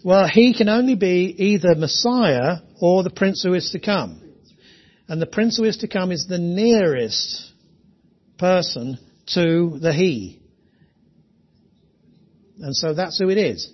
Well, 0.06 0.26
he 0.26 0.54
can 0.54 0.70
only 0.70 0.96
be 0.96 1.36
either 1.38 1.76
Messiah 1.76 2.60
or 2.80 3.04
the 3.04 3.10
Prince 3.10 3.44
who 3.44 3.54
is 3.54 3.72
to 3.72 3.80
come. 3.80 4.24
And 5.08 5.22
the 5.22 5.26
Prince 5.26 5.58
who 5.58 5.64
is 5.64 5.78
to 5.78 5.88
come 5.88 6.12
is 6.12 6.26
the 6.28 6.38
nearest 6.38 7.52
person 8.38 8.98
to 9.34 9.78
the 9.82 9.94
He. 9.94 10.42
And 12.60 12.76
so 12.76 12.94
that's 12.94 13.18
who 13.18 13.30
it 13.30 13.38
is. 13.38 13.72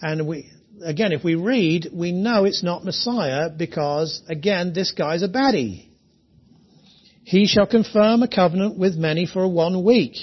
And 0.00 0.26
we, 0.26 0.50
again, 0.84 1.12
if 1.12 1.24
we 1.24 1.34
read, 1.34 1.88
we 1.92 2.12
know 2.12 2.44
it's 2.44 2.62
not 2.62 2.84
Messiah 2.84 3.48
because, 3.50 4.22
again, 4.28 4.72
this 4.72 4.92
guy's 4.92 5.22
a 5.22 5.28
baddie. 5.28 5.88
He 7.24 7.46
shall 7.46 7.66
confirm 7.66 8.22
a 8.22 8.28
covenant 8.28 8.78
with 8.78 8.94
many 8.94 9.26
for 9.26 9.46
one 9.46 9.84
week. 9.84 10.14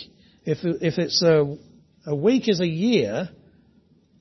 If, 0.44 0.60
if 0.64 0.98
it's 0.98 1.22
a, 1.22 1.58
a 2.06 2.16
week 2.16 2.48
is 2.48 2.60
a 2.60 2.68
year, 2.68 3.30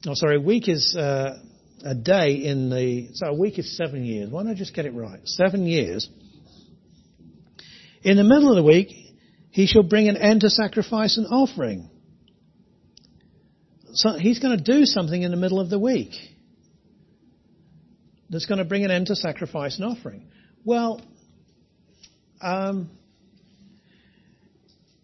oh 0.06 0.14
sorry, 0.14 0.36
a 0.36 0.40
week 0.40 0.68
is 0.68 0.96
uh, 0.96 1.38
a 1.84 1.94
day 1.94 2.32
in 2.32 2.70
the, 2.70 3.10
so 3.12 3.26
a 3.26 3.34
week 3.34 3.58
is 3.58 3.76
seven 3.76 4.04
years. 4.04 4.30
Why 4.30 4.42
don't 4.42 4.52
I 4.52 4.54
just 4.54 4.74
get 4.74 4.86
it 4.86 4.94
right? 4.94 5.20
Seven 5.24 5.66
years. 5.66 6.08
In 8.02 8.16
the 8.16 8.24
middle 8.24 8.50
of 8.50 8.56
the 8.56 8.62
week, 8.62 8.88
he 9.50 9.66
shall 9.66 9.82
bring 9.82 10.08
an 10.08 10.16
end 10.16 10.40
to 10.40 10.50
sacrifice 10.50 11.18
and 11.18 11.26
offering. 11.26 11.90
So 13.92 14.18
he's 14.18 14.40
going 14.40 14.58
to 14.58 14.64
do 14.64 14.84
something 14.86 15.22
in 15.22 15.30
the 15.30 15.36
middle 15.36 15.60
of 15.60 15.70
the 15.70 15.78
week 15.78 16.12
that's 18.30 18.46
going 18.46 18.58
to 18.58 18.64
bring 18.64 18.84
an 18.84 18.90
end 18.90 19.06
to 19.08 19.16
sacrifice 19.16 19.78
and 19.78 19.84
offering. 19.84 20.26
Well, 20.64 21.00
um, 22.40 22.90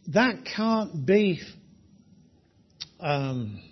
that 0.09 0.45
can't 0.45 1.07
be 1.07 1.41
um, 2.99 3.63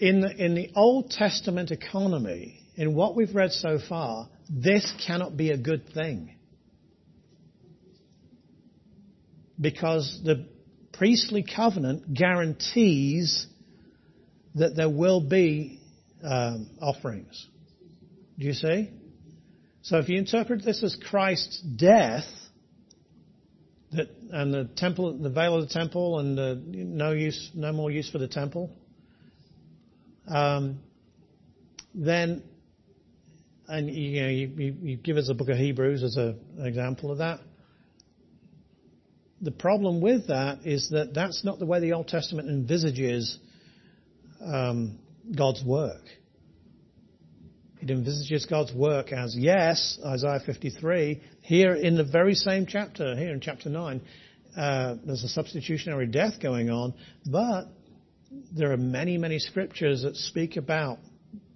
in 0.00 0.22
the, 0.22 0.44
in 0.44 0.54
the 0.54 0.70
Old 0.74 1.10
Testament 1.10 1.70
economy. 1.70 2.56
In 2.76 2.94
what 2.94 3.14
we've 3.14 3.34
read 3.34 3.52
so 3.52 3.78
far, 3.86 4.28
this 4.48 4.90
cannot 5.06 5.36
be 5.36 5.50
a 5.50 5.58
good 5.58 5.92
thing 5.92 6.34
because 9.60 10.20
the 10.24 10.46
priestly 10.94 11.44
covenant 11.44 12.14
guarantees 12.14 13.46
that 14.54 14.74
there 14.74 14.88
will 14.88 15.20
be 15.20 15.80
um, 16.24 16.70
offerings. 16.80 17.46
Do 18.38 18.46
you 18.46 18.54
see? 18.54 18.90
So 19.82 19.98
if 19.98 20.08
you 20.08 20.16
interpret 20.18 20.64
this 20.64 20.82
as 20.82 20.96
Christ's 21.10 21.60
death, 21.60 22.24
that 23.92 24.08
and 24.32 24.54
the 24.54 24.70
temple, 24.76 25.18
the 25.18 25.30
veil 25.30 25.56
of 25.56 25.68
the 25.68 25.74
temple, 25.74 26.20
and 26.20 26.38
the, 26.38 26.62
no 26.64 27.12
use, 27.12 27.50
no 27.54 27.72
more 27.72 27.90
use 27.90 28.08
for 28.10 28.18
the 28.18 28.28
temple, 28.28 28.70
um, 30.30 30.78
then, 31.94 32.42
and 33.66 33.90
you 33.90 34.22
know, 34.22 34.28
you, 34.28 34.46
you, 34.46 34.76
you, 34.82 34.96
give 34.96 35.16
us 35.16 35.26
the 35.26 35.34
book 35.34 35.48
of 35.48 35.56
Hebrews 35.56 36.02
as 36.02 36.16
a, 36.16 36.36
an 36.58 36.66
example 36.66 37.10
of 37.10 37.18
that. 37.18 37.40
The 39.40 39.50
problem 39.50 40.00
with 40.00 40.28
that 40.28 40.60
is 40.64 40.90
that 40.90 41.14
that's 41.14 41.44
not 41.44 41.58
the 41.58 41.66
way 41.66 41.80
the 41.80 41.94
Old 41.94 42.08
Testament 42.08 42.48
envisages 42.48 43.38
um, 44.40 44.98
God's 45.36 45.64
work. 45.64 46.02
It 47.80 47.90
envisages 47.90 48.46
God's 48.46 48.72
work 48.72 49.10
as, 49.10 49.34
yes, 49.36 49.98
Isaiah 50.04 50.40
53, 50.44 51.20
here 51.40 51.74
in 51.74 51.96
the 51.96 52.04
very 52.04 52.34
same 52.34 52.66
chapter, 52.66 53.16
here 53.16 53.32
in 53.32 53.40
chapter 53.40 53.70
9, 53.70 54.02
uh, 54.56 54.96
there's 55.04 55.24
a 55.24 55.28
substitutionary 55.28 56.06
death 56.06 56.40
going 56.40 56.68
on, 56.68 56.92
but 57.24 57.68
there 58.30 58.72
are 58.72 58.76
many, 58.76 59.18
many 59.18 59.38
scriptures 59.38 60.02
that 60.02 60.16
speak 60.16 60.56
about 60.56 60.98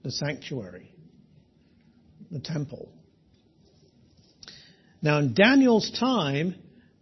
the 0.02 0.10
sanctuary, 0.10 0.92
the 2.30 2.40
temple. 2.40 2.90
Now, 5.00 5.18
in 5.18 5.34
Daniel's 5.34 5.90
time, 5.98 6.56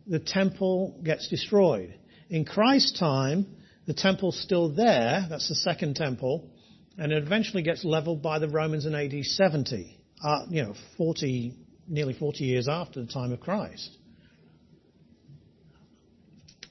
the 0.07 0.19
temple 0.19 1.01
gets 1.03 1.29
destroyed. 1.29 1.95
In 2.29 2.45
Christ's 2.45 2.99
time, 2.99 3.47
the 3.87 3.95
temple's 3.95 4.41
still 4.41 4.75
there, 4.75 5.27
that's 5.29 5.49
the 5.49 5.55
second 5.55 5.97
temple, 5.97 6.51
and 6.99 7.13
it 7.13 7.23
eventually 7.23 7.63
gets 7.63 7.85
leveled 7.85 8.23
by 8.23 8.39
the 8.39 8.49
Romans 8.49 8.87
in 8.87 8.95
AD 8.95 9.25
70, 9.25 9.99
uh, 10.23 10.47
you 10.49 10.63
know, 10.63 10.75
40, 10.97 11.55
nearly 11.89 12.13
40 12.13 12.45
years 12.45 12.69
after 12.69 13.01
the 13.01 13.11
time 13.11 13.33
of 13.33 13.41
Christ. 13.41 13.97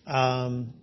Um, 0.05 0.73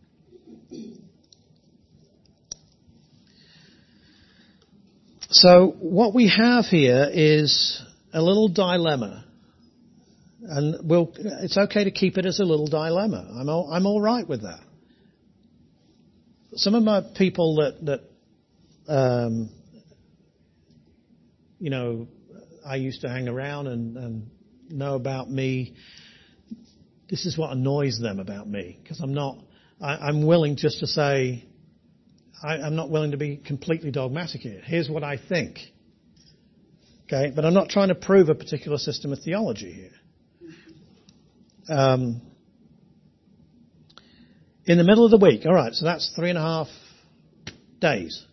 so 5.41 5.75
what 5.79 6.15
we 6.15 6.29
have 6.29 6.65
here 6.65 7.09
is 7.13 7.81
a 8.13 8.21
little 8.21 8.49
dilemma. 8.49 9.25
And 10.43 10.89
we'll, 10.89 11.13
it's 11.17 11.57
okay 11.57 11.85
to 11.85 11.91
keep 11.91 12.19
it 12.19 12.27
as 12.27 12.41
a 12.41 12.45
little 12.45 12.67
dilemma. 12.67 13.37
I'm 13.39 13.49
all, 13.49 13.71
I'm 13.73 13.87
all 13.87 14.01
right 14.01 14.27
with 14.27 14.43
that. 14.43 14.61
Some 16.55 16.75
of 16.75 16.83
my 16.83 17.03
people 17.17 17.57
that, 17.57 18.01
that 18.87 18.93
um, 18.93 19.51
you 21.61 21.71
know, 21.71 22.09
I 22.67 22.77
used 22.77 23.03
to 23.03 23.09
hang 23.09 23.29
around 23.29 23.69
and, 23.69 23.97
and 23.97 24.31
know 24.69 24.95
about 24.95 25.31
me. 25.31 25.75
This 27.09 27.27
is 27.27 27.39
what 27.39 27.53
annoys 27.53 28.01
them 28.01 28.19
about 28.19 28.49
me 28.49 28.79
because 28.83 29.01
I'm 29.01 29.15
not. 29.15 29.39
I, 29.81 30.09
am 30.09 30.27
willing 30.27 30.57
just 30.57 30.81
to 30.81 30.87
say. 30.87 31.45
I, 32.43 32.55
I'm 32.55 32.77
not 32.77 32.91
willing 32.91 33.13
to 33.13 33.17
be 33.17 33.37
completely 33.37 33.91
dogmatic 33.91 34.41
here. 34.41 34.61
Here's 34.65 34.89
what 34.89 35.03
I 35.03 35.19
think. 35.19 35.59
Okay, 37.07 37.33
but 37.35 37.45
I'm 37.45 37.55
not 37.55 37.71
trying 37.71 37.89
to 37.89 37.95
prove 37.95 38.29
a 38.29 38.35
particular 38.35 38.77
system 38.79 39.13
of 39.13 39.21
theology 39.21 39.73
here. 39.73 39.91
Um, 41.77 42.21
in 44.67 44.77
the 44.77 44.85
middle 44.85 45.05
of 45.05 45.11
the 45.11 45.17
week, 45.17 45.47
all 45.47 45.55
right. 45.55 45.73
So 45.73 45.87
that's 45.87 46.13
three 46.15 46.29
and 46.29 46.39
a 46.39 46.43
half 46.43 46.69
days. 47.81 48.25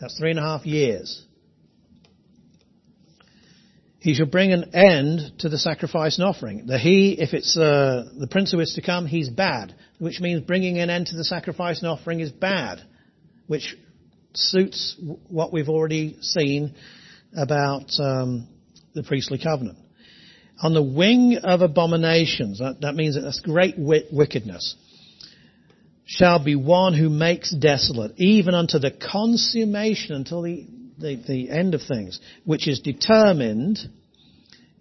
That's 0.00 0.18
three 0.18 0.30
and 0.30 0.38
a 0.38 0.42
half 0.42 0.64
years. 0.64 1.24
He 3.98 4.14
shall 4.14 4.26
bring 4.26 4.52
an 4.52 4.74
end 4.74 5.40
to 5.40 5.48
the 5.48 5.58
sacrifice 5.58 6.18
and 6.18 6.26
offering. 6.26 6.66
The 6.66 6.78
he, 6.78 7.16
if 7.18 7.34
it's 7.34 7.56
uh, 7.56 8.08
the 8.16 8.28
prince 8.28 8.52
who 8.52 8.60
is 8.60 8.74
to 8.74 8.82
come, 8.82 9.06
he's 9.06 9.28
bad, 9.28 9.74
which 9.98 10.20
means 10.20 10.42
bringing 10.42 10.78
an 10.78 10.90
end 10.90 11.08
to 11.08 11.16
the 11.16 11.24
sacrifice 11.24 11.80
and 11.80 11.88
offering 11.88 12.20
is 12.20 12.30
bad, 12.30 12.82
which 13.46 13.76
suits 14.34 14.96
what 15.28 15.52
we've 15.52 15.68
already 15.68 16.18
seen 16.20 16.74
about 17.36 17.90
um, 17.98 18.48
the 18.94 19.02
priestly 19.02 19.38
covenant. 19.38 19.78
On 20.62 20.72
the 20.72 20.82
wing 20.82 21.38
of 21.42 21.60
abominations, 21.60 22.60
that, 22.60 22.80
that 22.80 22.94
means 22.94 23.14
that 23.14 23.22
that's 23.22 23.40
great 23.40 23.76
wickedness 23.78 24.76
shall 26.06 26.42
be 26.42 26.54
one 26.54 26.94
who 26.94 27.10
makes 27.10 27.54
desolate, 27.54 28.12
even 28.16 28.54
unto 28.54 28.78
the 28.78 28.92
consummation, 28.92 30.14
until 30.14 30.42
the, 30.42 30.66
the, 30.98 31.16
the, 31.26 31.50
end 31.50 31.74
of 31.74 31.82
things, 31.82 32.20
which 32.44 32.68
is 32.68 32.80
determined, 32.80 33.78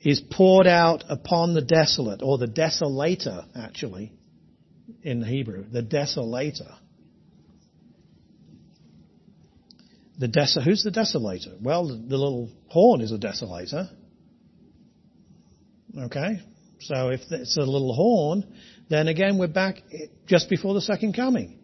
is 0.01 0.21
poured 0.31 0.67
out 0.67 1.03
upon 1.09 1.55
the 1.55 1.63
desolate, 1.63 2.21
or 2.23 2.37
the 2.37 2.47
desolator, 2.47 3.43
actually, 3.55 4.13
in 5.01 5.23
Hebrew, 5.23 5.65
the 5.69 5.81
desolator. 5.81 6.71
The 10.17 10.61
who's 10.63 10.83
the 10.83 10.91
desolator? 10.91 11.61
Well, 11.61 11.87
the, 11.87 11.95
the 11.95 12.17
little 12.17 12.49
horn 12.67 13.01
is 13.01 13.11
a 13.11 13.17
desolator. 13.17 13.89
Okay? 15.97 16.39
So 16.79 17.09
if 17.09 17.21
it's 17.31 17.57
a 17.57 17.61
little 17.61 17.93
horn, 17.93 18.45
then 18.89 19.07
again 19.07 19.37
we're 19.37 19.47
back 19.47 19.81
just 20.27 20.49
before 20.49 20.73
the 20.73 20.81
second 20.81 21.13
coming. 21.13 21.59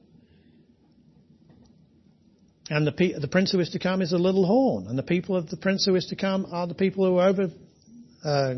And 2.70 2.88
the, 2.88 3.16
the 3.20 3.28
prince 3.28 3.52
who 3.52 3.60
is 3.60 3.72
to 3.72 3.80
come 3.80 4.02
is 4.02 4.14
a 4.14 4.18
little 4.18 4.46
horn, 4.46 4.88
and 4.88 4.98
the 4.98 5.04
people 5.04 5.36
of 5.36 5.50
the 5.50 5.58
prince 5.58 5.86
who 5.86 5.96
is 5.96 6.06
to 6.06 6.16
come 6.16 6.48
are 6.52 6.68
the 6.68 6.74
people 6.74 7.06
who 7.06 7.18
are 7.18 7.28
over, 7.28 7.50
uh, 8.24 8.54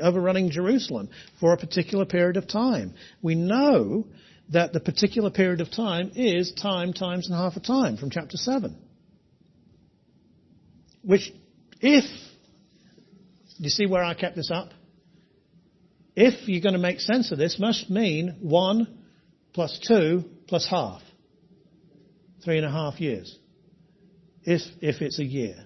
overrunning 0.00 0.50
Jerusalem 0.50 1.08
for 1.40 1.52
a 1.52 1.56
particular 1.56 2.04
period 2.04 2.36
of 2.36 2.46
time. 2.46 2.94
We 3.22 3.34
know 3.34 4.06
that 4.50 4.72
the 4.72 4.78
particular 4.78 5.30
period 5.30 5.60
of 5.60 5.70
time 5.70 6.12
is 6.14 6.52
time 6.52 6.92
times 6.92 7.28
and 7.28 7.36
half 7.36 7.56
a 7.56 7.60
time 7.60 7.96
from 7.96 8.10
chapter 8.10 8.36
7. 8.36 8.76
Which, 11.04 11.32
if, 11.80 12.04
you 13.58 13.70
see 13.70 13.86
where 13.86 14.02
I 14.02 14.14
kept 14.14 14.36
this 14.36 14.50
up? 14.52 14.70
if 16.16 16.48
you're 16.48 16.60
going 16.60 16.74
to 16.74 16.78
make 16.78 17.00
sense 17.00 17.32
of 17.32 17.38
this, 17.38 17.58
must 17.58 17.90
mean 17.90 18.36
one 18.40 19.04
plus 19.52 19.78
two 19.86 20.24
plus 20.46 20.66
half. 20.68 21.02
Three 22.44 22.58
and 22.58 22.66
a 22.66 22.70
half 22.70 23.00
years. 23.00 23.36
If, 24.42 24.60
if 24.80 25.00
it's 25.00 25.18
a 25.18 25.24
year. 25.24 25.56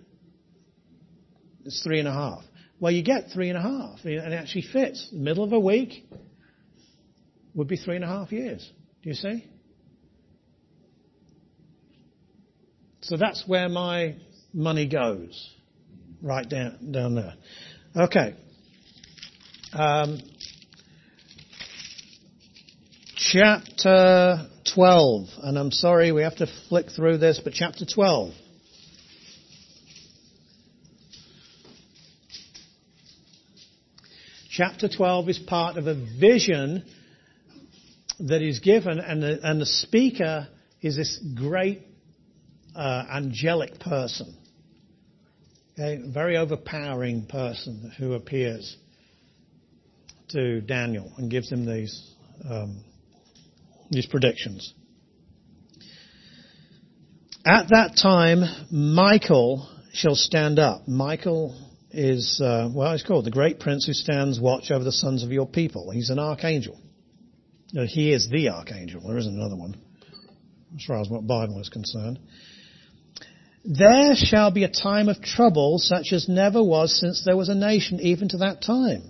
It's 1.65 1.83
three 1.83 1.99
and 1.99 2.09
a 2.09 2.13
half. 2.13 2.43
Well, 2.81 2.93
you 2.93 3.03
get 3.03 3.31
three 3.33 3.49
and 3.51 3.59
a 3.59 3.63
half, 3.63 4.05
and 4.05 4.15
it 4.15 4.37
actually 4.37 4.63
fits. 4.73 5.11
The 5.11 5.19
middle 5.19 5.43
of 5.43 5.53
a 5.53 5.59
week 5.59 6.09
would 7.55 7.67
be 7.67 7.77
three 7.77 7.97
and 7.97 8.05
a 8.05 8.09
half 8.09 8.31
years. 8.31 8.71
Do 9.03 9.09
you 9.09 9.17
see? 9.17 9.45
So 13.01 13.17
that's 13.17 13.45
where 13.47 13.69
my 13.69 14.17
money 14.59 14.87
goes. 14.87 15.55
Right 16.21 16.49
down, 16.49 16.91
down 16.91 17.15
there. 17.15 17.35
Okay. 17.97 18.35
Um, 19.73 20.21
chapter 23.15 24.49
12. 24.75 25.29
And 25.43 25.57
I'm 25.57 25.71
sorry 25.71 26.11
we 26.11 26.23
have 26.23 26.37
to 26.37 26.49
flick 26.69 26.91
through 26.91 27.19
this, 27.19 27.41
but 27.43 27.53
chapter 27.53 27.87
12. 27.87 28.33
Chapter 34.51 34.89
12 34.89 35.29
is 35.29 35.39
part 35.39 35.77
of 35.77 35.87
a 35.87 35.95
vision 35.95 36.85
that 38.19 38.43
is 38.43 38.59
given, 38.59 38.99
and 38.99 39.23
the, 39.23 39.39
and 39.41 39.61
the 39.61 39.67
speaker 39.67 40.49
is 40.83 40.97
this 40.97 41.21
great 41.37 41.83
uh, 42.75 43.05
angelic 43.09 43.79
person. 43.79 44.35
Okay, 45.79 46.03
very 46.13 46.37
overpowering 46.37 47.27
person 47.27 47.93
who 47.99 48.15
appears 48.15 48.77
to 50.31 50.61
Daniel 50.61 51.13
and 51.17 51.31
gives 51.31 51.53
him 51.53 51.67
these 51.67 52.15
um, 52.51 52.83
these 53.89 54.07
predictions. 54.07 54.75
At 57.47 57.69
that 57.69 57.97
time, 58.03 58.43
Michael 58.73 59.69
shall 59.93 60.17
stand 60.17 60.59
up. 60.59 60.89
Michael 60.89 61.57
is, 61.93 62.41
uh, 62.43 62.69
well, 62.75 62.91
he's 62.91 63.05
called 63.05 63.25
the 63.25 63.31
great 63.31 63.61
prince 63.61 63.87
who 63.87 63.93
stands 63.93 64.41
watch 64.41 64.73
over 64.73 64.83
the 64.83 64.91
sons 64.91 65.23
of 65.23 65.31
your 65.31 65.47
people. 65.47 65.93
He's 65.93 66.11
an 66.11 66.19
archangel. 66.19 66.77
No, 67.73 67.87
he 67.87 68.13
is 68.13 68.29
the 68.29 68.49
archangel. 68.49 69.03
There 69.07 69.17
isn't 69.17 69.33
another 69.33 69.57
one, 69.57 69.77
as 70.75 70.85
far 70.85 71.01
as 71.01 71.09
what 71.09 71.25
Bible 71.25 71.61
is 71.61 71.69
concerned. 71.69 72.19
There 73.71 74.15
shall 74.15 74.51
be 74.51 74.65
a 74.65 74.71
time 74.71 75.11
of 75.11 75.21
trouble 75.21 75.77
such 75.79 76.15
as 76.15 76.27
never 76.27 76.63
was 76.63 76.99
since 76.99 77.23
there 77.23 77.37
was 77.37 77.51
a 77.51 77.55
nation, 77.55 78.01
even 78.01 78.31
to 78.31 78.39
that 78.39 78.63
time. 78.63 79.03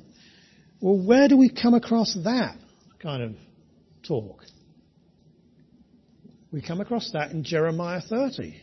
Well, 0.80 0.98
where 0.98 1.28
do 1.28 1.36
we 1.36 1.48
come 1.48 1.74
across 1.74 2.12
that 2.24 2.56
kind 3.00 3.22
of 3.22 3.34
talk? 4.02 4.42
We 6.50 6.60
come 6.60 6.80
across 6.80 7.12
that 7.12 7.30
in 7.30 7.44
Jeremiah 7.44 8.00
30. 8.00 8.60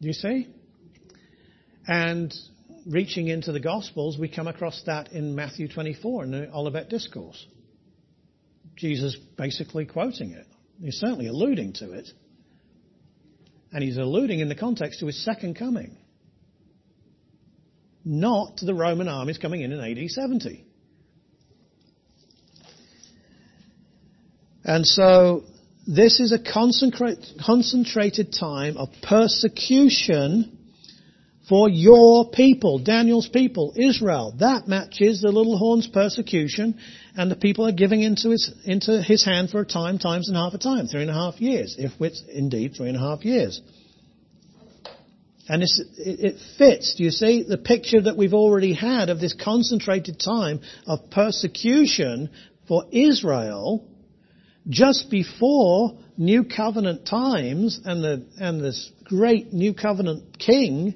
You 0.00 0.12
see? 0.14 0.48
And 1.86 2.34
reaching 2.88 3.28
into 3.28 3.52
the 3.52 3.60
Gospels, 3.60 4.18
we 4.18 4.28
come 4.28 4.48
across 4.48 4.82
that 4.86 5.12
in 5.12 5.36
Matthew 5.36 5.68
24 5.68 6.24
in 6.24 6.30
the 6.32 6.52
Olivet 6.52 6.88
Discourse. 6.88 7.46
Jesus 8.74 9.16
basically 9.36 9.86
quoting 9.86 10.32
it. 10.32 10.46
He's 10.82 10.96
certainly 10.96 11.28
alluding 11.28 11.74
to 11.74 11.92
it. 11.92 12.08
And 13.72 13.82
he's 13.82 13.96
alluding 13.96 14.40
in 14.40 14.48
the 14.48 14.54
context 14.54 15.00
to 15.00 15.06
his 15.06 15.24
second 15.24 15.54
coming. 15.54 15.96
Not 18.04 18.58
to 18.58 18.66
the 18.66 18.74
Roman 18.74 19.08
armies 19.08 19.38
coming 19.38 19.60
in 19.60 19.72
in 19.72 19.80
AD 19.80 20.10
70. 20.10 20.66
And 24.64 24.86
so 24.86 25.44
this 25.86 26.20
is 26.20 26.32
a 26.32 26.38
concentrated 26.38 28.32
time 28.38 28.76
of 28.76 28.88
persecution 29.02 30.58
for 31.48 31.68
your 31.68 32.30
people, 32.30 32.78
Daniel's 32.80 33.28
people, 33.28 33.72
Israel. 33.76 34.34
That 34.38 34.68
matches 34.68 35.20
the 35.20 35.30
little 35.30 35.58
horn's 35.58 35.86
persecution, 35.86 36.78
and 37.16 37.30
the 37.30 37.36
people 37.36 37.66
are 37.66 37.72
giving 37.72 38.02
into 38.02 38.30
his, 38.30 38.52
into 38.64 39.02
his 39.02 39.24
hand 39.24 39.50
for 39.50 39.60
a 39.60 39.66
time, 39.66 39.98
times 39.98 40.28
and 40.28 40.36
half 40.36 40.54
a 40.54 40.58
time, 40.58 40.86
three 40.86 41.02
and 41.02 41.10
a 41.10 41.14
half 41.14 41.40
years, 41.40 41.76
if 41.78 41.92
it's 42.00 42.22
indeed 42.32 42.74
three 42.76 42.88
and 42.88 42.96
a 42.96 43.00
half 43.00 43.24
years. 43.24 43.60
And 45.48 45.62
it, 45.62 45.70
it 45.98 46.36
fits, 46.56 46.94
do 46.96 47.04
you 47.04 47.10
see, 47.10 47.42
the 47.42 47.58
picture 47.58 48.00
that 48.00 48.16
we've 48.16 48.32
already 48.32 48.72
had 48.72 49.10
of 49.10 49.20
this 49.20 49.34
concentrated 49.34 50.18
time 50.18 50.60
of 50.86 51.10
persecution 51.10 52.30
for 52.68 52.84
Israel 52.90 53.86
just 54.68 55.10
before 55.10 55.98
New 56.16 56.44
Covenant 56.44 57.06
times 57.06 57.80
and 57.84 58.02
the, 58.02 58.26
and 58.38 58.62
this 58.62 58.90
great 59.04 59.52
New 59.52 59.74
Covenant 59.74 60.38
king 60.38 60.94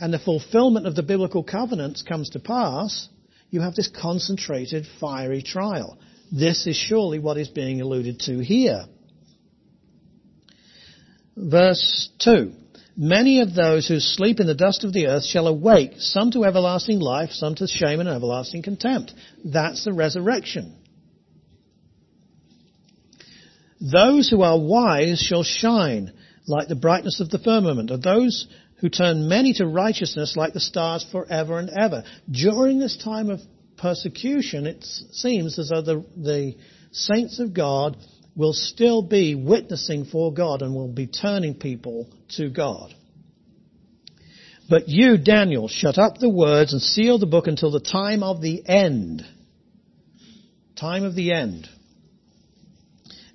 and 0.00 0.12
the 0.12 0.18
fulfillment 0.18 0.86
of 0.86 0.96
the 0.96 1.02
biblical 1.02 1.44
covenants 1.44 2.02
comes 2.02 2.30
to 2.30 2.40
pass, 2.40 3.08
you 3.50 3.60
have 3.60 3.74
this 3.74 3.88
concentrated 3.88 4.86
fiery 5.00 5.42
trial. 5.42 5.98
This 6.32 6.66
is 6.66 6.76
surely 6.76 7.18
what 7.18 7.36
is 7.36 7.48
being 7.48 7.80
alluded 7.80 8.20
to 8.20 8.38
here. 8.38 8.86
Verse 11.36 12.10
2. 12.20 12.52
Many 12.96 13.40
of 13.40 13.54
those 13.54 13.88
who 13.88 13.98
sleep 13.98 14.40
in 14.40 14.46
the 14.46 14.54
dust 14.54 14.84
of 14.84 14.92
the 14.92 15.06
earth 15.06 15.24
shall 15.24 15.46
awake, 15.46 15.92
some 15.98 16.30
to 16.32 16.44
everlasting 16.44 17.00
life, 17.00 17.30
some 17.30 17.54
to 17.56 17.66
shame 17.66 18.00
and 18.00 18.08
everlasting 18.08 18.62
contempt. 18.62 19.14
That's 19.44 19.84
the 19.84 19.92
resurrection. 19.92 20.76
Those 23.80 24.28
who 24.28 24.42
are 24.42 24.58
wise 24.58 25.18
shall 25.18 25.42
shine 25.42 26.12
like 26.46 26.68
the 26.68 26.76
brightness 26.76 27.20
of 27.20 27.30
the 27.30 27.38
firmament, 27.38 27.90
and 27.90 28.02
those 28.02 28.46
who 28.80 28.88
turn 28.88 29.28
many 29.28 29.52
to 29.54 29.66
righteousness 29.66 30.36
like 30.36 30.52
the 30.52 30.60
stars 30.60 31.04
forever 31.10 31.58
and 31.58 31.70
ever. 31.70 32.04
During 32.30 32.78
this 32.78 32.96
time 32.96 33.30
of 33.30 33.40
persecution, 33.76 34.66
it 34.66 34.84
seems 34.84 35.58
as 35.58 35.68
though 35.68 35.82
the, 35.82 36.04
the 36.16 36.54
saints 36.92 37.38
of 37.40 37.54
God 37.54 37.96
will 38.36 38.52
still 38.52 39.02
be 39.02 39.34
witnessing 39.34 40.06
for 40.06 40.32
God 40.32 40.62
and 40.62 40.74
will 40.74 40.92
be 40.92 41.06
turning 41.06 41.54
people 41.54 42.08
to 42.36 42.48
God. 42.48 42.94
But 44.68 44.88
you, 44.88 45.18
Daniel, 45.18 45.68
shut 45.68 45.98
up 45.98 46.18
the 46.18 46.30
words 46.30 46.72
and 46.72 46.80
seal 46.80 47.18
the 47.18 47.26
book 47.26 47.48
until 47.48 47.72
the 47.72 47.80
time 47.80 48.22
of 48.22 48.40
the 48.40 48.62
end. 48.66 49.22
Time 50.76 51.04
of 51.04 51.14
the 51.14 51.32
end. 51.32 51.68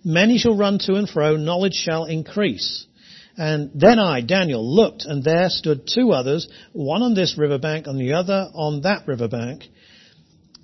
Many 0.03 0.37
shall 0.37 0.57
run 0.57 0.79
to 0.79 0.95
and 0.95 1.09
fro, 1.09 1.35
knowledge 1.35 1.73
shall 1.73 2.05
increase. 2.05 2.85
And 3.37 3.71
then 3.73 3.99
I, 3.99 4.21
Daniel, 4.21 4.75
looked, 4.75 5.03
and 5.05 5.23
there 5.23 5.49
stood 5.49 5.87
two 5.87 6.11
others, 6.11 6.47
one 6.71 7.01
on 7.01 7.15
this 7.15 7.37
riverbank 7.37 7.85
and 7.87 7.99
the 7.99 8.13
other 8.13 8.49
on 8.53 8.81
that 8.81 9.07
riverbank. 9.07 9.63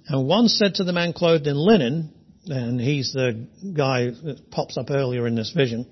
And 0.08 0.28
one 0.28 0.48
said 0.48 0.76
to 0.76 0.84
the 0.84 0.94
man 0.94 1.14
clothed 1.14 1.48
in 1.48 1.58
linen, 1.58 2.14
and 2.46 2.80
he's 2.80 3.12
the 3.12 3.48
guy 3.76 4.06
that 4.06 4.50
pops 4.52 4.78
up 4.78 4.90
earlier 4.90 5.28
in 5.28 5.36
this 5.36 5.52
vision, 5.52 5.86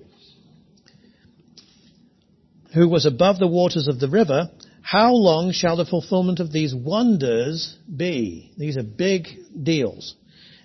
who 2.74 2.88
was 2.88 3.04
above 3.04 3.38
the 3.38 3.48
waters 3.48 3.88
of 3.88 4.00
the 4.00 4.08
river, 4.08 4.50
how 4.82 5.12
long 5.12 5.52
shall 5.52 5.76
the 5.76 5.84
fulfillment 5.84 6.40
of 6.40 6.52
these 6.52 6.74
wonders 6.74 7.76
be? 7.94 8.52
These 8.56 8.76
are 8.76 8.82
big 8.82 9.26
deals. 9.62 10.14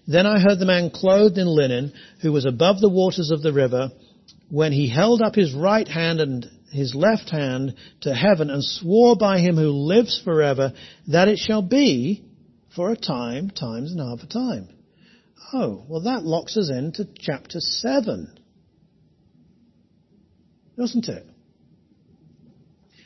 Then 0.07 0.25
I 0.25 0.39
heard 0.39 0.59
the 0.59 0.65
man 0.65 0.91
clothed 0.91 1.37
in 1.37 1.47
linen, 1.47 1.93
who 2.21 2.31
was 2.31 2.45
above 2.45 2.79
the 2.79 2.89
waters 2.89 3.31
of 3.31 3.41
the 3.41 3.53
river, 3.53 3.89
when 4.49 4.71
he 4.71 4.89
held 4.89 5.21
up 5.21 5.35
his 5.35 5.53
right 5.53 5.87
hand 5.87 6.19
and 6.19 6.49
his 6.71 6.93
left 6.93 7.29
hand 7.29 7.75
to 8.01 8.13
heaven 8.13 8.49
and 8.49 8.63
swore 8.63 9.15
by 9.15 9.39
him 9.39 9.55
who 9.55 9.69
lives 9.69 10.21
forever 10.23 10.73
that 11.07 11.27
it 11.27 11.37
shall 11.37 11.61
be 11.61 12.23
for 12.75 12.91
a 12.91 12.97
time, 12.97 13.49
times 13.49 13.91
and 13.91 13.99
half 13.99 14.27
a 14.27 14.31
time. 14.31 14.69
Oh, 15.53 15.83
well 15.87 16.01
that 16.01 16.23
locks 16.23 16.57
us 16.57 16.69
into 16.69 17.07
chapter 17.17 17.59
7. 17.59 18.39
Doesn't 20.77 21.07
it? 21.07 21.25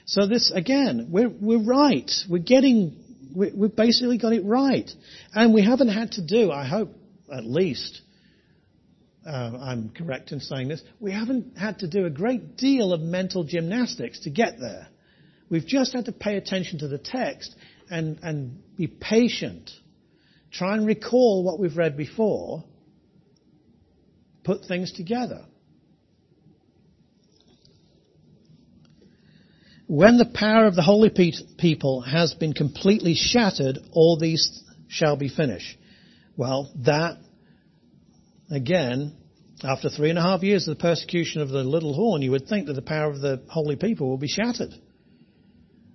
So 0.05 0.25
this, 0.25 0.51
again, 0.53 1.09
we're, 1.11 1.29
we're 1.29 1.63
right. 1.63 2.11
We're 2.27 2.39
getting 2.39 2.97
we, 3.35 3.51
we've 3.53 3.75
basically 3.75 4.17
got 4.17 4.33
it 4.33 4.43
right. 4.45 4.89
And 5.33 5.53
we 5.53 5.63
haven't 5.63 5.89
had 5.89 6.13
to 6.13 6.25
do, 6.25 6.51
I 6.51 6.65
hope 6.65 6.89
at 7.31 7.45
least, 7.45 8.01
uh, 9.29 9.57
I'm 9.61 9.89
correct 9.89 10.31
in 10.31 10.39
saying 10.39 10.69
this, 10.69 10.81
we 10.99 11.11
haven't 11.11 11.57
had 11.57 11.79
to 11.79 11.87
do 11.87 12.05
a 12.05 12.09
great 12.09 12.57
deal 12.57 12.93
of 12.93 13.01
mental 13.01 13.43
gymnastics 13.43 14.21
to 14.21 14.29
get 14.29 14.59
there. 14.59 14.87
We've 15.49 15.65
just 15.65 15.93
had 15.93 16.05
to 16.05 16.11
pay 16.11 16.37
attention 16.37 16.79
to 16.79 16.87
the 16.87 16.97
text 16.97 17.55
and, 17.89 18.19
and 18.23 18.61
be 18.75 18.87
patient. 18.87 19.69
Try 20.51 20.75
and 20.75 20.85
recall 20.85 21.43
what 21.43 21.59
we've 21.59 21.77
read 21.77 21.95
before. 21.95 22.63
Put 24.43 24.65
things 24.65 24.91
together. 24.91 25.45
When 29.85 30.17
the 30.17 30.29
power 30.31 30.65
of 30.65 30.75
the 30.75 30.83
holy 30.83 31.09
people 31.09 32.01
has 32.01 32.33
been 32.35 32.53
completely 32.53 33.15
shattered, 33.15 33.79
all 33.91 34.17
these 34.19 34.63
shall 34.87 35.17
be 35.17 35.29
finished. 35.29 35.77
Well, 36.37 36.71
that, 36.85 37.17
again, 38.51 39.15
after 39.63 39.89
three 39.89 40.09
and 40.09 40.19
a 40.19 40.21
half 40.21 40.43
years 40.43 40.67
of 40.67 40.77
the 40.77 40.81
persecution 40.81 41.41
of 41.41 41.49
the 41.49 41.63
little 41.63 41.93
horn, 41.93 42.21
you 42.21 42.31
would 42.31 42.47
think 42.47 42.67
that 42.67 42.73
the 42.73 42.81
power 42.81 43.11
of 43.11 43.19
the 43.19 43.41
holy 43.49 43.75
people 43.75 44.09
will 44.09 44.17
be 44.17 44.27
shattered. 44.27 44.73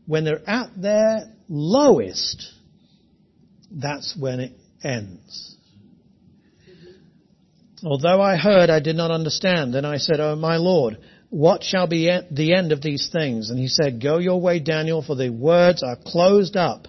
When 0.07 0.25
they're 0.25 0.49
at 0.49 0.71
their 0.81 1.33
lowest, 1.49 2.53
that's 3.71 4.17
when 4.19 4.41
it 4.41 4.53
ends. 4.83 5.57
Although 7.83 8.21
I 8.21 8.37
heard, 8.37 8.71
I 8.71 8.81
did 8.81 8.97
not 8.97 9.11
understand. 9.11 9.75
Then 9.75 9.85
I 9.85 9.99
said, 9.99 10.21
Oh 10.21 10.37
my 10.37 10.57
Lord, 10.57 10.99
what 11.31 11.63
shall 11.63 11.87
be 11.87 12.11
the 12.31 12.55
end 12.55 12.73
of 12.73 12.81
these 12.81 13.11
things? 13.13 13.51
And 13.51 13.59
he 13.59 13.69
said, 13.69 14.03
Go 14.03 14.19
your 14.19 14.41
way, 14.41 14.61
Daniel, 14.61 15.03
for 15.03 15.17
the 15.17 15.31
words 15.31 15.83
are 15.83 15.97
closed 15.97 16.57
up 16.57 16.87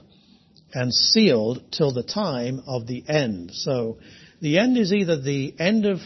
and 0.73 0.93
sealed 0.93 1.63
till 1.71 1.93
the 1.93 2.03
time 2.03 2.61
of 2.67 2.85
the 2.87 3.03
end. 3.07 3.51
So 3.53 3.97
the 4.41 4.59
end 4.59 4.77
is 4.77 4.93
either 4.93 5.19
the 5.19 5.55
end 5.57 5.85
of 5.85 5.99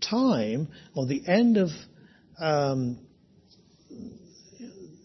time 0.00 0.68
or 0.94 1.06
the 1.06 1.22
end 1.26 1.56
of 1.56 1.68
um, 2.40 2.98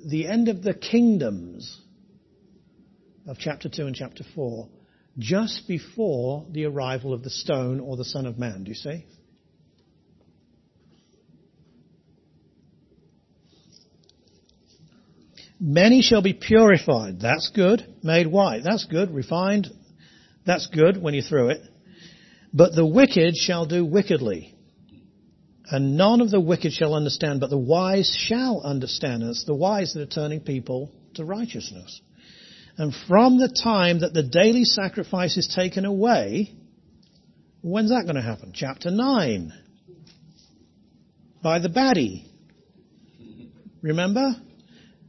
the 0.06 0.28
end 0.28 0.50
of 0.50 0.62
the 0.64 0.74
kingdoms 0.74 1.82
of 3.28 3.38
chapter 3.38 3.70
2 3.70 3.88
and 3.88 3.96
chapter 3.96 4.24
4 4.36 4.68
just 5.18 5.68
before 5.68 6.46
the 6.52 6.66
arrival 6.66 7.14
of 7.14 7.24
the 7.24 7.30
stone 7.30 7.80
or 7.80 7.96
the 7.96 8.06
Son 8.06 8.26
of 8.26 8.38
Man. 8.38 8.64
Do 8.64 8.70
you 8.70 8.76
see? 8.76 9.06
Many 15.60 16.02
shall 16.02 16.22
be 16.22 16.34
purified. 16.34 17.22
That's 17.22 17.50
good. 17.56 17.86
Made 18.04 18.28
white. 18.28 18.64
That's 18.64 18.86
good. 18.86 19.12
Refined. 19.12 19.70
That's 20.46 20.68
good 20.68 21.02
when 21.02 21.14
you're 21.14 21.24
through 21.24 21.52
it. 21.52 21.62
But 22.54 22.76
the 22.76 22.86
wicked 22.86 23.38
shall 23.38 23.66
do 23.66 23.86
wickedly. 23.86 24.53
And 25.72 25.98
none 25.98 26.22
of 26.22 26.30
the 26.30 26.42
wicked 26.42 26.74
shall 26.74 26.94
understand, 26.94 27.40
but 27.40 27.50
the 27.50 27.58
wise 27.58 28.16
shall 28.16 28.62
understand. 28.64 29.22
And 29.24 29.32
it's 29.32 29.46
the 29.46 29.56
wise 29.56 29.94
that 29.94 30.02
are 30.02 30.06
turning 30.06 30.42
people 30.42 30.92
to 31.16 31.24
righteousness. 31.24 32.02
And 32.78 32.94
from 33.08 33.38
the 33.38 33.48
time 33.48 34.00
that 34.00 34.14
the 34.14 34.24
daily 34.24 34.66
sacrifice 34.66 35.38
is 35.38 35.48
taken 35.56 35.86
away, 35.86 36.54
when's 37.62 37.92
that 37.92 38.04
going 38.04 38.16
to 38.16 38.22
happen? 38.22 38.52
Chapter 38.54 38.92
9. 38.92 39.54
By 41.42 41.60
the 41.60 41.70
baddie. 41.70 42.26
Remember? 43.82 44.36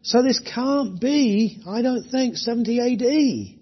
So 0.03 0.23
this 0.23 0.41
can't 0.41 1.01
be, 1.01 1.63
I 1.67 1.81
don't 1.81 2.05
think, 2.11 2.37
70 2.37 2.81
AD. 2.81 3.59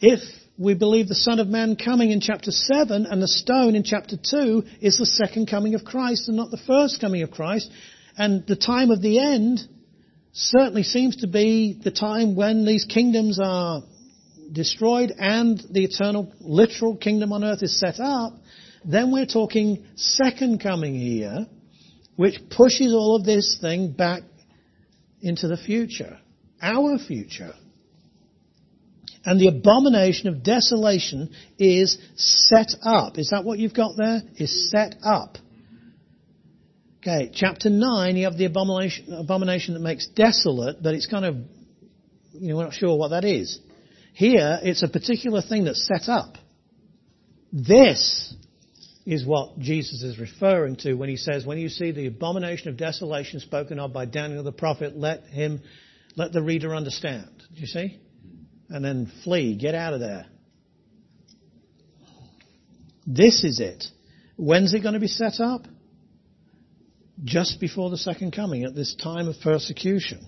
If 0.00 0.20
we 0.58 0.74
believe 0.74 1.08
the 1.08 1.14
Son 1.14 1.38
of 1.38 1.48
Man 1.48 1.76
coming 1.76 2.10
in 2.10 2.20
chapter 2.20 2.50
7 2.50 3.06
and 3.06 3.22
the 3.22 3.28
stone 3.28 3.74
in 3.74 3.82
chapter 3.82 4.16
2 4.16 4.62
is 4.80 4.96
the 4.96 5.06
second 5.06 5.46
coming 5.48 5.74
of 5.74 5.84
Christ 5.84 6.28
and 6.28 6.36
not 6.36 6.50
the 6.50 6.62
first 6.66 7.00
coming 7.00 7.22
of 7.22 7.30
Christ, 7.30 7.70
and 8.16 8.46
the 8.46 8.56
time 8.56 8.90
of 8.90 9.02
the 9.02 9.18
end 9.18 9.60
certainly 10.32 10.82
seems 10.82 11.16
to 11.16 11.26
be 11.26 11.78
the 11.82 11.90
time 11.90 12.36
when 12.36 12.64
these 12.64 12.86
kingdoms 12.86 13.38
are 13.42 13.82
destroyed 14.52 15.12
and 15.18 15.62
the 15.70 15.84
eternal 15.84 16.32
literal 16.40 16.96
kingdom 16.96 17.32
on 17.32 17.44
earth 17.44 17.62
is 17.62 17.78
set 17.78 18.00
up, 18.00 18.32
then 18.84 19.12
we're 19.12 19.26
talking 19.26 19.84
second 19.96 20.62
coming 20.62 20.94
here, 20.94 21.46
which 22.16 22.38
pushes 22.50 22.94
all 22.94 23.16
of 23.16 23.24
this 23.24 23.58
thing 23.60 23.92
back 23.92 24.22
into 25.20 25.48
the 25.48 25.56
future, 25.56 26.18
our 26.62 26.98
future. 26.98 27.52
And 29.26 29.40
the 29.40 29.48
abomination 29.48 30.28
of 30.28 30.44
desolation 30.44 31.30
is 31.58 31.98
set 32.14 32.72
up. 32.80 33.18
Is 33.18 33.30
that 33.30 33.44
what 33.44 33.58
you've 33.58 33.74
got 33.74 33.96
there? 33.96 34.22
Is 34.36 34.70
set 34.70 34.94
up. 35.02 35.36
Okay, 37.02 37.32
chapter 37.34 37.68
9, 37.68 38.16
you 38.16 38.24
have 38.24 38.38
the 38.38 38.44
abomination, 38.44 39.12
abomination 39.12 39.74
that 39.74 39.80
makes 39.80 40.06
desolate, 40.08 40.82
but 40.82 40.94
it's 40.94 41.06
kind 41.06 41.24
of, 41.24 41.36
you 42.32 42.48
know, 42.48 42.56
we're 42.56 42.64
not 42.64 42.72
sure 42.72 42.96
what 42.96 43.08
that 43.08 43.24
is. 43.24 43.60
Here, 44.12 44.58
it's 44.62 44.82
a 44.82 44.88
particular 44.88 45.42
thing 45.42 45.64
that's 45.64 45.86
set 45.86 46.08
up. 46.08 46.36
This 47.52 48.34
is 49.04 49.24
what 49.24 49.58
Jesus 49.58 50.02
is 50.02 50.18
referring 50.18 50.76
to 50.76 50.94
when 50.94 51.08
he 51.08 51.16
says, 51.16 51.44
when 51.44 51.58
you 51.58 51.68
see 51.68 51.90
the 51.92 52.06
abomination 52.06 52.68
of 52.68 52.76
desolation 52.76 53.40
spoken 53.40 53.78
of 53.78 53.92
by 53.92 54.04
Daniel 54.04 54.42
the 54.42 54.52
prophet, 54.52 54.96
let 54.96 55.24
him, 55.24 55.60
let 56.16 56.32
the 56.32 56.42
reader 56.42 56.74
understand. 56.74 57.30
Do 57.54 57.60
you 57.60 57.66
see? 57.66 58.00
And 58.68 58.84
then 58.84 59.10
flee, 59.24 59.56
get 59.56 59.74
out 59.74 59.94
of 59.94 60.00
there. 60.00 60.26
This 63.06 63.44
is 63.44 63.60
it. 63.60 63.84
When's 64.36 64.74
it 64.74 64.80
going 64.80 64.94
to 64.94 65.00
be 65.00 65.06
set 65.06 65.40
up? 65.40 65.66
Just 67.24 67.60
before 67.60 67.90
the 67.90 67.96
second 67.96 68.32
coming, 68.32 68.64
at 68.64 68.74
this 68.74 68.94
time 68.94 69.28
of 69.28 69.36
persecution. 69.42 70.26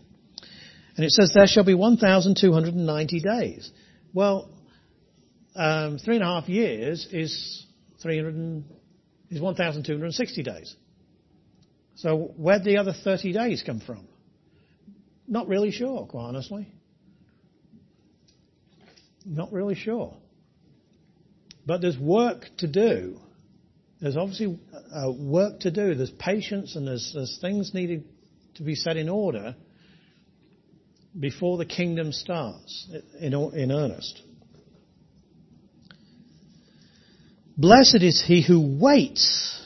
And 0.97 1.05
it 1.05 1.10
says, 1.10 1.32
there 1.35 1.47
shall 1.47 1.65
be 1.65 1.74
1,290 1.74 3.20
days. 3.20 3.70
Well, 4.15 4.51
um, 5.55 5.98
three 5.98 6.16
and 6.16 6.24
a 6.24 6.27
half 6.27 6.48
years 6.48 7.06
is 7.10 7.66
300 8.02 8.65
is 9.31 9.40
1,260 9.40 10.43
days. 10.43 10.77
So 11.97 12.32
where'd 12.36 12.65
the 12.65 12.78
other 12.78 12.93
30 12.93 13.32
days 13.32 13.62
come 13.66 13.81
from? 13.81 14.06
Not 15.27 15.48
really 15.48 15.70
sure, 15.70 16.06
quite 16.06 16.24
honestly. 16.24 16.73
Not 19.28 19.52
really 19.52 19.74
sure. 19.74 20.16
But 21.66 21.82
there's 21.82 21.98
work 21.98 22.46
to 22.59 22.66
do. 22.66 23.18
There's 24.00 24.16
obviously 24.16 24.59
uh, 24.94 25.12
work 25.12 25.60
to 25.60 25.70
do. 25.70 25.94
There's 25.94 26.10
patience 26.10 26.76
and 26.76 26.86
there's, 26.86 27.12
there's 27.14 27.38
things 27.40 27.74
needed 27.74 28.05
to 28.55 28.62
be 28.62 28.74
set 28.74 28.96
in 28.96 29.09
order 29.09 29.55
before 31.18 31.59
the 31.59 31.66
kingdom 31.66 32.12
starts 32.12 32.88
in, 33.20 33.34
in 33.34 33.70
earnest. 33.70 34.22
Blessed 37.56 38.02
is 38.02 38.24
he 38.24 38.40
who 38.46 38.78
waits. 38.80 39.60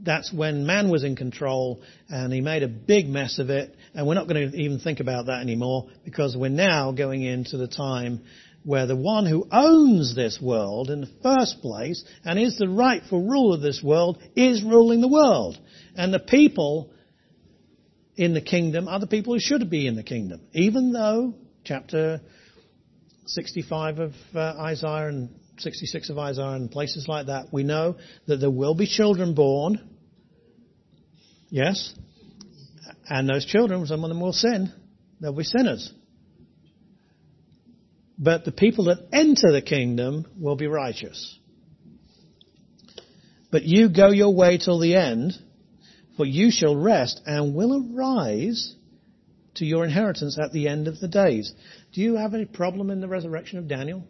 that's 0.01 0.33
when 0.33 0.65
man 0.65 0.89
was 0.89 1.03
in 1.03 1.15
control 1.15 1.81
and 2.09 2.33
he 2.33 2.41
made 2.41 2.63
a 2.63 2.67
big 2.67 3.07
mess 3.07 3.39
of 3.39 3.49
it 3.49 3.75
and 3.93 4.07
we're 4.07 4.15
not 4.15 4.27
going 4.27 4.51
to 4.51 4.57
even 4.57 4.79
think 4.79 4.99
about 4.99 5.27
that 5.27 5.41
anymore 5.41 5.89
because 6.03 6.35
we're 6.35 6.49
now 6.49 6.91
going 6.91 7.23
into 7.23 7.57
the 7.57 7.67
time 7.67 8.21
where 8.63 8.85
the 8.87 8.95
one 8.95 9.25
who 9.25 9.45
owns 9.51 10.15
this 10.15 10.39
world 10.41 10.89
in 10.89 11.01
the 11.01 11.09
first 11.21 11.61
place 11.61 12.03
and 12.23 12.39
is 12.39 12.57
the 12.57 12.67
rightful 12.67 13.21
ruler 13.21 13.55
of 13.55 13.61
this 13.61 13.81
world 13.83 14.17
is 14.35 14.63
ruling 14.63 15.01
the 15.01 15.07
world. 15.07 15.57
And 15.95 16.13
the 16.13 16.19
people 16.19 16.91
in 18.15 18.33
the 18.33 18.41
kingdom 18.41 18.87
are 18.87 18.99
the 18.99 19.07
people 19.07 19.33
who 19.33 19.39
should 19.39 19.69
be 19.69 19.85
in 19.85 19.95
the 19.95 20.03
kingdom. 20.03 20.41
Even 20.53 20.93
though, 20.93 21.33
chapter 21.65 22.21
65 23.25 23.99
of 23.99 24.13
uh, 24.33 24.39
Isaiah 24.39 25.07
and 25.07 25.29
66 25.57 26.09
of 26.09 26.17
Isaiah 26.17 26.51
and 26.51 26.71
places 26.71 27.07
like 27.07 27.27
that, 27.27 27.47
we 27.51 27.63
know 27.63 27.97
that 28.27 28.37
there 28.37 28.49
will 28.49 28.75
be 28.75 28.87
children 28.87 29.33
born. 29.35 29.79
Yes? 31.49 31.93
And 33.09 33.27
those 33.27 33.45
children, 33.45 33.85
some 33.85 34.03
of 34.03 34.09
them 34.09 34.21
will 34.21 34.33
sin. 34.33 34.71
They'll 35.19 35.33
be 35.33 35.43
sinners. 35.43 35.91
But 38.17 38.45
the 38.45 38.51
people 38.51 38.85
that 38.85 39.07
enter 39.11 39.51
the 39.51 39.61
kingdom 39.61 40.25
will 40.39 40.55
be 40.55 40.67
righteous. 40.67 41.39
But 43.51 43.63
you 43.63 43.89
go 43.89 44.09
your 44.09 44.33
way 44.33 44.57
till 44.57 44.79
the 44.79 44.95
end, 44.95 45.33
for 46.17 46.25
you 46.25 46.51
shall 46.51 46.75
rest 46.75 47.21
and 47.25 47.53
will 47.55 47.93
arise 47.95 48.75
to 49.55 49.65
your 49.65 49.83
inheritance 49.83 50.39
at 50.41 50.51
the 50.51 50.67
end 50.67 50.87
of 50.87 50.99
the 50.99 51.07
days. 51.07 51.53
Do 51.91 52.01
you 52.01 52.15
have 52.15 52.33
any 52.33 52.45
problem 52.45 52.89
in 52.89 53.01
the 53.01 53.07
resurrection 53.07 53.59
of 53.59 53.67
Daniel? 53.67 54.03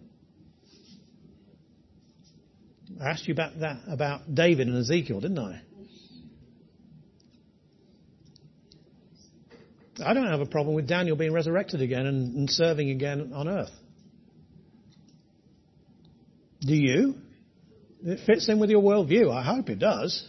I 3.01 3.09
asked 3.09 3.27
you 3.27 3.33
about 3.33 3.59
that, 3.59 3.81
about 3.87 4.33
David 4.33 4.67
and 4.67 4.77
Ezekiel, 4.77 5.19
didn't 5.19 5.39
I? 5.39 5.61
I 10.03 10.13
don't 10.13 10.27
have 10.27 10.39
a 10.39 10.45
problem 10.45 10.75
with 10.75 10.87
Daniel 10.87 11.15
being 11.15 11.33
resurrected 11.33 11.81
again 11.81 12.05
and, 12.05 12.35
and 12.35 12.49
serving 12.49 12.89
again 12.89 13.31
on 13.33 13.47
earth. 13.47 13.71
Do 16.61 16.73
you? 16.73 17.15
It 18.03 18.25
fits 18.25 18.49
in 18.49 18.59
with 18.59 18.69
your 18.69 18.81
worldview. 18.81 19.31
I 19.31 19.43
hope 19.43 19.69
it 19.69 19.79
does. 19.79 20.27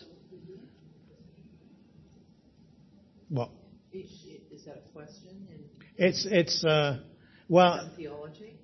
What? 3.28 3.50
Is, 3.92 4.64
that 4.66 4.76
a 4.76 4.92
question 4.92 5.46
It's 5.96 6.26
it's 6.30 6.64
uh, 6.64 7.00
well 7.48 7.90
theology? 7.96 8.54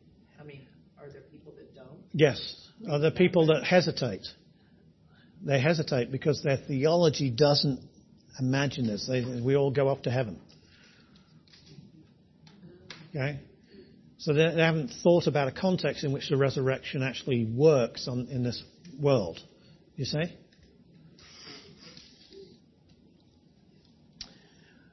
I 0.40 0.44
mean, 0.44 0.62
are 0.98 1.10
there 1.10 1.22
people 1.22 1.52
that 1.56 1.74
don't? 1.74 1.98
yes. 2.12 2.68
Are 2.88 2.98
there 2.98 3.10
people 3.10 3.46
that 3.48 3.64
hesitate? 3.64 4.26
They 5.42 5.60
hesitate 5.60 6.10
because 6.10 6.42
their 6.42 6.56
theology 6.56 7.30
doesn't 7.30 7.80
imagine 8.38 8.86
this. 8.86 9.06
They, 9.06 9.24
we 9.42 9.56
all 9.56 9.70
go 9.70 9.88
up 9.88 10.02
to 10.04 10.10
heaven. 10.10 10.40
Okay? 13.10 13.40
So 14.18 14.34
they, 14.34 14.54
they 14.54 14.62
haven't 14.62 14.92
thought 15.02 15.26
about 15.26 15.48
a 15.48 15.52
context 15.52 16.04
in 16.04 16.12
which 16.12 16.28
the 16.28 16.36
resurrection 16.36 17.02
actually 17.02 17.44
works 17.44 18.06
on, 18.06 18.28
in 18.30 18.42
this 18.42 18.62
world. 19.00 19.40
You 19.96 20.04
see? 20.04 20.24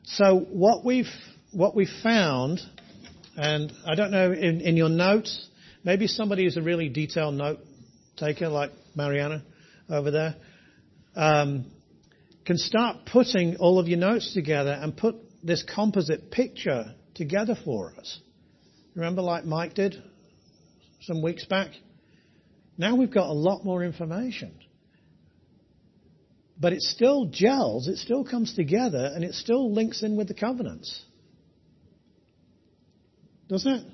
So 0.04 0.40
what 0.40 0.84
we've 0.84 1.06
what 1.52 1.76
we've 1.76 1.88
found, 2.02 2.60
and 3.36 3.72
I 3.86 3.96
don't 3.96 4.12
know 4.12 4.32
in, 4.32 4.62
in 4.62 4.76
your 4.78 4.90
notes, 4.90 5.48
maybe 5.84 6.08
somebody 6.08 6.44
who's 6.44 6.58
a 6.58 6.62
really 6.62 6.90
detailed 6.90 7.36
note 7.36 7.60
taker 8.16 8.48
like 8.48 8.72
Mariana 8.96 9.44
over 9.90 10.10
there, 10.10 10.36
um, 11.16 11.66
can 12.46 12.58
start 12.58 13.06
putting 13.06 13.58
all 13.58 13.80
of 13.80 13.88
your 13.88 14.00
notes 14.00 14.34
together 14.34 14.72
and 14.72 14.96
put 14.96 15.16
this 15.44 15.64
composite 15.64 16.32
picture 16.32 16.96
together 17.18 17.56
for 17.66 17.94
us. 17.98 18.20
Remember, 18.96 19.22
like 19.22 19.46
Mike 19.46 19.74
did 19.74 20.02
some 21.02 21.22
weeks 21.22 21.46
back? 21.46 21.72
Now 22.78 22.96
we've 22.96 23.14
got 23.14 23.30
a 23.30 23.34
lot 23.34 23.66
more 23.66 23.84
information. 23.84 24.54
But 26.60 26.74
it 26.74 26.82
still 26.82 27.26
gels, 27.26 27.88
it 27.88 27.98
still 27.98 28.24
comes 28.24 28.54
together, 28.56 29.12
and 29.14 29.24
it 29.24 29.34
still 29.34 29.72
links 29.72 30.02
in 30.02 30.16
with 30.16 30.28
the 30.28 30.34
covenants. 30.34 31.04
Doesn't 33.48 33.72
it? 33.72 33.86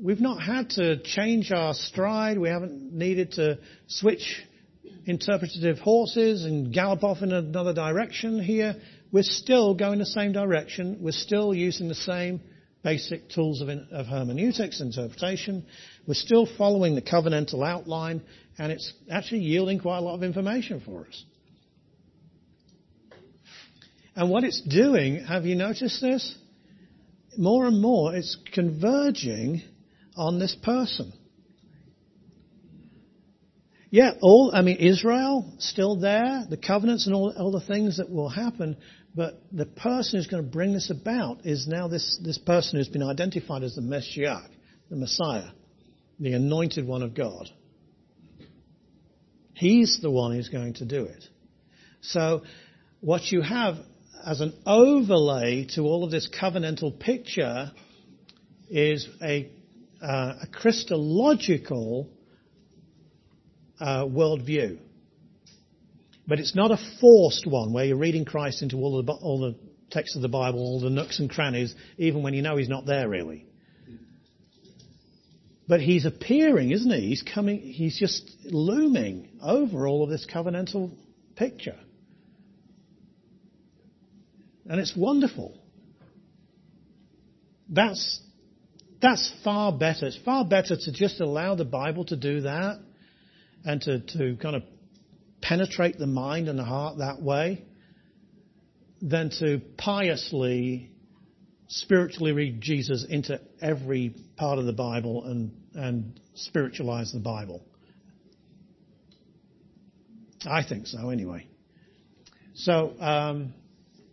We've 0.00 0.20
not 0.20 0.42
had 0.42 0.70
to 0.70 1.02
change 1.02 1.52
our 1.52 1.74
stride. 1.74 2.38
We 2.38 2.48
haven't 2.48 2.92
needed 2.92 3.32
to 3.32 3.58
switch 3.86 4.42
interpretative 5.04 5.78
horses 5.78 6.44
and 6.44 6.72
gallop 6.72 7.04
off 7.04 7.22
in 7.22 7.32
another 7.32 7.74
direction 7.74 8.42
here. 8.42 8.76
We're 9.12 9.22
still 9.22 9.74
going 9.74 9.98
the 9.98 10.06
same 10.06 10.32
direction. 10.32 10.98
We're 11.00 11.12
still 11.12 11.52
using 11.52 11.88
the 11.88 11.94
same 11.94 12.40
basic 12.82 13.28
tools 13.30 13.60
of, 13.60 13.68
in, 13.68 13.86
of 13.92 14.06
hermeneutics, 14.06 14.80
interpretation. 14.80 15.66
We're 16.06 16.14
still 16.14 16.48
following 16.58 16.94
the 16.94 17.02
covenantal 17.02 17.64
outline, 17.64 18.22
and 18.58 18.72
it's 18.72 18.92
actually 19.10 19.40
yielding 19.40 19.78
quite 19.78 19.98
a 19.98 20.00
lot 20.00 20.14
of 20.14 20.22
information 20.22 20.80
for 20.84 21.06
us. 21.06 21.24
And 24.16 24.30
what 24.30 24.44
it's 24.44 24.60
doing, 24.62 25.24
have 25.24 25.46
you 25.46 25.54
noticed 25.54 26.00
this? 26.00 26.36
More 27.36 27.66
and 27.66 27.80
more, 27.80 28.14
it's 28.14 28.36
converging 28.52 29.62
on 30.16 30.38
this 30.38 30.54
person. 30.54 31.12
Yeah, 33.90 34.12
all, 34.22 34.52
I 34.54 34.62
mean, 34.62 34.78
Israel, 34.78 35.52
still 35.58 35.96
there, 35.96 36.44
the 36.48 36.56
covenants 36.56 37.06
and 37.06 37.14
all, 37.14 37.32
all 37.36 37.52
the 37.52 37.60
things 37.60 37.98
that 37.98 38.10
will 38.10 38.30
happen, 38.30 38.76
but 39.14 39.42
the 39.52 39.66
person 39.66 40.18
who's 40.18 40.26
going 40.26 40.42
to 40.42 40.50
bring 40.50 40.72
this 40.72 40.90
about 40.90 41.44
is 41.44 41.66
now 41.68 41.88
this, 41.88 42.18
this 42.22 42.38
person 42.38 42.78
who's 42.78 42.88
been 42.88 43.02
identified 43.02 43.62
as 43.62 43.74
the 43.74 43.82
Messiah, 43.82 44.40
the 44.88 44.96
Messiah, 44.96 45.50
the 46.18 46.32
anointed 46.32 46.86
one 46.86 47.02
of 47.02 47.14
God. 47.14 47.50
He's 49.54 50.00
the 50.00 50.10
one 50.10 50.32
who's 50.34 50.48
going 50.48 50.74
to 50.74 50.86
do 50.86 51.04
it. 51.04 51.24
So, 52.00 52.42
what 53.00 53.30
you 53.30 53.42
have 53.42 53.76
as 54.24 54.40
an 54.40 54.54
overlay 54.64 55.66
to 55.74 55.82
all 55.82 56.04
of 56.04 56.10
this 56.10 56.28
covenantal 56.28 56.98
picture 56.98 57.70
is 58.70 59.06
a, 59.20 59.50
uh, 60.00 60.34
a 60.42 60.46
Christological 60.50 62.08
uh, 63.78 64.04
worldview. 64.04 64.78
But 66.26 66.38
it's 66.38 66.54
not 66.54 66.70
a 66.70 66.78
forced 67.00 67.46
one 67.46 67.72
where 67.72 67.84
you're 67.84 67.96
reading 67.96 68.24
Christ 68.24 68.62
into 68.62 68.76
all 68.76 69.02
the, 69.02 69.12
all 69.12 69.40
the 69.40 69.56
text 69.90 70.16
of 70.16 70.22
the 70.22 70.28
Bible, 70.28 70.60
all 70.60 70.80
the 70.80 70.90
nooks 70.90 71.18
and 71.18 71.28
crannies, 71.28 71.74
even 71.98 72.22
when 72.22 72.34
you 72.34 72.42
know 72.42 72.56
he's 72.56 72.68
not 72.68 72.86
there 72.86 73.08
really. 73.08 73.46
But 75.68 75.80
he's 75.80 76.04
appearing, 76.06 76.70
isn't 76.70 76.90
he? 76.90 77.08
He's 77.08 77.22
coming, 77.22 77.60
he's 77.60 77.98
just 77.98 78.30
looming 78.44 79.28
over 79.42 79.86
all 79.86 80.02
of 80.02 80.10
this 80.10 80.26
covenantal 80.32 80.90
picture. 81.36 81.78
And 84.66 84.80
it's 84.80 84.96
wonderful. 84.96 85.58
That's, 87.68 88.20
that's 89.00 89.32
far 89.42 89.72
better. 89.72 90.06
It's 90.06 90.18
far 90.24 90.44
better 90.44 90.76
to 90.76 90.92
just 90.92 91.20
allow 91.20 91.54
the 91.54 91.64
Bible 91.64 92.04
to 92.06 92.16
do 92.16 92.42
that 92.42 92.80
and 93.64 93.80
to, 93.82 94.00
to 94.00 94.36
kind 94.36 94.56
of 94.56 94.62
penetrate 95.42 95.98
the 95.98 96.06
mind 96.06 96.48
and 96.48 96.58
the 96.58 96.64
heart 96.64 96.98
that 96.98 97.20
way 97.20 97.64
than 99.02 99.30
to 99.30 99.60
piously, 99.76 100.90
spiritually 101.68 102.32
read 102.32 102.60
Jesus 102.60 103.04
into 103.08 103.40
every 103.60 104.14
part 104.36 104.58
of 104.58 104.64
the 104.64 104.72
Bible 104.72 105.24
and, 105.24 105.52
and 105.74 106.20
spiritualize 106.34 107.12
the 107.12 107.18
Bible. 107.18 107.62
I 110.46 110.62
think 110.64 110.86
so, 110.86 111.10
anyway. 111.10 111.46
So, 112.54 112.94
um, 113.00 113.54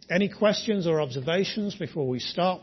any 0.09 0.29
questions 0.29 0.87
or 0.87 1.01
observations 1.01 1.75
before 1.75 2.07
we 2.07 2.19
stop? 2.19 2.61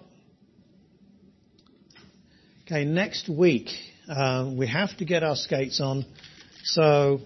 Okay, 2.63 2.85
next 2.85 3.29
week 3.29 3.69
uh, 4.09 4.51
we 4.57 4.67
have 4.67 4.97
to 4.99 5.05
get 5.05 5.23
our 5.23 5.37
skates 5.37 5.81
on, 5.81 6.05
so 6.65 7.21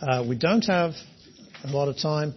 uh, 0.00 0.24
we 0.28 0.36
don't 0.36 0.64
have 0.66 0.92
a 1.64 1.68
lot 1.68 1.88
of 1.88 1.96
time. 1.98 2.34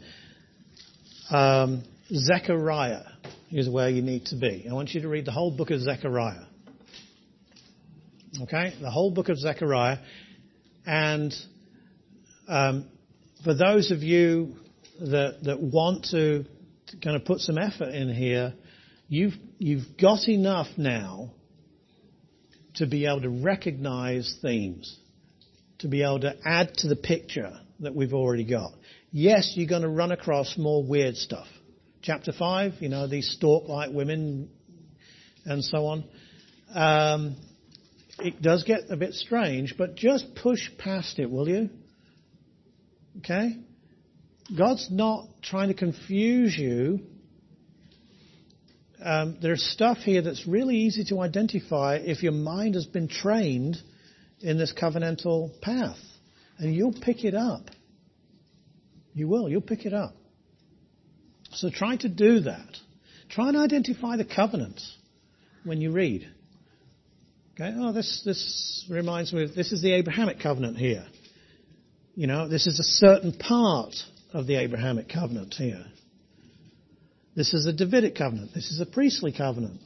Um, 1.29 1.83
Zechariah 2.11 3.03
is 3.51 3.69
where 3.69 3.89
you 3.89 4.01
need 4.01 4.25
to 4.27 4.35
be. 4.35 4.67
I 4.69 4.73
want 4.73 4.89
you 4.93 5.01
to 5.01 5.07
read 5.07 5.25
the 5.25 5.31
whole 5.31 5.55
book 5.55 5.69
of 5.71 5.79
Zechariah. 5.81 6.45
Okay, 8.43 8.73
the 8.81 8.89
whole 8.89 9.11
book 9.11 9.29
of 9.29 9.37
Zechariah, 9.37 9.97
and 10.85 11.33
um, 12.47 12.89
for 13.43 13.53
those 13.53 13.91
of 13.91 13.99
you 13.99 14.55
that 14.99 15.39
that 15.43 15.61
want 15.61 16.05
to 16.11 16.45
kind 17.03 17.15
of 17.15 17.25
put 17.25 17.39
some 17.39 17.57
effort 17.57 17.89
in 17.89 18.13
here, 18.13 18.53
you've, 19.07 19.33
you've 19.59 19.97
got 19.99 20.27
enough 20.27 20.67
now 20.77 21.31
to 22.75 22.87
be 22.87 23.05
able 23.05 23.21
to 23.21 23.29
recognize 23.29 24.37
themes, 24.41 24.97
to 25.81 25.87
be 25.87 26.03
able 26.03 26.21
to 26.21 26.35
add 26.45 26.73
to 26.75 26.87
the 26.87 26.95
picture 26.95 27.51
that 27.79 27.95
we've 27.95 28.13
already 28.13 28.45
got. 28.45 28.71
Yes, 29.11 29.53
you're 29.55 29.67
going 29.67 29.81
to 29.81 29.89
run 29.89 30.11
across 30.11 30.57
more 30.57 30.83
weird 30.83 31.15
stuff. 31.15 31.47
Chapter 32.01 32.31
5, 32.31 32.75
you 32.79 32.89
know, 32.89 33.07
these 33.07 33.29
stork-like 33.29 33.91
women 33.91 34.49
and 35.45 35.63
so 35.63 35.85
on. 35.85 36.03
Um, 36.73 37.35
it 38.19 38.41
does 38.41 38.63
get 38.63 38.81
a 38.89 38.97
bit 38.97 39.13
strange, 39.13 39.75
but 39.77 39.95
just 39.95 40.35
push 40.35 40.59
past 40.77 41.19
it, 41.19 41.29
will 41.29 41.49
you? 41.49 41.69
Okay? 43.19 43.57
God's 44.55 44.87
not 44.91 45.27
trying 45.41 45.69
to 45.69 45.73
confuse 45.73 46.57
you. 46.57 46.99
Um, 49.03 49.37
there's 49.41 49.63
stuff 49.63 49.97
here 49.97 50.21
that's 50.21 50.47
really 50.47 50.75
easy 50.75 51.03
to 51.05 51.19
identify 51.19 51.95
if 51.95 52.21
your 52.21 52.33
mind 52.33 52.75
has 52.75 52.85
been 52.85 53.07
trained 53.07 53.77
in 54.43 54.57
this 54.57 54.73
covenantal 54.73 55.59
path. 55.61 55.97
And 56.57 56.75
you'll 56.75 56.93
pick 56.93 57.23
it 57.23 57.35
up. 57.35 57.63
You 59.13 59.27
will. 59.27 59.49
You'll 59.49 59.61
pick 59.61 59.85
it 59.85 59.93
up. 59.93 60.13
So 61.53 61.69
try 61.69 61.97
to 61.97 62.09
do 62.09 62.41
that. 62.41 62.77
Try 63.29 63.49
and 63.49 63.57
identify 63.57 64.17
the 64.17 64.25
covenants 64.25 64.95
when 65.63 65.81
you 65.81 65.91
read. 65.91 66.29
Okay, 67.53 67.73
oh, 67.77 67.91
this, 67.91 68.21
this 68.25 68.85
reminds 68.89 69.33
me 69.33 69.43
of, 69.43 69.55
this 69.55 69.71
is 69.71 69.81
the 69.81 69.93
Abrahamic 69.93 70.39
covenant 70.39 70.77
here. 70.77 71.05
You 72.15 72.27
know, 72.27 72.47
this 72.47 72.67
is 72.67 72.79
a 72.79 72.83
certain 72.83 73.33
part 73.33 73.95
of 74.33 74.47
the 74.47 74.55
Abrahamic 74.55 75.09
covenant 75.09 75.53
here. 75.53 75.85
This 77.35 77.53
is 77.53 77.65
a 77.65 77.73
Davidic 77.73 78.15
covenant. 78.15 78.51
This 78.53 78.71
is 78.71 78.81
a 78.81 78.85
priestly 78.85 79.31
covenant, 79.31 79.79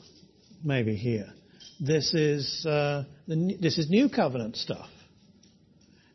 maybe 0.64 0.96
here. 0.96 1.28
This 1.80 2.14
is 2.14 2.66
uh, 2.66 3.04
the, 3.28 3.58
this 3.60 3.78
is 3.78 3.90
new 3.90 4.10
covenant 4.10 4.56
stuff. 4.56 4.90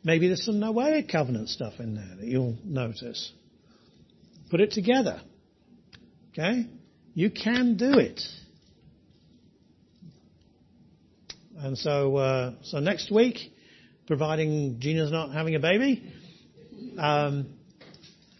Maybe 0.03 0.27
there's 0.27 0.43
some 0.43 0.55
Noahic 0.55 1.11
covenant 1.11 1.49
stuff 1.49 1.73
in 1.79 1.95
there 1.95 2.15
that 2.19 2.25
you'll 2.25 2.57
notice. 2.63 3.31
Put 4.49 4.59
it 4.59 4.71
together, 4.71 5.21
okay? 6.31 6.67
You 7.13 7.29
can 7.29 7.77
do 7.77 7.99
it. 7.99 8.19
And 11.57 11.77
so, 11.77 12.17
uh, 12.17 12.53
so 12.63 12.79
next 12.79 13.11
week, 13.11 13.37
providing 14.07 14.79
Gina's 14.79 15.11
not 15.11 15.31
having 15.31 15.53
a 15.53 15.59
baby, 15.59 16.11
um, 16.97 17.53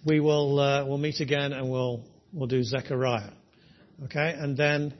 we 0.03 0.19
will 0.19 0.59
uh, 0.59 0.85
we'll 0.85 0.97
meet 0.97 1.19
again 1.19 1.53
and 1.53 1.69
we'll 1.69 2.03
we'll 2.33 2.47
do 2.47 2.63
Zechariah. 2.63 3.29
Okay, 4.05 4.35
and 4.35 4.57
then 4.57 4.95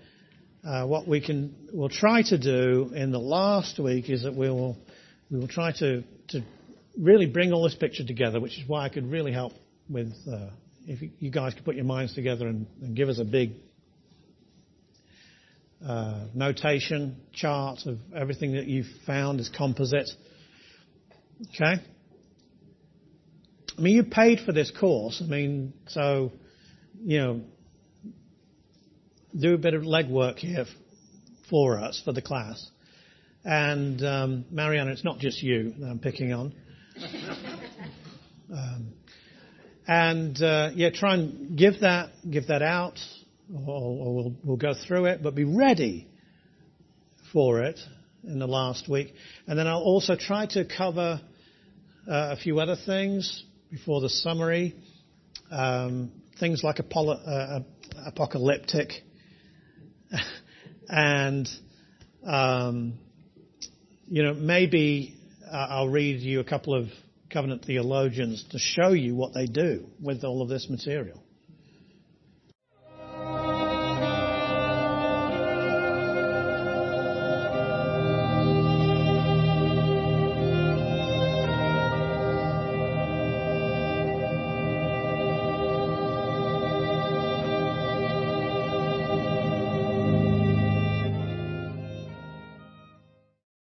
uh, 0.63 0.85
what 0.85 1.07
we 1.07 1.19
can 1.19 1.55
we'll 1.73 1.89
try 1.89 2.21
to 2.21 2.37
do 2.37 2.91
in 2.93 3.11
the 3.11 3.19
last 3.19 3.79
week 3.79 4.09
is 4.09 4.23
that 4.23 4.35
we 4.35 4.49
will 4.49 4.77
we 5.29 5.39
will 5.39 5.47
try 5.47 5.71
to 5.71 6.03
to 6.29 6.43
really 6.97 7.25
bring 7.25 7.53
all 7.53 7.63
this 7.63 7.75
picture 7.75 8.05
together, 8.05 8.39
which 8.39 8.57
is 8.59 8.67
why 8.67 8.85
I 8.85 8.89
could 8.89 9.09
really 9.09 9.31
help 9.31 9.53
with 9.89 10.13
uh, 10.31 10.49
if 10.85 11.11
you 11.19 11.31
guys 11.31 11.53
could 11.53 11.65
put 11.65 11.75
your 11.75 11.85
minds 11.85 12.13
together 12.13 12.47
and, 12.47 12.67
and 12.81 12.95
give 12.95 13.09
us 13.09 13.19
a 13.19 13.23
big 13.23 13.53
uh, 15.85 16.25
notation 16.33 17.17
chart 17.33 17.79
of 17.85 17.97
everything 18.15 18.53
that 18.53 18.67
you've 18.67 18.89
found 19.05 19.39
is 19.39 19.49
composite. 19.55 20.09
Okay. 21.55 21.81
I 23.77 23.81
mean, 23.81 23.95
you 23.95 24.03
paid 24.03 24.41
for 24.45 24.51
this 24.51 24.71
course. 24.71 25.21
I 25.23 25.29
mean, 25.29 25.73
so 25.87 26.31
you 27.03 27.19
know, 27.19 27.41
do 29.39 29.53
a 29.53 29.57
bit 29.57 29.73
of 29.73 29.83
legwork 29.83 30.37
here 30.37 30.65
for 31.51 31.77
us 31.77 32.01
for 32.03 32.13
the 32.13 32.21
class. 32.23 32.67
And 33.45 34.03
um, 34.03 34.45
Mariana, 34.49 34.91
it's 34.91 35.03
not 35.03 35.19
just 35.19 35.43
you 35.43 35.73
that 35.79 35.85
I'm 35.85 35.99
picking 35.99 36.33
on. 36.33 36.53
um, 38.53 38.93
and 39.87 40.41
uh, 40.41 40.69
yeah, 40.73 40.89
try 40.93 41.15
and 41.15 41.57
give 41.57 41.81
that 41.81 42.11
give 42.29 42.47
that 42.47 42.61
out, 42.61 42.99
or, 43.53 43.73
or 43.73 44.15
we'll, 44.15 44.35
we'll 44.43 44.57
go 44.57 44.73
through 44.73 45.05
it, 45.05 45.21
but 45.21 45.35
be 45.35 45.43
ready 45.43 46.07
for 47.33 47.61
it 47.61 47.79
in 48.23 48.39
the 48.39 48.47
last 48.47 48.87
week. 48.87 49.13
And 49.47 49.57
then 49.57 49.67
I'll 49.67 49.81
also 49.81 50.15
try 50.15 50.45
to 50.47 50.65
cover 50.65 51.21
uh, 52.07 52.11
a 52.31 52.35
few 52.35 52.59
other 52.59 52.75
things 52.85 53.43
before 53.71 54.01
the 54.01 54.09
summary, 54.09 54.75
um, 55.49 56.11
things 56.39 56.63
like 56.63 56.77
apolo- 56.77 57.21
uh, 57.27 57.59
apocalyptic, 58.05 58.91
and 60.91 61.47
um, 62.25 62.93
you 64.07 64.23
know 64.23 64.33
maybe 64.33 65.15
uh, 65.51 65.67
I'll 65.69 65.89
read 65.89 66.19
you 66.19 66.41
a 66.41 66.43
couple 66.43 66.75
of 66.75 66.89
covenant 67.31 67.63
theologians 67.65 68.45
to 68.51 68.59
show 68.59 68.89
you 68.89 69.15
what 69.15 69.33
they 69.33 69.47
do 69.47 69.85
with 70.01 70.23
all 70.23 70.41
of 70.41 70.49
this 70.49 70.67
material. 70.69 71.23